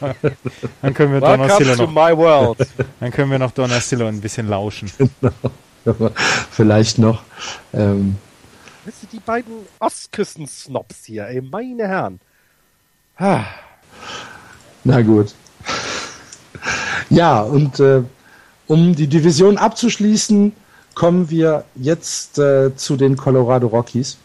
Dann 0.82 0.94
können 0.94 1.14
wir 1.14 1.22
Don 1.22 1.40
Welcome 1.40 1.54
Oscillo 1.54 1.76
to 1.76 1.84
noch, 1.84 1.92
my 1.92 2.18
world. 2.18 2.68
dann 3.00 3.12
können 3.12 3.32
wir 3.32 3.40
noch 3.40 3.52
Don 3.52 3.72
Oscillo 3.72 4.08
ein 4.08 4.20
bisschen 4.20 4.50
lauschen. 4.50 4.92
Vielleicht 6.52 6.98
noch. 6.98 7.22
Ähm, 7.74 8.18
Weißt 8.86 9.04
du, 9.04 9.08
die 9.12 9.20
beiden 9.20 9.54
Ostküsten-Snobs 9.80 11.06
hier, 11.06 11.28
ey, 11.28 11.42
meine 11.42 11.88
Herren. 11.88 12.20
Ah, 13.18 13.44
Na 14.84 15.02
gut. 15.02 15.36
Ja, 17.12 17.42
und 17.42 17.80
äh, 17.80 18.02
um 18.68 18.96
die 18.96 19.08
Division 19.08 19.58
abzuschließen, 19.58 20.54
kommen 20.96 21.30
wir 21.30 21.64
jetzt 21.76 22.38
äh, 22.40 22.76
zu 22.76 22.96
den 22.98 23.18
Colorado 23.18 23.68
Rockies. 23.68 24.18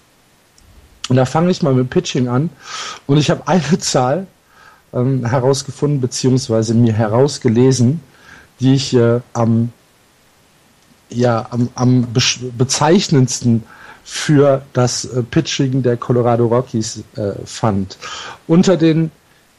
Und 1.08 1.16
da 1.16 1.24
fange 1.24 1.50
ich 1.50 1.62
mal 1.62 1.74
mit 1.74 1.90
Pitching 1.90 2.28
an. 2.28 2.50
Und 3.06 3.18
ich 3.18 3.30
habe 3.30 3.46
eine 3.46 3.78
Zahl 3.78 4.26
ähm, 4.92 5.24
herausgefunden, 5.24 6.00
beziehungsweise 6.00 6.74
mir 6.74 6.92
herausgelesen, 6.92 8.00
die 8.60 8.74
ich 8.74 8.94
äh, 8.94 9.20
am, 9.32 9.72
ja, 11.10 11.46
am, 11.50 11.68
am 11.74 12.06
besch- 12.12 12.50
bezeichnendsten 12.56 13.62
für 14.04 14.62
das 14.72 15.04
äh, 15.04 15.22
Pitching 15.22 15.82
der 15.82 15.96
Colorado 15.96 16.46
Rockies 16.46 17.02
äh, 17.16 17.32
fand. 17.44 17.98
Unter 18.46 18.76
den 18.76 19.10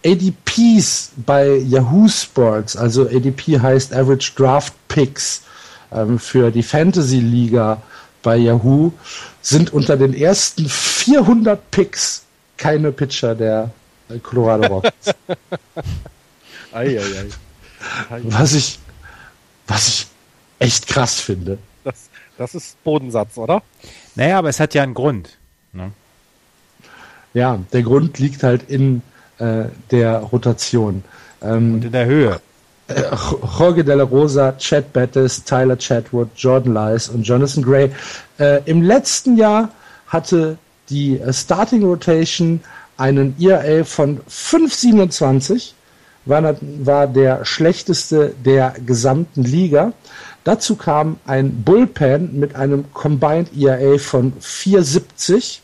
ADPs 0.06 1.12
bei 1.26 1.56
Yahoo 1.58 2.08
Sports, 2.08 2.78
also 2.78 3.08
ADP 3.08 3.60
heißt 3.60 3.94
Average 3.94 4.34
Draft 4.36 4.74
Picks 4.88 5.42
ähm, 5.92 6.20
für 6.20 6.52
die 6.52 6.64
Fantasy 6.64 7.20
Liga 7.20 7.82
bei 8.22 8.38
Yahoo, 8.38 8.92
sind 9.42 9.72
unter 9.74 9.96
den 9.96 10.14
ersten 10.14 10.68
400 10.68 11.72
Picks 11.72 12.24
keine 12.58 12.92
Pitcher 12.92 13.36
der 13.36 13.72
äh, 14.10 14.20
Colorado 14.20 14.68
Rockies. 14.68 14.92
ei, 16.74 17.00
ei, 17.00 17.30
ei. 18.10 18.22
was 18.24 18.54
ich, 18.54 18.80
was 19.68 19.88
ich 19.88 20.08
echt 20.60 20.88
krass 20.88 21.20
finde. 21.20 21.58
Das, 21.84 22.10
das 22.38 22.56
ist 22.56 22.84
Bodensatz, 22.84 23.38
oder? 23.38 23.62
Naja, 24.16 24.40
aber 24.40 24.50
es 24.50 24.60
hat 24.60 24.74
ja 24.74 24.84
einen 24.84 24.94
Grund. 24.94 25.38
Ne? 25.74 25.92
Ja, 27.34 27.60
der 27.72 27.84
Grund 27.84 28.20
liegt 28.20 28.44
halt 28.44 28.70
in 28.70 29.04
äh, 29.38 29.66
der 29.92 30.18
Rotation. 30.20 31.04
Ähm, 31.42 31.76
Und 31.76 31.86
in 31.86 31.92
der 31.92 32.06
Höhe. 32.06 32.42
Jorge 32.90 33.84
de 33.84 33.94
la 33.94 34.04
Rosa, 34.04 34.56
Chad 34.58 34.94
Bettis, 34.94 35.44
Tyler 35.44 35.76
Chatwood, 35.78 36.30
Jordan 36.36 36.74
Lice 36.74 37.10
und 37.10 37.24
Jonathan 37.24 37.64
Gray. 37.64 37.92
Äh, 38.40 38.62
Im 38.66 38.82
letzten 38.82 39.38
Jahr 39.38 39.70
hatte 40.08 40.58
die 40.90 41.20
äh, 41.20 41.34
Starting 41.34 41.84
Rotation 41.84 42.62
einen 42.98 43.36
ERA 43.40 43.84
von 43.84 44.22
5,27, 44.30 45.74
war, 46.26 46.56
war 46.62 47.08
der 47.08 47.46
schlechteste 47.46 48.34
der 48.44 48.74
gesamten 48.86 49.44
Liga. 49.44 49.94
Dazu 50.44 50.76
kam 50.76 51.18
ein 51.26 51.64
Bullpen 51.64 52.40
mit 52.40 52.56
einem 52.56 52.86
Combined 52.94 53.50
ERA 53.58 53.98
von 53.98 54.34
4,70 54.42 55.60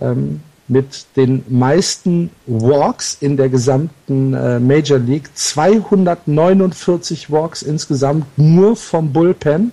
ähm, 0.00 0.40
mit 0.68 1.06
den 1.16 1.44
meisten 1.48 2.30
Walks 2.46 3.16
in 3.20 3.36
der 3.36 3.48
gesamten 3.48 4.34
äh, 4.34 4.60
Major 4.60 4.98
League. 4.98 5.30
249 5.34 7.30
Walks 7.30 7.62
insgesamt 7.62 8.26
nur 8.36 8.76
vom 8.76 9.12
Bullpen. 9.12 9.72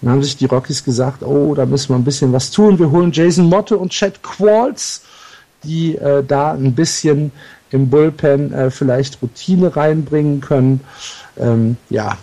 Dann 0.00 0.10
haben 0.10 0.22
sich 0.22 0.36
die 0.36 0.46
Rockies 0.46 0.84
gesagt, 0.84 1.22
oh, 1.22 1.54
da 1.54 1.66
müssen 1.66 1.90
wir 1.90 1.96
ein 1.96 2.04
bisschen 2.04 2.32
was 2.32 2.50
tun. 2.50 2.78
Wir 2.78 2.90
holen 2.90 3.12
Jason 3.12 3.48
Motte 3.48 3.76
und 3.76 3.90
Chad 3.90 4.22
Qualls, 4.22 5.02
die 5.64 5.96
äh, 5.96 6.24
da 6.24 6.52
ein 6.52 6.74
bisschen 6.74 7.32
im 7.70 7.90
Bullpen 7.90 8.52
äh, 8.52 8.70
vielleicht 8.70 9.20
Routine 9.20 9.76
reinbringen 9.76 10.40
können. 10.40 10.80
Ähm, 11.36 11.76
ja, 11.90 12.16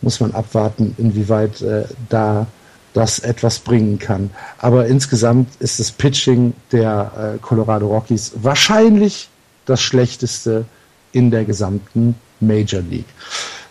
muss 0.00 0.20
man 0.20 0.32
abwarten, 0.32 0.94
inwieweit 0.98 1.62
äh, 1.62 1.84
da 2.08 2.46
das 2.94 3.18
etwas 3.18 3.58
bringen 3.58 3.98
kann. 3.98 4.30
Aber 4.58 4.86
insgesamt 4.86 5.48
ist 5.60 5.78
das 5.78 5.92
Pitching 5.92 6.54
der 6.72 7.36
äh, 7.36 7.38
Colorado 7.38 7.86
Rockies 7.86 8.32
wahrscheinlich 8.36 9.28
das 9.66 9.80
schlechteste 9.80 10.64
in 11.12 11.30
der 11.30 11.44
gesamten 11.44 12.14
Major 12.40 12.80
League. 12.80 13.06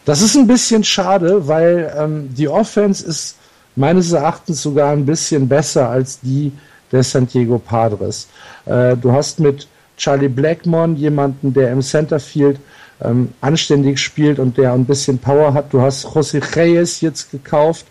Das 0.05 0.21
ist 0.21 0.35
ein 0.35 0.47
bisschen 0.47 0.83
schade, 0.83 1.47
weil 1.47 1.93
ähm, 1.97 2.33
die 2.33 2.47
Offense 2.47 3.05
ist 3.05 3.37
meines 3.75 4.11
Erachtens 4.11 4.61
sogar 4.61 4.91
ein 4.91 5.05
bisschen 5.05 5.47
besser 5.47 5.89
als 5.89 6.19
die 6.21 6.51
der 6.91 7.03
San 7.03 7.27
Diego 7.27 7.59
Padres. 7.59 8.27
Äh, 8.65 8.95
du 8.95 9.11
hast 9.11 9.39
mit 9.39 9.67
Charlie 9.97 10.29
Blackmon 10.29 10.95
jemanden, 10.95 11.53
der 11.53 11.71
im 11.71 11.81
Centerfield 11.81 12.59
ähm, 13.01 13.33
anständig 13.41 13.99
spielt 13.99 14.39
und 14.39 14.57
der 14.57 14.73
ein 14.73 14.85
bisschen 14.85 15.17
Power 15.17 15.53
hat. 15.53 15.73
Du 15.73 15.81
hast 15.81 16.05
José 16.05 16.41
Reyes 16.55 17.01
jetzt 17.01 17.31
gekauft, 17.31 17.85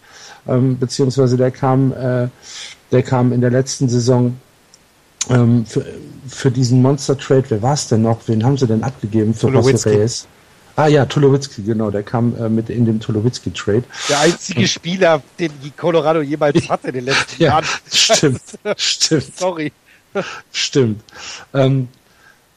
ähm, 0.49 0.79
beziehungsweise 0.79 1.37
der 1.37 1.51
kam, 1.51 1.93
äh, 1.93 2.29
der 2.93 3.03
kam 3.03 3.33
in 3.33 3.41
der 3.41 3.51
letzten 3.51 3.89
Saison 3.89 4.37
ähm, 5.31 5.67
für, 5.67 5.85
für 6.29 6.51
diesen 6.51 6.83
Monster 6.83 7.17
Trade. 7.19 7.45
Wer 7.49 7.63
war 7.63 7.75
es 7.75 7.89
denn 7.89 8.03
noch? 8.03 8.21
Wen 8.27 8.45
haben 8.45 8.57
sie 8.57 8.67
denn 8.67 8.83
abgegeben 8.83 9.35
für. 9.35 9.49
Reyes? 9.49 10.27
Ah 10.79 10.89
ja, 10.89 11.07
Tulowitzki, 11.07 11.63
genau, 11.63 11.91
der 11.91 12.03
kam 12.03 12.37
äh, 12.37 12.51
mit 12.51 12.69
in 12.69 12.85
dem 12.85 13.01
Tulowitzki 13.01 13.51
Trade. 13.51 13.85
Der 14.11 14.21
einzige 14.21 14.69
Spieler, 14.69 15.23
den 15.39 15.51
die 15.65 15.71
Colorado 15.71 16.21
jemals 16.21 16.69
hatte 16.69 16.89
in 16.89 16.95
den 16.97 17.05
letzten 17.07 17.43
Ja, 17.43 17.49
Jahren. 17.49 17.65
stimmt, 17.91 18.43
stimmt. 18.77 19.37
Sorry. 19.37 19.73
Stimmt. 20.53 21.03
Ähm, 21.55 21.89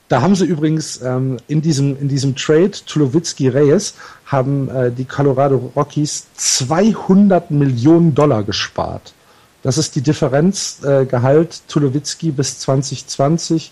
da 0.10 0.22
haben 0.22 0.36
sie 0.36 0.46
übrigens 0.46 1.02
ähm, 1.02 1.38
in, 1.48 1.62
diesem, 1.62 1.98
in 2.00 2.10
diesem 2.10 2.36
Trade 2.36 2.72
Tulowitzki-Reyes 2.72 3.94
haben 4.26 4.68
äh, 4.70 4.92
die 4.92 5.06
Colorado 5.06 5.72
Rockies 5.76 6.26
200 6.36 7.52
Millionen 7.52 8.16
Dollar 8.16 8.44
gespart. 8.44 9.14
Das 9.62 9.78
ist 9.78 9.96
die 9.96 10.02
Differenz 10.02 10.82
äh, 10.84 11.06
Gehalt 11.06 11.62
Tulowitzki 11.68 12.32
bis 12.32 12.60
2020 12.60 13.72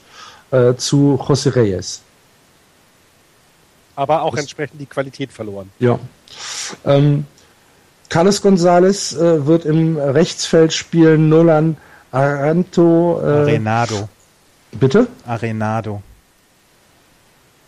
äh, 0.52 0.76
zu 0.76 1.20
José 1.20 1.56
Reyes. 1.56 2.02
Aber 3.96 4.22
auch 4.22 4.38
entsprechend 4.38 4.80
die 4.80 4.86
Qualität 4.86 5.32
verloren. 5.32 5.72
Ja. 5.80 5.98
Ähm, 6.86 7.26
Carlos 8.10 8.44
Gonzalez 8.44 9.14
äh, 9.14 9.48
wird 9.48 9.66
im 9.66 9.98
Rechtsfeld 9.98 10.72
spielen. 10.72 11.30
Nolan 11.30 11.78
Aranto. 12.12 13.20
Äh, 13.24 13.26
Arenado. 13.26 14.08
bitte? 14.72 15.08
Arenado. 15.26 16.04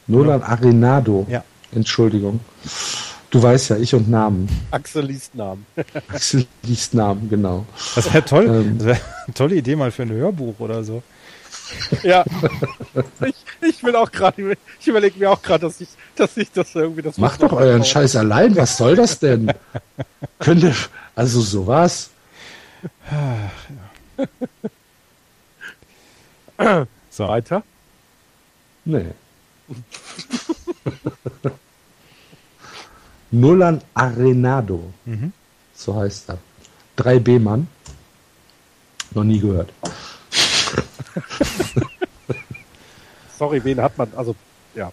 Nolan 0.10 0.42
Arenado. 0.42 1.26
Ja. 1.30 1.44
Entschuldigung. 1.72 2.40
Du 3.30 3.42
weißt 3.42 3.70
ja, 3.70 3.78
ich 3.78 3.94
und 3.94 4.10
Namen. 4.10 4.50
Axel 4.72 5.06
liest 5.06 5.36
Namen. 5.36 5.66
Axel 6.08 6.48
liest 6.64 6.96
Namen, 6.96 7.30
genau. 7.30 7.66
Das 7.96 8.12
wäre 8.12 8.26
toll. 8.26 8.46
Ähm. 8.48 8.78
Das 8.80 8.88
wäre 8.88 9.00
eine 9.26 9.34
tolle 9.36 9.56
Idee 9.56 9.76
mal 9.76 9.92
für 9.92 10.02
ein 10.02 10.12
Hörbuch 10.12 10.56
oder 10.60 10.84
so. 10.84 11.04
ja. 12.02 12.26
Ich, 13.24 13.36
ich 13.62 13.84
will 13.84 13.96
auch 13.96 14.12
gerade, 14.12 14.58
ich 14.80 14.88
überlege 14.88 15.20
mir 15.20 15.30
auch 15.30 15.42
gerade, 15.44 15.68
dass 15.68 15.80
ich, 15.80 15.90
dass 16.16 16.36
ich 16.38 16.52
das 16.52 16.74
irgendwie 16.74 17.04
das 17.04 17.20
Macht 17.20 17.44
doch 17.44 17.52
euren 17.52 17.86
Scheiß 17.86 18.16
allein. 18.16 18.56
Was 18.56 18.78
soll 18.78 18.96
das 18.96 19.20
denn? 19.20 19.52
Könnt 20.40 20.64
ihr, 20.64 20.74
also 21.16 21.42
sowas. 21.42 22.10
So. 27.12 27.28
Weiter. 27.28 27.64
Nee. 28.86 29.06
Nolan 33.32 33.82
Arenado. 33.94 34.92
So 35.76 35.96
heißt 35.96 36.30
er. 36.30 36.38
3B-Mann. 36.98 37.68
Noch 39.14 39.24
nie 39.24 39.40
gehört. 39.40 39.72
Sorry, 43.38 43.64
wen 43.64 43.82
hat 43.82 43.98
man? 43.98 44.12
Also, 44.16 44.36
ja. 44.76 44.92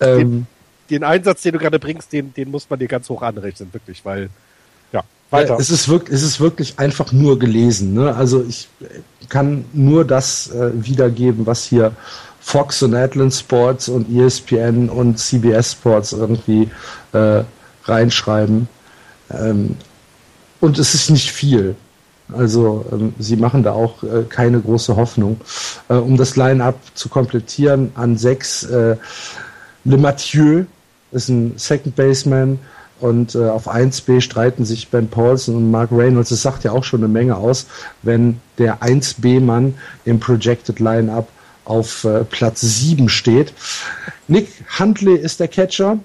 Ähm, 0.00 0.46
Den 0.90 1.04
Einsatz, 1.04 1.42
den 1.42 1.52
du 1.54 1.58
gerade 1.58 1.78
bringst, 1.78 2.12
den, 2.12 2.34
den 2.34 2.50
muss 2.50 2.68
man 2.68 2.78
dir 2.78 2.88
ganz 2.88 3.08
hoch 3.08 3.22
anrechnen, 3.22 3.72
wirklich, 3.72 4.04
weil, 4.04 4.28
ja, 4.92 5.02
Weiter. 5.30 5.54
weiter. 5.54 5.60
Es 5.60 5.70
ist 5.70 5.88
wirklich, 5.88 6.14
es 6.14 6.22
ist 6.22 6.38
wirklich 6.40 6.78
einfach 6.78 7.12
nur 7.12 7.38
gelesen. 7.38 7.94
Ne? 7.94 8.14
Also 8.14 8.44
ich 8.46 8.68
kann 9.28 9.64
nur 9.72 10.04
das 10.04 10.50
äh, 10.50 10.70
wiedergeben, 10.74 11.46
was 11.46 11.64
hier 11.64 11.96
Fox 12.42 12.82
und 12.82 12.94
Atlant 12.94 13.32
Sports 13.32 13.88
und 13.88 14.14
ESPN 14.14 14.88
und 14.88 15.18
CBS 15.18 15.72
Sports 15.72 16.12
irgendwie 16.12 16.68
äh, 17.12 17.42
reinschreiben. 17.84 18.68
Ähm, 19.30 19.76
und 20.60 20.78
es 20.78 20.94
ist 20.94 21.08
nicht 21.10 21.30
viel. 21.30 21.76
Also 22.32 22.84
ähm, 22.92 23.14
sie 23.18 23.36
machen 23.36 23.62
da 23.62 23.72
auch 23.72 24.02
äh, 24.02 24.24
keine 24.28 24.60
große 24.60 24.96
Hoffnung. 24.96 25.40
Äh, 25.88 25.94
um 25.94 26.16
das 26.16 26.36
Line-up 26.36 26.78
zu 26.94 27.08
komplettieren, 27.08 27.92
an 27.94 28.18
sechs 28.18 28.64
äh, 28.64 28.96
Le 29.84 29.96
Mathieu 29.96 30.64
ist 31.12 31.28
ein 31.28 31.54
Second 31.56 31.94
Baseman 31.94 32.58
und 33.00 33.34
äh, 33.34 33.48
auf 33.48 33.68
1B 33.68 34.20
streiten 34.20 34.64
sich 34.64 34.88
Ben 34.88 35.08
Paulson 35.08 35.56
und 35.56 35.70
Mark 35.70 35.90
Reynolds. 35.92 36.30
Das 36.30 36.42
sagt 36.42 36.64
ja 36.64 36.72
auch 36.72 36.84
schon 36.84 37.00
eine 37.00 37.08
Menge 37.08 37.36
aus, 37.36 37.66
wenn 38.02 38.40
der 38.58 38.82
1B-Mann 38.82 39.74
im 40.04 40.20
Projected 40.20 40.80
Line-Up 40.80 41.28
auf 41.64 42.04
äh, 42.04 42.24
Platz 42.24 42.60
7 42.60 43.08
steht. 43.08 43.52
Nick 44.28 44.48
Huntley 44.78 45.16
ist 45.16 45.40
der 45.40 45.48
Catcher, 45.48 45.98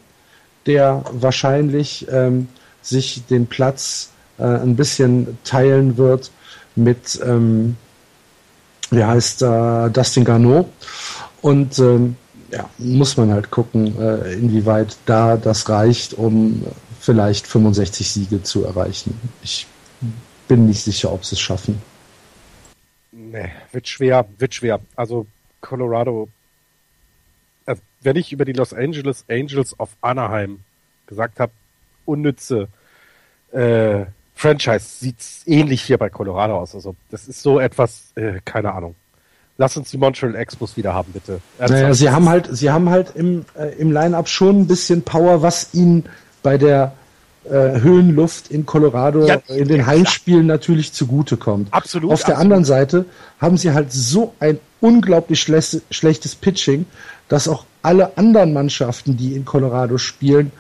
der 0.66 1.03
wahrscheinlich 1.12 2.08
ähm, 2.12 2.47
sich 2.82 3.24
den 3.30 3.47
Platz 3.47 4.10
äh, 4.38 4.43
ein 4.43 4.76
bisschen 4.76 5.38
teilen 5.43 5.97
wird 5.97 6.32
mit, 6.76 7.20
ähm, 7.24 7.76
wie 8.91 9.03
heißt 9.03 9.41
äh, 9.41 9.89
Dustin 9.89 10.26
Garneau. 10.26 10.70
Und 11.41 11.80
ähm, 11.80 12.16
ja, 12.51 12.70
muss 12.78 13.18
man 13.18 13.32
halt 13.32 13.51
gucken, 13.51 13.99
äh, 13.99 14.34
inwieweit 14.34 14.97
da 15.05 15.38
das 15.38 15.68
reicht, 15.70 16.14
um 16.14 16.64
vielleicht 16.99 17.47
65 17.47 18.10
Siege 18.10 18.43
zu 18.43 18.64
erreichen. 18.64 19.20
Ich 19.43 19.68
bin 20.47 20.68
nicht 20.68 20.84
sicher, 20.84 21.12
ob 21.12 21.26
sie 21.26 21.36
es 21.36 21.41
schaffen. 21.41 21.82
Nee, 23.12 23.49
wird 23.72 23.88
schwer, 23.88 24.26
wird 24.38 24.53
schwer. 24.53 24.80
Also 24.95 25.26
Colorado, 25.62 26.30
äh, 27.66 27.76
wenn 28.01 28.16
ich 28.16 28.32
über 28.32 28.45
die 28.45 28.53
Los 28.53 28.74
Angeles 28.74 29.26
Angels 29.30 29.80
of 29.80 29.89
Anaheim 30.01 30.60
gesagt 31.05 31.39
habe, 31.39 31.51
unnütze 32.05 32.68
äh, 33.51 34.05
Franchise, 34.36 34.86
sieht's 34.99 35.41
ähnlich 35.45 35.82
hier 35.82 35.97
bei 35.97 36.10
Colorado 36.10 36.60
aus. 36.60 36.76
Also 36.76 36.95
das 37.10 37.28
ist 37.28 37.41
so 37.41 37.60
etwas, 37.60 38.12
äh, 38.16 38.39
keine 38.45 38.74
Ahnung. 38.74 38.95
Lass 39.58 39.76
uns 39.76 39.89
die 39.89 39.97
Montreal 39.97 40.36
Expos 40.36 40.78
wieder 40.78 40.93
haben, 40.93 41.12
bitte. 41.12 41.41
Naja, 41.58 41.93
sie 41.95 42.12
haben 42.12 42.30
halt, 42.30 42.47
sie 42.51 42.70
haben 42.70 42.89
halt 42.89 43.16
im, 43.16 43.45
äh, 43.58 43.70
im 43.80 43.91
Line-Up 43.91 44.30
schon 44.30 44.62
ein 44.62 44.68
bisschen 44.68 45.01
Power, 45.01 45.41
was 45.41 45.74
ihnen 45.74 46.05
bei 46.43 46.60
der 46.60 46.93
äh, 47.50 47.82
Höhenluft 47.82 48.50
in 48.52 48.66
Colorado 48.66 49.26
Ja, 49.26 49.36
in 49.48 49.68
den 49.68 49.80
ja, 49.80 49.86
Heimspielen 49.88 50.45
natürlich 50.45 50.93
zugutekommt. 50.93 51.68
Absolut, 51.72 52.12
Auf 52.12 52.22
der 52.22 52.36
absolut. 52.36 52.41
anderen 52.41 52.66
Seite 52.66 53.06
haben 53.39 53.58
sie 53.58 53.74
halt 53.74 53.91
so 53.91 54.34
ein 54.39 54.60
unglaublich 54.80 55.39
schlechtes, 55.39 55.82
schlechtes 55.91 56.36
Pitching, 56.36 56.86
dass 57.28 57.48
auch 57.48 57.66
alle 57.82 58.18
anderen 58.18 58.54
Mannschaften, 58.54 59.18
die 59.18 59.36
in 59.36 59.45
Colorado 59.45 59.98
spielen, 59.98 60.52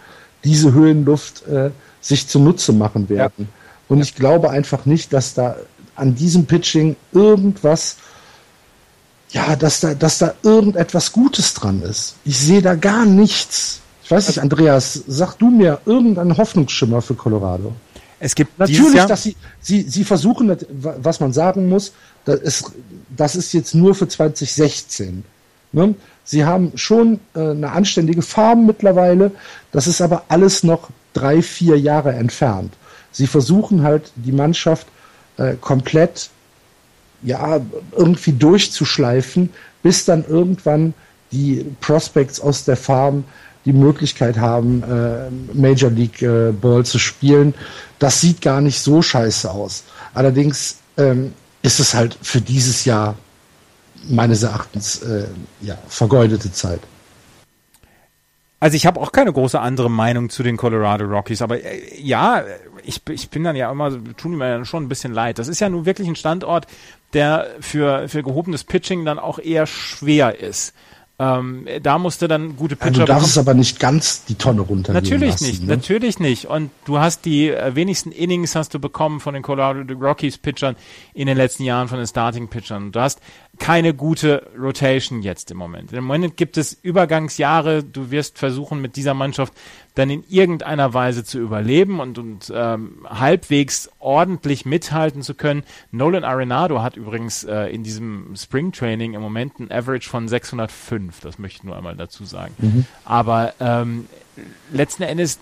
diese 0.43 0.73
Höhenluft 0.73 1.47
äh, 1.47 1.71
sich 2.01 2.27
zunutze 2.27 2.73
machen 2.73 3.09
werden. 3.09 3.49
Und 3.87 4.01
ich 4.01 4.15
glaube 4.15 4.49
einfach 4.49 4.85
nicht, 4.85 5.13
dass 5.13 5.33
da 5.33 5.55
an 5.95 6.15
diesem 6.15 6.45
Pitching 6.45 6.95
irgendwas 7.11 7.97
ja, 9.29 9.55
dass 9.55 9.81
da, 9.81 9.93
dass 9.93 10.19
da 10.19 10.35
irgendetwas 10.43 11.11
Gutes 11.11 11.53
dran 11.53 11.81
ist. 11.81 12.15
Ich 12.23 12.39
sehe 12.39 12.61
da 12.61 12.75
gar 12.75 13.05
nichts. 13.05 13.81
Ich 14.07 14.11
weiß 14.11 14.29
nicht, 14.29 14.39
Andreas, 14.39 15.03
sag 15.05 15.35
du 15.35 15.49
mir 15.49 15.81
irgendeinen 15.85 16.37
Hoffnungsschimmer 16.37 17.01
für 17.01 17.13
Colorado. 17.13 17.73
Es 18.21 18.35
gibt 18.35 18.57
Natürlich, 18.57 19.03
dass 19.03 19.23
sie, 19.23 19.35
sie, 19.59 19.81
sie 19.81 20.05
versuchen, 20.05 20.55
was 20.69 21.19
man 21.19 21.33
sagen 21.33 21.67
muss, 21.67 21.91
das 22.23 22.39
ist, 22.39 22.71
das 23.09 23.35
ist 23.35 23.51
jetzt 23.51 23.75
nur 23.75 23.95
für 23.95 24.07
2016. 24.07 25.25
Ne? 25.73 25.95
Sie 26.23 26.45
haben 26.45 26.71
schon 26.75 27.19
äh, 27.35 27.49
eine 27.49 27.73
anständige 27.73 28.21
Farm 28.21 28.65
mittlerweile, 28.65 29.31
das 29.73 29.87
ist 29.87 29.99
aber 29.99 30.23
alles 30.29 30.63
noch 30.63 30.87
drei, 31.11 31.41
vier 31.41 31.77
Jahre 31.77 32.13
entfernt. 32.13 32.73
Sie 33.11 33.27
versuchen 33.27 33.83
halt, 33.83 34.13
die 34.15 34.31
Mannschaft 34.31 34.87
äh, 35.35 35.55
komplett 35.59 36.29
ja, 37.23 37.59
irgendwie 37.91 38.31
durchzuschleifen, 38.31 39.49
bis 39.83 40.05
dann 40.05 40.23
irgendwann 40.25 40.93
die 41.33 41.65
Prospects 41.81 42.39
aus 42.39 42.63
der 42.63 42.77
Farm 42.77 43.25
die 43.67 43.73
Möglichkeit 43.73 44.37
haben, 44.37 44.81
äh, 44.83 45.29
Major 45.53 45.91
League 45.91 46.21
äh, 46.21 46.53
Ball 46.53 46.85
zu 46.85 46.99
spielen. 46.99 47.53
Das 47.99 48.21
sieht 48.21 48.41
gar 48.41 48.61
nicht 48.61 48.79
so 48.79 49.01
scheiße 49.01 49.51
aus. 49.51 49.83
Allerdings 50.13 50.77
ähm, 50.95 51.33
ist 51.61 51.81
es 51.81 51.93
halt 51.93 52.17
für 52.21 52.39
dieses 52.39 52.85
Jahr 52.85 53.15
meines 54.07 54.41
Erachtens 54.43 55.01
äh, 55.03 55.25
ja, 55.61 55.77
vergeudete 55.89 56.49
Zeit. 56.51 56.79
Also 58.61 58.75
ich 58.77 58.85
habe 58.85 59.01
auch 59.01 59.11
keine 59.11 59.33
große 59.33 59.59
andere 59.59 59.91
Meinung 59.91 60.29
zu 60.29 60.43
den 60.43 60.55
Colorado 60.55 61.03
Rockies, 61.03 61.41
aber 61.41 61.61
äh, 61.61 62.01
ja, 62.01 62.45
ich, 62.83 63.01
ich 63.09 63.29
bin 63.29 63.43
dann 63.43 63.57
ja 63.57 63.69
immer, 63.69 63.91
tun 64.15 64.37
mir 64.37 64.49
dann 64.49 64.65
schon 64.65 64.83
ein 64.83 64.89
bisschen 64.89 65.11
leid. 65.11 65.39
Das 65.39 65.49
ist 65.49 65.59
ja 65.59 65.67
nun 65.67 65.85
wirklich 65.85 66.07
ein 66.07 66.15
Standort, 66.15 66.67
der 67.11 67.47
für, 67.59 68.07
für 68.07 68.23
gehobenes 68.23 68.63
Pitching 68.63 69.03
dann 69.03 69.19
auch 69.19 69.39
eher 69.39 69.67
schwer 69.67 70.39
ist. 70.39 70.73
Ähm, 71.19 71.65
da 71.81 71.97
musste 71.97 72.27
dann 72.27 72.55
gute 72.57 72.75
Ja, 72.75 72.85
Pitcher 72.85 72.99
du 72.99 73.05
darfst 73.05 73.33
bekommen. 73.33 73.47
aber 73.49 73.57
nicht 73.57 73.79
ganz 73.79 74.25
die 74.25 74.35
Tonne 74.35 74.61
runtergehen 74.61 75.03
Natürlich 75.03 75.31
lassen, 75.31 75.45
nicht, 75.47 75.61
ne? 75.63 75.67
natürlich 75.75 76.19
nicht. 76.19 76.45
Und 76.45 76.69
du 76.85 76.99
hast 76.99 77.25
die 77.25 77.49
äh, 77.49 77.73
wenigsten 77.73 78.11
Innings 78.11 78.55
hast 78.55 78.75
du 78.75 78.79
bekommen 78.79 79.19
von 79.19 79.33
den 79.33 79.41
Colorado 79.41 79.81
Rockies 79.95 80.37
Pitchern 80.37 80.75
in 81.15 81.25
den 81.25 81.35
letzten 81.35 81.63
Jahren, 81.63 81.87
von 81.87 81.97
den 81.97 82.05
Starting 82.05 82.49
Pitchern. 82.49 82.91
Du 82.91 82.99
hast 82.99 83.19
keine 83.59 83.93
gute 83.93 84.49
Rotation 84.57 85.21
jetzt 85.21 85.51
im 85.51 85.57
Moment. 85.57 85.91
Im 85.93 86.03
Moment 86.03 86.37
gibt 86.37 86.57
es 86.57 86.73
Übergangsjahre. 86.73 87.83
Du 87.83 88.11
wirst 88.11 88.37
versuchen, 88.37 88.81
mit 88.81 88.95
dieser 88.95 89.13
Mannschaft 89.13 89.53
dann 89.95 90.09
in 90.09 90.23
irgendeiner 90.29 90.93
Weise 90.93 91.23
zu 91.23 91.39
überleben 91.39 91.99
und, 91.99 92.19
und 92.19 92.51
ähm, 92.53 93.05
halbwegs 93.09 93.89
ordentlich 93.99 94.65
mithalten 94.65 95.23
zu 95.23 95.33
können. 95.33 95.63
Nolan 95.91 96.23
Arenado 96.23 96.81
hat 96.83 96.97
übrigens 96.97 97.43
äh, 97.43 97.65
in 97.65 97.83
diesem 97.83 98.35
Spring 98.35 98.71
Training 98.71 99.13
im 99.13 99.21
Moment 99.21 99.59
ein 99.59 99.71
Average 99.71 100.07
von 100.09 100.27
605. 100.27 101.19
Das 101.21 101.39
möchte 101.39 101.57
ich 101.57 101.63
nur 101.63 101.75
einmal 101.75 101.95
dazu 101.95 102.25
sagen. 102.25 102.53
Aber 103.05 103.53
ähm, 103.59 104.07
letzten 104.71 105.03
Endes, 105.03 105.39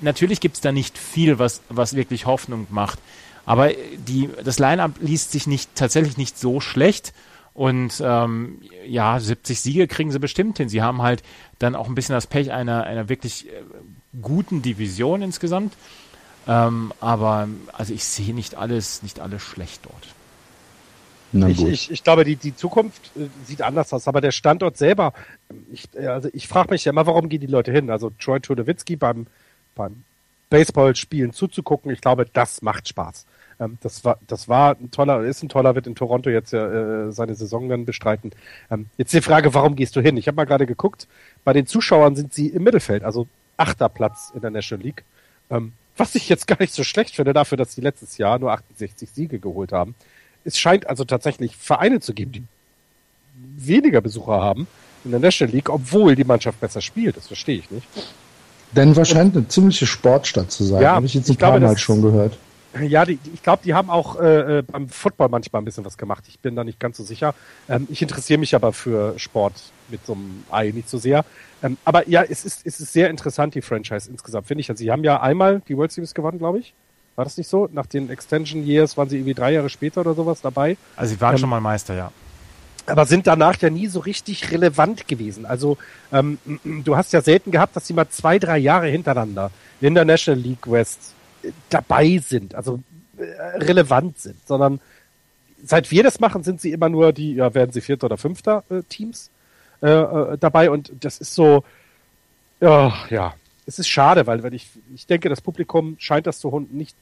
natürlich 0.00 0.40
gibt 0.40 0.56
es 0.56 0.60
da 0.60 0.72
nicht 0.72 0.96
viel, 0.96 1.38
was, 1.38 1.60
was 1.68 1.94
wirklich 1.94 2.26
Hoffnung 2.26 2.66
macht. 2.70 2.98
Aber 3.46 3.70
die, 4.08 4.30
das 4.42 4.58
Line-Up 4.58 4.92
liest 5.00 5.32
sich 5.32 5.46
nicht, 5.46 5.74
tatsächlich 5.74 6.16
nicht 6.16 6.38
so 6.38 6.60
schlecht. 6.60 7.12
Und 7.54 8.02
ähm, 8.04 8.60
ja, 8.86 9.20
70 9.20 9.60
Siege 9.60 9.86
kriegen 9.86 10.10
sie 10.10 10.18
bestimmt 10.18 10.58
hin. 10.58 10.68
Sie 10.68 10.82
haben 10.82 11.02
halt 11.02 11.22
dann 11.60 11.76
auch 11.76 11.88
ein 11.88 11.94
bisschen 11.94 12.14
das 12.14 12.26
Pech 12.26 12.52
einer, 12.52 12.82
einer 12.82 13.08
wirklich 13.08 13.48
äh, 13.48 13.62
guten 14.20 14.60
Division 14.60 15.22
insgesamt. 15.22 15.74
Ähm, 16.48 16.92
aber 17.00 17.48
also 17.72 17.94
ich 17.94 18.04
sehe 18.04 18.34
nicht 18.34 18.56
alles, 18.56 19.02
nicht 19.02 19.20
alles 19.20 19.42
schlecht 19.42 19.84
dort. 19.84 20.14
Na 21.32 21.48
Ich, 21.48 21.64
ich, 21.64 21.90
ich 21.90 22.04
glaube, 22.04 22.24
die, 22.24 22.36
die 22.36 22.54
Zukunft 22.54 23.10
äh, 23.16 23.28
sieht 23.44 23.62
anders 23.62 23.92
aus, 23.92 24.08
aber 24.08 24.20
der 24.20 24.32
Standort 24.32 24.76
selber, 24.76 25.12
ich, 25.72 25.88
äh, 25.94 26.06
also 26.06 26.28
ich 26.32 26.48
frage 26.48 26.70
mich 26.70 26.84
ja 26.84 26.90
immer, 26.90 27.06
warum 27.06 27.28
gehen 27.28 27.40
die 27.40 27.46
Leute 27.46 27.72
hin? 27.72 27.88
Also 27.88 28.10
Troy 28.18 28.40
Tulowitzki 28.40 28.96
beim, 28.96 29.26
beim 29.74 30.04
Baseballspielen 30.50 31.32
zuzugucken, 31.32 31.92
ich 31.92 32.00
glaube, 32.00 32.26
das 32.32 32.62
macht 32.62 32.88
Spaß. 32.88 33.26
Ähm, 33.60 33.78
das 33.80 34.04
war, 34.04 34.18
das 34.26 34.48
war 34.48 34.76
ein 34.80 34.90
toller, 34.90 35.22
ist 35.22 35.42
ein 35.42 35.48
toller, 35.48 35.74
wird 35.74 35.86
in 35.86 35.94
Toronto 35.94 36.30
jetzt 36.30 36.52
ja 36.52 37.06
äh, 37.06 37.12
seine 37.12 37.34
Saison 37.34 37.68
dann 37.68 37.84
bestreiten. 37.84 38.32
Ähm, 38.70 38.86
jetzt 38.96 39.12
die 39.12 39.20
Frage, 39.20 39.54
warum 39.54 39.76
gehst 39.76 39.96
du 39.96 40.00
hin? 40.00 40.16
Ich 40.16 40.26
habe 40.26 40.36
mal 40.36 40.44
gerade 40.44 40.66
geguckt, 40.66 41.06
bei 41.44 41.52
den 41.52 41.66
Zuschauern 41.66 42.16
sind 42.16 42.32
sie 42.32 42.48
im 42.48 42.64
Mittelfeld, 42.64 43.04
also 43.04 43.26
achter 43.56 43.88
Platz 43.88 44.32
in 44.34 44.40
der 44.40 44.50
National 44.50 44.84
League. 44.84 45.04
Ähm, 45.50 45.72
was 45.96 46.14
ich 46.14 46.28
jetzt 46.28 46.46
gar 46.48 46.60
nicht 46.60 46.72
so 46.72 46.84
schlecht 46.84 47.14
finde, 47.16 47.32
dafür, 47.32 47.58
dass 47.58 47.74
sie 47.74 47.80
letztes 47.80 48.18
Jahr 48.18 48.38
nur 48.38 48.52
68 48.52 49.10
Siege 49.10 49.38
geholt 49.38 49.72
haben. 49.72 49.94
Es 50.44 50.58
scheint 50.58 50.88
also 50.88 51.04
tatsächlich 51.04 51.56
Vereine 51.56 52.00
zu 52.00 52.12
geben, 52.12 52.32
die 52.32 52.42
weniger 53.56 54.00
Besucher 54.00 54.42
haben 54.42 54.66
in 55.04 55.10
der 55.10 55.20
National 55.20 55.54
League, 55.54 55.70
obwohl 55.70 56.14
die 56.16 56.24
Mannschaft 56.24 56.60
besser 56.60 56.80
spielt. 56.80 57.16
Das 57.16 57.26
verstehe 57.26 57.58
ich 57.58 57.70
nicht. 57.70 57.86
Denver 58.72 59.04
scheint 59.04 59.36
eine 59.36 59.46
ziemliche 59.48 59.86
Sportstadt 59.86 60.50
zu 60.50 60.64
sein. 60.64 60.82
Ja, 60.82 60.94
Habe 60.96 61.06
ich 61.06 61.14
jetzt 61.14 61.28
ein 61.28 61.32
ich 61.32 61.38
glaube, 61.38 61.60
paar 61.60 61.68
Mal 61.68 61.78
schon 61.78 62.02
gehört. 62.02 62.36
Ja, 62.80 63.04
die, 63.04 63.18
ich 63.32 63.42
glaube, 63.42 63.62
die 63.64 63.74
haben 63.74 63.88
auch 63.88 64.20
äh, 64.20 64.58
äh, 64.58 64.62
beim 64.62 64.88
Football 64.88 65.28
manchmal 65.28 65.62
ein 65.62 65.64
bisschen 65.64 65.84
was 65.84 65.96
gemacht. 65.96 66.24
Ich 66.28 66.40
bin 66.40 66.56
da 66.56 66.64
nicht 66.64 66.80
ganz 66.80 66.96
so 66.96 67.04
sicher. 67.04 67.34
Ähm, 67.68 67.86
ich 67.90 68.02
interessiere 68.02 68.38
mich 68.38 68.54
aber 68.54 68.72
für 68.72 69.18
Sport 69.18 69.54
mit 69.88 70.04
so 70.04 70.14
einem 70.14 70.44
Ei 70.50 70.70
nicht 70.70 70.88
so 70.88 70.98
sehr. 70.98 71.24
Ähm, 71.62 71.76
aber 71.84 72.08
ja, 72.08 72.22
es 72.22 72.44
ist, 72.44 72.66
es 72.66 72.80
ist 72.80 72.92
sehr 72.92 73.10
interessant, 73.10 73.54
die 73.54 73.62
Franchise 73.62 74.10
insgesamt, 74.10 74.46
finde 74.46 74.62
ich. 74.62 74.70
Also 74.70 74.82
sie 74.82 74.90
haben 74.90 75.04
ja 75.04 75.20
einmal 75.20 75.62
die 75.68 75.76
World 75.76 75.92
Series 75.92 76.14
gewonnen, 76.14 76.38
glaube 76.38 76.58
ich. 76.58 76.74
War 77.16 77.24
das 77.24 77.36
nicht 77.36 77.48
so? 77.48 77.68
Nach 77.72 77.86
den 77.86 78.10
Extension 78.10 78.66
Years 78.66 78.96
waren 78.96 79.08
sie 79.08 79.18
irgendwie 79.18 79.34
drei 79.34 79.52
Jahre 79.52 79.70
später 79.70 80.00
oder 80.00 80.14
sowas 80.14 80.40
dabei. 80.40 80.76
Also 80.96 81.14
sie 81.14 81.20
waren 81.20 81.34
ähm, 81.34 81.38
schon 81.38 81.48
mal 81.48 81.60
Meister, 81.60 81.94
ja. 81.94 82.10
Aber 82.86 83.06
sind 83.06 83.26
danach 83.26 83.56
ja 83.60 83.70
nie 83.70 83.86
so 83.86 84.00
richtig 84.00 84.50
relevant 84.50 85.08
gewesen. 85.08 85.46
Also 85.46 85.78
ähm, 86.12 86.38
du 86.64 86.96
hast 86.96 87.12
ja 87.12 87.22
selten 87.22 87.50
gehabt, 87.50 87.76
dass 87.76 87.86
sie 87.86 87.94
mal 87.94 88.08
zwei, 88.08 88.38
drei 88.38 88.58
Jahre 88.58 88.88
hintereinander 88.88 89.50
in 89.80 89.94
der 89.94 90.04
National 90.04 90.40
League 90.40 90.70
West 90.70 91.14
dabei 91.70 92.18
sind, 92.18 92.54
also 92.54 92.80
äh, 93.16 93.22
relevant 93.58 94.18
sind, 94.18 94.36
sondern 94.46 94.80
seit 95.64 95.90
wir 95.90 96.02
das 96.02 96.20
machen, 96.20 96.42
sind 96.42 96.60
sie 96.60 96.72
immer 96.72 96.88
nur 96.88 97.12
die, 97.12 97.34
ja, 97.34 97.54
werden 97.54 97.72
sie 97.72 97.80
Vierter 97.80 98.06
oder 98.06 98.16
Fünfter 98.16 98.64
äh, 98.70 98.82
Teams 98.88 99.30
äh, 99.82 99.88
äh, 99.88 100.38
dabei 100.38 100.70
und 100.70 100.92
das 101.00 101.18
ist 101.18 101.34
so, 101.34 101.64
ja, 102.60 102.92
ja, 103.10 103.34
es 103.66 103.78
ist 103.78 103.88
schade, 103.88 104.26
weil, 104.26 104.42
weil 104.42 104.54
ich, 104.54 104.68
ich 104.94 105.06
denke, 105.06 105.28
das 105.28 105.40
Publikum 105.40 105.96
scheint 105.98 106.26
das 106.26 106.38
zu 106.38 106.66
nicht 106.70 106.96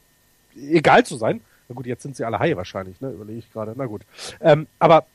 egal 0.57 1.05
zu 1.05 1.17
sein. 1.17 1.41
Na 1.69 1.75
gut, 1.75 1.87
jetzt 1.87 2.03
sind 2.03 2.17
sie 2.17 2.25
alle 2.25 2.39
high 2.39 2.57
wahrscheinlich, 2.57 3.01
ne? 3.01 3.11
Überlege 3.11 3.39
ich 3.39 3.53
gerade. 3.53 3.75
Na 3.77 3.87
gut. 3.87 4.03
Ähm, 4.41 4.67
aber 4.79 5.07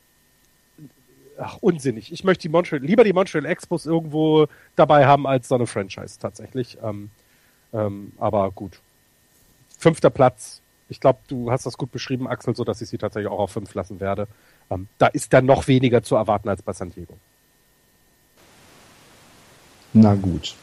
ach, 1.38 1.58
unsinnig. 1.60 2.12
Ich 2.12 2.24
möchte 2.24 2.42
die 2.42 2.48
Montreal, 2.48 2.82
lieber 2.82 3.04
die 3.04 3.12
Montreal 3.12 3.46
Expos 3.46 3.86
irgendwo 3.86 4.46
dabei 4.76 5.06
haben 5.06 5.26
als 5.26 5.48
so 5.48 5.54
eine 5.54 5.66
Franchise 5.66 6.18
tatsächlich. 6.18 6.78
Ähm, 6.82 7.10
ähm, 7.72 8.12
aber 8.18 8.50
gut. 8.50 8.80
Fünfter 9.78 10.10
Platz. 10.10 10.60
Ich 10.88 11.00
glaube, 11.00 11.20
du 11.28 11.50
hast 11.50 11.66
das 11.66 11.78
gut 11.78 11.92
beschrieben, 11.92 12.26
Axel, 12.26 12.54
so 12.54 12.64
dass 12.64 12.80
ich 12.80 12.88
sie 12.88 12.98
tatsächlich 12.98 13.30
auch 13.30 13.38
auf 13.38 13.52
fünf 13.52 13.74
lassen 13.74 14.00
werde. 14.00 14.26
Ähm, 14.70 14.88
da 14.98 15.06
ist 15.06 15.32
dann 15.32 15.46
noch 15.46 15.68
weniger 15.68 16.02
zu 16.02 16.16
erwarten 16.16 16.48
als 16.48 16.62
bei 16.62 16.72
San 16.72 16.90
Diego. 16.90 17.14
Na 19.92 20.14
gut. 20.14 20.54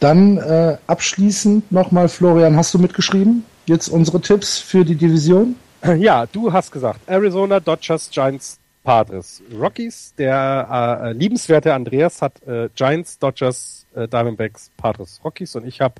Dann 0.00 0.38
äh, 0.38 0.78
abschließend 0.86 1.70
nochmal, 1.72 2.08
Florian, 2.08 2.56
hast 2.56 2.72
du 2.74 2.78
mitgeschrieben? 2.78 3.44
Jetzt 3.66 3.88
unsere 3.88 4.20
Tipps 4.20 4.58
für 4.58 4.84
die 4.84 4.96
Division? 4.96 5.56
Ja, 5.96 6.26
du 6.26 6.52
hast 6.52 6.72
gesagt, 6.72 7.00
Arizona, 7.06 7.58
Dodgers, 7.58 8.10
Giants, 8.10 8.58
Padres, 8.84 9.42
Rockies. 9.58 10.12
Der 10.18 11.00
äh, 11.02 11.12
liebenswerte 11.12 11.72
Andreas 11.72 12.20
hat 12.20 12.42
äh, 12.46 12.68
Giants, 12.74 13.18
Dodgers, 13.18 13.86
äh, 13.94 14.06
Diamondbacks, 14.06 14.70
Padres, 14.76 15.20
Rockies 15.24 15.54
und 15.56 15.66
ich 15.66 15.80
habe 15.80 15.94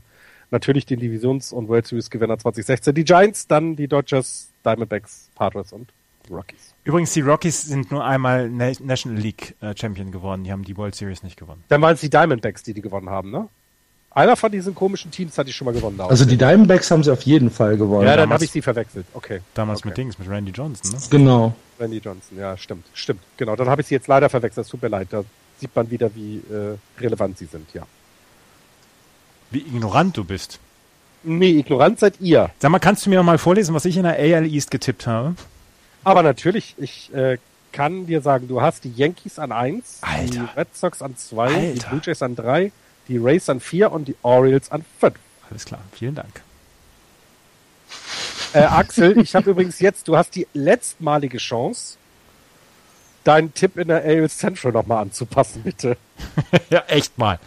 natürlich 0.50 0.86
den 0.86 1.00
Divisions- 1.00 1.52
und 1.52 1.68
World 1.68 1.86
Series 1.86 2.10
Gewinner 2.10 2.38
2016. 2.38 2.94
Die 2.94 3.04
Giants, 3.04 3.46
dann 3.46 3.76
die 3.76 3.88
Dodgers, 3.88 4.48
Diamondbacks, 4.64 5.30
Padres 5.34 5.72
und 5.72 5.88
Rockies. 6.30 6.74
Übrigens, 6.84 7.12
die 7.12 7.20
Rockies 7.20 7.62
sind 7.62 7.90
nur 7.90 8.04
einmal 8.04 8.48
National 8.48 9.18
League 9.18 9.54
äh, 9.60 9.74
Champion 9.76 10.12
geworden. 10.12 10.44
Die 10.44 10.52
haben 10.52 10.64
die 10.64 10.76
World 10.76 10.94
Series 10.94 11.22
nicht 11.22 11.36
gewonnen. 11.36 11.62
Dann 11.68 11.82
waren 11.82 11.94
es 11.94 12.00
die 12.00 12.10
Diamondbacks, 12.10 12.62
die 12.62 12.74
die 12.74 12.80
gewonnen 12.80 13.10
haben, 13.10 13.30
ne? 13.30 13.48
Einer 14.12 14.34
von 14.34 14.50
diesen 14.50 14.74
komischen 14.74 15.12
Teams 15.12 15.38
hatte 15.38 15.50
ich 15.50 15.56
schon 15.56 15.66
mal 15.66 15.74
gewonnen. 15.74 16.00
Also 16.00 16.24
die 16.24 16.36
Diamondbacks 16.36 16.90
haben 16.90 17.04
sie 17.04 17.12
auf 17.12 17.22
jeden 17.22 17.48
Fall 17.48 17.76
gewonnen. 17.76 18.08
Ja, 18.08 18.16
dann 18.16 18.30
habe 18.30 18.44
ich 18.44 18.50
sie 18.50 18.60
verwechselt. 18.60 19.06
Okay. 19.14 19.40
Damals 19.54 19.80
okay. 19.80 19.88
mit 19.88 19.98
Dings, 19.98 20.18
mit 20.18 20.28
Randy 20.28 20.50
Johnson, 20.50 20.90
ne? 20.90 20.98
Genau. 21.10 21.54
Randy 21.78 21.98
Johnson, 21.98 22.36
ja, 22.36 22.56
stimmt, 22.56 22.86
stimmt. 22.92 23.20
Genau, 23.36 23.54
dann 23.54 23.68
habe 23.68 23.82
ich 23.82 23.86
sie 23.86 23.94
jetzt 23.94 24.08
leider 24.08 24.28
verwechselt. 24.28 24.68
Tut 24.68 24.82
mir 24.82 24.88
leid. 24.88 25.08
Da 25.10 25.22
sieht 25.58 25.74
man 25.76 25.88
wieder, 25.90 26.12
wie 26.14 26.38
äh, 26.38 26.76
relevant 27.00 27.38
sie 27.38 27.44
sind, 27.44 27.72
ja. 27.72 27.86
Wie 29.50 29.60
ignorant 29.60 30.16
du 30.16 30.24
bist. 30.24 30.58
Nee, 31.22 31.58
ignorant 31.58 31.98
seid 31.98 32.20
ihr. 32.20 32.50
Sag 32.58 32.70
mal, 32.70 32.78
kannst 32.78 33.04
du 33.04 33.10
mir 33.10 33.16
noch 33.16 33.24
mal 33.24 33.38
vorlesen, 33.38 33.74
was 33.74 33.84
ich 33.84 33.96
in 33.96 34.04
der 34.04 34.18
AL 34.18 34.46
East 34.46 34.70
getippt 34.70 35.06
habe? 35.06 35.34
Aber 36.02 36.22
natürlich, 36.22 36.74
ich 36.78 37.12
äh, 37.12 37.38
kann 37.72 38.06
dir 38.06 38.22
sagen, 38.22 38.48
du 38.48 38.62
hast 38.62 38.84
die 38.84 38.92
Yankees 38.92 39.38
an 39.38 39.52
1, 39.52 39.98
Alter. 40.00 40.26
die 40.26 40.58
Red 40.58 40.74
Sox 40.74 41.02
an 41.02 41.16
2, 41.16 41.72
die 41.74 41.80
Blue 41.80 42.00
Jays 42.02 42.22
an 42.22 42.36
3, 42.36 42.72
die 43.08 43.18
Rays 43.18 43.48
an 43.48 43.60
4 43.60 43.92
und 43.92 44.08
die 44.08 44.16
Orioles 44.22 44.70
an 44.70 44.84
5. 44.98 45.14
Alles 45.50 45.64
klar, 45.64 45.80
vielen 45.92 46.14
Dank. 46.14 46.42
Äh, 48.52 48.60
Axel, 48.60 49.18
ich 49.18 49.34
habe 49.34 49.50
übrigens 49.50 49.80
jetzt, 49.80 50.08
du 50.08 50.16
hast 50.16 50.34
die 50.34 50.46
letztmalige 50.54 51.38
Chance, 51.38 51.98
deinen 53.24 53.52
Tipp 53.52 53.76
in 53.76 53.88
der 53.88 54.02
AL 54.04 54.30
Central 54.30 54.72
nochmal 54.72 55.02
anzupassen, 55.02 55.62
bitte. 55.62 55.96
ja, 56.70 56.80
echt 56.86 57.18
mal. 57.18 57.38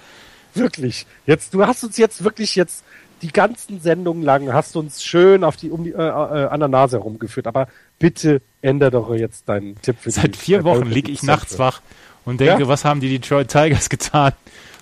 Wirklich. 0.54 1.06
Jetzt, 1.26 1.54
du 1.54 1.66
hast 1.66 1.84
uns 1.84 1.98
jetzt 1.98 2.24
wirklich 2.24 2.56
jetzt 2.56 2.84
die 3.22 3.32
ganzen 3.32 3.80
Sendungen 3.80 4.22
lang 4.22 4.52
hast 4.52 4.76
du 4.76 4.80
uns 4.80 5.04
schön 5.04 5.44
auf 5.44 5.56
die, 5.56 5.72
um 5.72 5.86
die, 5.86 5.92
äh, 5.92 5.96
äh, 5.96 6.48
an 6.48 6.60
der 6.60 6.70
Nase 6.70 6.98
herumgeführt. 6.98 7.48
Aber 7.48 7.68
bitte 7.98 8.42
ändere 8.62 8.92
doch 8.92 9.16
jetzt 9.16 9.48
deinen 9.48 9.82
Tipp 9.82 9.98
für 10.00 10.12
Seit 10.12 10.36
vier 10.36 10.64
Wochen 10.64 10.88
liege 10.88 11.12
ich 11.12 11.24
nachts 11.24 11.58
wach 11.58 11.82
und 12.26 12.42
denke, 12.42 12.64
ja? 12.64 12.68
was 12.68 12.86
haben 12.86 13.00
die 13.00 13.10
Detroit 13.10 13.50
Tigers 13.50 13.90
getan, 13.90 14.34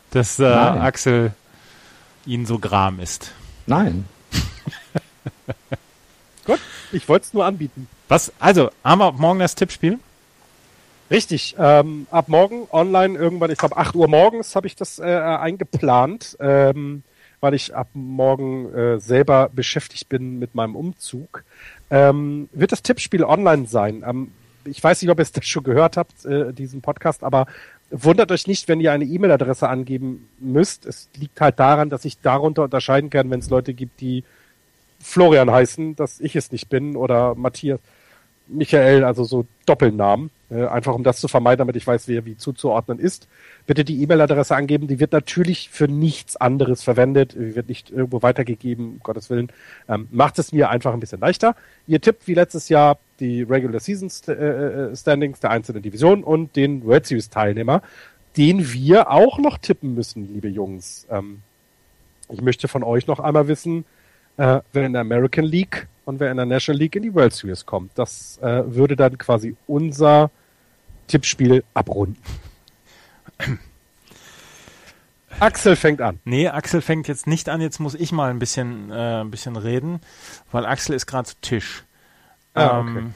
dass 0.09 0.39
äh, 0.39 0.45
Axel 0.45 1.33
ihnen 2.25 2.45
so 2.45 2.59
gram 2.59 2.99
ist. 2.99 3.31
Nein. 3.67 4.05
Gut, 6.45 6.59
ich 6.91 7.07
wollte 7.07 7.25
es 7.25 7.33
nur 7.33 7.45
anbieten. 7.45 7.87
Was? 8.07 8.31
Also, 8.39 8.71
haben 8.83 8.99
wir 8.99 9.11
morgen 9.11 9.39
das 9.39 9.55
Tippspiel? 9.55 9.99
Richtig. 11.11 11.55
Ähm, 11.59 12.07
ab 12.09 12.29
morgen 12.29 12.67
online 12.71 13.19
irgendwann, 13.19 13.51
ich 13.51 13.57
glaube 13.59 13.77
8 13.77 13.95
Uhr 13.95 14.07
morgens 14.07 14.55
habe 14.55 14.65
ich 14.65 14.75
das 14.75 14.97
äh, 14.97 15.03
eingeplant. 15.03 16.37
Ähm, 16.39 17.03
weil 17.41 17.55
ich 17.55 17.75
ab 17.75 17.89
morgen 17.93 18.73
äh, 18.73 18.99
selber 18.99 19.49
beschäftigt 19.53 20.07
bin 20.07 20.39
mit 20.39 20.55
meinem 20.55 20.75
Umzug, 20.75 21.43
ähm, 21.89 22.47
wird 22.53 22.71
das 22.71 22.83
Tippspiel 22.83 23.23
online 23.23 23.65
sein. 23.65 24.03
Ähm, 24.07 24.31
ich 24.63 24.81
weiß 24.81 25.01
nicht, 25.01 25.11
ob 25.11 25.19
ihr 25.19 25.23
es 25.23 25.31
das 25.33 25.45
schon 25.45 25.63
gehört 25.63 25.97
habt, 25.97 26.23
äh, 26.23 26.53
diesen 26.53 26.81
Podcast, 26.81 27.23
aber 27.23 27.47
wundert 27.89 28.31
euch 28.31 28.47
nicht, 28.47 28.67
wenn 28.67 28.79
ihr 28.79 28.93
eine 28.93 29.03
E-Mail-Adresse 29.03 29.67
angeben 29.67 30.29
müsst. 30.39 30.85
Es 30.85 31.09
liegt 31.17 31.41
halt 31.41 31.59
daran, 31.59 31.89
dass 31.89 32.05
ich 32.05 32.21
darunter 32.21 32.63
unterscheiden 32.63 33.09
kann, 33.09 33.29
wenn 33.29 33.39
es 33.39 33.49
Leute 33.49 33.73
gibt, 33.73 33.99
die 33.99 34.23
Florian 34.99 35.51
heißen, 35.51 35.95
dass 35.95 36.19
ich 36.19 36.35
es 36.35 36.51
nicht 36.51 36.69
bin 36.69 36.95
oder 36.95 37.33
Matthias, 37.33 37.79
Michael, 38.51 39.03
also 39.03 39.23
so 39.23 39.45
Doppelnamen. 39.65 40.29
Äh, 40.51 40.65
einfach 40.67 40.93
um 40.93 41.03
das 41.03 41.21
zu 41.21 41.29
vermeiden, 41.29 41.59
damit 41.59 41.77
ich 41.77 41.87
weiß, 41.87 42.09
wer 42.09 42.25
wie 42.25 42.35
zuzuordnen 42.35 42.99
ist. 42.99 43.29
Bitte 43.67 43.85
die 43.85 44.03
E-Mail-Adresse 44.03 44.53
angeben. 44.53 44.87
Die 44.87 44.99
wird 44.99 45.13
natürlich 45.13 45.69
für 45.69 45.87
nichts 45.87 46.35
anderes 46.35 46.83
verwendet. 46.83 47.33
Die 47.33 47.55
wird 47.55 47.69
nicht 47.69 47.89
irgendwo 47.89 48.21
weitergegeben, 48.21 48.85
um 48.93 48.99
Gottes 48.99 49.29
Willen. 49.29 49.49
Ähm, 49.87 50.09
macht 50.11 50.39
es 50.39 50.51
mir 50.51 50.69
einfach 50.69 50.93
ein 50.93 50.99
bisschen 50.99 51.21
leichter. 51.21 51.55
Ihr 51.87 52.01
tippt 52.01 52.27
wie 52.27 52.33
letztes 52.33 52.67
Jahr 52.67 52.97
die 53.21 53.43
Regular 53.43 53.79
Season 53.79 54.11
äh, 54.27 54.31
äh, 54.33 54.95
Standings 54.95 55.39
der 55.39 55.51
einzelnen 55.51 55.81
Divisionen 55.83 56.23
und 56.23 56.55
den 56.57 56.83
World 56.83 57.05
Series 57.05 57.29
Teilnehmer, 57.29 57.81
den 58.35 58.73
wir 58.73 59.09
auch 59.09 59.39
noch 59.39 59.57
tippen 59.57 59.95
müssen, 59.95 60.33
liebe 60.33 60.49
Jungs. 60.49 61.07
Ähm, 61.09 61.43
ich 62.29 62.41
möchte 62.41 62.67
von 62.67 62.83
euch 62.83 63.07
noch 63.07 63.19
einmal 63.19 63.47
wissen, 63.47 63.85
äh, 64.35 64.59
wer 64.73 64.85
in 64.85 64.93
der 64.93 65.01
American 65.01 65.45
League 65.45 65.87
und 66.11 66.19
wer 66.19 66.29
in 66.29 66.37
der 66.37 66.45
National 66.45 66.77
League 66.79 66.95
in 66.95 67.03
die 67.03 67.13
World 67.13 67.33
Series 67.33 67.65
kommt. 67.65 67.97
Das 67.97 68.37
äh, 68.41 68.63
würde 68.65 68.97
dann 68.97 69.17
quasi 69.17 69.55
unser 69.65 70.29
Tippspiel 71.07 71.63
abrunden. 71.73 72.21
Axel 75.39 75.77
fängt 75.77 76.01
an. 76.01 76.19
Nee, 76.25 76.49
Axel 76.49 76.81
fängt 76.81 77.07
jetzt 77.07 77.27
nicht 77.27 77.47
an. 77.47 77.61
Jetzt 77.61 77.79
muss 77.79 77.95
ich 77.95 78.11
mal 78.11 78.29
ein 78.29 78.39
bisschen, 78.39 78.91
äh, 78.91 79.21
ein 79.21 79.31
bisschen 79.31 79.55
reden, 79.55 80.01
weil 80.51 80.65
Axel 80.65 80.93
ist 80.93 81.07
gerade 81.07 81.29
zu 81.29 81.35
Tisch. 81.41 81.83
Ah, 82.53 82.79
okay. 82.79 82.99
ähm, 82.99 83.13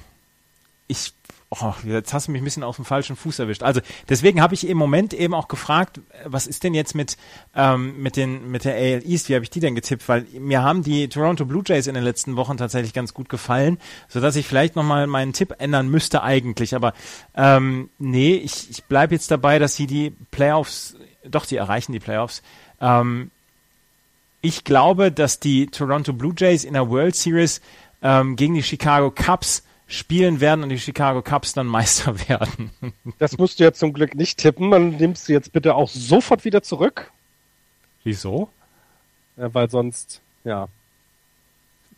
ich 0.88 1.14
oh, 1.50 1.74
jetzt 1.86 2.14
hast 2.14 2.28
du 2.28 2.32
mich 2.32 2.42
ein 2.42 2.46
bisschen 2.46 2.64
auf 2.64 2.76
dem 2.76 2.86
falschen 2.86 3.16
Fuß 3.16 3.40
erwischt. 3.40 3.64
Also 3.64 3.82
deswegen 4.10 4.42
habe 4.42 4.54
ich 4.54 4.68
im 4.68 4.78
Moment 4.78 5.14
eben 5.14 5.34
auch 5.34 5.48
gefragt, 5.48 6.02
was 6.26 6.48
ist 6.48 6.64
denn 6.64 6.74
jetzt 6.74 6.96
mit 6.96 7.18
ähm, 7.56 8.02
mit 8.02 8.18
den 8.18 8.50
mit 8.52 8.66
der 8.66 8.76
AL 8.76 9.04
East? 9.06 9.30
Wie 9.30 9.36
habe 9.36 9.44
ich 9.44 9.50
die 9.50 9.60
denn 9.60 9.76
getippt? 9.76 10.08
Weil 10.10 10.26
mir 10.40 10.64
haben 10.64 10.84
die 10.84 11.08
Toronto 11.08 11.46
Blue 11.46 11.64
Jays 11.66 11.88
in 11.88 11.96
den 11.96 12.04
letzten 12.04 12.36
Wochen 12.36 12.58
tatsächlich 12.58 12.94
ganz 12.94 13.14
gut 13.14 13.30
gefallen, 13.30 13.78
so 14.08 14.20
dass 14.20 14.36
ich 14.36 14.48
vielleicht 14.48 14.76
noch 14.76 14.84
mal 14.84 15.08
meinen 15.08 15.34
Tipp 15.34 15.56
ändern 15.60 15.90
müsste 15.90 16.24
eigentlich. 16.24 16.76
Aber 16.76 16.94
ähm, 17.36 17.90
nee, 18.00 18.36
ich 18.36 18.70
ich 18.70 18.84
bleibe 18.86 19.14
jetzt 19.14 19.32
dabei, 19.32 19.60
dass 19.60 19.76
sie 19.76 19.88
die 19.88 20.12
Playoffs, 20.32 20.96
doch 21.24 21.46
sie 21.46 21.58
erreichen 21.58 21.94
die 21.94 22.00
Playoffs. 22.00 22.42
Ähm, 22.82 23.32
ich 24.42 24.64
glaube, 24.64 25.12
dass 25.12 25.40
die 25.40 25.68
Toronto 25.68 26.14
Blue 26.14 26.34
Jays 26.38 26.66
in 26.66 26.74
der 26.74 26.90
World 26.90 27.16
Series 27.16 27.62
ähm, 28.04 28.36
gegen 28.36 28.54
die 28.54 28.62
Chicago 28.64 29.10
Cubs 29.10 29.64
spielen 29.88 30.40
werden 30.40 30.64
und 30.64 30.70
die 30.70 30.80
Chicago 30.80 31.22
Cubs 31.22 31.54
dann 31.54 31.68
Meister 31.68 32.16
werden. 32.30 32.72
Das 33.20 33.38
musst 33.38 33.60
du 33.60 33.64
ja 33.64 33.74
zum 33.74 33.94
Glück 33.94 34.16
nicht 34.16 34.38
tippen. 34.40 34.72
Dann 34.72 34.98
nimmst 34.98 35.28
du 35.28 35.34
jetzt 35.34 35.52
bitte 35.52 35.76
auch 35.76 35.90
sofort 35.90 36.46
wieder 36.46 36.64
zurück. 36.64 37.12
Wieso? 38.04 38.50
Ja, 39.38 39.54
weil 39.54 39.70
sonst, 39.70 40.22
ja. 40.44 40.68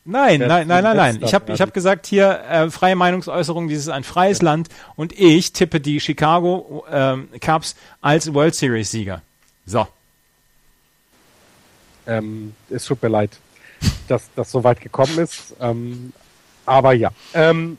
Nein, 0.05 0.39
nein, 0.39 0.67
nein, 0.67 0.83
nein, 0.83 0.95
nein. 0.95 1.19
Ich 1.21 1.33
habe 1.33 1.51
ich 1.51 1.59
hab 1.59 1.73
gesagt 1.73 2.05
hier, 2.07 2.41
äh, 2.49 2.69
freie 2.69 2.95
Meinungsäußerung, 2.95 3.67
dieses 3.67 3.87
ist 3.87 3.93
ein 3.93 4.05
freies 4.05 4.41
Land 4.41 4.69
und 4.95 5.11
ich 5.19 5.51
tippe 5.51 5.81
die 5.81 5.99
Chicago 5.99 6.85
ähm, 6.89 7.27
Cubs 7.41 7.75
als 7.99 8.33
World 8.33 8.55
Series 8.55 8.89
Sieger. 8.89 9.21
So. 9.65 9.85
Ähm, 12.07 12.55
es 12.69 12.85
tut 12.85 13.03
mir 13.03 13.09
leid. 13.09 13.37
dass 14.07 14.29
das 14.35 14.49
so 14.49 14.63
weit 14.63 14.79
gekommen 14.79 15.17
ist. 15.19 15.55
Ähm, 15.59 16.13
aber 16.67 16.93
ja. 16.93 17.11
Ähm, 17.33 17.77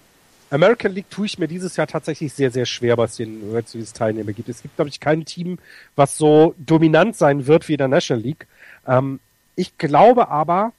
American 0.50 0.92
League 0.92 1.10
tue 1.10 1.26
ich 1.26 1.38
mir 1.38 1.46
dieses 1.46 1.76
Jahr 1.76 1.86
tatsächlich 1.86 2.32
sehr, 2.32 2.50
sehr 2.50 2.64
schwer, 2.64 2.96
was 2.96 3.16
den 3.16 3.52
World 3.52 3.68
Series 3.68 3.92
Teilnehmer 3.92 4.32
gibt. 4.32 4.48
Es 4.48 4.62
gibt, 4.62 4.76
glaube 4.76 4.88
ich, 4.88 4.98
kein 4.98 5.24
Team, 5.26 5.58
was 5.94 6.16
so 6.16 6.54
dominant 6.58 7.16
sein 7.16 7.46
wird 7.46 7.68
wie 7.68 7.76
der 7.76 7.88
National 7.88 8.22
League. 8.22 8.46
Ähm, 8.86 9.20
ich 9.56 9.76
glaube 9.76 10.28
aber, 10.28 10.72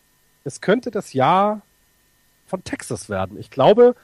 es 0.44 0.60
könnte 0.60 0.90
das 0.90 1.14
Jahr 1.14 1.62
von 2.48 2.64
Texas 2.64 3.10
werden. 3.10 3.40
Ich 3.40 3.52
glaube, 3.52 3.96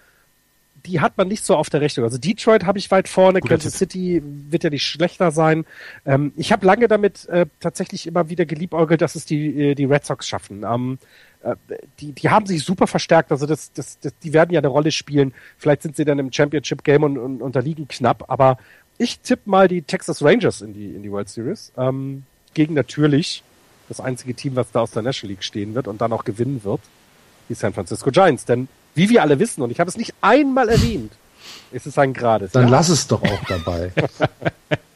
die 0.85 1.01
hat 1.01 1.17
man 1.17 1.27
nicht 1.27 1.43
so 1.43 1.55
auf 1.55 1.69
der 1.69 1.81
Rechnung. 1.81 2.03
Also 2.03 2.17
Detroit 2.17 2.65
habe 2.65 2.77
ich 2.77 2.91
weit 2.91 3.07
vorne, 3.07 3.39
Guter 3.39 3.55
Kansas 3.55 3.77
City 3.77 4.21
wird 4.23 4.63
ja 4.63 4.69
nicht 4.69 4.83
schlechter 4.83 5.31
sein. 5.31 5.65
Ähm, 6.05 6.33
ich 6.37 6.51
habe 6.51 6.65
lange 6.65 6.87
damit 6.87 7.27
äh, 7.29 7.45
tatsächlich 7.59 8.07
immer 8.07 8.29
wieder 8.29 8.45
geliebäugelt, 8.45 9.01
dass 9.01 9.15
es 9.15 9.25
die, 9.25 9.71
äh, 9.71 9.75
die 9.75 9.85
Red 9.85 10.05
Sox 10.05 10.27
schaffen. 10.27 10.63
Ähm, 10.63 10.99
äh, 11.43 11.55
die, 11.99 12.11
die 12.11 12.29
haben 12.29 12.45
sich 12.45 12.63
super 12.63 12.87
verstärkt, 12.87 13.31
also 13.31 13.45
das, 13.45 13.73
das, 13.73 13.99
das, 13.99 14.13
die 14.19 14.33
werden 14.33 14.51
ja 14.51 14.59
eine 14.59 14.67
Rolle 14.67 14.91
spielen. 14.91 15.33
Vielleicht 15.57 15.81
sind 15.81 15.95
sie 15.95 16.05
dann 16.05 16.19
im 16.19 16.31
Championship 16.31 16.83
Game 16.83 17.03
und, 17.03 17.17
und 17.17 17.41
unterliegen 17.41 17.87
knapp, 17.87 18.25
aber 18.29 18.57
ich 18.97 19.19
tippe 19.19 19.49
mal 19.49 19.67
die 19.67 19.81
Texas 19.81 20.23
Rangers 20.23 20.61
in 20.61 20.73
die, 20.73 20.95
in 20.95 21.03
die 21.03 21.11
World 21.11 21.29
Series. 21.29 21.71
Ähm, 21.77 22.23
gegen 22.53 22.73
natürlich 22.73 23.43
das 23.89 23.99
einzige 23.99 24.33
Team, 24.33 24.55
was 24.55 24.71
da 24.71 24.81
aus 24.81 24.91
der 24.91 25.03
National 25.03 25.31
League 25.31 25.43
stehen 25.43 25.75
wird 25.75 25.87
und 25.87 26.01
dann 26.01 26.13
auch 26.13 26.23
gewinnen 26.23 26.63
wird, 26.63 26.81
die 27.49 27.53
San 27.53 27.73
Francisco 27.73 28.09
Giants. 28.09 28.45
Denn 28.45 28.67
wie 28.95 29.09
wir 29.09 29.21
alle 29.21 29.37
wissen, 29.39 29.61
und 29.61 29.69
ich 29.71 29.79
habe 29.79 29.89
es 29.89 29.97
nicht 29.97 30.13
einmal 30.21 30.69
erwähnt, 30.69 31.11
ist 31.71 31.85
es 31.85 31.97
ein 31.97 32.13
gerades 32.13 32.51
Dann 32.53 32.63
Jahr. 32.63 32.71
lass 32.71 32.89
es 32.89 33.05
doch 33.07 33.21
auch 33.21 33.43
dabei. 33.47 33.91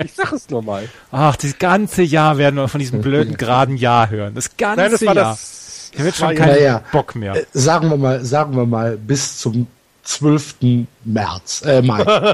Ich 0.02 0.14
sag 0.14 0.32
es 0.32 0.50
nur 0.50 0.62
mal. 0.62 0.88
Ach, 1.12 1.36
das 1.36 1.60
ganze 1.60 2.04
Jahr 2.04 2.38
werden 2.38 2.56
wir 2.56 2.70
von 2.70 2.80
diesem 2.80 3.02
blöden 3.02 3.36
geraden 3.38 3.76
Jahr 3.76 4.10
hören. 4.10 4.34
Das 4.34 4.56
ganze 4.56 4.82
Nein, 4.84 4.92
das 4.92 5.06
war 5.06 5.14
Jahr. 5.14 5.32
das. 5.32 5.92
Ich 5.94 6.00
habe 6.00 6.12
schon 6.14 6.30
ja- 6.30 6.36
keinen 6.36 6.52
Naja. 6.56 6.84
Bock 6.94 7.16
mehr. 7.16 7.36
Äh, 7.36 7.46
sagen 7.52 7.90
wir 7.90 7.98
mal, 7.98 8.24
sagen 8.24 8.56
wir 8.56 8.66
mal, 8.66 8.96
bis 8.96 9.40
zum 9.40 9.68
12. 10.04 10.56
März, 11.04 11.64
äh, 11.66 11.82
Mai. 11.82 12.06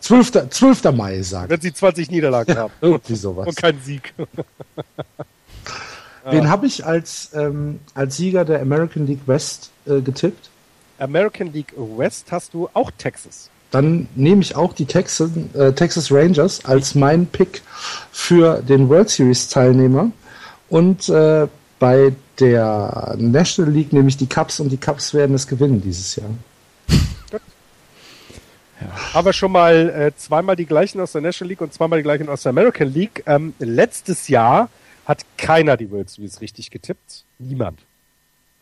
12. 0.00 0.50
12. 0.50 0.84
Mai, 0.92 1.20
sagt. 1.22 1.50
Wenn 1.50 1.60
sie 1.60 1.74
20 1.74 2.12
Niederlagen 2.12 2.56
haben 2.56 2.72
Irgendwie 2.80 3.16
sowas. 3.16 3.48
und 3.48 3.56
keinen 3.56 3.82
Sieg. 3.82 4.14
Wen 6.30 6.48
habe 6.48 6.66
ich 6.66 6.86
als, 6.86 7.30
ähm, 7.34 7.80
als 7.94 8.16
Sieger 8.16 8.44
der 8.44 8.60
American 8.62 9.06
League 9.06 9.26
West 9.26 9.70
äh, 9.86 10.00
getippt? 10.00 10.48
American 10.98 11.52
League 11.52 11.72
West 11.76 12.30
hast 12.30 12.54
du 12.54 12.68
auch 12.74 12.90
Texas. 12.96 13.50
Dann 13.70 14.08
nehme 14.14 14.42
ich 14.42 14.54
auch 14.54 14.72
die 14.72 14.86
Texas, 14.86 15.30
äh, 15.54 15.72
Texas 15.72 16.12
Rangers 16.12 16.64
als 16.64 16.94
mein 16.94 17.26
Pick 17.26 17.62
für 18.12 18.62
den 18.62 18.88
World 18.88 19.10
Series 19.10 19.48
Teilnehmer. 19.48 20.12
Und 20.68 21.08
äh, 21.08 21.48
bei 21.78 22.12
der 22.38 23.16
National 23.18 23.72
League 23.72 23.92
nehme 23.92 24.08
ich 24.08 24.16
die 24.16 24.28
Cubs 24.28 24.60
und 24.60 24.70
die 24.70 24.76
Cubs 24.76 25.12
werden 25.14 25.34
es 25.34 25.46
gewinnen 25.46 25.80
dieses 25.80 26.16
Jahr. 26.16 26.30
Haben 29.12 29.26
wir 29.26 29.32
schon 29.32 29.52
mal 29.52 29.90
äh, 29.90 30.12
zweimal 30.16 30.56
die 30.56 30.66
gleichen 30.66 31.00
aus 31.00 31.12
der 31.12 31.20
National 31.20 31.50
League 31.50 31.60
und 31.60 31.72
zweimal 31.72 31.98
die 31.98 32.02
gleichen 32.02 32.28
aus 32.28 32.42
der 32.42 32.50
American 32.50 32.92
League. 32.92 33.22
Ähm, 33.26 33.54
letztes 33.58 34.28
Jahr 34.28 34.68
hat 35.06 35.24
keiner 35.36 35.76
die 35.76 35.90
World 35.90 36.10
Series 36.10 36.40
richtig 36.40 36.70
getippt. 36.70 37.24
Niemand. 37.38 37.80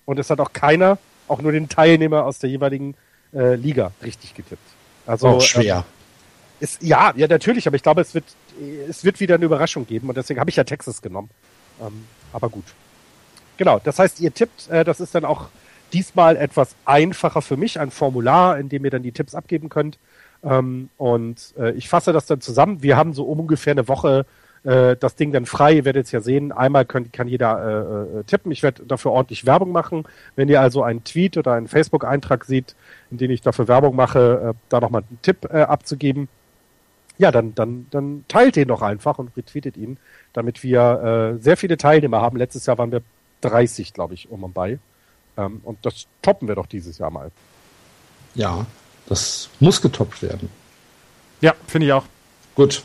Und 0.05 0.19
es 0.19 0.31
hat 0.31 0.41
auch 0.41 0.53
keiner, 0.53 0.99
auch 1.33 1.43
nur 1.43 1.53
den 1.53 1.69
Teilnehmer 1.69 2.25
aus 2.25 2.39
der 2.39 2.51
jeweiligen 2.51 2.95
äh, 3.35 3.55
Liga 3.55 3.93
richtig 4.03 4.35
getippt. 4.35 4.63
Also 5.07 5.29
Auch 5.29 5.41
schwer. 5.41 5.77
Ähm, 5.77 5.83
ist, 6.61 6.83
ja, 6.83 7.13
ja, 7.17 7.27
natürlich, 7.27 7.67
aber 7.67 7.75
ich 7.75 7.83
glaube, 7.83 8.03
es 8.03 8.15
wird, 8.15 8.25
es 8.89 9.05
wird 9.05 9.19
wieder 9.19 9.35
eine 9.35 9.45
Überraschung 9.45 9.87
geben 9.87 10.09
und 10.09 10.17
deswegen 10.17 10.39
habe 10.39 10.51
ich 10.51 10.57
ja 10.57 10.65
Texas 10.65 11.03
genommen. 11.03 11.31
Ähm, 11.81 12.05
aber 12.33 12.49
gut. 12.49 12.67
Genau, 13.57 13.81
das 13.83 13.99
heißt, 13.99 14.21
ihr 14.21 14.33
tippt, 14.33 14.69
äh, 14.71 14.85
das 14.85 15.01
ist 15.01 15.15
dann 15.15 15.25
auch 15.25 15.49
diesmal 15.93 16.37
etwas 16.37 16.77
einfacher 16.85 17.43
für 17.43 17.57
mich, 17.57 17.81
ein 17.81 17.91
Formular, 17.91 18.59
in 18.59 18.69
dem 18.69 18.85
ihr 18.85 18.91
dann 18.91 19.03
die 19.03 19.13
Tipps 19.13 19.35
abgeben 19.35 19.69
könnt. 19.69 19.99
Ähm, 20.45 20.89
und 20.99 21.55
äh, 21.59 21.73
ich 21.73 21.89
fasse 21.89 22.13
das 22.13 22.27
dann 22.27 22.41
zusammen. 22.41 22.83
Wir 22.83 22.97
haben 22.97 23.13
so 23.13 23.25
ungefähr 23.25 23.73
eine 23.73 23.89
Woche 23.89 24.27
äh, 24.65 24.97
das 24.97 25.17
Ding 25.17 25.33
dann 25.33 25.47
frei. 25.47 25.75
Ihr 25.75 25.85
werdet 25.85 26.07
es 26.07 26.13
ja 26.13 26.21
sehen. 26.21 26.53
Einmal 26.53 26.85
könnt, 26.85 27.13
kann 27.13 27.29
jeder 27.29 28.15
äh, 28.15 28.19
äh, 28.21 28.25
tippen. 28.25 28.53
Ich 28.53 28.63
werde 28.63 28.85
dafür 28.85 29.13
ordentlich 29.13 29.45
Werbung 29.47 29.73
machen. 29.73 30.05
Wenn 30.37 30.49
ihr 30.49 30.61
also 30.61 30.83
einen 30.83 31.05
Tweet 31.05 31.37
oder 31.37 31.53
einen 31.53 31.69
Facebook-Eintrag 31.69 32.45
seht, 32.45 32.77
in 33.11 33.19
dem 33.19 33.31
ich 33.31 33.41
dafür 33.41 33.69
Werbung 33.69 33.97
mache, 33.97 34.55
äh, 34.55 34.59
da 34.69 34.81
nochmal 34.81 35.03
einen 35.09 35.21
Tipp 35.23 35.49
äh, 35.51 35.63
abzugeben, 35.63 36.29
ja, 37.19 37.31
dann, 37.31 37.55
dann, 37.55 37.87
dann 37.91 38.25
teilt 38.29 38.57
den 38.57 38.69
doch 38.69 38.83
einfach 38.83 39.19
und 39.19 39.37
retweetet 39.37 39.77
ihn, 39.77 39.99
damit 40.33 40.63
wir 40.63 41.37
äh, 41.39 41.43
sehr 41.43 41.57
viele 41.57 41.77
Teilnehmer 41.77 42.21
haben. 42.21 42.37
Letztes 42.37 42.67
Jahr 42.67 42.79
waren 42.79 42.91
wir 42.91 43.03
30, 43.43 43.93
glaube 43.93 44.15
ich, 44.15 44.31
um 44.31 44.43
und 44.45 44.55
bei. 44.55 44.79
Ähm, 45.37 45.61
und 45.65 45.85
das 45.85 46.07
toppen 46.23 46.49
wir 46.49 46.55
doch 46.55 46.67
dieses 46.67 46.99
Jahr 46.99 47.11
mal. 47.11 47.31
Ja, 48.35 48.67
das 49.07 49.51
muss 49.61 49.83
getoppt 49.83 50.23
werden. 50.23 50.49
Ja, 51.41 51.55
finde 51.67 51.87
ich 51.87 51.93
auch. 51.93 52.05
Gut. 52.55 52.83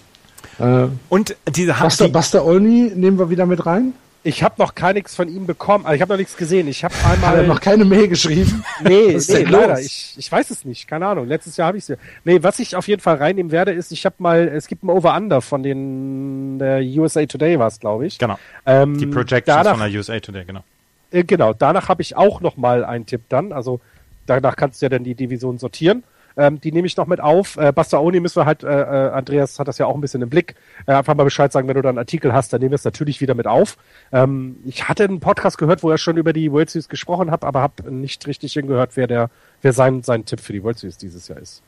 Äh, 0.59 0.88
Und 1.09 1.35
diese 1.55 1.73
Buster, 1.73 2.05
die, 2.05 2.11
Buster 2.11 2.45
Olney 2.45 2.91
nehmen 2.95 3.19
wir 3.19 3.30
wieder 3.30 3.45
mit 3.45 3.65
rein. 3.65 3.93
Ich 4.23 4.43
habe 4.43 4.55
noch 4.57 4.76
gar 4.76 4.91
nichts 4.91 5.15
von 5.15 5.30
ihm 5.30 5.45
bekommen. 5.45 5.85
Also 5.85 5.95
ich 5.95 6.01
habe 6.01 6.11
noch 6.14 6.18
nichts 6.18 6.35
gesehen. 6.35 6.68
Ich 6.68 6.84
habe 6.84 6.93
Hat 7.03 7.18
er 7.22 7.30
einmal. 7.30 7.47
noch 7.47 7.61
keine 7.61 7.85
Mail 7.85 8.07
geschrieben? 8.09 8.64
nee, 8.84 9.18
nee 9.18 9.43
leider. 9.43 9.80
Ich, 9.80 10.15
ich 10.18 10.30
weiß 10.30 10.49
es 10.51 10.65
nicht. 10.65 10.88
Keine 10.88 11.07
Ahnung. 11.07 11.27
Letztes 11.27 11.55
Jahr 11.55 11.68
habe 11.68 11.77
ich 11.77 11.88
es. 11.89 11.97
Nee, 12.26 12.43
was 12.43 12.59
ich 12.59 12.76
auf 12.76 12.88
jeden 12.89 13.01
Fall 13.01 13.15
reinnehmen 13.15 13.51
werde, 13.53 13.72
ist, 13.72 13.91
ich 13.93 14.05
habe 14.05 14.15
mal, 14.19 14.47
es 14.49 14.68
gibt 14.68 14.84
ein 14.84 14.89
Over-Under 14.89 15.41
von 15.41 15.64
den 15.64 16.59
der 16.59 16.81
USA 16.81 17.26
Today 17.26 17.57
war 17.57 17.68
es, 17.68 17.80
glaube 17.80 18.07
ich. 18.07 18.18
genau, 18.18 18.38
Ähm, 18.65 18.97
die 18.97 19.05
Projections 19.05 19.45
danach, 19.45 19.77
von 19.77 19.89
der 19.89 19.97
USA 19.97 20.19
Today, 20.19 20.43
genau. 20.43 20.64
Äh, 21.11 21.23
genau, 21.23 21.53
danach 21.53 21.88
habe 21.88 22.01
ich 22.01 22.18
auch 22.18 22.41
noch 22.41 22.57
mal 22.57 22.84
einen 22.84 23.05
Tipp 23.05 23.22
dann. 23.30 23.53
Also 23.53 23.80
danach 24.26 24.57
kannst 24.57 24.81
du 24.81 24.85
ja 24.88 24.89
dann 24.89 25.05
die 25.05 25.15
Division 25.15 25.57
sortieren. 25.57 26.03
Ähm, 26.38 26.61
die 26.61 26.72
nehme 26.72 26.85
ich 26.85 26.95
noch 26.95 27.07
mit 27.07 27.19
auf. 27.19 27.57
Äh, 27.57 27.72
Bastaoni 27.72 28.19
müssen 28.19 28.35
wir 28.38 28.45
halt, 28.45 28.64
äh, 28.64 28.68
äh, 28.68 29.09
Andreas 29.11 29.57
hat 29.57 29.68
das 29.68 29.80
ja 29.80 29.88
auch 29.88 29.95
ein 29.95 30.01
bisschen 30.01 30.22
im 30.22 30.30
Blick. 30.30 30.55
Äh, 30.85 30.93
einfach 30.93 31.15
mal 31.15 31.23
Bescheid 31.23 31.51
sagen, 31.51 31.68
wenn 31.68 31.76
du 31.76 31.81
da 31.81 31.89
einen 31.89 31.97
Artikel 31.97 32.31
hast, 32.31 32.53
dann 32.53 32.61
nehmen 32.61 32.72
wir 32.72 32.76
es 32.76 32.84
natürlich 32.84 33.22
wieder 33.22 33.34
mit 33.34 33.47
auf. 33.47 33.77
Ähm, 34.11 34.57
ich 34.65 34.88
hatte 34.88 35.03
einen 35.03 35.19
Podcast 35.19 35.57
gehört, 35.57 35.81
wo 35.81 35.89
er 35.89 35.97
schon 35.97 36.18
über 36.18 36.34
die 36.34 36.51
World 36.51 36.69
Series 36.69 36.89
gesprochen 36.89 37.31
hat, 37.31 37.43
aber 37.43 37.61
habe 37.61 37.91
nicht 37.91 38.27
richtig 38.27 38.53
hingehört, 38.53 38.91
wer 38.95 39.07
der, 39.07 39.30
wer 39.64 39.73
sein, 39.73 40.03
sein 40.03 40.26
Tipp 40.26 40.39
für 40.39 40.53
die 40.53 40.64
World 40.64 40.77
Series 40.77 40.97
dieses 40.97 41.27
Jahr 41.27 41.39
ist. 41.39 41.61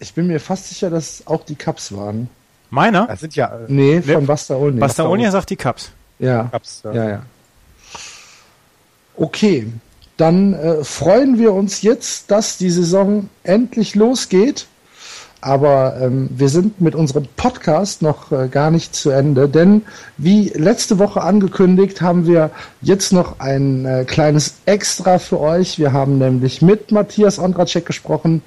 Ich 0.00 0.14
bin 0.14 0.26
mir 0.26 0.40
fast 0.40 0.68
sicher, 0.68 0.90
dass 0.90 1.26
auch 1.26 1.44
die 1.44 1.56
Cups 1.56 1.94
waren. 1.94 2.28
Meiner? 2.70 3.06
Das 3.06 3.20
sind 3.20 3.34
ja 3.36 3.46
äh, 3.46 3.64
Nee, 3.68 4.02
von 4.02 4.26
Buster 4.26 4.58
Olney. 4.58 4.80
Bastaonia 4.80 5.30
sagt 5.30 5.50
die 5.50 5.56
Cups. 5.56 5.92
Ja. 6.18 6.44
Cups, 6.44 6.82
ja. 6.84 6.92
Ja, 6.92 7.08
ja. 7.08 7.22
Okay, 9.16 9.66
dann 10.18 10.52
äh, 10.52 10.84
freuen 10.84 11.38
wir 11.38 11.54
uns 11.54 11.82
jetzt, 11.82 12.30
dass 12.30 12.58
die 12.58 12.70
Saison 12.70 13.30
endlich 13.44 13.94
losgeht. 13.94 14.66
Aber 15.40 15.96
ähm, 16.00 16.28
wir 16.32 16.48
sind 16.48 16.80
mit 16.80 16.96
unserem 16.96 17.28
Podcast 17.36 18.02
noch 18.02 18.32
äh, 18.32 18.48
gar 18.48 18.72
nicht 18.72 18.96
zu 18.96 19.10
Ende, 19.10 19.48
denn 19.48 19.82
wie 20.16 20.48
letzte 20.48 20.98
Woche 20.98 21.22
angekündigt, 21.22 22.02
haben 22.02 22.26
wir 22.26 22.50
jetzt 22.82 23.12
noch 23.12 23.38
ein 23.38 23.84
äh, 23.84 24.04
kleines 24.04 24.56
Extra 24.66 25.20
für 25.20 25.38
euch. 25.38 25.78
Wir 25.78 25.92
haben 25.92 26.18
nämlich 26.18 26.60
mit 26.60 26.90
Matthias 26.90 27.38
Ondracek 27.38 27.86
gesprochen 27.86 28.42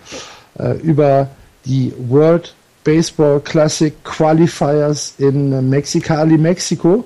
äh, 0.60 0.74
über 0.80 1.30
die 1.64 1.94
World 2.10 2.54
Baseball 2.84 3.40
Classic 3.40 3.94
Qualifiers 4.04 5.14
in 5.18 5.70
Mexicali, 5.70 6.38
Mexiko. 6.38 7.06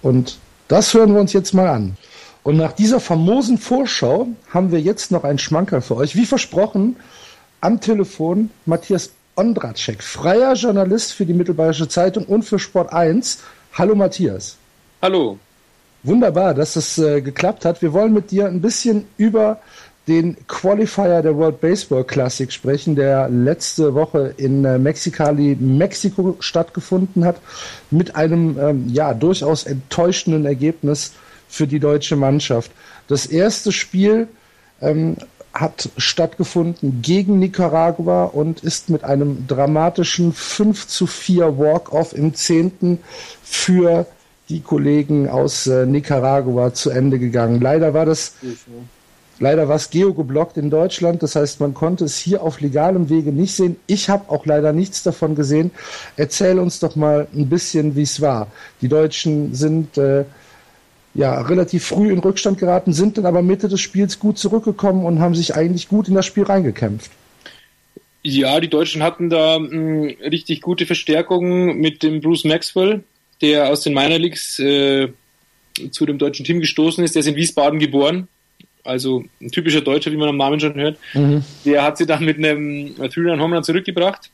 Und 0.00 0.38
das 0.68 0.94
hören 0.94 1.12
wir 1.12 1.20
uns 1.20 1.34
jetzt 1.34 1.52
mal 1.52 1.68
an. 1.68 1.96
Und 2.46 2.58
nach 2.58 2.70
dieser 2.70 3.00
famosen 3.00 3.58
Vorschau 3.58 4.28
haben 4.50 4.70
wir 4.70 4.80
jetzt 4.80 5.10
noch 5.10 5.24
einen 5.24 5.40
Schmankerl 5.40 5.80
für 5.80 5.96
euch. 5.96 6.14
Wie 6.14 6.26
versprochen, 6.26 6.94
am 7.60 7.80
Telefon 7.80 8.50
Matthias 8.66 9.10
Ondracek, 9.34 10.00
freier 10.00 10.54
Journalist 10.54 11.12
für 11.12 11.26
die 11.26 11.32
Mittelbayerische 11.32 11.88
Zeitung 11.88 12.24
und 12.24 12.44
für 12.44 12.60
Sport 12.60 12.92
1. 12.92 13.40
Hallo 13.72 13.96
Matthias. 13.96 14.58
Hallo. 15.02 15.40
Wunderbar, 16.04 16.54
dass 16.54 16.76
es 16.76 16.98
äh, 16.98 17.20
geklappt 17.20 17.64
hat. 17.64 17.82
Wir 17.82 17.92
wollen 17.92 18.12
mit 18.12 18.30
dir 18.30 18.46
ein 18.46 18.60
bisschen 18.60 19.06
über 19.16 19.58
den 20.06 20.36
Qualifier 20.46 21.22
der 21.22 21.36
World 21.36 21.60
Baseball 21.60 22.04
Classic 22.04 22.52
sprechen, 22.52 22.94
der 22.94 23.28
letzte 23.28 23.92
Woche 23.92 24.34
in 24.36 24.64
äh, 24.64 24.78
Mexicali, 24.78 25.56
Mexiko 25.58 26.36
stattgefunden 26.38 27.24
hat, 27.24 27.40
mit 27.90 28.14
einem 28.14 28.56
ähm, 28.56 28.88
ja 28.94 29.14
durchaus 29.14 29.64
enttäuschenden 29.64 30.46
Ergebnis 30.46 31.10
für 31.56 31.66
die 31.66 31.80
deutsche 31.80 32.16
Mannschaft. 32.16 32.70
Das 33.08 33.26
erste 33.26 33.72
Spiel 33.72 34.28
ähm, 34.80 35.16
hat 35.54 35.88
stattgefunden 35.96 37.00
gegen 37.00 37.38
Nicaragua 37.38 38.24
und 38.24 38.62
ist 38.62 38.90
mit 38.90 39.04
einem 39.04 39.46
dramatischen 39.46 40.34
5 40.34 40.86
zu 40.86 41.06
4 41.06 41.58
Walk-off 41.58 42.12
im 42.12 42.34
zehnten 42.34 42.98
für 43.42 44.06
die 44.50 44.60
Kollegen 44.60 45.28
aus 45.28 45.66
äh, 45.66 45.86
Nicaragua 45.86 46.74
zu 46.74 46.90
Ende 46.90 47.18
gegangen. 47.18 47.60
Leider 47.60 47.94
war 47.94 48.04
das 48.04 48.34
Leider 49.38 49.68
war 49.68 49.76
es 49.76 49.90
geogeblockt 49.90 50.56
in 50.56 50.70
Deutschland, 50.70 51.22
das 51.22 51.36
heißt, 51.36 51.60
man 51.60 51.74
konnte 51.74 52.06
es 52.06 52.16
hier 52.16 52.42
auf 52.42 52.62
legalem 52.62 53.10
Wege 53.10 53.32
nicht 53.32 53.54
sehen. 53.54 53.76
Ich 53.86 54.08
habe 54.08 54.30
auch 54.30 54.46
leider 54.46 54.72
nichts 54.72 55.02
davon 55.02 55.34
gesehen. 55.34 55.72
Erzähl 56.16 56.58
uns 56.58 56.80
doch 56.80 56.96
mal 56.96 57.28
ein 57.34 57.50
bisschen, 57.50 57.96
wie 57.96 58.02
es 58.02 58.22
war. 58.22 58.46
Die 58.80 58.88
Deutschen 58.88 59.54
sind 59.54 59.98
äh, 59.98 60.24
ja 61.16 61.40
relativ 61.40 61.84
früh 61.86 62.12
in 62.12 62.18
Rückstand 62.18 62.58
geraten, 62.58 62.92
sind 62.92 63.18
dann 63.18 63.26
aber 63.26 63.42
Mitte 63.42 63.68
des 63.68 63.80
Spiels 63.80 64.18
gut 64.18 64.38
zurückgekommen 64.38 65.04
und 65.04 65.20
haben 65.20 65.34
sich 65.34 65.54
eigentlich 65.54 65.88
gut 65.88 66.08
in 66.08 66.14
das 66.14 66.26
Spiel 66.26 66.44
reingekämpft. 66.44 67.10
Ja, 68.22 68.60
die 68.60 68.68
Deutschen 68.68 69.02
hatten 69.02 69.30
da 69.30 69.58
mh, 69.58 69.70
hm, 69.70 70.16
richtig 70.30 70.60
gute 70.60 70.84
Verstärkungen 70.84 71.78
mit 71.78 72.02
dem 72.02 72.20
Bruce 72.20 72.44
Maxwell, 72.44 73.02
der 73.40 73.70
aus 73.70 73.82
den 73.82 73.94
Minor 73.94 74.18
Leagues 74.18 74.58
äh, 74.58 75.08
zu 75.90 76.06
dem 76.06 76.18
deutschen 76.18 76.44
Team 76.44 76.60
gestoßen 76.60 77.02
ist. 77.04 77.14
Der 77.14 77.20
ist 77.20 77.28
in 77.28 77.36
Wiesbaden 77.36 77.78
geboren. 77.78 78.28
Also 78.84 79.24
ein 79.40 79.50
typischer 79.50 79.80
Deutscher, 79.80 80.12
wie 80.12 80.16
man 80.16 80.28
am 80.28 80.36
Namen 80.36 80.60
schon 80.60 80.74
hört. 80.74 80.98
Mhm. 81.14 81.44
Der 81.64 81.82
hat 81.82 81.98
sie 81.98 82.06
dann 82.06 82.24
mit 82.24 82.38
einem 82.38 82.94
Three-Run 82.96 83.40
Homerun 83.40 83.64
zurückgebracht. 83.64 84.30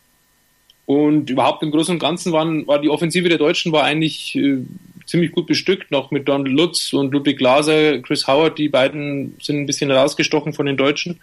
Und 0.84 1.30
überhaupt 1.30 1.62
im 1.62 1.70
Großen 1.70 1.94
und 1.94 2.00
Ganzen 2.00 2.32
waren, 2.32 2.66
war 2.66 2.80
die 2.80 2.90
Offensive 2.90 3.28
der 3.28 3.38
Deutschen 3.38 3.72
war 3.72 3.84
eigentlich 3.84 4.34
äh, 4.36 4.59
ziemlich 5.06 5.32
gut 5.32 5.46
bestückt, 5.46 5.90
noch 5.90 6.10
mit 6.10 6.28
Donald 6.28 6.54
Lutz 6.54 6.92
und 6.92 7.12
Ludwig 7.12 7.38
Glaser, 7.38 7.98
Chris 7.98 8.26
Howard, 8.26 8.58
die 8.58 8.68
beiden 8.68 9.36
sind 9.40 9.60
ein 9.60 9.66
bisschen 9.66 9.90
rausgestochen 9.90 10.52
von 10.52 10.66
den 10.66 10.76
Deutschen 10.76 11.20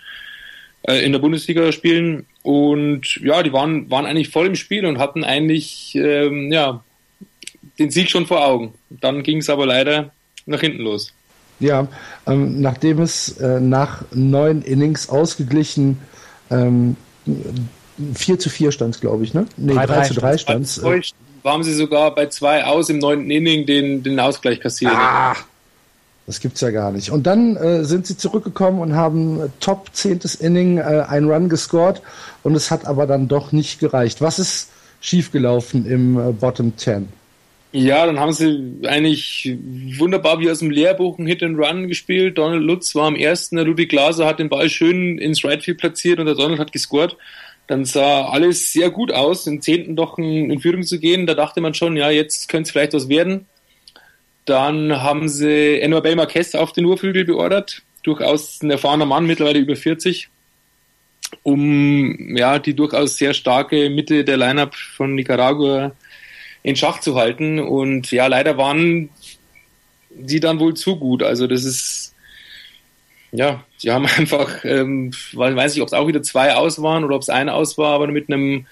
äh, 0.83 1.03
in 1.05 1.11
der 1.11 1.19
Bundesliga 1.19 1.71
spielen. 1.71 2.25
Und 2.43 3.17
ja, 3.17 3.43
die 3.43 3.53
waren, 3.53 3.89
waren 3.89 4.05
eigentlich 4.05 4.29
voll 4.29 4.47
im 4.47 4.55
Spiel 4.55 4.85
und 4.85 4.99
hatten 4.99 5.23
eigentlich 5.23 5.95
ähm, 5.95 6.51
ja, 6.51 6.83
den 7.77 7.91
Sieg 7.91 8.09
schon 8.09 8.25
vor 8.25 8.45
Augen. 8.45 8.73
Dann 8.89 9.23
ging 9.23 9.37
es 9.39 9.49
aber 9.49 9.65
leider 9.65 10.11
nach 10.45 10.61
hinten 10.61 10.83
los. 10.83 11.13
Ja, 11.59 11.87
ähm, 12.25 12.61
nachdem 12.61 12.99
es 12.99 13.37
äh, 13.37 13.59
nach 13.59 14.03
neun 14.13 14.61
Innings 14.61 15.09
ausgeglichen 15.09 15.99
ähm, 16.49 16.95
4 18.13 18.39
zu 18.39 18.49
4 18.49 18.71
stand 18.71 19.01
glaube 19.01 19.23
ich, 19.23 19.33
ne? 19.33 19.45
Nee, 19.57 19.73
3, 19.73 19.85
3 19.85 20.01
zu 20.07 20.13
3 20.13 20.37
stand 20.37 20.81
äh, 20.83 21.01
Haben 21.43 21.63
sie 21.63 21.73
sogar 21.73 22.13
bei 22.15 22.27
zwei 22.27 22.65
aus 22.65 22.89
im 22.89 22.99
neunten 22.99 23.29
Inning 23.31 23.65
den, 23.65 24.03
den 24.03 24.19
Ausgleich 24.19 24.59
kassiert. 24.59 24.93
Ah, 24.93 25.35
das 26.27 26.39
gibt's 26.39 26.61
ja 26.61 26.69
gar 26.69 26.91
nicht. 26.91 27.11
Und 27.11 27.25
dann 27.25 27.55
äh, 27.55 27.83
sind 27.83 28.05
sie 28.05 28.17
zurückgekommen 28.17 28.79
und 28.81 28.95
haben 28.95 29.41
äh, 29.41 29.49
top 29.59 29.89
zehntes 29.93 30.35
Inning 30.35 30.77
äh, 30.77 31.05
einen 31.07 31.29
Run 31.29 31.49
gescored 31.49 32.01
und 32.43 32.55
es 32.55 32.69
hat 32.69 32.85
aber 32.85 33.07
dann 33.07 33.27
doch 33.27 33.51
nicht 33.51 33.79
gereicht. 33.79 34.21
Was 34.21 34.39
ist 34.39 34.69
schiefgelaufen 35.01 35.85
im 35.85 36.19
äh, 36.19 36.31
Bottom 36.31 36.77
10? 36.77 37.09
Ja, 37.71 38.05
dann 38.07 38.19
haben 38.19 38.33
sie 38.33 38.79
eigentlich 38.87 39.55
wunderbar 39.97 40.39
wie 40.39 40.49
aus 40.49 40.59
dem 40.59 40.71
Lehrbuch 40.71 41.19
ein 41.19 41.27
Hit 41.27 41.43
and 41.43 41.57
Run 41.59 41.87
gespielt. 41.87 42.39
Donald 42.39 42.63
Lutz 42.63 42.95
war 42.95 43.07
am 43.07 43.15
ersten, 43.15 43.57
der 43.57 43.65
Ludwig 43.65 43.89
Glaser 43.89 44.25
hat 44.25 44.39
den 44.39 44.49
Ball 44.49 44.69
schön 44.69 45.19
ins 45.19 45.43
Right 45.43 45.63
Field 45.63 45.77
platziert 45.77 46.19
und 46.19 46.25
der 46.25 46.33
Donald 46.33 46.59
hat 46.59 46.71
gescored. 46.71 47.15
Dann 47.69 47.85
sah 47.85 48.25
alles 48.25 48.73
sehr 48.73 48.89
gut 48.89 49.13
aus, 49.13 49.45
im 49.45 49.61
zehnten 49.61 49.95
doch 49.95 50.17
in 50.17 50.59
Führung 50.59 50.81
zu 50.81 50.99
gehen. 50.99 51.27
Da 51.27 51.35
dachte 51.35 51.61
man 51.61 51.75
schon, 51.75 51.95
ja, 51.95 52.09
jetzt 52.09 52.49
könnte 52.49 52.67
es 52.67 52.71
vielleicht 52.71 52.93
was 52.93 53.09
werden. 53.09 53.45
Dann 54.45 55.03
haben 55.03 55.29
sie 55.29 55.79
Enor 55.79 56.01
Marquez 56.15 56.55
auf 56.55 56.71
den 56.73 56.85
Urflügel 56.85 57.25
beordert. 57.25 57.83
Durchaus 58.01 58.63
ein 58.63 58.71
erfahrener 58.71 59.05
Mann, 59.05 59.27
mittlerweile 59.27 59.59
über 59.59 59.75
40 59.75 60.29
um 61.43 62.35
ja 62.35 62.57
die 62.57 62.73
durchaus 62.73 63.17
sehr 63.17 63.35
starke 63.35 63.91
Mitte 63.91 64.23
der 64.23 64.37
Lineup 64.37 64.73
von 64.75 65.13
Nicaragua 65.13 65.91
in 66.63 66.75
Schach 66.75 66.99
zu 66.99 67.15
halten. 67.15 67.59
Und 67.59 68.11
ja, 68.11 68.25
leider 68.27 68.57
waren 68.57 69.09
die 70.09 70.39
dann 70.39 70.59
wohl 70.59 70.73
zu 70.73 70.97
gut. 70.97 71.23
Also 71.23 71.47
das 71.47 71.63
ist, 71.63 71.98
ja, 73.31 73.63
sie 73.77 73.91
haben 73.91 74.05
einfach, 74.17 74.63
ähm, 74.63 75.11
weiß 75.33 75.73
nicht, 75.73 75.81
ob 75.81 75.87
es 75.87 75.93
auch 75.93 76.07
wieder 76.07 76.23
zwei 76.23 76.55
aus 76.55 76.81
waren 76.81 77.03
oder 77.03 77.15
ob 77.15 77.21
es 77.21 77.29
ein 77.29 77.49
aus 77.49 77.77
war, 77.77 77.93
aber 77.93 78.07
mit 78.07 78.31
einem 78.31 78.65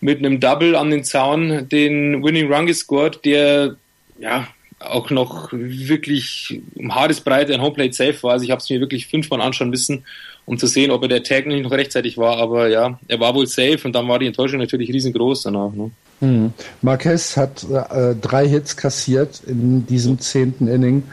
mit 0.00 0.18
einem 0.18 0.40
Double 0.40 0.74
an 0.74 0.90
den 0.90 1.04
Zaun 1.04 1.68
den 1.68 2.24
Winning 2.24 2.52
Run 2.52 2.66
gescored, 2.66 3.24
der 3.24 3.76
ja 4.18 4.48
auch 4.80 5.10
noch 5.10 5.50
wirklich 5.52 6.60
um 6.74 6.92
Haaresbreite 6.94 7.54
ein 7.54 7.62
Homeplate 7.62 7.92
safe 7.92 8.22
war. 8.22 8.32
Also 8.32 8.44
ich 8.44 8.50
habe 8.50 8.60
es 8.60 8.68
mir 8.68 8.80
wirklich 8.80 9.06
fünfmal 9.06 9.40
anschauen 9.40 9.70
müssen, 9.70 10.04
um 10.44 10.58
zu 10.58 10.66
sehen, 10.66 10.90
ob 10.90 11.02
er 11.02 11.08
der 11.08 11.22
Tag 11.22 11.46
nicht 11.46 11.62
noch 11.62 11.70
rechtzeitig 11.70 12.18
war. 12.18 12.38
Aber 12.38 12.68
ja, 12.68 12.98
er 13.06 13.20
war 13.20 13.34
wohl 13.36 13.46
safe 13.46 13.78
und 13.84 13.92
dann 13.92 14.08
war 14.08 14.18
die 14.18 14.26
Enttäuschung 14.26 14.58
natürlich 14.58 14.92
riesengroß 14.92 15.44
danach. 15.44 15.72
Ne? 15.72 15.92
Mhm. 16.20 16.52
Marquez 16.82 17.36
hat 17.36 17.64
äh, 17.64 18.14
drei 18.20 18.48
Hits 18.48 18.76
kassiert 18.76 19.40
in 19.46 19.86
diesem 19.86 20.18
zehnten 20.18 20.66
Inning 20.66 21.04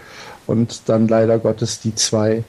und 0.48 0.82
dann 0.88 1.08
leider 1.08 1.38
Gottes 1.38 1.80
die 1.80 1.94
zwei 1.94 2.44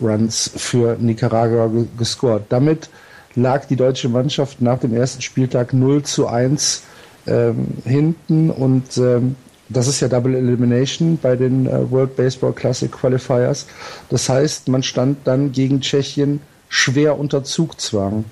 Runs 0.00 0.50
für 0.56 0.96
Nicaragua 0.98 1.70
gescored. 1.96 2.44
Damit 2.48 2.90
lag 3.34 3.66
die 3.66 3.76
deutsche 3.76 4.08
Mannschaft 4.08 4.60
nach 4.60 4.78
dem 4.78 4.94
ersten 4.94 5.22
Spieltag 5.22 5.72
0 5.72 6.02
zu 6.02 6.26
1 6.26 6.82
ähm, 7.26 7.68
hinten 7.84 8.50
und 8.50 8.96
ähm, 8.98 9.36
das 9.68 9.88
ist 9.88 10.00
ja 10.00 10.08
Double 10.08 10.34
Elimination 10.34 11.18
bei 11.20 11.36
den 11.36 11.66
äh, 11.66 11.90
World 11.90 12.16
Baseball 12.16 12.52
Classic 12.52 12.90
Qualifiers. 12.90 13.66
Das 14.10 14.28
heißt, 14.28 14.68
man 14.68 14.82
stand 14.82 15.18
dann 15.24 15.52
gegen 15.52 15.80
Tschechien 15.80 16.40
schwer 16.68 17.18
unter 17.18 17.44
Zugzwang. 17.44 18.24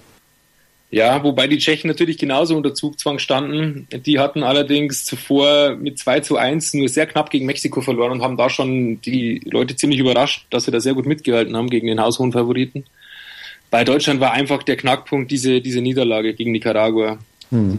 Ja, 0.93 1.23
wobei 1.23 1.47
die 1.47 1.59
Tschechen 1.59 1.89
natürlich 1.89 2.19
genauso 2.19 2.57
unter 2.57 2.75
Zugzwang 2.75 3.21
standen. 3.21 3.87
Die 4.05 4.19
hatten 4.19 4.43
allerdings 4.43 5.05
zuvor 5.05 5.77
mit 5.77 6.01
2 6.01 6.21
zu 6.21 6.37
1 6.37 6.75
nur 6.75 6.89
sehr 6.89 7.07
knapp 7.07 7.31
gegen 7.31 7.47
Mexiko 7.47 7.81
verloren 7.81 8.11
und 8.11 8.23
haben 8.23 8.37
da 8.37 8.51
schon 8.51 9.01
die 9.01 9.41
Leute 9.45 9.77
ziemlich 9.77 10.01
überrascht, 10.01 10.47
dass 10.51 10.65
sie 10.65 10.73
da 10.73 10.81
sehr 10.81 10.95
gut 10.95 11.07
mitgehalten 11.07 11.57
haben 11.57 11.71
gegen 11.71 11.87
den 11.87 12.01
haushohen 12.01 12.33
Favoriten. 12.33 12.85
Bei 13.71 13.85
Deutschland 13.85 14.19
war 14.19 14.33
einfach 14.33 14.65
der 14.65 14.77
Knackpunkt 14.77 15.31
diese, 15.31 15.61
diese 15.61 15.81
Niederlage 15.81 16.35
gegen 16.35 16.51
Nicaragua. 16.51 17.19
Hm. 17.51 17.79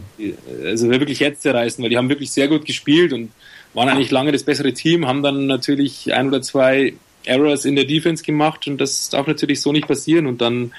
Also 0.64 0.88
wirklich 0.88 1.20
jetzt 1.20 1.42
zerreißen, 1.42 1.82
weil 1.82 1.90
die 1.90 1.98
haben 1.98 2.08
wirklich 2.08 2.30
sehr 2.30 2.48
gut 2.48 2.64
gespielt 2.64 3.12
und 3.12 3.30
waren 3.74 3.90
eigentlich 3.90 4.10
lange 4.10 4.32
das 4.32 4.42
bessere 4.42 4.72
Team, 4.72 5.06
haben 5.06 5.22
dann 5.22 5.46
natürlich 5.46 6.14
ein 6.14 6.28
oder 6.28 6.40
zwei 6.40 6.94
Errors 7.24 7.66
in 7.66 7.76
der 7.76 7.84
Defense 7.84 8.24
gemacht 8.24 8.66
und 8.66 8.80
das 8.80 9.10
darf 9.10 9.26
natürlich 9.26 9.60
so 9.60 9.70
nicht 9.72 9.86
passieren 9.86 10.26
und 10.26 10.40
dann 10.40 10.72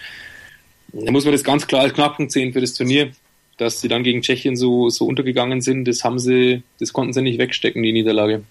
da 0.94 1.12
muss 1.12 1.26
man 1.26 1.34
das 1.34 1.44
ganz 1.44 1.68
klar 1.68 1.82
als 1.82 1.94
Knackpunkt 1.94 2.32
sehen 2.32 2.54
für 2.54 2.62
das 2.62 2.74
Turnier. 2.74 3.12
Dass 3.58 3.82
sie 3.82 3.88
dann 3.88 4.02
gegen 4.02 4.24
Tschechien 4.24 4.56
so, 4.56 4.90
so 4.90 5.06
untergegangen 5.06 5.62
sind, 5.62 5.88
das 5.88 6.04
haben 6.04 6.18
sie, 6.18 6.64
das 6.80 6.92
konnten 6.92 7.14
sie 7.14 7.22
nicht 7.22 7.38
wegstecken, 7.38 7.84
die 7.84 7.92
Niederlage. 7.92 8.42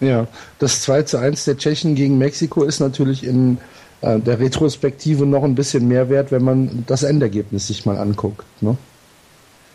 Ja, 0.00 0.26
das 0.58 0.82
2 0.82 1.04
zu 1.04 1.18
1 1.18 1.44
der 1.44 1.56
Tschechen 1.58 1.94
gegen 1.94 2.18
Mexiko 2.18 2.64
ist 2.64 2.80
natürlich 2.80 3.22
in 3.22 3.58
äh, 4.00 4.18
der 4.18 4.40
Retrospektive 4.40 5.26
noch 5.26 5.44
ein 5.44 5.54
bisschen 5.54 5.86
mehr 5.86 6.10
wert, 6.10 6.32
wenn 6.32 6.42
man 6.42 6.84
das 6.88 7.04
Endergebnis 7.04 7.68
sich 7.68 7.86
mal 7.86 7.96
anguckt. 7.96 8.44
Ne? 8.60 8.76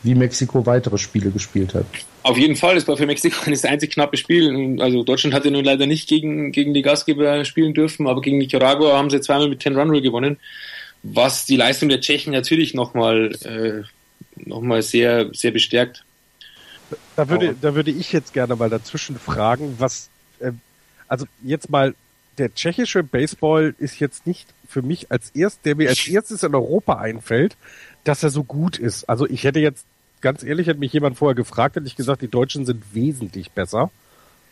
Wie 0.04 0.16
Mexiko 0.16 0.66
weitere 0.66 0.98
Spiele 0.98 1.32
gespielt 1.32 1.74
hat. 1.74 1.86
Auf 2.24 2.38
jeden 2.38 2.58
Fall, 2.58 2.76
es 2.76 2.86
war 2.90 2.98
für 2.98 3.06
Mexiko 3.06 3.50
das 3.50 3.64
einzig 3.64 3.92
knappe 3.92 4.18
Spiel. 4.18 4.82
Also 4.82 5.04
Deutschland 5.04 5.34
hatte 5.34 5.50
nun 5.50 5.64
leider 5.64 5.86
nicht 5.86 6.10
gegen, 6.10 6.52
gegen 6.52 6.74
die 6.74 6.82
Gastgeber 6.82 7.46
spielen 7.46 7.74
dürfen, 7.74 8.06
aber 8.06 8.22
gegen 8.22 8.38
Nicaragua 8.38 8.98
haben 8.98 9.10
sie 9.10 9.22
zweimal 9.22 9.48
mit 9.48 9.62
10 9.62 9.78
Run 9.78 9.90
Rule 9.90 10.02
gewonnen 10.02 10.38
was 11.14 11.46
die 11.46 11.56
Leistung 11.56 11.90
der 11.90 12.02
Tschechen 12.02 12.34
natürlich 12.34 12.74
nochmal 12.74 13.32
äh, 13.44 13.84
noch 14.36 14.82
sehr, 14.82 15.34
sehr 15.34 15.52
bestärkt. 15.52 16.04
Da 17.16 17.30
würde, 17.30 17.56
da 17.60 17.76
würde 17.76 17.92
ich 17.92 18.14
jetzt 18.14 18.34
gerne 18.34 18.56
mal 18.56 18.70
dazwischen 18.70 19.18
fragen, 19.18 19.76
was, 19.78 20.10
äh, 20.40 20.52
also 21.08 21.26
jetzt 21.44 21.70
mal, 21.70 21.96
der 22.38 22.54
tschechische 22.54 23.04
Baseball 23.04 23.76
ist 23.80 24.00
jetzt 24.00 24.28
nicht 24.28 24.48
für 24.68 24.82
mich 24.82 25.12
als 25.12 25.32
erst, 25.32 25.66
der 25.66 25.76
mir 25.76 25.90
als 25.90 26.08
erstes 26.08 26.44
in 26.44 26.54
Europa 26.54 26.96
einfällt, 26.96 27.58
dass 28.04 28.24
er 28.24 28.30
so 28.30 28.44
gut 28.44 28.78
ist. 28.78 29.10
Also 29.10 29.28
ich 29.28 29.44
hätte 29.44 29.60
jetzt, 29.60 29.86
ganz 30.22 30.44
ehrlich, 30.44 30.68
hätte 30.68 30.80
mich 30.80 30.94
jemand 30.94 31.18
vorher 31.18 31.36
gefragt, 31.36 31.76
hätte 31.76 31.88
ich 31.88 31.96
gesagt, 31.96 32.22
die 32.22 32.28
Deutschen 32.28 32.66
sind 32.66 32.84
wesentlich 32.94 33.52
besser. 33.52 33.90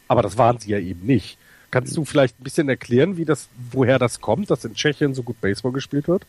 Aber 0.08 0.22
das 0.22 0.38
waren 0.38 0.60
sie 0.60 0.72
ja 0.72 0.80
eben 0.80 1.06
nicht. 1.06 1.38
Kannst 1.72 1.98
du 1.98 2.06
vielleicht 2.06 2.40
ein 2.40 2.44
bisschen 2.44 2.70
erklären, 2.70 3.18
wie 3.18 3.26
das, 3.26 3.50
woher 3.72 4.00
das 4.00 4.22
kommt, 4.22 4.50
dass 4.50 4.66
in 4.66 4.76
Tschechien 4.76 5.14
so 5.14 5.24
gut 5.24 5.40
Baseball 5.42 5.72
gespielt 5.72 6.08
wird? 6.08 6.26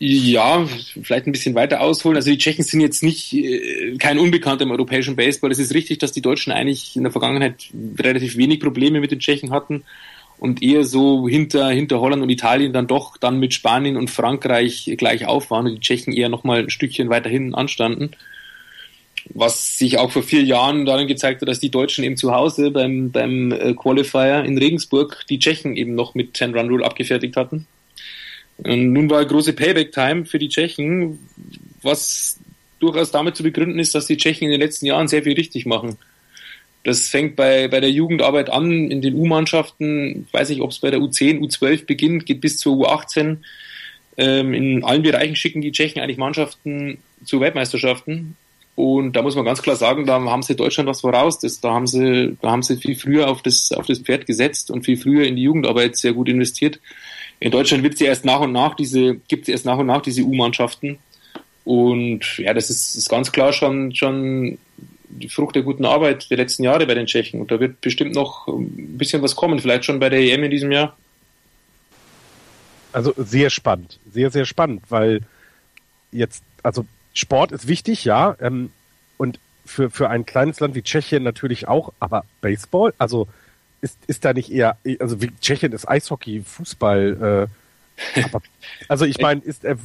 Ja, 0.00 0.66
vielleicht 1.02 1.26
ein 1.26 1.32
bisschen 1.32 1.54
weiter 1.54 1.80
ausholen. 1.80 2.16
Also 2.16 2.30
die 2.30 2.38
Tschechen 2.38 2.64
sind 2.64 2.80
jetzt 2.80 3.02
nicht 3.02 3.32
äh, 3.32 3.96
kein 3.98 4.18
Unbekannter 4.18 4.64
im 4.64 4.72
europäischen 4.72 5.14
Baseball. 5.14 5.52
Es 5.52 5.58
ist 5.58 5.72
richtig, 5.72 5.98
dass 5.98 6.12
die 6.12 6.20
Deutschen 6.20 6.52
eigentlich 6.52 6.96
in 6.96 7.04
der 7.04 7.12
Vergangenheit 7.12 7.70
relativ 7.98 8.36
wenig 8.36 8.60
Probleme 8.60 9.00
mit 9.00 9.12
den 9.12 9.20
Tschechen 9.20 9.50
hatten 9.52 9.84
und 10.38 10.62
eher 10.62 10.84
so 10.84 11.28
hinter, 11.28 11.70
hinter 11.70 12.00
Holland 12.00 12.22
und 12.22 12.28
Italien 12.28 12.72
dann 12.72 12.88
doch 12.88 13.16
dann 13.16 13.38
mit 13.38 13.54
Spanien 13.54 13.96
und 13.96 14.10
Frankreich 14.10 14.92
gleich 14.98 15.26
auf 15.26 15.50
waren 15.50 15.66
und 15.66 15.74
die 15.76 15.80
Tschechen 15.80 16.12
eher 16.12 16.28
nochmal 16.28 16.64
ein 16.64 16.70
Stückchen 16.70 17.08
weiter 17.08 17.30
hinten 17.30 17.54
anstanden. 17.54 18.10
Was 19.32 19.78
sich 19.78 19.96
auch 19.96 20.10
vor 20.10 20.22
vier 20.22 20.42
Jahren 20.42 20.84
darin 20.84 21.06
gezeigt 21.06 21.40
hat, 21.40 21.48
dass 21.48 21.60
die 21.60 21.70
Deutschen 21.70 22.04
eben 22.04 22.16
zu 22.16 22.34
Hause 22.34 22.72
beim, 22.72 23.10
beim 23.10 23.52
äh, 23.52 23.72
Qualifier 23.74 24.44
in 24.44 24.58
Regensburg 24.58 25.24
die 25.30 25.38
Tschechen 25.38 25.76
eben 25.76 25.94
noch 25.94 26.14
mit 26.14 26.36
10 26.36 26.54
Run 26.54 26.68
Rule 26.68 26.84
abgefertigt 26.84 27.36
hatten. 27.36 27.66
Und 28.58 28.92
nun 28.92 29.10
war 29.10 29.24
große 29.24 29.52
Payback-Time 29.52 30.26
für 30.26 30.38
die 30.38 30.48
Tschechen, 30.48 31.18
was 31.82 32.38
durchaus 32.80 33.10
damit 33.10 33.36
zu 33.36 33.42
begründen 33.42 33.78
ist, 33.78 33.94
dass 33.94 34.06
die 34.06 34.16
Tschechen 34.16 34.44
in 34.44 34.52
den 34.52 34.60
letzten 34.60 34.86
Jahren 34.86 35.08
sehr 35.08 35.22
viel 35.22 35.34
richtig 35.34 35.66
machen. 35.66 35.96
Das 36.84 37.08
fängt 37.08 37.34
bei, 37.34 37.68
bei 37.68 37.80
der 37.80 37.90
Jugendarbeit 37.90 38.50
an, 38.50 38.90
in 38.90 39.00
den 39.00 39.14
U-Mannschaften, 39.14 40.28
weiß 40.32 40.50
nicht, 40.50 40.60
ob 40.60 40.70
es 40.70 40.80
bei 40.80 40.90
der 40.90 41.00
U10, 41.00 41.40
U12 41.40 41.86
beginnt, 41.86 42.26
geht 42.26 42.42
bis 42.42 42.58
zur 42.58 42.76
U18. 42.76 43.38
Ähm, 44.16 44.54
in 44.54 44.84
allen 44.84 45.02
Bereichen 45.02 45.34
schicken 45.34 45.62
die 45.62 45.72
Tschechen 45.72 46.02
eigentlich 46.02 46.18
Mannschaften 46.18 46.98
zu 47.24 47.40
Weltmeisterschaften. 47.40 48.36
Und 48.76 49.14
da 49.14 49.22
muss 49.22 49.34
man 49.34 49.44
ganz 49.44 49.62
klar 49.62 49.76
sagen, 49.76 50.04
da 50.04 50.20
haben 50.20 50.42
sie 50.42 50.56
Deutschland 50.56 50.88
was 50.88 51.00
voraus. 51.00 51.38
Das, 51.38 51.60
da 51.60 51.72
haben 51.72 51.86
sie, 51.86 52.36
da 52.42 52.50
haben 52.50 52.62
sie 52.62 52.76
viel 52.76 52.96
früher 52.96 53.28
auf 53.28 53.40
das, 53.40 53.72
auf 53.72 53.86
das 53.86 54.00
Pferd 54.00 54.26
gesetzt 54.26 54.70
und 54.70 54.84
viel 54.84 54.96
früher 54.96 55.24
in 55.24 55.36
die 55.36 55.42
Jugendarbeit 55.42 55.96
sehr 55.96 56.12
gut 56.12 56.28
investiert. 56.28 56.80
In 57.40 57.50
Deutschland 57.50 57.82
wird 57.82 57.98
sie 57.98 58.04
erst 58.04 58.24
nach 58.24 58.40
und 58.40 58.52
nach 58.52 58.74
diese, 58.74 59.16
gibt 59.28 59.42
es 59.42 59.48
erst 59.48 59.66
nach 59.66 59.78
und 59.78 59.86
nach 59.86 60.02
diese 60.02 60.22
U-Mannschaften. 60.22 60.98
Und 61.64 62.38
ja, 62.38 62.54
das 62.54 62.70
ist, 62.70 62.94
ist 62.94 63.08
ganz 63.08 63.32
klar 63.32 63.52
schon, 63.52 63.94
schon 63.94 64.58
die 65.08 65.28
Frucht 65.28 65.54
der 65.54 65.62
guten 65.62 65.84
Arbeit 65.84 66.30
der 66.30 66.36
letzten 66.36 66.64
Jahre 66.64 66.86
bei 66.86 66.94
den 66.94 67.06
Tschechen. 67.06 67.40
Und 67.40 67.50
da 67.50 67.60
wird 67.60 67.80
bestimmt 67.80 68.14
noch 68.14 68.48
ein 68.48 68.98
bisschen 68.98 69.22
was 69.22 69.36
kommen, 69.36 69.58
vielleicht 69.58 69.84
schon 69.84 70.00
bei 70.00 70.10
der 70.10 70.20
EM 70.20 70.44
in 70.44 70.50
diesem 70.50 70.72
Jahr. 70.72 70.96
Also 72.92 73.12
sehr 73.16 73.50
spannend, 73.50 73.98
sehr, 74.12 74.30
sehr 74.30 74.44
spannend, 74.44 74.82
weil 74.88 75.20
jetzt, 76.12 76.44
also 76.62 76.86
Sport 77.12 77.50
ist 77.50 77.66
wichtig, 77.66 78.04
ja, 78.04 78.36
ähm, 78.40 78.70
und 79.16 79.40
für, 79.64 79.90
für 79.90 80.10
ein 80.10 80.26
kleines 80.26 80.60
Land 80.60 80.74
wie 80.74 80.82
Tschechien 80.82 81.22
natürlich 81.22 81.66
auch, 81.66 81.92
aber 81.98 82.24
Baseball, 82.40 82.94
also 82.98 83.26
ist, 83.84 83.98
ist 84.06 84.24
da 84.24 84.32
nicht 84.32 84.50
eher, 84.50 84.78
also 84.98 85.20
wie 85.20 85.30
Tschechien 85.40 85.72
ist 85.72 85.86
Eishockey, 85.86 86.42
Fußball, 86.42 87.48
äh, 88.16 88.22
aber, 88.24 88.40
also 88.88 89.04
ich 89.04 89.20
meine, 89.20 89.42
ist, 89.42 89.64
äh, 89.64 89.76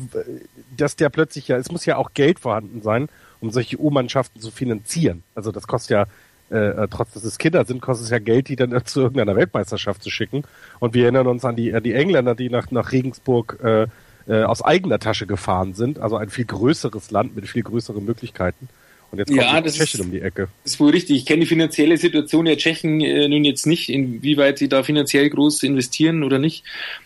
dass 0.75 0.95
der 0.95 1.09
plötzlich 1.09 1.49
ja, 1.49 1.57
es 1.57 1.71
muss 1.71 1.85
ja 1.85 1.97
auch 1.97 2.13
Geld 2.13 2.39
vorhanden 2.39 2.81
sein, 2.81 3.09
um 3.41 3.51
solche 3.51 3.79
U-Mannschaften 3.79 4.39
zu 4.39 4.51
finanzieren. 4.51 5.23
Also 5.35 5.51
das 5.51 5.67
kostet 5.67 5.91
ja, 5.91 6.05
äh, 6.49 6.87
trotz 6.87 7.13
dass 7.13 7.25
es 7.25 7.37
Kinder 7.37 7.65
sind, 7.65 7.81
kostet 7.81 8.05
es 8.05 8.11
ja 8.11 8.19
Geld, 8.19 8.47
die 8.47 8.55
dann 8.55 8.73
zu 8.85 9.01
irgendeiner 9.01 9.35
Weltmeisterschaft 9.35 10.01
zu 10.01 10.09
schicken. 10.09 10.43
Und 10.79 10.93
wir 10.93 11.03
erinnern 11.03 11.27
uns 11.27 11.43
an 11.45 11.55
die, 11.55 11.73
an 11.73 11.83
die 11.83 11.93
Engländer, 11.93 12.35
die 12.35 12.49
nach, 12.49 12.71
nach 12.71 12.91
Regensburg 12.91 13.59
äh, 13.61 13.87
äh, 14.27 14.43
aus 14.43 14.63
eigener 14.63 14.99
Tasche 14.99 15.27
gefahren 15.27 15.73
sind. 15.73 15.99
Also 15.99 16.15
ein 16.15 16.29
viel 16.29 16.45
größeres 16.45 17.11
Land 17.11 17.35
mit 17.35 17.47
viel 17.47 17.63
größeren 17.63 18.03
Möglichkeiten. 18.03 18.69
Und 19.11 19.17
jetzt 19.17 19.29
kommt 19.29 19.41
ja, 19.41 19.61
die 19.61 19.69
Tschechien 19.71 20.01
um 20.01 20.11
die 20.11 20.21
Ecke. 20.21 20.49
Das 20.63 20.73
ist 20.73 20.79
wohl 20.79 20.91
richtig. 20.91 21.17
Ich 21.17 21.25
kenne 21.25 21.41
die 21.41 21.47
finanzielle 21.47 21.97
Situation 21.97 22.45
der 22.45 22.57
Tschechen 22.57 23.01
äh, 23.01 23.27
nun 23.27 23.43
jetzt 23.43 23.65
nicht, 23.65 23.89
inwieweit 23.89 24.59
sie 24.59 24.69
da 24.69 24.83
finanziell 24.83 25.29
groß 25.29 25.63
investieren 25.63 26.23
oder 26.23 26.37
nicht. 26.37 26.63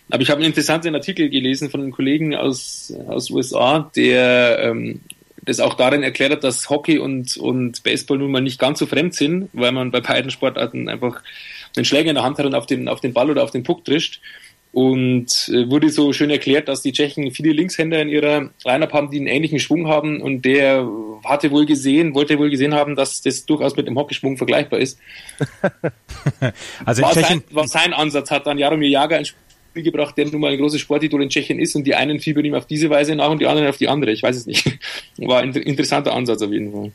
Aber 0.10 0.22
ich 0.22 0.30
habe 0.30 0.40
einen 0.40 0.48
interessanten 0.48 0.94
Artikel 0.96 1.30
gelesen 1.30 1.70
von 1.70 1.82
einem 1.82 1.92
Kollegen 1.92 2.36
aus, 2.36 2.94
aus 3.08 3.30
USA, 3.30 3.90
der 3.96 4.60
ähm, 4.60 5.00
das 5.46 5.60
auch 5.60 5.76
darin 5.76 6.04
erklärt 6.04 6.32
hat, 6.32 6.44
dass 6.44 6.70
Hockey 6.70 7.00
und, 7.00 7.38
und 7.38 7.84
Baseball 7.84 8.18
nun 8.18 8.32
mal 8.32 8.42
nicht 8.42 8.60
ganz 8.60 8.80
so 8.80 8.86
fremd 8.86 9.14
sind, 9.14 9.50
weil 9.54 9.72
man 9.72 9.92
bei 9.92 10.02
beiden 10.02 10.32
Sportarten 10.32 10.90
einfach 10.90 11.22
einen 11.76 11.86
Schläger 11.86 12.10
in 12.10 12.16
der 12.16 12.24
Hand 12.24 12.38
hat 12.38 12.46
und 12.46 12.56
auf 12.56 12.66
den, 12.66 12.88
auf 12.88 13.02
den 13.02 13.14
Ball 13.14 13.30
oder 13.30 13.44
auf 13.44 13.52
den 13.52 13.64
Puck 13.64 13.84
trischt. 13.86 14.22
Und 14.74 15.52
äh, 15.54 15.70
wurde 15.70 15.90
so 15.90 16.14
schön 16.14 16.32
erklärt, 16.32 16.68
dass 16.68 16.82
die 16.82 16.91
Tschechen 16.91 17.30
viele 17.30 17.52
Linkshänder 17.52 18.02
in 18.02 18.10
ihrer 18.10 18.50
Lineup 18.66 18.91
haben, 18.91 19.12
die 19.12 19.18
einen 19.18 19.28
ähnlichen 19.28 19.60
Schwung 19.60 19.88
haben. 19.88 20.20
Und 20.20 20.45
der 20.45 20.90
hatte 21.24 21.52
wohl 21.52 21.68
gesehen, 21.68 22.16
wollte 22.16 22.40
wohl 22.40 22.50
gesehen 22.50 22.74
haben, 22.74 22.95
dass 22.95 23.22
das 23.22 23.45
durchaus 23.45 23.76
mit 23.76 23.86
dem 23.86 23.95
Hockeyschwung 23.95 24.36
vergleichbar 24.36 24.80
ist. 24.80 24.98
also 26.86 27.04
war, 27.04 27.12
Tschechien, 27.12 27.44
sein, 27.48 27.56
war 27.56 27.68
sein 27.68 27.94
Ansatz, 27.94 28.32
hat 28.32 28.48
dann 28.48 28.58
Jaromir 28.58 28.90
Jager 28.90 29.18
ein 29.18 29.26
Spiel 29.26 29.84
gebracht, 29.84 30.18
der 30.18 30.26
nun 30.26 30.41
mal 30.41 30.52
ein 30.52 30.58
großes 30.58 30.82
Sportidol 30.82 31.22
in 31.22 31.30
Tschechien 31.30 31.60
ist 31.60 31.76
und 31.76 31.84
die 31.84 31.94
einen 31.94 32.20
fiebern 32.20 32.44
ihm 32.44 32.56
auf 32.56 32.66
diese 32.66 32.90
Weise 32.90 33.16
nach 33.16 33.30
und 33.30 33.41
die 33.41 33.45
anderen 33.45 33.70
auf 33.70 33.78
die 33.78 33.90
andere. 33.90 34.12
Ich 34.12 34.24
weiß 34.24 34.36
es 34.36 34.48
nicht. 34.48 34.80
War 35.18 35.41
ein 35.41 35.54
interessanter 35.54 36.14
Ansatz 36.14 36.41
auf 36.41 36.52
jeden 36.52 36.72
Fall. 36.72 36.91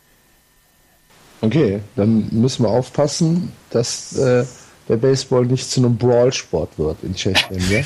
Okay, 1.41 1.79
dann 1.95 2.27
müssen 2.33 2.65
wir 2.65 2.71
aufpassen, 2.71 3.53
dass 3.71 4.17
äh, 4.17 4.45
der 4.89 4.97
Baseball 4.97 5.45
nicht 5.45 5.71
zu 5.71 5.81
einem 5.81 5.97
Brawl-Sport 5.97 6.79
wird 6.79 7.03
in 7.03 7.15
Tschechien, 7.15 7.63
ja? 7.71 7.83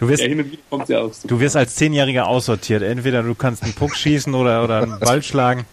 du, 0.00 0.08
wirst, 0.08 0.22
Ja, 0.22 0.84
ja 0.86 1.08
so. 1.08 1.28
du 1.28 1.40
wirst 1.40 1.56
als 1.56 1.74
Zehnjähriger 1.74 2.26
aussortiert. 2.26 2.82
Entweder 2.82 3.22
du 3.22 3.34
kannst 3.34 3.62
einen 3.62 3.72
Puck 3.72 3.96
schießen 3.96 4.34
oder, 4.34 4.62
oder 4.62 4.82
einen 4.82 5.00
Ball 5.00 5.22
schlagen. 5.22 5.64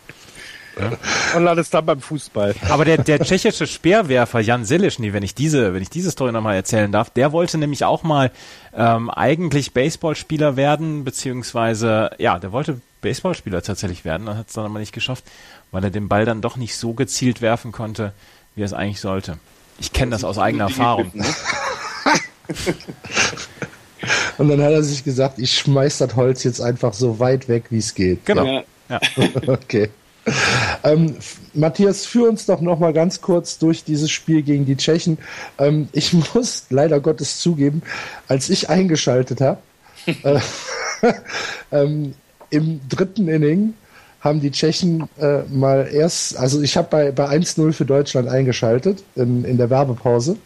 Und 1.36 1.44
landest 1.44 1.74
dann 1.74 1.86
beim 1.86 2.02
Fußball. 2.02 2.56
Aber 2.70 2.84
der, 2.84 2.98
der 2.98 3.20
tschechische 3.20 3.68
Speerwerfer 3.68 4.40
Jan 4.40 4.66
Selischny, 4.66 5.14
wenn 5.14 5.22
ich 5.22 5.36
diese, 5.36 5.74
wenn 5.74 5.84
ich 5.84 5.90
diese 5.90 6.10
Story 6.10 6.32
nochmal 6.32 6.56
erzählen 6.56 6.92
darf, 6.92 7.12
der 7.12 7.32
wollte 7.32 7.58
nämlich 7.60 7.86
auch 7.86 8.02
mal 8.02 8.32
ähm, 8.76 9.10
eigentlich 9.12 9.74
Baseballspieler 9.74 10.56
werden, 10.56 11.04
beziehungsweise 11.04 12.12
ja, 12.18 12.40
der 12.40 12.52
wollte 12.52 12.82
Baseballspieler 13.02 13.62
tatsächlich 13.62 14.04
werden, 14.04 14.28
hat 14.36 14.48
es 14.48 14.54
dann 14.54 14.66
aber 14.66 14.80
nicht 14.80 14.94
geschafft, 14.94 15.26
weil 15.72 15.84
er 15.84 15.92
den 15.92 16.08
Ball 16.08 16.26
dann 16.26 16.42
doch 16.42 16.56
nicht 16.56 16.76
so 16.76 16.94
gezielt 16.94 17.42
werfen 17.42 17.72
konnte, 17.72 18.14
wie 18.56 18.64
er 18.64 18.66
es 18.66 18.74
eigentlich 18.74 19.02
sollte. 19.02 19.38
Ich 19.80 19.92
kenne 19.92 20.12
das 20.12 20.24
aus 20.24 20.38
eigener 20.38 20.66
Erfahrung. 20.66 21.12
Und 24.38 24.50
dann 24.50 24.62
hat 24.62 24.72
er 24.72 24.84
sich 24.84 25.04
gesagt, 25.04 25.40
ich 25.40 25.58
schmeiß 25.58 25.98
das 26.00 26.16
Holz 26.16 26.44
jetzt 26.44 26.60
einfach 26.62 26.94
so 26.94 27.20
weit 27.20 27.48
weg, 27.48 27.66
wie 27.70 27.78
es 27.78 27.96
geht. 27.96 28.26
Genau. 28.26 28.46
Ja. 28.46 28.64
Ja. 28.90 29.00
Okay. 29.48 29.90
Ähm, 30.84 31.18
Matthias, 31.54 32.06
führ 32.06 32.30
uns 32.30 32.46
doch 32.46 32.62
noch 32.62 32.80
mal 32.80 32.94
ganz 32.94 33.20
kurz 33.20 33.58
durch 33.58 33.84
dieses 33.84 34.10
Spiel 34.10 34.42
gegen 34.42 34.66
die 34.66 34.78
Tschechen. 34.78 35.18
Ähm, 35.58 35.90
ich 35.92 36.14
muss 36.34 36.66
leider 36.70 37.02
Gottes 37.02 37.40
zugeben, 37.40 37.82
als 38.30 38.50
ich 38.50 38.70
eingeschaltet 38.70 39.42
habe, 39.42 39.60
äh, 40.06 40.40
ähm, 41.72 42.14
im 42.50 42.80
dritten 42.88 43.28
Inning 43.28 43.74
haben 44.24 44.40
die 44.40 44.52
Tschechen 44.52 45.10
äh, 45.20 45.44
mal 45.50 45.90
erst, 45.92 46.38
also 46.38 46.62
ich 46.62 46.78
habe 46.78 46.88
bei, 46.90 47.12
bei 47.12 47.28
1-0 47.28 47.74
für 47.74 47.86
Deutschland 47.86 48.30
eingeschaltet 48.30 49.04
in, 49.16 49.44
in 49.44 49.58
der 49.58 49.70
Werbepause. 49.70 50.38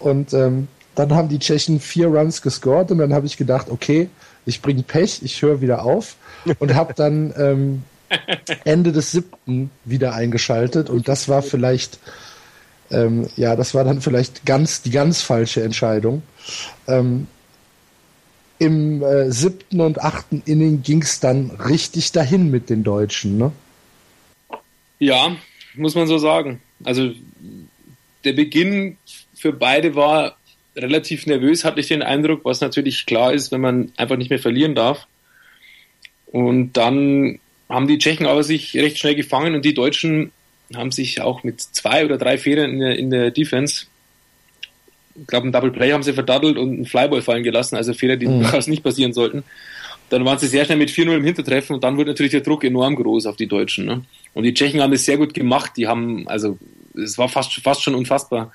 Und 0.00 0.32
ähm, 0.32 0.66
dann 0.96 1.14
haben 1.14 1.28
die 1.28 1.38
Tschechen 1.38 1.78
vier 1.78 2.08
Runs 2.08 2.42
gescored 2.42 2.90
und 2.90 2.98
dann 2.98 3.14
habe 3.14 3.26
ich 3.26 3.36
gedacht, 3.36 3.68
okay, 3.70 4.08
ich 4.46 4.60
bringe 4.60 4.82
Pech, 4.82 5.22
ich 5.22 5.40
höre 5.42 5.60
wieder 5.60 5.84
auf. 5.84 6.16
Und 6.58 6.74
habe 6.74 6.92
dann 6.94 7.32
ähm, 7.36 7.82
Ende 8.64 8.90
des 8.90 9.12
siebten 9.12 9.70
wieder 9.84 10.14
eingeschaltet. 10.14 10.90
Und 10.90 11.06
das 11.06 11.28
war 11.28 11.42
vielleicht, 11.42 12.00
ähm, 12.90 13.28
ja, 13.36 13.54
das 13.54 13.74
war 13.74 13.84
dann 13.84 14.00
vielleicht 14.00 14.44
ganz 14.44 14.82
die 14.82 14.90
ganz 14.90 15.22
falsche 15.22 15.62
Entscheidung. 15.62 16.22
Ähm, 16.88 17.28
Im 18.60 19.02
äh, 19.02 19.32
siebten 19.32 19.80
und 19.80 20.00
achten 20.00 20.42
Inning 20.46 20.82
ging 20.82 21.02
es 21.02 21.18
dann 21.18 21.50
richtig 21.50 22.12
dahin 22.12 22.50
mit 22.50 22.70
den 22.70 22.84
Deutschen, 22.84 23.38
ne? 23.38 23.52
Ja, 25.00 25.34
muss 25.74 25.94
man 25.94 26.06
so 26.06 26.18
sagen. 26.18 26.60
Also 26.84 27.10
der 28.24 28.34
Beginn 28.34 28.98
für 29.34 29.52
beide 29.52 29.96
war 29.96 30.36
relativ 30.76 31.26
nervös, 31.26 31.64
hatte 31.64 31.80
ich 31.80 31.88
den 31.88 32.02
Eindruck, 32.02 32.44
was 32.44 32.60
natürlich 32.60 33.06
klar 33.06 33.32
ist, 33.32 33.50
wenn 33.50 33.60
man 33.60 33.92
einfach 33.96 34.16
nicht 34.16 34.30
mehr 34.30 34.38
verlieren 34.38 34.74
darf. 34.74 35.06
Und 36.26 36.74
dann 36.74 37.40
haben 37.68 37.88
die 37.88 37.98
Tschechen 37.98 38.26
aber 38.26 38.42
sich 38.42 38.76
recht 38.76 38.98
schnell 38.98 39.14
gefangen 39.14 39.54
und 39.54 39.64
die 39.64 39.74
Deutschen 39.74 40.32
haben 40.74 40.92
sich 40.92 41.20
auch 41.20 41.42
mit 41.42 41.60
zwei 41.60 42.04
oder 42.04 42.18
drei 42.18 42.38
Fehlern 42.38 42.70
in 42.70 42.80
der, 42.80 42.98
in 42.98 43.10
der 43.10 43.30
Defense, 43.30 43.86
ich 45.20 45.26
glaube, 45.26 45.48
ein 45.48 45.52
Double 45.52 45.70
Play 45.70 45.92
haben 45.92 46.02
sie 46.02 46.12
verdattelt 46.12 46.56
und 46.56 46.72
einen 46.72 46.86
Flyball 46.86 47.22
fallen 47.22 47.42
gelassen, 47.42 47.76
also 47.76 47.92
Fehler, 47.92 48.16
die 48.16 48.26
Mhm. 48.26 48.40
durchaus 48.42 48.66
nicht 48.66 48.82
passieren 48.82 49.12
sollten. 49.12 49.44
Dann 50.08 50.24
waren 50.24 50.38
sie 50.38 50.48
sehr 50.48 50.64
schnell 50.64 50.78
mit 50.78 50.90
4-0 50.90 51.16
im 51.16 51.24
Hintertreffen 51.24 51.74
und 51.74 51.84
dann 51.84 51.96
wurde 51.96 52.10
natürlich 52.10 52.32
der 52.32 52.40
Druck 52.40 52.64
enorm 52.64 52.96
groß 52.96 53.26
auf 53.26 53.36
die 53.36 53.46
Deutschen. 53.46 53.84
Ne? 53.84 54.02
Und 54.34 54.42
die 54.42 54.54
Tschechen 54.54 54.80
haben 54.80 54.90
das 54.90 55.04
sehr 55.04 55.18
gut 55.18 55.34
gemacht. 55.34 55.72
Die 55.76 55.86
haben, 55.86 56.26
also, 56.26 56.58
es 56.94 57.16
war 57.16 57.28
fast, 57.28 57.52
fast 57.62 57.82
schon 57.82 57.94
unfassbar. 57.94 58.52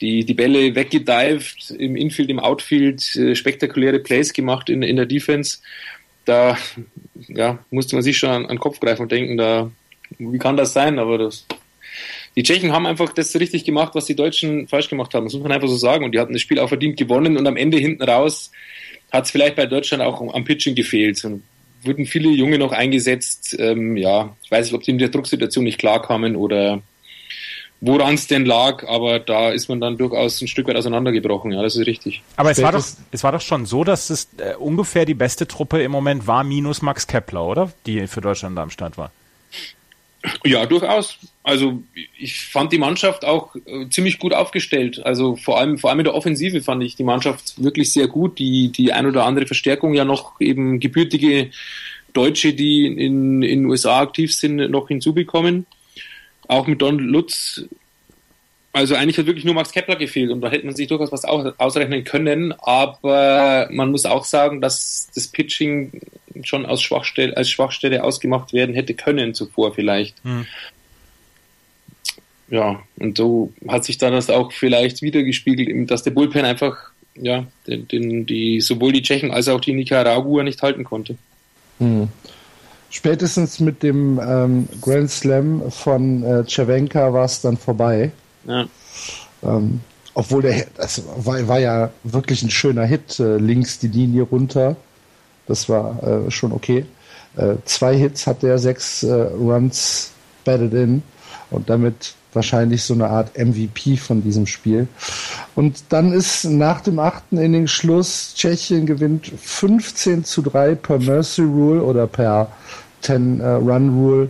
Die, 0.00 0.24
die 0.24 0.34
Bälle 0.34 0.74
weggedived, 0.74 1.70
im 1.78 1.94
Infield, 1.96 2.30
im 2.30 2.40
Outfield, 2.40 3.14
äh, 3.16 3.34
spektakuläre 3.34 4.00
Plays 4.00 4.32
gemacht 4.32 4.70
in, 4.70 4.82
in 4.82 4.96
der 4.96 5.06
Defense. 5.06 5.58
Da 6.24 6.56
ja, 7.28 7.58
musste 7.70 7.94
man 7.96 8.02
sich 8.02 8.18
schon 8.18 8.30
an, 8.30 8.42
an 8.42 8.56
den 8.56 8.58
Kopf 8.60 8.80
greifen 8.80 9.02
und 9.02 9.12
denken, 9.12 9.36
da, 9.36 9.70
wie 10.18 10.38
kann 10.38 10.56
das 10.56 10.72
sein? 10.72 10.98
Aber 10.98 11.18
das, 11.18 11.46
die 12.38 12.44
Tschechen 12.44 12.70
haben 12.70 12.86
einfach 12.86 13.12
das 13.12 13.34
richtig 13.34 13.64
gemacht, 13.64 13.96
was 13.96 14.04
die 14.04 14.14
Deutschen 14.14 14.68
falsch 14.68 14.88
gemacht 14.88 15.12
haben. 15.12 15.24
Das 15.26 15.34
muss 15.34 15.42
man 15.42 15.50
einfach 15.50 15.66
so 15.66 15.76
sagen. 15.76 16.04
Und 16.04 16.12
die 16.12 16.20
hatten 16.20 16.32
das 16.32 16.40
Spiel 16.40 16.60
auch 16.60 16.68
verdient 16.68 16.96
gewonnen 16.96 17.36
und 17.36 17.44
am 17.48 17.56
Ende 17.56 17.78
hinten 17.78 18.04
raus 18.04 18.52
hat 19.10 19.24
es 19.24 19.32
vielleicht 19.32 19.56
bei 19.56 19.66
Deutschland 19.66 20.04
auch 20.04 20.20
am 20.32 20.44
Pitching 20.44 20.76
gefehlt. 20.76 21.24
Und 21.24 21.42
wurden 21.82 22.06
viele 22.06 22.28
Junge 22.28 22.56
noch 22.58 22.70
eingesetzt. 22.70 23.56
Ähm, 23.58 23.96
ja, 23.96 24.36
ich 24.40 24.52
weiß 24.52 24.66
nicht, 24.66 24.74
ob 24.74 24.84
die 24.84 24.92
in 24.92 24.98
der 24.98 25.08
Drucksituation 25.08 25.64
nicht 25.64 25.78
klarkamen 25.78 26.36
oder 26.36 26.80
woran 27.80 28.14
es 28.14 28.28
denn 28.28 28.46
lag, 28.46 28.86
aber 28.86 29.18
da 29.18 29.50
ist 29.50 29.68
man 29.68 29.80
dann 29.80 29.98
durchaus 29.98 30.40
ein 30.40 30.46
Stück 30.46 30.68
weit 30.68 30.76
auseinandergebrochen. 30.76 31.50
Ja, 31.50 31.60
das 31.62 31.74
ist 31.74 31.88
richtig. 31.88 32.22
Aber 32.36 32.52
es 32.52 32.62
war, 32.62 32.70
doch, 32.70 32.86
es 33.10 33.24
war 33.24 33.32
doch 33.32 33.40
schon 33.40 33.66
so, 33.66 33.82
dass 33.82 34.10
es 34.10 34.28
äh, 34.38 34.54
ungefähr 34.54 35.04
die 35.04 35.14
beste 35.14 35.48
Truppe 35.48 35.82
im 35.82 35.90
Moment 35.90 36.28
war, 36.28 36.44
minus 36.44 36.82
Max 36.82 37.08
Kepler, 37.08 37.44
oder? 37.44 37.72
Die 37.84 38.06
für 38.06 38.20
Deutschland 38.20 38.56
da 38.56 38.62
am 38.62 38.70
Start 38.70 38.96
war. 38.96 39.10
Ja, 40.44 40.66
durchaus. 40.66 41.18
Also 41.44 41.82
ich 42.18 42.40
fand 42.40 42.72
die 42.72 42.78
Mannschaft 42.78 43.24
auch 43.24 43.54
äh, 43.54 43.88
ziemlich 43.88 44.18
gut 44.18 44.34
aufgestellt. 44.34 45.00
Also 45.04 45.36
vor 45.36 45.58
allem, 45.58 45.78
vor 45.78 45.90
allem 45.90 46.00
in 46.00 46.04
der 46.04 46.14
Offensive 46.14 46.60
fand 46.60 46.82
ich 46.82 46.96
die 46.96 47.04
Mannschaft 47.04 47.62
wirklich 47.62 47.92
sehr 47.92 48.08
gut. 48.08 48.38
Die, 48.38 48.70
die 48.72 48.92
ein 48.92 49.06
oder 49.06 49.24
andere 49.24 49.46
Verstärkung 49.46 49.94
ja 49.94 50.04
noch 50.04 50.40
eben 50.40 50.80
gebürtige 50.80 51.50
Deutsche, 52.12 52.52
die 52.52 52.86
in 52.86 53.42
in 53.42 53.60
den 53.60 53.66
USA 53.66 54.00
aktiv 54.00 54.34
sind, 54.34 54.56
noch 54.56 54.88
hinzubekommen. 54.88 55.66
Auch 56.48 56.66
mit 56.66 56.82
Don 56.82 56.98
Lutz 56.98 57.64
Also 58.72 58.94
eigentlich 58.94 59.18
hat 59.18 59.26
wirklich 59.26 59.44
nur 59.44 59.54
Max 59.54 59.72
Kepler 59.72 59.96
gefehlt 59.96 60.30
und 60.30 60.40
da 60.40 60.50
hätte 60.50 60.66
man 60.66 60.76
sich 60.76 60.88
durchaus 60.88 61.10
was 61.10 61.24
ausrechnen 61.24 62.04
können, 62.04 62.52
aber 62.52 63.68
man 63.70 63.90
muss 63.90 64.04
auch 64.04 64.24
sagen, 64.24 64.60
dass 64.60 65.08
das 65.14 65.28
Pitching 65.28 66.00
schon 66.42 66.66
aus 66.66 66.82
Schwachstelle, 66.82 67.36
als 67.36 67.50
Schwachstelle 67.50 68.04
ausgemacht 68.04 68.52
werden 68.52 68.74
hätte 68.74 68.94
können 68.94 69.34
zuvor 69.34 69.74
vielleicht. 69.74 70.22
Hm. 70.22 70.46
Ja, 72.50 72.82
und 72.98 73.16
so 73.16 73.52
hat 73.66 73.84
sich 73.84 73.98
dann 73.98 74.12
das 74.12 74.30
auch 74.30 74.52
vielleicht 74.52 75.02
wiedergespiegelt, 75.02 75.90
dass 75.90 76.02
der 76.02 76.12
Bullpen 76.12 76.44
einfach 76.44 76.92
ja, 77.20 77.46
den, 77.66 77.88
den, 77.88 78.26
die, 78.26 78.60
sowohl 78.60 78.92
die 78.92 79.02
Tschechen 79.02 79.30
als 79.30 79.48
auch 79.48 79.60
die 79.60 79.72
Nicaragua 79.72 80.42
nicht 80.42 80.62
halten 80.62 80.84
konnte. 80.84 81.16
Hm. 81.78 82.08
Spätestens 82.90 83.60
mit 83.60 83.82
dem 83.82 84.18
ähm, 84.18 84.68
Grand 84.80 85.10
Slam 85.10 85.70
von 85.70 86.22
äh, 86.22 86.44
Cervenka 86.48 87.12
war 87.12 87.26
es 87.26 87.42
dann 87.42 87.56
vorbei. 87.56 88.12
Ähm, 89.42 89.80
obwohl 90.14 90.42
der, 90.42 90.66
das 90.76 91.02
war, 91.16 91.46
war, 91.46 91.60
ja 91.60 91.90
wirklich 92.02 92.42
ein 92.42 92.50
schöner 92.50 92.84
Hit, 92.84 93.20
äh, 93.20 93.36
links 93.36 93.78
die 93.78 93.88
Linie 93.88 94.22
runter. 94.22 94.76
Das 95.46 95.68
war 95.68 96.02
äh, 96.02 96.30
schon 96.30 96.52
okay. 96.52 96.86
Äh, 97.36 97.54
zwei 97.64 97.96
Hits 97.96 98.26
hat 98.26 98.42
der, 98.42 98.58
sechs 98.58 99.02
äh, 99.02 99.12
Runs 99.12 100.10
batted 100.44 100.74
in 100.74 101.02
und 101.50 101.70
damit 101.70 102.14
wahrscheinlich 102.32 102.82
so 102.82 102.94
eine 102.94 103.08
Art 103.08 103.38
MVP 103.38 103.96
von 103.96 104.22
diesem 104.22 104.46
Spiel. 104.46 104.88
Und 105.54 105.84
dann 105.90 106.12
ist 106.12 106.44
nach 106.44 106.80
dem 106.80 106.98
achten 106.98 107.38
Inning 107.38 107.66
Schluss. 107.66 108.34
Tschechien 108.34 108.86
gewinnt 108.86 109.26
15 109.26 110.24
zu 110.24 110.42
3 110.42 110.74
per 110.74 110.98
Mercy 110.98 111.42
Rule 111.42 111.82
oder 111.82 112.06
per 112.06 112.50
10 113.02 113.40
äh, 113.40 113.48
Run 113.48 113.88
Rule 113.90 114.28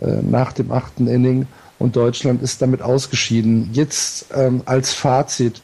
äh, 0.00 0.22
nach 0.22 0.52
dem 0.52 0.72
achten 0.72 1.06
Inning 1.06 1.46
und 1.80 1.96
Deutschland 1.96 2.42
ist 2.42 2.62
damit 2.62 2.82
ausgeschieden. 2.82 3.70
Jetzt 3.72 4.26
ähm, 4.36 4.62
als 4.66 4.92
Fazit, 4.92 5.62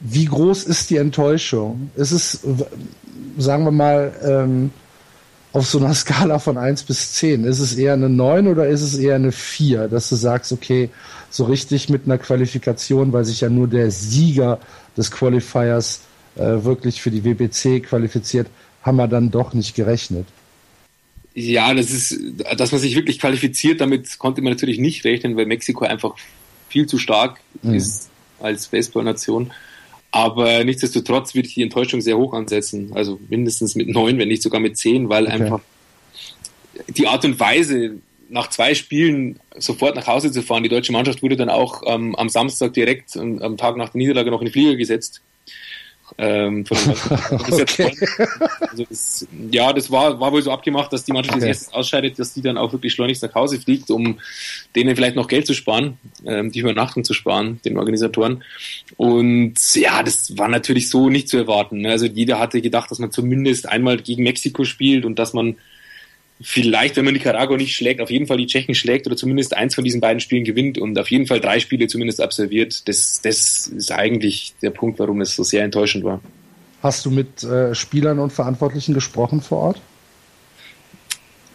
wie 0.00 0.24
groß 0.24 0.64
ist 0.64 0.88
die 0.90 0.96
Enttäuschung? 0.96 1.90
Ist 1.94 2.12
es, 2.12 2.40
sagen 3.36 3.64
wir 3.64 3.70
mal, 3.70 4.12
ähm, 4.24 4.70
auf 5.52 5.66
so 5.66 5.78
einer 5.78 5.92
Skala 5.94 6.38
von 6.38 6.56
1 6.56 6.84
bis 6.84 7.12
10, 7.12 7.44
ist 7.44 7.60
es 7.60 7.74
eher 7.74 7.92
eine 7.92 8.08
9 8.08 8.48
oder 8.48 8.66
ist 8.66 8.80
es 8.80 8.96
eher 8.96 9.16
eine 9.16 9.32
4, 9.32 9.88
dass 9.88 10.08
du 10.08 10.16
sagst, 10.16 10.50
okay, 10.50 10.88
so 11.28 11.44
richtig 11.44 11.90
mit 11.90 12.06
einer 12.06 12.16
Qualifikation, 12.16 13.12
weil 13.12 13.26
sich 13.26 13.42
ja 13.42 13.50
nur 13.50 13.68
der 13.68 13.90
Sieger 13.90 14.58
des 14.96 15.10
Qualifiers 15.10 16.00
äh, 16.36 16.64
wirklich 16.64 17.02
für 17.02 17.10
die 17.10 17.22
WBC 17.22 17.84
qualifiziert, 17.86 18.48
haben 18.82 18.96
wir 18.96 19.08
dann 19.08 19.30
doch 19.30 19.52
nicht 19.52 19.74
gerechnet. 19.74 20.26
Ja, 21.34 21.72
das 21.72 21.90
ist, 21.90 22.18
dass 22.56 22.72
man 22.72 22.80
sich 22.80 22.94
wirklich 22.94 23.18
qualifiziert, 23.18 23.80
damit 23.80 24.18
konnte 24.18 24.42
man 24.42 24.52
natürlich 24.52 24.78
nicht 24.78 25.04
rechnen, 25.04 25.36
weil 25.36 25.46
Mexiko 25.46 25.84
einfach 25.84 26.14
viel 26.68 26.86
zu 26.86 26.98
stark 26.98 27.40
mhm. 27.62 27.74
ist 27.74 28.10
als 28.40 28.68
Baseballnation. 28.68 29.52
Aber 30.10 30.62
nichtsdestotrotz 30.62 31.34
würde 31.34 31.48
ich 31.48 31.54
die 31.54 31.62
Enttäuschung 31.62 32.02
sehr 32.02 32.18
hoch 32.18 32.34
ansetzen. 32.34 32.92
Also 32.94 33.18
mindestens 33.30 33.74
mit 33.74 33.88
neun, 33.88 34.18
wenn 34.18 34.28
nicht 34.28 34.42
sogar 34.42 34.60
mit 34.60 34.76
zehn, 34.76 35.08
weil 35.08 35.24
okay. 35.24 35.32
einfach 35.32 35.60
die 36.88 37.06
Art 37.06 37.24
und 37.24 37.40
Weise, 37.40 37.98
nach 38.28 38.48
zwei 38.48 38.74
Spielen 38.74 39.38
sofort 39.58 39.94
nach 39.96 40.06
Hause 40.06 40.30
zu 40.30 40.42
fahren, 40.42 40.62
die 40.62 40.68
deutsche 40.68 40.92
Mannschaft 40.92 41.22
wurde 41.22 41.36
dann 41.36 41.50
auch 41.50 41.82
ähm, 41.86 42.14
am 42.16 42.28
Samstag 42.28 42.72
direkt 42.72 43.16
am 43.16 43.56
Tag 43.56 43.76
nach 43.76 43.90
der 43.90 43.98
Niederlage 43.98 44.30
noch 44.30 44.40
in 44.40 44.46
den 44.46 44.52
Flieger 44.52 44.76
gesetzt. 44.76 45.22
Ähm, 46.18 46.66
von 46.66 46.76
okay. 47.50 47.96
also 48.60 48.84
das, 48.88 49.26
ja, 49.50 49.72
das 49.72 49.90
war, 49.90 50.20
war 50.20 50.32
wohl 50.32 50.42
so 50.42 50.50
abgemacht, 50.50 50.92
dass 50.92 51.04
die 51.04 51.12
Mannschaft 51.12 51.36
okay. 51.36 51.46
als 51.46 51.58
erstes 51.58 51.74
ausscheidet, 51.74 52.18
dass 52.18 52.34
die 52.34 52.42
dann 52.42 52.58
auch 52.58 52.72
wirklich 52.72 52.92
schleunigst 52.92 53.22
nach 53.22 53.34
Hause 53.34 53.60
fliegt, 53.60 53.90
um 53.90 54.18
denen 54.76 54.94
vielleicht 54.94 55.16
noch 55.16 55.28
Geld 55.28 55.46
zu 55.46 55.54
sparen, 55.54 55.98
ähm, 56.26 56.52
die 56.52 56.60
Übernachtung 56.60 57.04
zu 57.04 57.14
sparen, 57.14 57.60
den 57.64 57.78
Organisatoren. 57.78 58.44
Und 58.96 59.54
ja, 59.74 60.02
das 60.02 60.36
war 60.36 60.48
natürlich 60.48 60.90
so 60.90 61.08
nicht 61.08 61.28
zu 61.28 61.38
erwarten. 61.38 61.78
Ne? 61.78 61.90
Also 61.90 62.06
jeder 62.06 62.38
hatte 62.38 62.60
gedacht, 62.60 62.90
dass 62.90 62.98
man 62.98 63.10
zumindest 63.10 63.68
einmal 63.68 63.96
gegen 63.96 64.22
Mexiko 64.22 64.64
spielt 64.64 65.04
und 65.04 65.18
dass 65.18 65.32
man 65.32 65.56
vielleicht, 66.40 66.96
wenn 66.96 67.04
man 67.04 67.14
Nicaragua 67.14 67.56
nicht 67.56 67.74
schlägt, 67.74 68.00
auf 68.00 68.10
jeden 68.10 68.26
Fall 68.26 68.36
die 68.36 68.46
Tschechen 68.46 68.74
schlägt 68.74 69.06
oder 69.06 69.16
zumindest 69.16 69.54
eins 69.56 69.74
von 69.74 69.84
diesen 69.84 70.00
beiden 70.00 70.20
Spielen 70.20 70.44
gewinnt 70.44 70.78
und 70.78 70.98
auf 70.98 71.10
jeden 71.10 71.26
Fall 71.26 71.40
drei 71.40 71.60
Spiele 71.60 71.86
zumindest 71.86 72.20
absolviert. 72.20 72.88
Das, 72.88 73.20
das 73.22 73.66
ist 73.68 73.92
eigentlich 73.92 74.54
der 74.62 74.70
Punkt, 74.70 74.98
warum 74.98 75.20
es 75.20 75.34
so 75.34 75.42
sehr 75.42 75.64
enttäuschend 75.64 76.04
war. 76.04 76.20
Hast 76.82 77.06
du 77.06 77.10
mit 77.10 77.44
äh, 77.44 77.74
Spielern 77.74 78.18
und 78.18 78.32
Verantwortlichen 78.32 78.94
gesprochen 78.94 79.40
vor 79.40 79.58
Ort? 79.58 79.80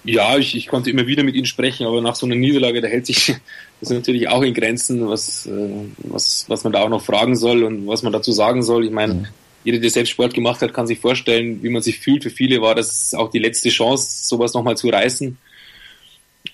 Ja, 0.05 0.37
ich, 0.37 0.55
ich 0.55 0.67
konnte 0.67 0.89
immer 0.89 1.05
wieder 1.05 1.23
mit 1.23 1.35
ihnen 1.35 1.45
sprechen, 1.45 1.85
aber 1.85 2.01
nach 2.01 2.15
so 2.15 2.25
einer 2.25 2.35
Niederlage, 2.35 2.79
da 2.79 2.87
hält 2.87 3.05
sich 3.05 3.35
das 3.81 3.89
natürlich 3.89 4.29
auch 4.29 4.41
in 4.41 4.53
Grenzen, 4.53 5.07
was, 5.09 5.45
äh, 5.47 5.69
was, 5.97 6.45
was 6.47 6.63
man 6.63 6.71
da 6.71 6.79
auch 6.79 6.89
noch 6.89 7.03
fragen 7.03 7.35
soll 7.35 7.63
und 7.63 7.87
was 7.87 8.03
man 8.03 8.13
dazu 8.13 8.31
sagen 8.31 8.63
soll. 8.63 8.85
Ich 8.85 8.91
meine, 8.91 9.13
mhm 9.13 9.27
jeder, 9.63 9.79
der 9.79 9.89
selbst 9.89 10.11
Sport 10.11 10.33
gemacht 10.33 10.61
hat, 10.61 10.73
kann 10.73 10.87
sich 10.87 10.99
vorstellen, 10.99 11.61
wie 11.63 11.69
man 11.69 11.81
sich 11.81 11.99
fühlt. 11.99 12.23
Für 12.23 12.29
viele 12.29 12.61
war 12.61 12.75
das 12.75 13.13
auch 13.13 13.29
die 13.29 13.39
letzte 13.39 13.69
Chance, 13.69 14.27
sowas 14.27 14.53
nochmal 14.53 14.77
zu 14.77 14.89
reißen, 14.89 15.37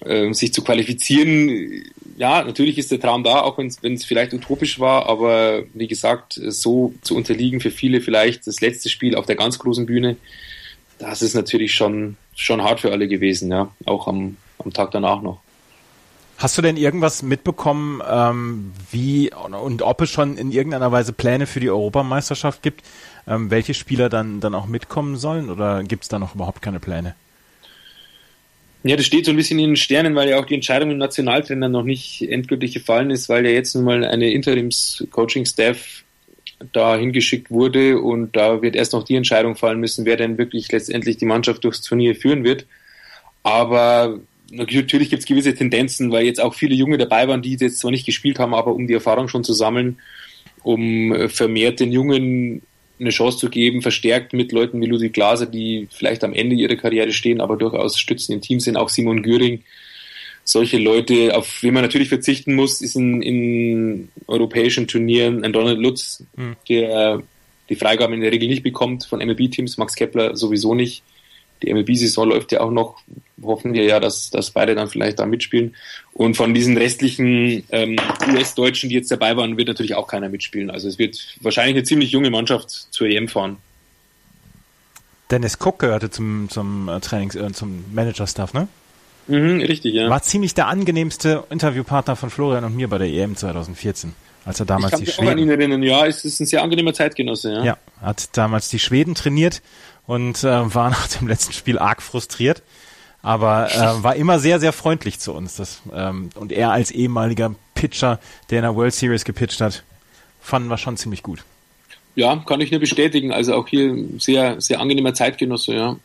äh, 0.01 0.33
sich 0.33 0.53
zu 0.53 0.63
qualifizieren. 0.63 1.83
Ja, 2.17 2.43
natürlich 2.43 2.77
ist 2.77 2.91
der 2.91 2.99
Traum 2.99 3.23
da, 3.23 3.41
auch 3.41 3.57
wenn 3.57 3.93
es 3.93 4.05
vielleicht 4.05 4.33
utopisch 4.33 4.79
war, 4.79 5.07
aber 5.07 5.63
wie 5.73 5.87
gesagt, 5.87 6.39
so 6.47 6.93
zu 7.01 7.15
unterliegen 7.15 7.59
für 7.59 7.71
viele 7.71 8.01
vielleicht 8.01 8.47
das 8.47 8.61
letzte 8.61 8.89
Spiel 8.89 9.15
auf 9.15 9.25
der 9.25 9.35
ganz 9.35 9.59
großen 9.59 9.85
Bühne, 9.85 10.17
das 10.99 11.21
ist 11.21 11.33
natürlich 11.33 11.73
schon, 11.73 12.17
schon 12.35 12.63
hart 12.63 12.79
für 12.79 12.91
alle 12.91 13.07
gewesen, 13.07 13.51
ja, 13.51 13.71
auch 13.85 14.07
am, 14.07 14.37
am 14.59 14.73
Tag 14.73 14.91
danach 14.91 15.21
noch. 15.21 15.42
Hast 16.37 16.57
du 16.57 16.61
denn 16.61 16.77
irgendwas 16.77 17.23
mitbekommen, 17.23 18.01
ähm, 18.07 18.73
wie 18.91 19.31
und 19.33 19.81
ob 19.81 20.01
es 20.01 20.09
schon 20.09 20.37
in 20.37 20.51
irgendeiner 20.51 20.91
Weise 20.91 21.13
Pläne 21.13 21.45
für 21.45 21.59
die 21.59 21.69
Europameisterschaft 21.69 22.61
gibt, 22.61 22.81
ähm, 23.27 23.49
welche 23.51 23.73
Spieler 23.73 24.09
dann, 24.09 24.39
dann 24.39 24.55
auch 24.55 24.65
mitkommen 24.65 25.15
sollen 25.15 25.49
oder 25.49 25.83
gibt 25.83 26.03
es 26.03 26.09
da 26.09 26.19
noch 26.19 26.35
überhaupt 26.35 26.61
keine 26.61 26.79
Pläne? 26.79 27.15
Ja, 28.85 28.97
das 28.97 29.05
steht 29.05 29.25
so 29.25 29.31
ein 29.31 29.37
bisschen 29.37 29.59
in 29.59 29.71
den 29.71 29.75
Sternen, 29.77 30.13
weil 30.15 30.27
ja 30.27 30.37
auch 30.37 30.45
die 30.45 30.55
Entscheidung 30.55 30.91
im 30.91 30.97
Nationaltrainer 30.97 31.69
noch 31.69 31.83
nicht 31.83 32.21
endgültig 32.21 32.73
gefallen 32.73 33.11
ist, 33.11 33.29
weil 33.29 33.45
ja 33.45 33.51
jetzt 33.51 33.73
nun 33.75 33.85
mal 33.85 34.03
eine 34.03 34.31
Interims-Coaching-Staff 34.31 36.03
da 36.73 36.97
hingeschickt 36.97 37.49
wurde 37.49 37.99
und 37.99 38.35
da 38.35 38.61
wird 38.61 38.75
erst 38.75 38.91
noch 38.91 39.03
die 39.03 39.15
Entscheidung 39.15 39.55
fallen 39.55 39.79
müssen, 39.79 40.05
wer 40.05 40.17
denn 40.17 40.37
wirklich 40.37 40.69
letztendlich 40.71 41.15
die 41.15 41.25
Mannschaft 41.25 41.63
durchs 41.63 41.81
Turnier 41.81 42.15
führen 42.15 42.43
wird. 42.43 42.65
Aber 43.43 44.19
natürlich 44.53 45.09
gibt 45.09 45.21
es 45.21 45.25
gewisse 45.25 45.53
Tendenzen, 45.53 46.11
weil 46.11 46.25
jetzt 46.25 46.41
auch 46.41 46.53
viele 46.53 46.75
Junge 46.75 46.97
dabei 46.97 47.27
waren, 47.27 47.41
die 47.41 47.55
jetzt 47.55 47.79
zwar 47.79 47.91
nicht 47.91 48.05
gespielt 48.05 48.39
haben, 48.39 48.53
aber 48.53 48.73
um 48.73 48.87
die 48.87 48.93
Erfahrung 48.93 49.27
schon 49.27 49.43
zu 49.43 49.53
sammeln, 49.53 49.99
um 50.63 51.13
äh, 51.13 51.29
vermehrt 51.29 51.79
den 51.79 51.91
Jungen 51.91 52.61
eine 52.99 53.09
Chance 53.09 53.37
zu 53.37 53.49
geben, 53.49 53.81
verstärkt 53.81 54.33
mit 54.33 54.51
Leuten 54.51 54.79
wie 54.81 54.85
Ludwig 54.85 55.13
Glaser, 55.13 55.45
die 55.45 55.87
vielleicht 55.91 56.23
am 56.23 56.33
Ende 56.33 56.55
ihrer 56.55 56.75
Karriere 56.75 57.11
stehen, 57.11 57.41
aber 57.41 57.57
durchaus 57.57 57.99
stützen 57.99 58.33
im 58.33 58.41
Team 58.41 58.59
sind, 58.59 58.77
auch 58.77 58.89
Simon 58.89 59.23
Göring. 59.23 59.63
Solche 60.45 60.77
Leute, 60.77 61.35
auf 61.35 61.63
wen 61.63 61.73
man 61.73 61.83
natürlich 61.83 62.09
verzichten 62.09 62.53
muss, 62.53 62.81
ist 62.81 62.95
in, 62.95 63.21
in 63.21 64.09
europäischen 64.27 64.87
Turnieren 64.87 65.43
ein 65.43 65.53
Donald 65.53 65.79
Lutz, 65.79 66.23
mhm. 66.35 66.55
der 66.67 67.23
die 67.69 67.75
Freigaben 67.75 68.13
in 68.13 68.21
der 68.21 68.31
Regel 68.31 68.49
nicht 68.49 68.63
bekommt 68.63 69.05
von 69.05 69.19
MLB-Teams, 69.19 69.77
Max 69.77 69.95
Kepler 69.95 70.35
sowieso 70.35 70.75
nicht 70.75 71.01
die 71.63 71.73
MLB-Saison 71.73 72.29
läuft 72.29 72.51
ja 72.51 72.61
auch 72.61 72.71
noch. 72.71 72.97
Hoffen 73.41 73.73
wir 73.73 73.83
ja, 73.83 73.99
dass, 73.99 74.29
dass 74.29 74.51
beide 74.51 74.75
dann 74.75 74.87
vielleicht 74.87 75.19
da 75.19 75.25
mitspielen. 75.25 75.75
Und 76.13 76.37
von 76.37 76.53
diesen 76.53 76.77
restlichen 76.77 77.63
ähm, 77.71 77.97
US-Deutschen, 78.31 78.89
die 78.89 78.95
jetzt 78.95 79.11
dabei 79.11 79.35
waren, 79.35 79.57
wird 79.57 79.67
natürlich 79.67 79.95
auch 79.95 80.07
keiner 80.07 80.29
mitspielen. 80.29 80.69
Also 80.69 80.87
es 80.87 80.99
wird 80.99 81.17
wahrscheinlich 81.41 81.75
eine 81.75 81.83
ziemlich 81.83 82.11
junge 82.11 82.29
Mannschaft 82.29 82.69
zur 82.69 83.07
EM 83.07 83.27
fahren. 83.27 83.57
Dennis 85.31 85.57
Cook 85.59 85.79
gehörte 85.79 86.09
zum, 86.09 86.47
zum 86.49 86.87
äh, 86.87 86.99
Trainings-, 86.99 87.35
äh, 87.35 87.51
zum 87.51 87.85
Manager-Staff, 87.93 88.53
ne? 88.53 88.67
Mhm, 89.27 89.61
richtig, 89.61 89.95
ja. 89.95 90.09
War 90.09 90.21
ziemlich 90.21 90.53
der 90.53 90.67
angenehmste 90.67 91.45
Interviewpartner 91.49 92.15
von 92.15 92.29
Florian 92.29 92.65
und 92.65 92.75
mir 92.75 92.87
bei 92.89 92.97
der 92.97 93.07
EM 93.07 93.35
2014 93.35 94.13
als 94.45 94.59
er 94.59 94.65
damals 94.65 94.93
ich 94.93 94.99
die 94.99 95.11
Schweden. 95.11 95.27
Auch 95.27 95.31
an 95.31 95.37
ihn 95.37 95.49
erinnern. 95.49 95.83
Ja, 95.83 96.05
es 96.05 96.25
ist 96.25 96.39
ein 96.39 96.45
sehr 96.45 96.63
angenehmer 96.63 96.93
Zeitgenosse. 96.93 97.53
Ja, 97.53 97.63
ja 97.63 97.77
hat 98.01 98.35
damals 98.35 98.69
die 98.69 98.79
Schweden 98.79 99.15
trainiert 99.15 99.61
und 100.07 100.43
äh, 100.43 100.73
war 100.73 100.89
nach 100.89 101.07
dem 101.07 101.27
letzten 101.27 101.53
Spiel 101.53 101.79
arg 101.79 102.01
frustriert, 102.01 102.61
aber 103.21 103.71
äh, 103.71 104.03
war 104.03 104.15
immer 104.15 104.39
sehr, 104.39 104.59
sehr 104.59 104.73
freundlich 104.73 105.19
zu 105.19 105.33
uns. 105.33 105.55
Das, 105.55 105.81
ähm, 105.93 106.29
und 106.35 106.51
er 106.51 106.71
als 106.71 106.91
ehemaliger 106.91 107.55
Pitcher, 107.73 108.19
der 108.49 108.59
in 108.59 108.63
der 108.63 108.75
World 108.75 108.93
Series 108.93 109.25
gepitcht 109.25 109.61
hat, 109.61 109.83
fanden 110.41 110.69
wir 110.69 110.77
schon 110.77 110.97
ziemlich 110.97 111.23
gut. 111.23 111.43
Ja, 112.15 112.35
kann 112.45 112.61
ich 112.61 112.71
nur 112.71 112.79
bestätigen. 112.79 113.31
Also 113.31 113.55
auch 113.55 113.67
hier 113.67 113.95
sehr, 114.19 114.61
sehr 114.61 114.79
angenehmer 114.79 115.13
Zeitgenosse, 115.13 115.73
ja. 115.73 115.95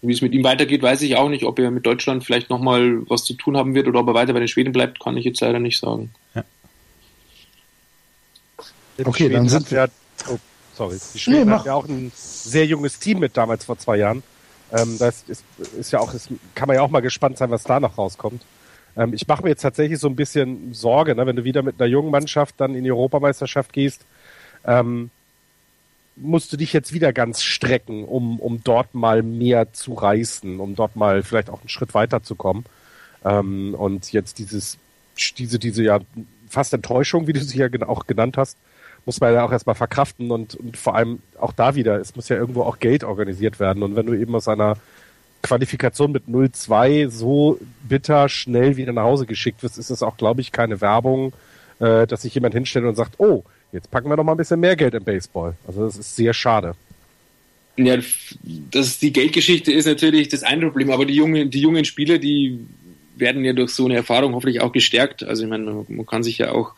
Wie 0.00 0.12
es 0.12 0.20
mit 0.20 0.32
ihm 0.32 0.42
weitergeht, 0.42 0.82
weiß 0.82 1.02
ich 1.02 1.16
auch 1.16 1.28
nicht. 1.28 1.44
Ob 1.44 1.58
er 1.58 1.70
mit 1.70 1.86
Deutschland 1.86 2.24
vielleicht 2.24 2.50
nochmal 2.50 3.08
was 3.08 3.24
zu 3.24 3.34
tun 3.34 3.56
haben 3.56 3.74
wird 3.74 3.86
oder 3.86 4.00
ob 4.00 4.08
er 4.08 4.14
weiter 4.14 4.32
bei 4.32 4.40
den 4.40 4.48
Schweden 4.48 4.72
bleibt, 4.72 4.98
kann 4.98 5.16
ich 5.16 5.24
jetzt 5.24 5.40
leider 5.40 5.60
nicht 5.60 5.78
sagen. 5.78 6.12
Ja. 6.34 6.44
Okay, 9.04 9.28
dann 9.28 9.48
sind 9.48 9.70
wir. 9.70 9.90
Sorry. 10.82 10.98
Die 11.14 11.18
Schweden 11.18 11.48
nee, 11.48 11.54
haben 11.54 11.66
ja 11.66 11.74
auch 11.74 11.88
ein 11.88 12.10
sehr 12.14 12.66
junges 12.66 12.98
Team 12.98 13.20
mit 13.20 13.36
damals 13.36 13.64
vor 13.64 13.78
zwei 13.78 13.98
Jahren. 13.98 14.22
Ähm, 14.72 14.96
das 14.98 15.24
ist, 15.28 15.44
ist 15.78 15.92
ja 15.92 16.00
auch, 16.00 16.12
ist, 16.12 16.28
kann 16.54 16.66
man 16.66 16.76
ja 16.76 16.82
auch 16.82 16.90
mal 16.90 17.00
gespannt 17.00 17.38
sein, 17.38 17.50
was 17.50 17.62
da 17.62 17.78
noch 17.78 17.98
rauskommt. 17.98 18.42
Ähm, 18.96 19.14
ich 19.14 19.28
mache 19.28 19.44
mir 19.44 19.50
jetzt 19.50 19.62
tatsächlich 19.62 20.00
so 20.00 20.08
ein 20.08 20.16
bisschen 20.16 20.74
Sorge, 20.74 21.14
ne, 21.14 21.26
wenn 21.26 21.36
du 21.36 21.44
wieder 21.44 21.62
mit 21.62 21.80
einer 21.80 21.88
jungen 21.88 22.10
Mannschaft 22.10 22.56
dann 22.58 22.74
in 22.74 22.82
die 22.82 22.90
Europameisterschaft 22.90 23.72
gehst, 23.72 24.04
ähm, 24.64 25.10
musst 26.16 26.52
du 26.52 26.56
dich 26.56 26.72
jetzt 26.72 26.92
wieder 26.92 27.12
ganz 27.12 27.42
strecken, 27.42 28.04
um, 28.04 28.40
um 28.40 28.62
dort 28.64 28.94
mal 28.94 29.22
mehr 29.22 29.72
zu 29.72 29.94
reißen, 29.94 30.58
um 30.58 30.74
dort 30.74 30.96
mal 30.96 31.22
vielleicht 31.22 31.48
auch 31.48 31.60
einen 31.60 31.68
Schritt 31.68 31.94
weiter 31.94 32.22
zu 32.22 32.34
kommen. 32.34 32.64
Ähm, 33.24 33.74
und 33.74 34.12
jetzt 34.12 34.38
dieses, 34.38 34.78
diese, 35.38 35.58
diese 35.58 35.84
ja 35.84 36.00
fast 36.48 36.74
Enttäuschung, 36.74 37.28
wie 37.28 37.32
du 37.32 37.40
sie 37.40 37.58
ja 37.58 37.68
auch 37.86 38.06
genannt 38.06 38.36
hast, 38.36 38.58
muss 39.04 39.20
man 39.20 39.34
ja 39.34 39.44
auch 39.44 39.52
erstmal 39.52 39.74
verkraften 39.74 40.30
und, 40.30 40.54
und 40.54 40.76
vor 40.76 40.94
allem 40.94 41.20
auch 41.38 41.52
da 41.52 41.74
wieder, 41.74 42.00
es 42.00 42.14
muss 42.14 42.28
ja 42.28 42.36
irgendwo 42.36 42.62
auch 42.62 42.78
Geld 42.78 43.04
organisiert 43.04 43.58
werden. 43.58 43.82
Und 43.82 43.96
wenn 43.96 44.06
du 44.06 44.14
eben 44.14 44.34
aus 44.34 44.48
einer 44.48 44.76
Qualifikation 45.42 46.12
mit 46.12 46.28
0-2 46.28 47.08
so 47.08 47.58
bitter 47.88 48.28
schnell 48.28 48.76
wieder 48.76 48.92
nach 48.92 49.02
Hause 49.02 49.26
geschickt 49.26 49.62
wirst, 49.62 49.78
ist 49.78 49.90
es 49.90 50.02
auch, 50.02 50.16
glaube 50.16 50.40
ich, 50.40 50.52
keine 50.52 50.80
Werbung, 50.80 51.32
äh, 51.80 52.06
dass 52.06 52.22
sich 52.22 52.34
jemand 52.34 52.54
hinstellt 52.54 52.84
und 52.84 52.94
sagt, 52.94 53.18
oh, 53.18 53.42
jetzt 53.72 53.90
packen 53.90 54.08
wir 54.08 54.16
noch 54.16 54.24
mal 54.24 54.32
ein 54.32 54.38
bisschen 54.38 54.60
mehr 54.60 54.76
Geld 54.76 54.94
im 54.94 55.04
Baseball. 55.04 55.54
Also 55.66 55.84
das 55.84 55.96
ist 55.96 56.14
sehr 56.14 56.32
schade. 56.32 56.74
Ja, 57.76 57.96
das, 58.70 58.98
die 58.98 59.12
Geldgeschichte 59.12 59.72
ist 59.72 59.86
natürlich 59.86 60.28
das 60.28 60.42
eine 60.42 60.66
Problem, 60.66 60.90
aber 60.90 61.06
die 61.06 61.14
jungen, 61.14 61.50
die 61.50 61.60
jungen 61.60 61.84
Spieler, 61.84 62.18
die 62.18 62.60
werden 63.16 63.44
ja 63.44 63.52
durch 63.52 63.70
so 63.70 63.86
eine 63.86 63.96
Erfahrung 63.96 64.34
hoffentlich 64.34 64.60
auch 64.60 64.72
gestärkt. 64.72 65.22
Also 65.24 65.44
ich 65.44 65.50
meine, 65.50 65.84
man 65.88 66.06
kann 66.06 66.22
sich 66.22 66.38
ja 66.38 66.52
auch 66.52 66.74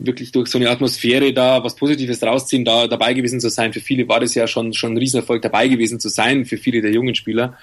wirklich 0.00 0.32
durch 0.32 0.48
so 0.48 0.58
eine 0.58 0.70
Atmosphäre 0.70 1.32
da 1.32 1.62
was 1.62 1.76
Positives 1.76 2.22
rausziehen, 2.22 2.64
da 2.64 2.86
dabei 2.86 3.12
gewesen 3.14 3.40
zu 3.40 3.50
sein. 3.50 3.72
Für 3.72 3.80
viele 3.80 4.08
war 4.08 4.20
das 4.20 4.34
ja 4.34 4.46
schon, 4.46 4.72
schon 4.72 4.94
ein 4.94 4.98
Riesenerfolg, 4.98 5.42
dabei 5.42 5.68
gewesen 5.68 6.00
zu 6.00 6.08
sein, 6.08 6.46
für 6.46 6.56
viele 6.56 6.80
der 6.80 6.92
jungen 6.92 7.14
Spieler. 7.14 7.58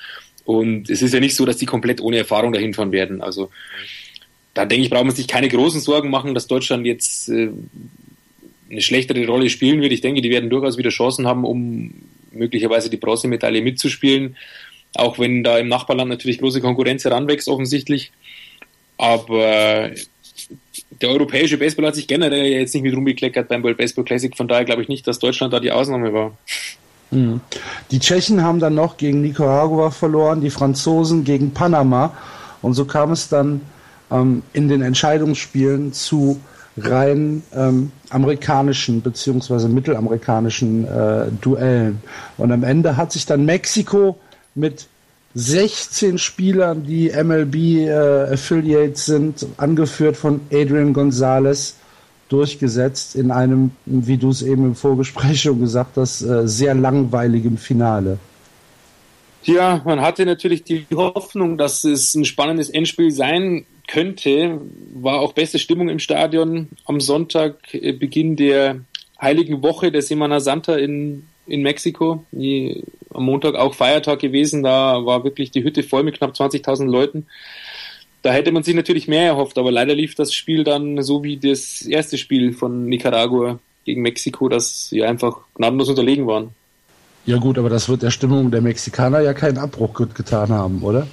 Und 0.45 0.89
es 0.89 1.01
ist 1.01 1.14
ja 1.14 1.19
nicht 1.19 1.35
so, 1.35 1.45
dass 1.45 1.57
die 1.57 1.65
komplett 1.65 1.99
ohne 1.99 2.18
Erfahrung 2.18 2.53
dahin 2.53 2.73
fahren 2.73 2.91
werden. 2.91 3.22
Also 3.22 3.49
da 4.53 4.65
denke 4.65 4.85
ich, 4.85 4.89
braucht 4.89 5.05
man 5.05 5.15
sich 5.15 5.27
keine 5.27 5.49
großen 5.49 5.81
Sorgen 5.81 6.09
machen, 6.09 6.34
dass 6.34 6.47
Deutschland 6.47 6.85
jetzt 6.85 7.30
äh, 7.30 7.49
eine 8.69 8.81
schlechtere 8.81 9.26
Rolle 9.26 9.49
spielen 9.49 9.81
wird. 9.81 9.91
Ich 9.91 10.01
denke, 10.01 10.22
die 10.22 10.30
werden 10.30 10.49
durchaus 10.49 10.77
wieder 10.77 10.89
Chancen 10.89 11.27
haben, 11.27 11.43
um 11.43 11.93
möglicherweise 12.31 12.89
die 12.89 12.97
Bronzemedaille 12.97 13.61
mitzuspielen. 13.61 14.38
Auch 14.95 15.19
wenn 15.19 15.43
da 15.43 15.57
im 15.57 15.68
Nachbarland 15.68 16.09
natürlich 16.09 16.39
große 16.39 16.61
Konkurrenz 16.61 17.03
heranwächst, 17.03 17.49
offensichtlich. 17.49 18.11
Aber 18.97 19.91
der 21.01 21.09
europäische 21.09 21.57
Baseball 21.57 21.88
hat 21.88 21.95
sich 21.95 22.07
generell 22.07 22.45
jetzt 22.45 22.73
nicht 22.73 22.84
mit 22.84 22.95
rumgekleckert 22.95 23.47
beim 23.47 23.64
World 23.64 23.77
Baseball 23.77 24.03
Classic. 24.03 24.35
Von 24.35 24.47
daher 24.47 24.65
glaube 24.65 24.81
ich 24.81 24.88
nicht, 24.88 25.07
dass 25.07 25.19
Deutschland 25.19 25.53
da 25.53 25.59
die 25.59 25.72
Ausnahme 25.72 26.14
war. 26.14 26.31
Mhm. 27.11 27.41
Die 27.91 27.99
Tschechen 27.99 28.43
haben 28.43 28.59
dann 28.59 28.76
noch 28.76 28.97
gegen 28.97 29.22
Nicaragua 29.22 29.91
verloren, 29.91 30.41
die 30.41 30.49
Franzosen 30.49 31.23
gegen 31.23 31.51
Panama. 31.51 32.15
Und 32.61 32.73
so 32.73 32.85
kam 32.85 33.11
es 33.11 33.30
dann 33.30 33.61
ähm, 34.11 34.43
in 34.53 34.68
den 34.68 34.81
Entscheidungsspielen 34.81 35.93
zu 35.93 36.39
rein 36.77 37.43
ähm, 37.55 37.91
amerikanischen 38.09 39.01
beziehungsweise 39.01 39.68
mittelamerikanischen 39.68 40.85
äh, 40.85 41.26
Duellen. 41.41 42.01
Und 42.38 42.51
am 42.51 42.64
Ende 42.64 42.97
hat 42.97 43.11
sich 43.11 43.26
dann 43.26 43.45
Mexiko 43.45 44.18
mit 44.53 44.88
16 45.39 46.18
Spielern, 46.18 46.84
die 46.84 47.11
MLB 47.11 47.55
äh, 47.88 48.91
sind, 48.95 49.45
angeführt 49.57 50.18
von 50.18 50.41
Adrian 50.51 50.93
Gonzalez, 50.93 51.76
durchgesetzt 52.27 53.15
in 53.15 53.30
einem, 53.30 53.69
wie 53.85 54.18
du 54.18 54.30
es 54.30 54.41
eben 54.41 54.65
im 54.65 54.76
Vorgespräch 54.76 55.43
schon 55.43 55.59
gesagt 55.59 55.95
hast, 55.97 56.23
äh, 56.23 56.47
sehr 56.47 56.73
langweiligen 56.73 57.59
Finale. 57.59 58.18
Ja, 59.43 59.80
man 59.85 60.01
hatte 60.01 60.26
natürlich 60.26 60.64
die 60.64 60.88
Hoffnung, 60.91 61.59
dass 61.59 61.84
es 61.84 62.15
ein 62.15 62.26
spannendes 62.26 62.72
Endspiel 62.72 63.11
sein 63.11 63.68
könnte. 63.88 64.59
War 64.95 65.19
auch 65.19 65.34
beste 65.34 65.59
Stimmung 65.59 65.88
im 65.89 65.99
Stadion 65.99 66.69
am 66.85 66.99
Sonntag, 66.99 67.76
äh, 67.76 67.91
Beginn 67.93 68.38
der 68.38 68.80
Heiligen 69.22 69.61
Woche 69.61 69.91
der 69.91 70.01
Semana 70.01 70.39
Santa 70.39 70.76
in, 70.76 71.27
in 71.48 71.61
Mexiko. 71.61 72.24
Die, 72.32 72.84
am 73.14 73.26
Montag 73.26 73.56
auch 73.56 73.74
Feiertag 73.74 74.19
gewesen, 74.19 74.64
da 74.64 75.06
war 75.06 75.24
wirklich 75.24 75.52
die 75.52 75.64
Hütte 75.64 75.84
voll 75.84 76.03
mit 76.03 76.18
knapp 76.18 76.34
20.000 76.34 76.86
Leuten 76.86 77.26
da 78.28 78.34
hätte 78.34 78.52
man 78.52 78.64
sich 78.64 78.76
natürlich 78.76 79.07
mehr 79.07 79.26
erhofft, 79.26 79.57
aber 79.57 79.72
leider 79.72 79.95
lief 79.95 80.14
das 80.15 80.34
Spiel 80.34 80.65
dann 80.65 81.02
so 81.02 81.24
wie 81.24 81.38
das 81.38 81.84
erste 81.84 82.18
Spiel 82.18 82.52
von 82.52 82.86
Nicaragua 82.88 83.60
gegen 83.86 84.02
Mexiko, 84.02 84.49
dass 84.49 84.90
sie 84.90 85.03
einfach 85.03 85.38
gnadenlos 85.56 85.88
unterlegen 85.88 86.28
waren. 86.28 86.49
Ja 87.26 87.38
gut, 87.38 87.57
aber 87.57 87.69
das 87.69 87.88
wird 87.90 88.03
der 88.03 88.11
Stimmung 88.11 88.52
der 88.52 88.61
Mexikaner 88.61 89.22
ja 89.22 89.34
keinen 89.34 89.57
Abbruch 89.57 89.94
getan 89.94 90.49
haben, 90.49 90.82
oder? 90.82 91.07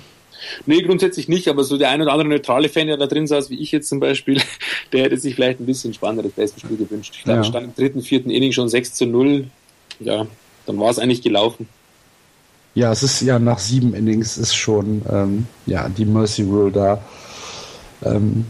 Nee, 0.66 0.82
grundsätzlich 0.82 1.28
nicht, 1.28 1.48
aber 1.48 1.64
so 1.64 1.78
der 1.78 1.90
ein 1.90 2.02
oder 2.02 2.12
andere 2.12 2.28
neutrale 2.28 2.68
Fan, 2.68 2.88
der 2.88 2.96
da 2.96 3.06
drin 3.06 3.26
saß, 3.26 3.48
wie 3.50 3.60
ich 3.60 3.72
jetzt 3.72 3.88
zum 3.88 4.00
Beispiel, 4.00 4.40
der 4.92 5.04
hätte 5.04 5.16
sich 5.16 5.36
vielleicht 5.36 5.60
ein 5.60 5.66
bisschen 5.66 5.94
spannenderes 5.94 6.32
Baseballspiel 6.32 6.76
gewünscht. 6.76 7.14
Ich 7.16 7.24
glaube, 7.24 7.38
ja. 7.38 7.44
stand 7.44 7.66
im 7.66 7.74
dritten, 7.74 8.02
vierten 8.02 8.30
Inning 8.30 8.52
schon 8.52 8.68
6 8.68 8.94
zu 8.94 9.06
0. 9.06 9.46
Ja, 10.00 10.26
dann 10.66 10.78
war 10.78 10.90
es 10.90 10.98
eigentlich 10.98 11.22
gelaufen. 11.22 11.68
Ja, 12.74 12.90
es 12.90 13.02
ist 13.02 13.20
ja 13.20 13.38
nach 13.38 13.58
sieben 13.58 13.94
Innings 13.94 14.36
ist 14.36 14.54
schon 14.54 15.02
ähm, 15.10 15.46
ja 15.66 15.88
die 15.88 16.04
Mercy 16.04 16.42
Rule 16.42 16.72
da 16.72 17.00
ähm, 18.02 18.46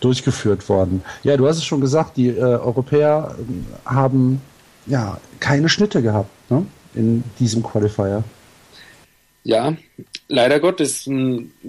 durchgeführt 0.00 0.68
worden. 0.68 1.02
Ja, 1.24 1.36
du 1.36 1.46
hast 1.48 1.56
es 1.56 1.64
schon 1.64 1.80
gesagt, 1.80 2.16
die 2.16 2.28
äh, 2.28 2.40
Europäer 2.40 3.36
äh, 3.36 3.88
haben 3.90 4.40
ja 4.86 5.20
keine 5.40 5.68
Schnitte 5.68 6.02
gehabt 6.02 6.30
ne, 6.50 6.64
in 6.94 7.24
diesem 7.40 7.64
Qualifier. 7.64 8.22
Ja, 9.42 9.76
leider 10.28 10.60
Gottes. 10.60 11.08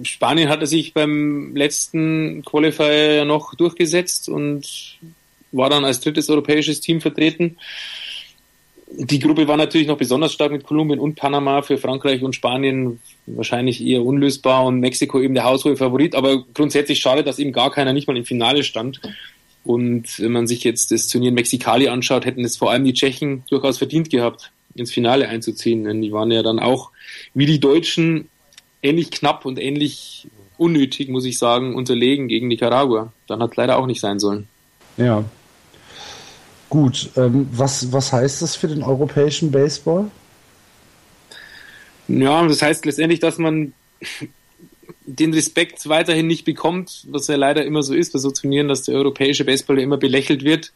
Spanien 0.02 0.48
hatte 0.48 0.66
sich 0.66 0.94
beim 0.94 1.56
letzten 1.56 2.44
Qualifier 2.44 3.14
ja 3.14 3.24
noch 3.24 3.54
durchgesetzt 3.54 4.28
und 4.28 4.98
war 5.50 5.70
dann 5.70 5.84
als 5.84 6.00
drittes 6.00 6.28
europäisches 6.30 6.80
Team 6.80 7.00
vertreten 7.00 7.56
die 8.92 9.18
Gruppe 9.18 9.46
war 9.46 9.56
natürlich 9.56 9.86
noch 9.86 9.96
besonders 9.96 10.32
stark 10.32 10.52
mit 10.52 10.64
Kolumbien 10.64 10.98
und 10.98 11.14
Panama 11.14 11.62
für 11.62 11.78
Frankreich 11.78 12.22
und 12.22 12.34
Spanien 12.34 13.00
wahrscheinlich 13.26 13.84
eher 13.84 14.04
unlösbar 14.04 14.64
und 14.64 14.80
Mexiko 14.80 15.20
eben 15.20 15.34
der 15.34 15.44
haushohe 15.44 15.76
Favorit. 15.76 16.14
Aber 16.14 16.44
grundsätzlich 16.54 17.00
schade, 17.00 17.22
dass 17.22 17.38
eben 17.38 17.52
gar 17.52 17.70
keiner 17.70 17.92
nicht 17.92 18.08
mal 18.08 18.16
im 18.16 18.24
Finale 18.24 18.64
stand. 18.64 19.00
Und 19.64 20.18
wenn 20.18 20.32
man 20.32 20.46
sich 20.46 20.64
jetzt 20.64 20.90
das 20.90 21.06
Turnier 21.06 21.28
in 21.28 21.34
Mexikali 21.34 21.88
anschaut, 21.88 22.24
hätten 22.24 22.44
es 22.44 22.56
vor 22.56 22.70
allem 22.70 22.84
die 22.84 22.94
Tschechen 22.94 23.44
durchaus 23.48 23.78
verdient 23.78 24.10
gehabt, 24.10 24.50
ins 24.74 24.92
Finale 24.92 25.28
einzuziehen. 25.28 25.84
Denn 25.84 26.02
die 26.02 26.12
waren 26.12 26.30
ja 26.30 26.42
dann 26.42 26.58
auch, 26.58 26.90
wie 27.34 27.46
die 27.46 27.60
Deutschen, 27.60 28.28
ähnlich 28.82 29.10
knapp 29.10 29.44
und 29.44 29.60
ähnlich 29.60 30.26
unnötig, 30.56 31.08
muss 31.08 31.24
ich 31.24 31.38
sagen, 31.38 31.74
unterlegen 31.74 32.28
gegen 32.28 32.48
Nicaragua. 32.48 33.12
Dann 33.26 33.42
hat 33.42 33.56
leider 33.56 33.78
auch 33.78 33.86
nicht 33.86 34.00
sein 34.00 34.18
sollen. 34.18 34.48
Ja, 34.96 35.24
Gut, 36.70 37.10
ähm, 37.16 37.48
was, 37.50 37.92
was 37.92 38.12
heißt 38.12 38.42
das 38.42 38.54
für 38.54 38.68
den 38.68 38.84
europäischen 38.84 39.50
Baseball? 39.50 40.08
Ja, 42.06 42.46
das 42.46 42.62
heißt 42.62 42.86
letztendlich, 42.86 43.18
dass 43.18 43.38
man 43.38 43.72
den 45.04 45.34
Respekt 45.34 45.88
weiterhin 45.88 46.28
nicht 46.28 46.44
bekommt, 46.44 47.06
was 47.08 47.26
ja 47.26 47.34
leider 47.34 47.64
immer 47.64 47.82
so 47.82 47.92
ist 47.92 48.12
bei 48.12 48.20
so 48.20 48.30
Turnieren, 48.30 48.68
dass 48.68 48.84
der 48.84 48.94
europäische 48.94 49.44
Baseball 49.44 49.78
ja 49.78 49.82
immer 49.82 49.96
belächelt 49.96 50.44
wird. 50.44 50.72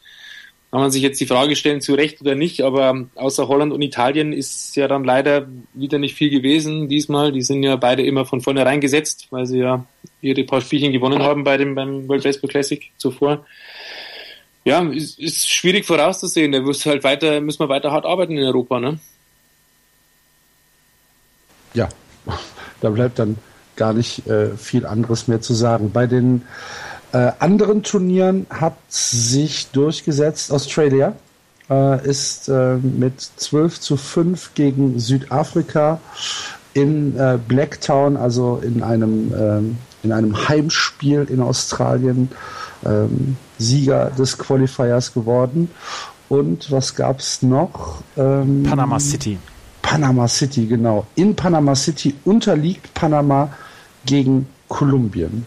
Kann 0.69 0.81
man 0.81 0.91
sich 0.91 1.01
jetzt 1.01 1.21
die 1.21 1.27
Frage 1.27 1.55
stellen, 1.55 1.79
zu 1.79 1.93
Recht 1.93 2.19
oder 2.19 2.35
nicht, 2.35 2.59
aber 2.59 3.07
außer 3.15 3.47
Holland 3.47 3.71
und 3.71 3.81
Italien 3.81 4.33
ist 4.33 4.75
ja 4.75 4.89
dann 4.89 5.05
leider 5.05 5.47
wieder 5.73 5.97
nicht 5.97 6.15
viel 6.15 6.29
gewesen 6.29 6.89
diesmal. 6.89 7.31
Die 7.31 7.43
sind 7.43 7.63
ja 7.63 7.77
beide 7.77 8.05
immer 8.05 8.25
von 8.25 8.41
vornherein 8.41 8.81
gesetzt, 8.81 9.27
weil 9.29 9.45
sie 9.45 9.59
ja 9.59 9.85
ihre 10.21 10.43
paar 10.43 10.59
Spielchen 10.59 10.91
gewonnen 10.91 11.23
haben 11.23 11.45
bei 11.45 11.55
dem, 11.55 11.73
beim 11.75 12.09
World 12.09 12.23
Baseball 12.23 12.49
Classic 12.49 12.91
zuvor 12.97 13.45
ja, 14.65 14.81
ist, 14.89 15.19
ist 15.19 15.49
schwierig 15.49 15.85
vorauszusehen. 15.85 16.51
Da 16.51 16.59
muss 16.59 16.85
halt 16.85 17.03
weiter, 17.03 17.39
müssen 17.39 17.59
wir 17.59 17.69
weiter 17.69 17.91
hart 17.91 18.05
arbeiten 18.05 18.37
in 18.37 18.43
Europa, 18.43 18.79
ne? 18.79 18.99
Ja, 21.73 21.87
da 22.81 22.89
bleibt 22.89 23.19
dann 23.19 23.37
gar 23.75 23.93
nicht 23.93 24.27
äh, 24.27 24.57
viel 24.57 24.85
anderes 24.85 25.27
mehr 25.27 25.41
zu 25.41 25.53
sagen. 25.53 25.91
Bei 25.91 26.07
den 26.07 26.43
äh, 27.13 27.31
anderen 27.39 27.83
Turnieren 27.83 28.47
hat 28.49 28.77
sich 28.89 29.67
durchgesetzt 29.67 30.51
Australia 30.51 31.15
äh, 31.69 32.07
ist 32.07 32.47
äh, 32.49 32.75
mit 32.77 33.21
12 33.21 33.79
zu 33.79 33.97
5 33.97 34.53
gegen 34.53 34.99
Südafrika 34.99 35.99
in 36.73 37.17
äh, 37.17 37.37
Blacktown, 37.47 38.17
also 38.17 38.61
in 38.63 38.83
einem, 38.83 39.33
ähm, 39.37 39.77
in 40.03 40.11
einem 40.11 40.47
Heimspiel 40.47 41.25
in 41.29 41.41
Australien, 41.41 42.29
ähm, 42.85 43.37
Sieger 43.57 44.11
des 44.11 44.37
Qualifiers 44.37 45.13
geworden. 45.13 45.69
Und 46.29 46.71
was 46.71 46.95
gab 46.95 47.19
es 47.19 47.41
noch? 47.41 48.01
Ähm, 48.17 48.63
Panama 48.63 48.99
City. 48.99 49.37
Panama 49.81 50.27
City, 50.27 50.65
genau. 50.65 51.05
In 51.15 51.35
Panama 51.35 51.75
City 51.75 52.15
unterliegt 52.25 52.93
Panama 52.93 53.49
gegen 54.05 54.47
Kolumbien. 54.67 55.45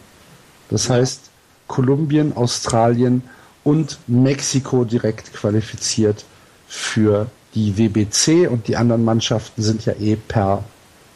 Das 0.71 0.89
heißt, 0.89 1.23
Kolumbien, 1.67 2.37
Australien 2.37 3.23
und 3.65 3.99
Mexiko 4.07 4.85
direkt 4.85 5.33
qualifiziert 5.35 6.25
für 6.69 7.27
die 7.55 7.77
WBC 7.77 8.49
und 8.49 8.69
die 8.69 8.77
anderen 8.77 9.05
Mannschaften 9.05 9.63
sind 9.63 9.85
ja 9.85 9.95
eh 9.95 10.17
per, 10.17 10.63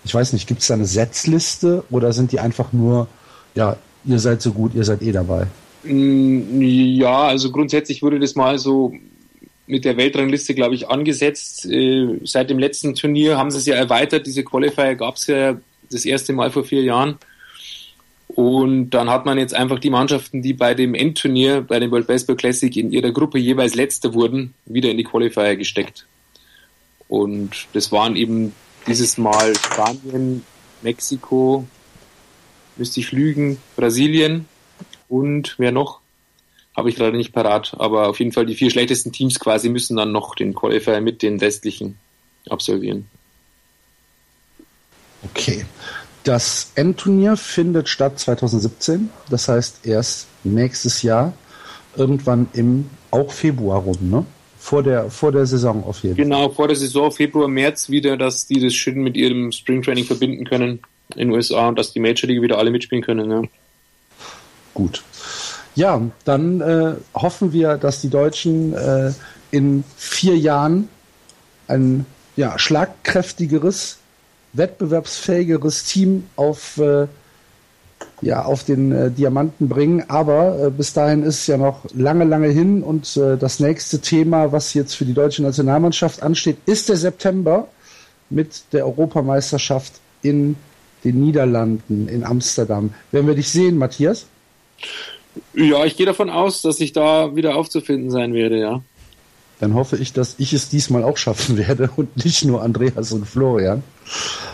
ich 0.05 0.15
weiß 0.15 0.33
nicht, 0.33 0.49
gibt 0.49 0.63
es 0.63 0.67
da 0.67 0.75
eine 0.75 0.87
Setzliste 0.87 1.85
oder 1.91 2.13
sind 2.13 2.33
die 2.33 2.41
einfach 2.41 2.73
nur 2.73 3.07
ja, 3.55 3.77
ihr 4.05 4.19
seid 4.19 4.43
so 4.43 4.53
gut, 4.53 4.75
ihr 4.75 4.85
seid 4.85 5.03
eh 5.03 5.13
dabei? 5.13 5.47
Mm, 5.85 6.61
ja, 6.63 7.23
also 7.25 7.51
grundsätzlich 7.51 8.03
wurde 8.03 8.21
das 8.21 8.35
mal 8.35 8.59
so 8.59 8.95
mit 9.67 9.85
der 9.85 9.97
Weltrangliste, 9.97 10.55
glaube 10.55 10.75
ich, 10.75 10.89
angesetzt. 10.89 11.67
Äh, 11.67 12.21
seit 12.25 12.51
dem 12.51 12.59
letzten 12.59 12.95
Turnier 12.95 13.39
haben 13.39 13.51
sie 13.51 13.59
es 13.59 13.67
ja 13.67 13.75
erweitert. 13.75 14.27
Diese 14.27 14.45
Qualifier 14.45 14.95
gab 14.95 15.17
es 15.17 15.27
ja 15.27 15.57
das 15.91 16.05
erste 16.05 16.33
Mal 16.33 16.51
vor 16.51 16.65
vier 16.65 16.83
Jahren. 16.83 17.19
Und 18.29 18.91
dann 18.91 19.11
hat 19.11 19.27
man 19.27 19.39
jetzt 19.39 19.55
einfach 19.55 19.79
die 19.79 19.91
Mannschaften, 19.91 20.41
die 20.41 20.55
bei 20.55 20.75
dem 20.75 20.95
Endturnier, 20.95 21.61
bei 21.61 21.79
dem 21.79 21.91
World 21.91 22.07
Baseball 22.07 22.37
Classic 22.37 22.75
in 22.77 22.91
ihrer 22.91 23.13
Gruppe 23.13 23.39
jeweils 23.39 23.75
Letzte 23.75 24.15
wurden, 24.15 24.55
wieder 24.65 24.91
in 24.91 24.97
die 24.97 25.05
Qualifier 25.05 25.57
gesteckt. 25.57 26.07
Und 27.09 27.67
das 27.75 27.93
waren 27.93 28.17
eben 28.17 28.55
dieses 28.87 29.19
Mal 29.19 29.55
Spanien, 29.55 30.45
Mexiko, 30.81 31.67
müsste 32.77 33.01
ich 33.01 33.13
lügen, 33.13 33.59
Brasilien 33.77 34.47
und 35.13 35.57
wer 35.59 35.73
noch? 35.73 36.01
Habe 36.75 36.89
ich 36.89 36.97
gerade 36.97 37.17
nicht 37.17 37.35
parat, 37.35 37.75
aber 37.79 38.09
auf 38.09 38.19
jeden 38.19 38.33
Fall 38.33 38.47
die 38.47 38.55
vier 38.55 38.71
schlechtesten 38.71 39.13
Teams 39.13 39.39
quasi 39.39 39.69
müssen 39.69 39.97
dann 39.97 40.11
noch 40.11 40.35
den 40.35 40.55
Qualifier 40.55 41.03
mit 41.03 41.21
den 41.21 41.39
restlichen 41.39 41.99
absolvieren. 42.49 43.07
Okay. 45.23 45.67
Das 46.25 46.73
Endturnier 46.77 47.37
findet 47.37 47.89
statt 47.89 48.19
2017, 48.19 49.11
das 49.29 49.49
heißt 49.49 49.87
erst 49.87 50.29
nächstes 50.45 51.03
Jahr, 51.03 51.35
irgendwann 51.95 52.49
im 52.55 52.89
auch 53.11 53.33
Februar 53.33 53.81
rum, 53.81 53.99
ne? 54.01 54.25
Vor 54.59 54.83
der, 54.83 55.11
vor 55.11 55.33
der 55.33 55.45
Saison 55.45 55.85
auf 55.85 56.05
jeden 56.05 56.15
Fall. 56.15 56.25
Genau, 56.25 56.49
vor 56.49 56.69
der 56.69 56.77
Saison, 56.77 57.11
Februar, 57.11 57.49
März 57.49 57.91
wieder, 57.91 58.17
dass 58.17 58.47
die 58.47 58.61
das 58.61 58.73
schön 58.73 59.03
mit 59.03 59.17
ihrem 59.17 59.51
Springtraining 59.51 60.05
verbinden 60.05 60.45
können 60.45 60.81
in 61.17 61.29
den 61.29 61.31
USA 61.33 61.69
und 61.69 61.79
dass 61.79 61.93
die 61.93 62.01
Major 62.01 62.29
League 62.29 62.41
wieder 62.41 62.59
alle 62.59 62.71
mitspielen 62.71 63.03
können. 63.03 63.31
Ja. 63.31 63.43
Gut. 64.75 65.03
Ja, 65.75 66.01
dann 66.25 66.61
äh, 66.61 66.95
hoffen 67.15 67.53
wir, 67.53 67.77
dass 67.77 68.01
die 68.01 68.11
Deutschen 68.11 68.75
äh, 68.75 69.13
in 69.51 69.85
vier 69.97 70.37
Jahren 70.37 70.89
ein 71.69 72.07
ja, 72.37 72.59
schlagkräftigeres 72.59 73.99
wettbewerbsfähigeres 74.53 75.85
Team 75.85 76.25
auf, 76.37 76.77
äh, 76.79 77.07
ja, 78.21 78.45
auf 78.45 78.65
den 78.65 78.93
äh, 78.93 79.11
Diamanten 79.11 79.69
bringen. 79.69 80.05
Aber 80.09 80.67
äh, 80.67 80.71
bis 80.71 80.93
dahin 80.93 81.23
ist 81.23 81.41
es 81.41 81.47
ja 81.47 81.57
noch 81.57 81.87
lange, 81.95 82.25
lange 82.25 82.49
hin. 82.49 82.83
Und 82.83 83.17
äh, 83.17 83.37
das 83.37 83.61
nächste 83.61 84.01
Thema, 84.01 84.53
was 84.53 84.75
jetzt 84.75 84.95
für 84.95 85.05
die 85.05 85.15
deutsche 85.15 85.43
Nationalmannschaft 85.43 86.23
ansteht, 86.23 86.59
ist 86.67 86.89
der 86.89 86.97
September 86.97 87.69
mit 88.29 88.65
der 88.73 88.87
Europameisterschaft 88.87 89.95
in 90.23 90.57
den 91.05 91.21
Niederlanden, 91.21 92.09
in 92.09 92.25
Amsterdam. 92.25 92.95
Werden 93.11 93.27
wir 93.27 93.35
dich 93.35 93.51
sehen, 93.51 93.77
Matthias? 93.77 94.27
Ja, 95.55 95.85
ich 95.85 95.97
gehe 95.97 96.07
davon 96.07 96.31
aus, 96.31 96.63
dass 96.63 96.81
ich 96.81 96.93
da 96.93 97.35
wieder 97.35 97.57
aufzufinden 97.57 98.11
sein 98.11 98.35
werde, 98.35 98.61
ja 98.61 98.83
dann 99.63 99.75
hoffe 99.75 99.97
ich, 99.97 100.13
dass 100.13 100.35
ich 100.39 100.53
es 100.53 100.69
diesmal 100.71 101.05
auch 101.05 101.17
schaffen 101.17 101.57
werde 101.69 101.89
und 101.95 102.25
nicht 102.25 102.45
nur 102.45 102.63
Andreas 102.63 103.13
und 103.13 103.27
Florian. 103.27 103.85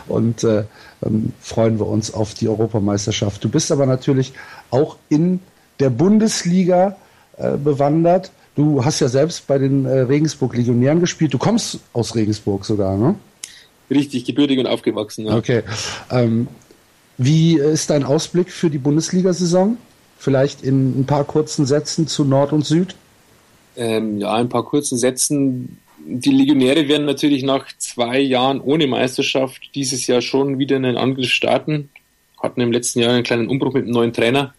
Und 0.06 0.44
äh, 0.44 0.64
ähm, 1.04 1.32
freuen 1.40 1.78
wir 1.78 1.86
uns 1.86 2.12
auf 2.12 2.34
die 2.34 2.46
Europameisterschaft. 2.46 3.42
Du 3.42 3.48
bist 3.48 3.72
aber 3.72 3.86
natürlich 3.86 4.34
auch 4.70 4.96
in 5.08 5.40
der 5.80 5.88
Bundesliga 5.88 6.98
äh, 7.38 7.56
bewandert. 7.56 8.30
Du 8.54 8.84
hast 8.84 9.00
ja 9.00 9.08
selbst 9.08 9.46
bei 9.46 9.56
den 9.56 9.86
äh, 9.86 10.00
Regensburg 10.00 10.54
Legionären 10.54 11.00
gespielt. 11.00 11.32
Du 11.32 11.38
kommst 11.38 11.78
aus 11.94 12.14
Regensburg 12.14 12.66
sogar, 12.66 12.98
ne? 12.98 13.14
Richtig, 13.90 14.26
gebürtig 14.26 14.58
und 14.58 14.66
aufgewachsen. 14.66 15.24
Ja. 15.24 15.36
Okay. 15.36 15.62
Ähm, 16.10 16.48
wie 17.16 17.58
ist 17.58 17.88
dein 17.88 18.04
Ausblick 18.04 18.52
für 18.52 18.68
die 18.68 18.76
Bundesliga-Saison? 18.76 19.78
Vielleicht 20.18 20.62
in 20.62 21.00
ein 21.00 21.06
paar 21.06 21.24
kurzen 21.24 21.64
Sätzen 21.64 22.08
zu 22.08 22.24
Nord 22.24 22.52
und 22.52 22.66
Süd? 22.66 22.96
Ähm, 23.76 24.18
ja, 24.18 24.34
ein 24.34 24.48
paar 24.48 24.64
kurzen 24.64 24.98
Sätzen. 24.98 25.78
Die 26.04 26.32
Legionäre 26.32 26.88
werden 26.88 27.06
natürlich 27.06 27.44
nach 27.44 27.66
zwei 27.78 28.18
Jahren 28.18 28.60
ohne 28.60 28.88
Meisterschaft 28.88 29.70
dieses 29.76 30.08
Jahr 30.08 30.20
schon 30.20 30.58
wieder 30.58 30.74
einen 30.74 30.96
Angriff 30.96 31.30
starten. 31.30 31.88
Hatten 32.42 32.60
im 32.60 32.72
letzten 32.72 32.98
Jahr 32.98 33.12
einen 33.12 33.22
kleinen 33.22 33.48
Umbruch 33.48 33.74
mit 33.74 33.84
einem 33.84 33.92
neuen 33.92 34.12
Trainer. 34.12 34.54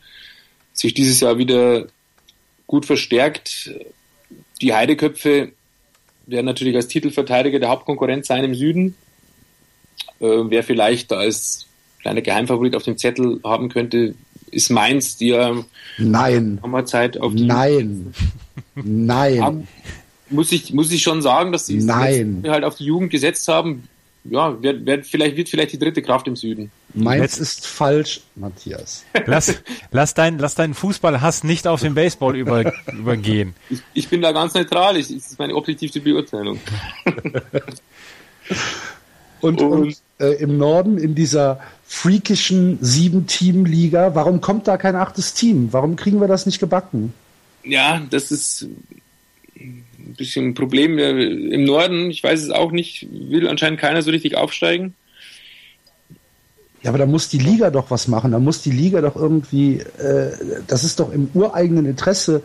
Sich 0.71 0.93
dieses 0.93 1.19
Jahr 1.19 1.37
wieder 1.37 1.87
gut 2.65 2.85
verstärkt. 2.85 3.71
Die 4.61 4.73
Heideköpfe 4.73 5.51
werden 6.25 6.45
natürlich 6.45 6.75
als 6.75 6.87
Titelverteidiger 6.87 7.59
der 7.59 7.69
Hauptkonkurrent 7.69 8.25
sein 8.25 8.45
im 8.45 8.55
Süden. 8.55 8.95
Äh, 10.21 10.25
wer 10.25 10.63
vielleicht 10.63 11.11
als 11.11 11.65
kleiner 12.01 12.21
Geheimfavorit 12.21 12.75
auf 12.75 12.83
dem 12.83 12.97
Zettel 12.97 13.41
haben 13.43 13.67
könnte, 13.67 14.15
ist 14.51 14.69
Mainz, 14.69 15.17
die 15.17 15.29
ja 15.29 15.55
Nein. 15.97 16.59
Zeit 16.85 17.17
auf 17.17 17.33
die 17.33 17.45
Nein. 17.45 18.13
Nein. 18.75 19.41
Haben, 19.41 19.67
muss 20.29 20.51
ich, 20.51 20.73
muss 20.73 20.91
ich 20.91 21.01
schon 21.01 21.21
sagen, 21.21 21.51
dass 21.51 21.65
sie 21.65 21.77
Nein. 21.77 22.43
halt 22.47 22.63
auf 22.63 22.75
die 22.75 22.85
Jugend 22.85 23.11
gesetzt 23.11 23.47
haben. 23.47 23.87
Ja, 24.25 24.61
wird, 24.61 24.85
wird, 24.85 25.07
vielleicht, 25.07 25.37
wird 25.37 25.49
vielleicht 25.49 25.71
die 25.71 25.79
dritte 25.79 26.01
Kraft 26.01 26.27
im 26.27 26.35
Süden. 26.35 26.71
Meins 26.93 27.37
ist 27.37 27.65
falsch, 27.65 28.21
Matthias. 28.35 29.05
Lass, 29.25 29.55
lass, 29.91 30.13
dein, 30.13 30.37
lass 30.39 30.55
deinen 30.55 30.73
Fußballhass 30.73 31.45
nicht 31.45 31.67
auf 31.67 31.81
den 31.81 31.95
Baseball 31.95 32.35
über, 32.35 32.73
übergehen. 32.91 33.55
Ich, 33.69 33.79
ich, 33.93 34.09
bin 34.09 34.21
da 34.21 34.31
ganz 34.33 34.53
neutral. 34.53 34.97
Ich, 34.97 35.07
das 35.07 35.31
ist 35.31 35.39
meine 35.39 35.55
objektive 35.55 36.01
Beurteilung. 36.01 36.59
und, 39.41 39.61
und, 39.61 39.71
und 39.71 39.97
äh, 40.19 40.33
im 40.41 40.57
Norden 40.57 40.97
in 40.97 41.15
dieser 41.15 41.59
freakischen 41.85 42.77
Sieben-Team-Liga, 42.81 44.15
warum 44.15 44.41
kommt 44.41 44.67
da 44.67 44.77
kein 44.77 44.95
achtes 44.95 45.33
Team? 45.33 45.69
Warum 45.71 45.95
kriegen 45.95 46.21
wir 46.21 46.27
das 46.27 46.45
nicht 46.45 46.59
gebacken? 46.59 47.13
Ja, 47.63 48.01
das 48.09 48.31
ist 48.31 48.67
ein 49.55 49.85
bisschen 50.17 50.49
ein 50.49 50.53
Problem 50.53 50.97
im 50.97 51.63
Norden. 51.65 52.09
Ich 52.11 52.23
weiß 52.23 52.41
es 52.41 52.51
auch 52.51 52.71
nicht, 52.71 53.07
will 53.11 53.47
anscheinend 53.47 53.79
keiner 53.79 54.01
so 54.01 54.11
richtig 54.11 54.35
aufsteigen. 54.35 54.93
Ja, 56.81 56.91
aber 56.91 56.97
da 56.97 57.05
muss 57.05 57.27
die 57.27 57.39
Liga 57.39 57.71
doch 57.71 57.91
was 57.91 58.07
machen. 58.07 58.31
Da 58.31 58.39
muss 58.39 58.61
die 58.61 58.71
Liga 58.71 59.01
doch 59.01 59.15
irgendwie, 59.15 59.79
äh, 59.79 60.31
das 60.67 60.83
ist 60.83 60.99
doch 60.99 61.11
im 61.11 61.29
ureigenen 61.33 61.85
Interesse 61.85 62.43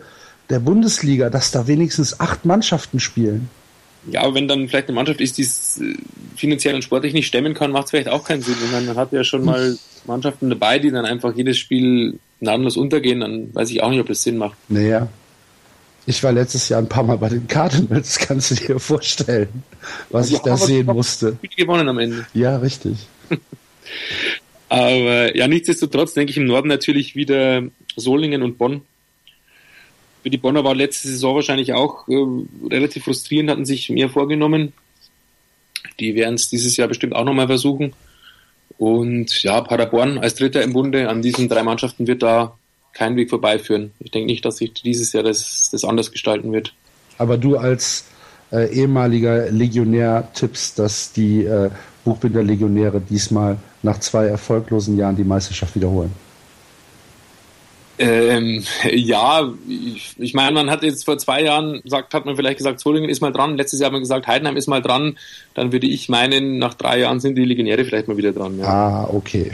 der 0.49 0.59
Bundesliga, 0.59 1.29
dass 1.29 1.51
da 1.51 1.67
wenigstens 1.67 2.19
acht 2.19 2.45
Mannschaften 2.45 2.99
spielen. 2.99 3.49
Ja, 4.11 4.21
aber 4.21 4.35
wenn 4.35 4.47
dann 4.47 4.67
vielleicht 4.67 4.87
eine 4.87 4.95
Mannschaft 4.95 5.21
ist, 5.21 5.37
die 5.37 5.43
es 5.43 5.81
äh, 5.81 5.95
finanziell 6.35 6.75
und 6.75 6.83
sportlich 6.83 7.13
nicht 7.13 7.27
stemmen 7.27 7.53
kann, 7.53 7.71
macht 7.71 7.85
es 7.85 7.91
vielleicht 7.91 8.09
auch 8.09 8.23
keinen 8.23 8.41
Sinn. 8.41 8.55
Meine, 8.71 8.87
man 8.87 8.97
hat 8.97 9.11
ja 9.11 9.23
schon 9.23 9.43
mal 9.43 9.77
Mannschaften 10.05 10.49
dabei, 10.49 10.79
die 10.79 10.91
dann 10.91 11.05
einfach 11.05 11.35
jedes 11.35 11.57
Spiel 11.57 12.19
namenlos 12.39 12.77
untergehen, 12.77 13.21
dann 13.21 13.53
weiß 13.53 13.71
ich 13.71 13.81
auch 13.81 13.89
nicht, 13.89 13.99
ob 13.99 14.07
das 14.07 14.23
Sinn 14.23 14.37
macht. 14.37 14.57
Naja. 14.69 15.07
Ich 16.07 16.23
war 16.23 16.31
letztes 16.31 16.69
Jahr 16.69 16.79
ein 16.79 16.89
paar 16.89 17.03
Mal 17.03 17.17
bei 17.17 17.29
den 17.29 17.47
Cardinals, 17.47 18.19
kannst 18.27 18.51
du 18.51 18.55
dir 18.55 18.79
vorstellen, 18.79 19.63
was 20.11 20.29
ja, 20.29 20.37
ich 20.37 20.43
da 20.43 20.55
sehen 20.55 20.85
musste. 20.85 21.37
gewonnen 21.57 21.89
am 21.89 21.97
Ende. 21.97 22.27
Ja, 22.33 22.57
richtig. 22.57 23.07
aber 24.69 25.35
ja, 25.35 25.47
nichtsdestotrotz 25.47 26.13
denke 26.13 26.29
ich 26.29 26.37
im 26.37 26.45
Norden 26.45 26.67
natürlich 26.67 27.15
wieder 27.15 27.63
Solingen 27.95 28.43
und 28.43 28.59
Bonn. 28.59 28.81
Für 30.25 30.31
die 30.31 30.39
Bonner 30.39 30.63
war 30.63 30.73
letzte 30.73 31.07
Saison 31.07 31.35
wahrscheinlich 31.35 31.73
auch 31.73 32.07
äh, 32.07 32.15
relativ 32.71 33.03
frustrierend, 33.03 33.51
hatten 33.51 33.63
sich 33.63 33.91
mehr 33.91 34.09
vorgenommen. 34.09 34.73
Die 35.99 36.15
werden 36.15 36.33
es 36.33 36.49
dieses 36.49 36.75
Jahr 36.77 36.87
bestimmt 36.87 37.13
auch 37.13 37.25
nochmal 37.25 37.45
versuchen. 37.45 37.93
Und 38.79 39.43
ja, 39.43 39.61
Paderborn 39.61 40.17
als 40.17 40.33
Dritter 40.33 40.63
im 40.63 40.73
Bunde 40.73 41.09
an 41.09 41.21
diesen 41.21 41.47
drei 41.47 41.61
Mannschaften 41.61 42.07
wird 42.07 42.23
da 42.23 42.57
keinen 42.91 43.17
Weg 43.17 43.29
vorbeiführen. 43.29 43.91
Ich 43.99 44.09
denke 44.09 44.25
nicht, 44.25 44.43
dass 44.43 44.57
sich 44.57 44.73
dieses 44.73 45.13
Jahr 45.13 45.21
das, 45.21 45.69
das 45.71 45.85
anders 45.85 46.11
gestalten 46.11 46.51
wird. 46.51 46.73
Aber 47.19 47.37
du 47.37 47.57
als 47.57 48.05
äh, 48.51 48.73
ehemaliger 48.73 49.51
Legionär 49.51 50.27
tippst, 50.33 50.79
dass 50.79 51.13
die 51.13 51.43
äh, 51.43 51.69
Buchbinder-Legionäre 52.03 52.99
diesmal 52.99 53.57
nach 53.83 53.99
zwei 53.99 54.25
erfolglosen 54.25 54.97
Jahren 54.97 55.17
die 55.17 55.23
Meisterschaft 55.23 55.75
wiederholen. 55.75 56.24
Ähm, 57.97 58.63
ja, 58.91 59.53
ich, 59.67 60.15
ich 60.17 60.33
meine, 60.33 60.51
man 60.51 60.69
hat 60.69 60.83
jetzt 60.83 61.05
vor 61.05 61.17
zwei 61.17 61.43
Jahren 61.43 61.81
sagt, 61.85 62.13
hat 62.13 62.25
man 62.25 62.35
vielleicht 62.35 62.57
gesagt, 62.57 62.79
Solingen 62.79 63.09
ist 63.09 63.21
mal 63.21 63.31
dran. 63.31 63.57
Letztes 63.57 63.79
Jahr 63.79 63.87
hat 63.87 63.93
man 63.93 64.01
gesagt, 64.01 64.27
Heidenheim 64.27 64.57
ist 64.57 64.67
mal 64.67 64.81
dran. 64.81 65.17
Dann 65.53 65.71
würde 65.71 65.87
ich 65.87 66.09
meinen, 66.09 66.57
nach 66.57 66.73
drei 66.73 66.99
Jahren 66.99 67.19
sind 67.19 67.35
die 67.35 67.45
Legionäre 67.45 67.85
vielleicht 67.85 68.07
mal 68.07 68.17
wieder 68.17 68.33
dran. 68.33 68.59
Ja. 68.59 68.65
Ah, 68.65 69.09
okay. 69.11 69.51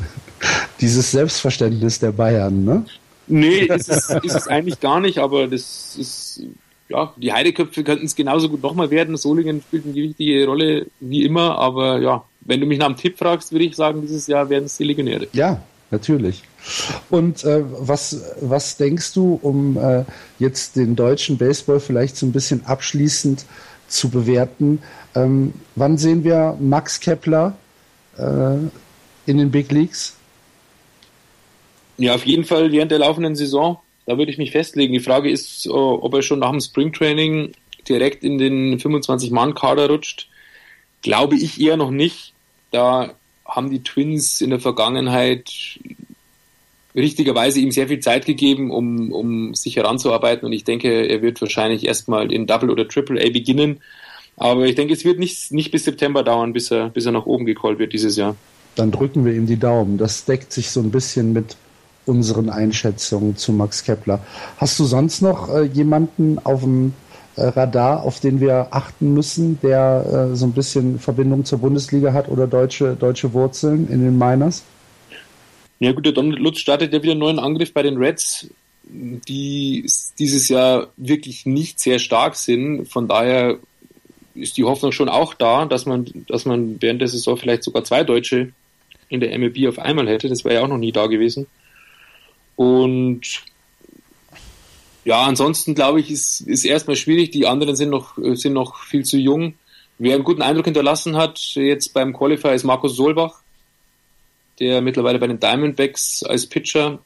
Dieses 0.80 1.10
Selbstverständnis 1.10 1.98
der 1.98 2.12
Bayern, 2.12 2.64
ne? 2.64 2.84
Nee, 3.26 3.60
ist 3.60 3.90
es, 3.90 4.08
ist 4.22 4.34
es 4.34 4.48
eigentlich 4.48 4.80
gar 4.80 5.00
nicht, 5.00 5.18
aber 5.18 5.48
das 5.48 5.96
ist, 5.98 6.42
ja, 6.88 7.12
die 7.16 7.32
Heideköpfe 7.32 7.84
könnten 7.84 8.06
es 8.06 8.16
genauso 8.16 8.48
gut 8.48 8.62
nochmal 8.62 8.90
werden. 8.90 9.16
Solingen 9.16 9.60
spielt 9.60 9.84
eine 9.84 9.94
wichtige 9.94 10.46
Rolle, 10.46 10.86
wie 11.00 11.24
immer, 11.24 11.58
aber 11.58 12.00
ja, 12.00 12.24
wenn 12.40 12.60
du 12.60 12.66
mich 12.66 12.78
nach 12.78 12.86
dem 12.86 12.96
Tipp 12.96 13.18
fragst, 13.18 13.52
würde 13.52 13.66
ich 13.66 13.76
sagen, 13.76 14.00
dieses 14.00 14.26
Jahr 14.26 14.48
werden 14.48 14.64
es 14.64 14.78
die 14.78 14.84
Legionäre. 14.84 15.28
Ja, 15.32 15.60
natürlich. 15.90 16.42
Und 17.10 17.44
äh, 17.44 17.62
was, 17.64 18.22
was 18.40 18.76
denkst 18.76 19.14
du, 19.14 19.38
um 19.42 19.76
äh, 19.78 20.04
jetzt 20.38 20.76
den 20.76 20.96
deutschen 20.96 21.38
Baseball 21.38 21.80
vielleicht 21.80 22.16
so 22.16 22.26
ein 22.26 22.32
bisschen 22.32 22.64
abschließend 22.66 23.44
zu 23.86 24.10
bewerten? 24.10 24.82
Ähm, 25.14 25.54
wann 25.74 25.98
sehen 25.98 26.24
wir 26.24 26.56
Max 26.60 27.00
Kepler 27.00 27.56
äh, 28.18 28.56
in 29.26 29.38
den 29.38 29.50
Big 29.50 29.70
Leagues? 29.70 30.16
Ja, 31.96 32.14
auf 32.14 32.26
jeden 32.26 32.44
Fall 32.44 32.70
während 32.70 32.92
der 32.92 33.00
laufenden 33.00 33.34
Saison. 33.34 33.80
Da 34.06 34.16
würde 34.16 34.30
ich 34.30 34.38
mich 34.38 34.52
festlegen. 34.52 34.92
Die 34.92 35.00
Frage 35.00 35.30
ist, 35.30 35.66
äh, 35.66 35.70
ob 35.70 36.14
er 36.14 36.22
schon 36.22 36.38
nach 36.38 36.50
dem 36.50 36.60
Springtraining 36.60 37.52
direkt 37.88 38.24
in 38.24 38.38
den 38.38 38.78
25-Mann-Kader 38.78 39.88
rutscht. 39.88 40.28
Glaube 41.02 41.36
ich 41.36 41.60
eher 41.60 41.76
noch 41.76 41.90
nicht. 41.90 42.32
Da 42.70 43.14
haben 43.44 43.70
die 43.70 43.82
Twins 43.82 44.40
in 44.40 44.50
der 44.50 44.60
Vergangenheit 44.60 45.78
richtigerweise 46.98 47.60
ihm 47.60 47.70
sehr 47.70 47.88
viel 47.88 48.00
Zeit 48.00 48.26
gegeben, 48.26 48.70
um, 48.70 49.12
um 49.12 49.54
sich 49.54 49.76
heranzuarbeiten. 49.76 50.46
Und 50.46 50.52
ich 50.52 50.64
denke, 50.64 51.06
er 51.08 51.22
wird 51.22 51.40
wahrscheinlich 51.40 51.86
erstmal 51.86 52.32
in 52.32 52.46
Double 52.46 52.70
oder 52.70 52.86
Triple 52.86 53.20
A 53.20 53.30
beginnen. 53.30 53.80
Aber 54.36 54.66
ich 54.66 54.74
denke, 54.74 54.94
es 54.94 55.04
wird 55.04 55.18
nicht, 55.18 55.52
nicht 55.52 55.70
bis 55.70 55.84
September 55.84 56.22
dauern, 56.22 56.52
bis 56.52 56.70
er, 56.70 56.90
bis 56.90 57.06
er 57.06 57.12
nach 57.12 57.26
oben 57.26 57.44
gecallt 57.44 57.78
wird 57.78 57.92
dieses 57.92 58.16
Jahr. 58.16 58.36
Dann 58.76 58.92
drücken 58.92 59.24
wir 59.24 59.32
ihm 59.32 59.46
die 59.46 59.58
Daumen. 59.58 59.98
Das 59.98 60.24
deckt 60.24 60.52
sich 60.52 60.70
so 60.70 60.80
ein 60.80 60.90
bisschen 60.90 61.32
mit 61.32 61.56
unseren 62.06 62.48
Einschätzungen 62.48 63.36
zu 63.36 63.52
Max 63.52 63.84
Kepler. 63.84 64.20
Hast 64.56 64.78
du 64.78 64.84
sonst 64.84 65.20
noch 65.20 65.52
äh, 65.52 65.62
jemanden 65.64 66.38
auf 66.42 66.62
dem 66.62 66.94
äh, 67.36 67.46
Radar, 67.46 68.02
auf 68.02 68.20
den 68.20 68.40
wir 68.40 68.68
achten 68.70 69.14
müssen, 69.14 69.58
der 69.62 70.30
äh, 70.32 70.36
so 70.36 70.46
ein 70.46 70.52
bisschen 70.52 70.98
Verbindung 70.98 71.44
zur 71.44 71.58
Bundesliga 71.58 72.12
hat 72.12 72.28
oder 72.28 72.46
deutsche, 72.46 72.96
deutsche 72.96 73.32
Wurzeln 73.32 73.88
in 73.88 74.00
den 74.00 74.16
Miners? 74.16 74.62
Ja 75.80 75.92
gut, 75.92 76.06
der 76.06 76.12
Donald 76.12 76.38
Lutz 76.40 76.58
startet 76.58 76.92
ja 76.92 77.02
wieder 77.02 77.12
einen 77.12 77.20
neuen 77.20 77.38
Angriff 77.38 77.72
bei 77.72 77.82
den 77.82 77.98
Reds, 77.98 78.48
die 78.84 79.86
dieses 80.18 80.48
Jahr 80.48 80.88
wirklich 80.96 81.46
nicht 81.46 81.78
sehr 81.78 81.98
stark 81.98 82.36
sind. 82.36 82.86
Von 82.86 83.06
daher 83.06 83.58
ist 84.34 84.56
die 84.56 84.64
Hoffnung 84.64 84.92
schon 84.92 85.08
auch 85.08 85.34
da, 85.34 85.66
dass 85.66 85.86
man, 85.86 86.06
dass 86.26 86.44
man 86.44 86.80
während 86.80 87.00
der 87.00 87.08
Saison 87.08 87.36
vielleicht 87.36 87.64
sogar 87.64 87.84
zwei 87.84 88.04
Deutsche 88.04 88.52
in 89.08 89.20
der 89.20 89.36
MLB 89.38 89.68
auf 89.68 89.78
einmal 89.78 90.08
hätte. 90.08 90.28
Das 90.28 90.44
wäre 90.44 90.56
ja 90.56 90.62
auch 90.62 90.68
noch 90.68 90.78
nie 90.78 90.92
da 90.92 91.06
gewesen. 91.06 91.46
Und 92.56 93.42
ja, 95.04 95.22
ansonsten 95.22 95.74
glaube 95.74 96.00
ich, 96.00 96.10
ist, 96.10 96.40
ist 96.40 96.64
erstmal 96.64 96.96
schwierig. 96.96 97.30
Die 97.30 97.46
anderen 97.46 97.76
sind 97.76 97.90
noch, 97.90 98.18
sind 98.34 98.52
noch 98.52 98.82
viel 98.84 99.04
zu 99.04 99.16
jung. 99.16 99.54
Wer 99.98 100.14
einen 100.14 100.24
guten 100.24 100.42
Eindruck 100.42 100.66
hinterlassen 100.66 101.16
hat, 101.16 101.38
jetzt 101.54 101.94
beim 101.94 102.12
Qualifier 102.12 102.52
ist 102.52 102.64
Markus 102.64 102.94
Solbach, 102.96 103.42
der 104.60 104.80
mittlerweile 104.80 105.18
bei 105.18 105.26
den 105.26 105.40
Diamondbacks 105.40 106.22
als 106.22 106.46
Pitcher 106.46 106.98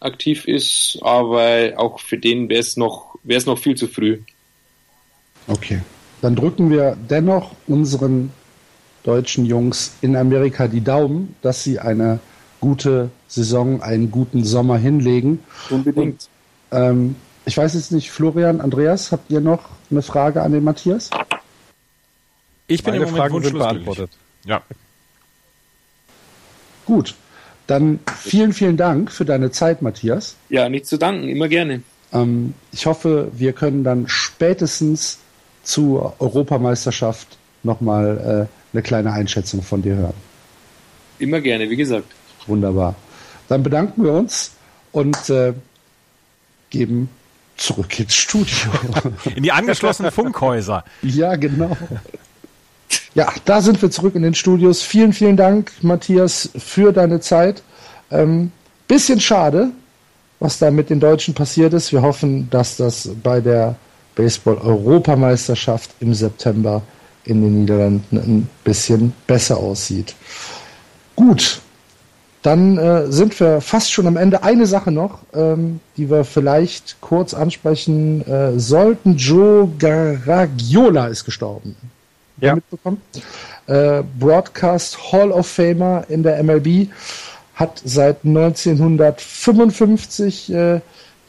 aktiv 0.00 0.46
ist, 0.46 0.98
aber 1.02 1.72
auch 1.76 2.00
für 2.00 2.18
den 2.18 2.48
wäre 2.48 2.60
es 2.60 2.76
noch, 2.76 3.16
wäre 3.22 3.38
es 3.38 3.46
noch 3.46 3.58
viel 3.58 3.76
zu 3.76 3.86
früh. 3.86 4.20
Okay. 5.46 5.80
Dann 6.22 6.36
drücken 6.36 6.70
wir 6.70 6.96
dennoch 7.08 7.52
unseren 7.66 8.32
deutschen 9.02 9.46
Jungs 9.46 9.94
in 10.00 10.16
Amerika 10.16 10.68
die 10.68 10.82
Daumen, 10.82 11.34
dass 11.42 11.64
sie 11.64 11.78
eine 11.78 12.20
gute 12.60 13.10
Saison, 13.26 13.82
einen 13.82 14.10
guten 14.10 14.44
Sommer 14.44 14.76
hinlegen. 14.76 15.40
Unbedingt. 15.70 16.28
Und, 16.70 16.78
ähm, 16.78 17.16
ich 17.46 17.56
weiß 17.56 17.74
jetzt 17.74 17.90
nicht, 17.90 18.10
Florian, 18.10 18.60
Andreas, 18.60 19.12
habt 19.12 19.30
ihr 19.30 19.40
noch 19.40 19.70
eine 19.90 20.02
Frage 20.02 20.42
an 20.42 20.52
den 20.52 20.62
Matthias? 20.62 21.10
Ich 22.66 22.84
bin 22.84 22.94
Meine 22.94 23.04
im 23.04 23.10
Moment 23.10 23.32
Fragen 23.32 23.42
sind 23.42 23.58
beantwortet. 23.58 24.10
Ja. 24.44 24.62
Gut. 26.90 27.14
Dann 27.68 28.00
vielen, 28.18 28.52
vielen 28.52 28.76
Dank 28.76 29.12
für 29.12 29.24
deine 29.24 29.52
Zeit, 29.52 29.80
Matthias. 29.80 30.34
Ja, 30.48 30.68
nicht 30.68 30.86
zu 30.86 30.96
danken, 30.96 31.28
immer 31.28 31.46
gerne. 31.46 31.82
Ähm, 32.12 32.54
ich 32.72 32.86
hoffe, 32.86 33.30
wir 33.32 33.52
können 33.52 33.84
dann 33.84 34.08
spätestens 34.08 35.20
zur 35.62 36.14
Europameisterschaft 36.18 37.38
nochmal 37.62 38.48
äh, 38.50 38.74
eine 38.74 38.82
kleine 38.82 39.12
Einschätzung 39.12 39.62
von 39.62 39.82
dir 39.82 39.94
hören. 39.94 40.14
Immer 41.20 41.40
gerne, 41.40 41.70
wie 41.70 41.76
gesagt. 41.76 42.08
Wunderbar. 42.48 42.96
Dann 43.46 43.62
bedanken 43.62 44.02
wir 44.02 44.14
uns 44.14 44.50
und 44.90 45.30
äh, 45.30 45.52
geben 46.70 47.08
zurück 47.56 48.00
ins 48.00 48.16
Studio. 48.16 48.72
In 49.36 49.44
die 49.44 49.52
angeschlossenen 49.52 50.10
Funkhäuser. 50.10 50.82
Ja, 51.02 51.36
genau. 51.36 51.76
Ja, 53.14 53.32
da 53.44 53.60
sind 53.60 53.82
wir 53.82 53.90
zurück 53.90 54.14
in 54.14 54.22
den 54.22 54.34
Studios. 54.34 54.82
Vielen, 54.82 55.12
vielen 55.12 55.36
Dank, 55.36 55.72
Matthias, 55.82 56.50
für 56.56 56.92
deine 56.92 57.20
Zeit. 57.20 57.62
Ähm, 58.10 58.52
bisschen 58.86 59.20
schade, 59.20 59.70
was 60.38 60.58
da 60.58 60.70
mit 60.70 60.90
den 60.90 61.00
Deutschen 61.00 61.34
passiert 61.34 61.72
ist. 61.74 61.92
Wir 61.92 62.02
hoffen, 62.02 62.48
dass 62.50 62.76
das 62.76 63.08
bei 63.22 63.40
der 63.40 63.74
Baseball-Europameisterschaft 64.14 65.90
im 66.00 66.14
September 66.14 66.82
in 67.24 67.42
den 67.42 67.60
Niederlanden 67.60 68.16
ein 68.16 68.48
bisschen 68.64 69.12
besser 69.26 69.56
aussieht. 69.56 70.14
Gut, 71.16 71.60
dann 72.42 72.78
äh, 72.78 73.10
sind 73.10 73.38
wir 73.40 73.60
fast 73.60 73.92
schon 73.92 74.06
am 74.06 74.16
Ende. 74.16 74.42
Eine 74.42 74.66
Sache 74.66 74.90
noch, 74.90 75.20
ähm, 75.34 75.80
die 75.96 76.08
wir 76.08 76.24
vielleicht 76.24 77.00
kurz 77.00 77.34
ansprechen 77.34 78.26
äh, 78.26 78.58
sollten. 78.58 79.16
Joe 79.16 79.68
Garagiola 79.78 81.08
ist 81.08 81.24
gestorben. 81.24 81.76
Ja. 82.40 82.54
Mitbekommen? 82.54 83.02
Äh, 83.66 84.02
Broadcast 84.18 85.12
Hall 85.12 85.30
of 85.30 85.46
Famer 85.46 86.04
in 86.08 86.22
der 86.22 86.42
MLB 86.42 86.88
hat 87.54 87.82
seit 87.84 88.24
1955 88.24 90.50
äh, 90.52 90.80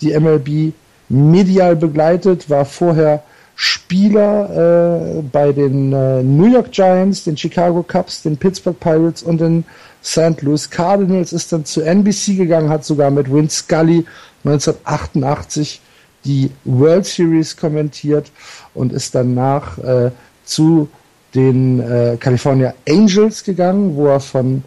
die 0.02 0.18
MLB 0.18 0.74
medial 1.10 1.76
begleitet, 1.76 2.50
war 2.50 2.64
vorher 2.66 3.24
Spieler 3.56 5.20
äh, 5.20 5.22
bei 5.22 5.52
den 5.52 5.94
äh, 5.94 6.24
New 6.24 6.52
York 6.52 6.72
Giants, 6.72 7.26
den 7.26 7.38
Chicago 7.38 7.84
Cubs, 7.84 8.24
den 8.24 8.38
Pittsburgh 8.38 8.80
Pirates 8.80 9.22
und 9.22 9.40
den 9.40 9.66
St. 10.04 10.42
Louis 10.42 10.68
Cardinals, 10.70 11.32
ist 11.32 11.54
dann 11.54 11.66
zu 11.66 11.82
NBC 11.82 12.38
gegangen, 12.38 12.70
hat 12.70 12.86
sogar 12.86 13.12
mit 13.12 13.32
Win 13.32 13.50
Scully 13.50 14.06
1988 14.46 15.82
die 16.26 16.50
World 16.64 17.06
Series 17.06 17.58
kommentiert 17.58 18.32
und 18.74 18.94
ist 18.94 19.14
danach 19.14 19.78
äh, 19.78 20.12
zu 20.46 20.90
den 21.36 21.80
äh, 21.80 22.18
California 22.20 22.74
Angels 22.88 23.44
gegangen, 23.44 23.96
wo 23.96 24.08
er 24.08 24.20
von 24.20 24.64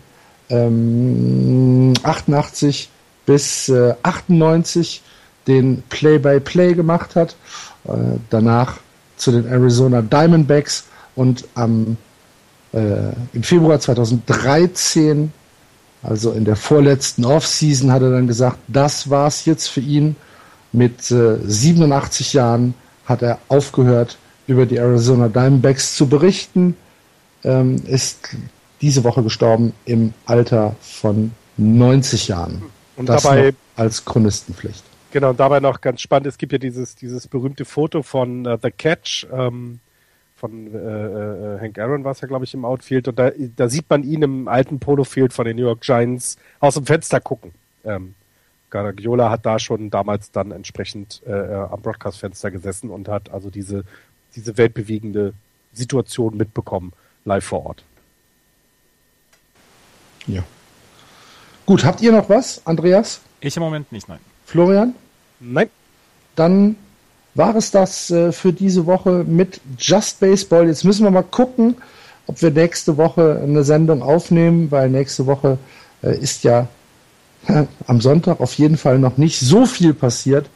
ähm, 0.51 1.93
88 2.03 2.89
bis 3.27 3.69
äh, 3.69 3.95
98 4.03 5.03
den 5.47 5.83
Play-by-Play 5.89 6.71
-play 6.71 6.75
gemacht 6.75 7.17
hat. 7.17 7.37
Äh, 7.87 8.19
danach 8.31 8.79
zu 9.17 9.33
den 9.33 9.47
Arizona 9.47 10.03
Diamondbacks 10.03 10.85
und 11.15 11.45
am 11.55 11.97
äh, 12.73 13.13
im 13.33 13.43
Februar 13.43 13.79
2013, 13.79 15.33
also 16.03 16.33
in 16.33 16.45
der 16.45 16.57
vorletzten 16.57 17.25
Offseason, 17.25 17.93
hat 17.93 18.03
er 18.03 18.11
dann 18.11 18.27
gesagt, 18.27 18.59
das 18.69 19.09
war's 19.09 19.45
jetzt 19.45 19.69
für 19.69 19.81
ihn. 19.81 20.17
Mit 20.73 21.11
äh, 21.11 21.39
87 21.45 22.33
Jahren 22.33 22.75
hat 23.07 23.23
er 23.23 23.39
aufgehört, 23.49 24.19
über 24.47 24.67
die 24.67 24.77
Arizona 24.77 25.29
Diamondbacks 25.29 25.97
zu 25.97 26.09
berichten. 26.09 26.77
Ähm, 27.43 27.83
ist 27.87 28.37
diese 28.81 29.05
Woche 29.05 29.23
gestorben 29.23 29.73
im 29.85 30.15
Alter 30.27 30.77
von 30.81 31.33
90 31.57 32.29
Jahren. 32.29 32.63
Und 32.97 33.09
das 33.09 33.23
dabei 33.23 33.55
als 33.77 34.05
Chronistenpflicht. 34.05 34.85
Genau, 35.11 35.31
und 35.31 35.41
dabei 35.41 35.61
noch 35.61 35.81
ganz 35.81 36.01
spannend, 36.01 36.27
es 36.27 36.39
gibt 36.39 36.53
ja 36.53 36.59
dieses, 36.59 36.97
dieses 36.97 37.29
berühmte 37.29 37.65
Foto 37.65 38.03
von 38.03 38.47
uh, 38.47 38.57
The 38.61 38.71
Catch, 38.71 39.27
ähm, 39.33 39.79
von 40.37 40.75
äh, 40.75 40.79
äh, 40.79 41.61
Hank 41.61 41.79
Aaron 41.79 42.05
war 42.05 42.13
es 42.13 42.21
ja, 42.21 42.29
glaube 42.29 42.45
ich, 42.45 42.53
im 42.53 42.65
Outfield. 42.65 43.09
Und 43.09 43.19
da, 43.19 43.31
da 43.57 43.69
sieht 43.69 43.89
man 43.89 44.03
ihn 44.03 44.23
im 44.23 44.49
alten 44.49 44.81
Polofield 44.81 45.33
von 45.33 45.47
den 45.47 45.57
New 45.57 45.63
York 45.63 45.81
Giants 45.81 46.37
aus 46.61 46.75
dem 46.75 46.85
Fenster 46.85 47.21
gucken. 47.21 47.53
Ähm, 47.85 48.15
Garagiola 48.71 49.31
hat 49.31 49.47
da 49.47 49.59
schon 49.59 49.89
damals 49.89 50.33
dann 50.33 50.51
entsprechend 50.51 51.23
äh, 51.27 51.31
äh, 51.31 51.55
am 51.55 51.81
Broadcast-Fenster 51.81 52.51
gesessen 52.51 52.91
und 52.91 53.09
hat 53.09 53.31
also 53.31 53.49
diese, 53.49 53.85
diese 54.37 54.57
weltbewegende 54.57 55.35
Situation 55.73 56.37
mitbekommen, 56.37 56.93
live 57.25 57.45
vor 57.45 57.67
Ort. 57.67 57.85
Ja. 60.27 60.43
Gut, 61.67 61.85
habt 61.85 62.01
ihr 62.01 62.13
noch 62.13 62.29
was, 62.29 62.63
Andreas? 62.67 63.21
Ich 63.41 63.57
im 63.57 63.63
Moment 63.63 63.91
nicht, 63.93 64.09
nein. 64.09 64.21
Florian? 64.47 64.95
Nein. 65.41 65.69
Dann 66.35 66.77
war 67.35 67.55
es 67.57 67.71
das 67.71 68.11
äh, 68.11 68.33
für 68.33 68.53
diese 68.53 68.87
Woche 68.87 69.25
mit 69.25 69.61
Just 69.79 70.21
Baseball. 70.21 70.67
Jetzt 70.67 70.85
müssen 70.85 71.05
wir 71.05 71.11
mal 71.11 71.23
gucken, 71.23 71.77
ob 72.27 72.41
wir 72.41 72.51
nächste 72.51 72.97
Woche 72.97 73.41
eine 73.43 73.65
Sendung 73.65 74.03
aufnehmen, 74.03 74.71
weil 74.71 74.89
nächste 74.89 75.27
Woche 75.27 75.59
äh, 76.03 76.17
ist 76.17 76.45
ja 76.45 76.69
am 77.87 78.01
Sonntag 78.01 78.41
auf 78.41 78.55
jeden 78.55 78.77
Fall 78.77 78.99
noch 78.99 79.17
nicht 79.17 79.41
so 79.41 79.67
viel 79.67 79.95
passiert 79.95 80.47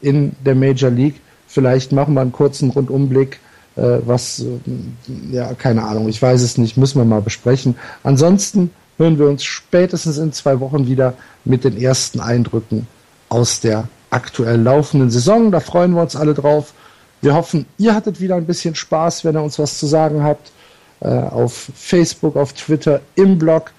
in 0.00 0.34
der 0.44 0.54
Major 0.54 0.90
League. 0.90 1.20
Vielleicht 1.52 1.92
machen 1.92 2.14
wir 2.14 2.22
einen 2.22 2.32
kurzen 2.32 2.70
Rundumblick, 2.70 3.38
äh, 3.76 3.98
was, 4.06 4.40
äh, 4.40 5.34
ja, 5.34 5.52
keine 5.52 5.84
Ahnung, 5.84 6.08
ich 6.08 6.22
weiß 6.22 6.40
es 6.40 6.56
nicht, 6.56 6.78
müssen 6.78 6.98
wir 6.98 7.04
mal 7.04 7.20
besprechen. 7.20 7.76
Ansonsten 8.02 8.70
hören 8.96 9.18
wir 9.18 9.28
uns 9.28 9.44
spätestens 9.44 10.16
in 10.16 10.32
zwei 10.32 10.60
Wochen 10.60 10.86
wieder 10.86 11.12
mit 11.44 11.64
den 11.64 11.78
ersten 11.78 12.20
Eindrücken 12.20 12.86
aus 13.28 13.60
der 13.60 13.86
aktuell 14.08 14.62
laufenden 14.62 15.10
Saison. 15.10 15.52
Da 15.52 15.60
freuen 15.60 15.92
wir 15.92 16.00
uns 16.00 16.16
alle 16.16 16.32
drauf. 16.32 16.72
Wir 17.20 17.34
hoffen, 17.34 17.66
ihr 17.76 17.94
hattet 17.94 18.18
wieder 18.18 18.36
ein 18.36 18.46
bisschen 18.46 18.74
Spaß, 18.74 19.26
wenn 19.26 19.36
ihr 19.36 19.42
uns 19.42 19.58
was 19.58 19.78
zu 19.78 19.86
sagen 19.86 20.22
habt. 20.22 20.52
Äh, 21.00 21.08
auf 21.08 21.70
Facebook, 21.74 22.36
auf 22.36 22.54
Twitter, 22.54 23.02
im 23.14 23.38
Blog. 23.38 23.72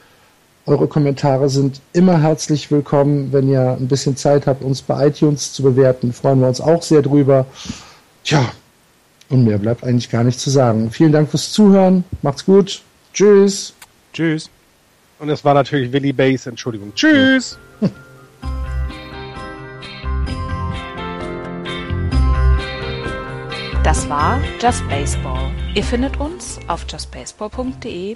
Eure 0.66 0.88
Kommentare 0.88 1.50
sind 1.50 1.82
immer 1.92 2.22
herzlich 2.22 2.72
willkommen. 2.72 3.34
Wenn 3.34 3.50
ihr 3.50 3.76
ein 3.78 3.90
bisschen 3.90 4.16
Zeit 4.16 4.48
habt, 4.48 4.64
uns 4.64 4.82
bei 4.82 5.08
iTunes 5.08 5.52
zu 5.52 5.62
bewerten, 5.62 6.14
freuen 6.14 6.40
wir 6.40 6.48
uns 6.48 6.62
auch 6.62 6.82
sehr 6.82 7.02
drüber. 7.02 7.46
Tja, 8.24 8.50
und 9.30 9.44
mehr 9.44 9.58
bleibt 9.58 9.84
eigentlich 9.84 10.10
gar 10.10 10.24
nicht 10.24 10.40
zu 10.40 10.50
sagen. 10.50 10.90
Vielen 10.90 11.12
Dank 11.12 11.30
fürs 11.30 11.52
Zuhören. 11.52 12.06
Macht's 12.22 12.46
gut. 12.46 12.82
Tschüss. 13.14 13.74
Tschüss. 14.14 14.50
Und 15.20 15.30
es 15.30 15.44
war 15.44 15.54
natürlich 15.54 15.92
Willy 15.92 16.14
Bass, 16.14 16.48
Entschuldigung. 16.48 16.94
Tschüss. 16.96 17.58
Das 23.84 24.08
war 24.08 24.40
Just 24.62 24.88
Baseball. 24.88 25.52
Ihr 25.76 25.84
findet 25.84 26.18
uns 26.22 26.58
auf 26.70 26.86
justbaseball.de, 26.90 28.16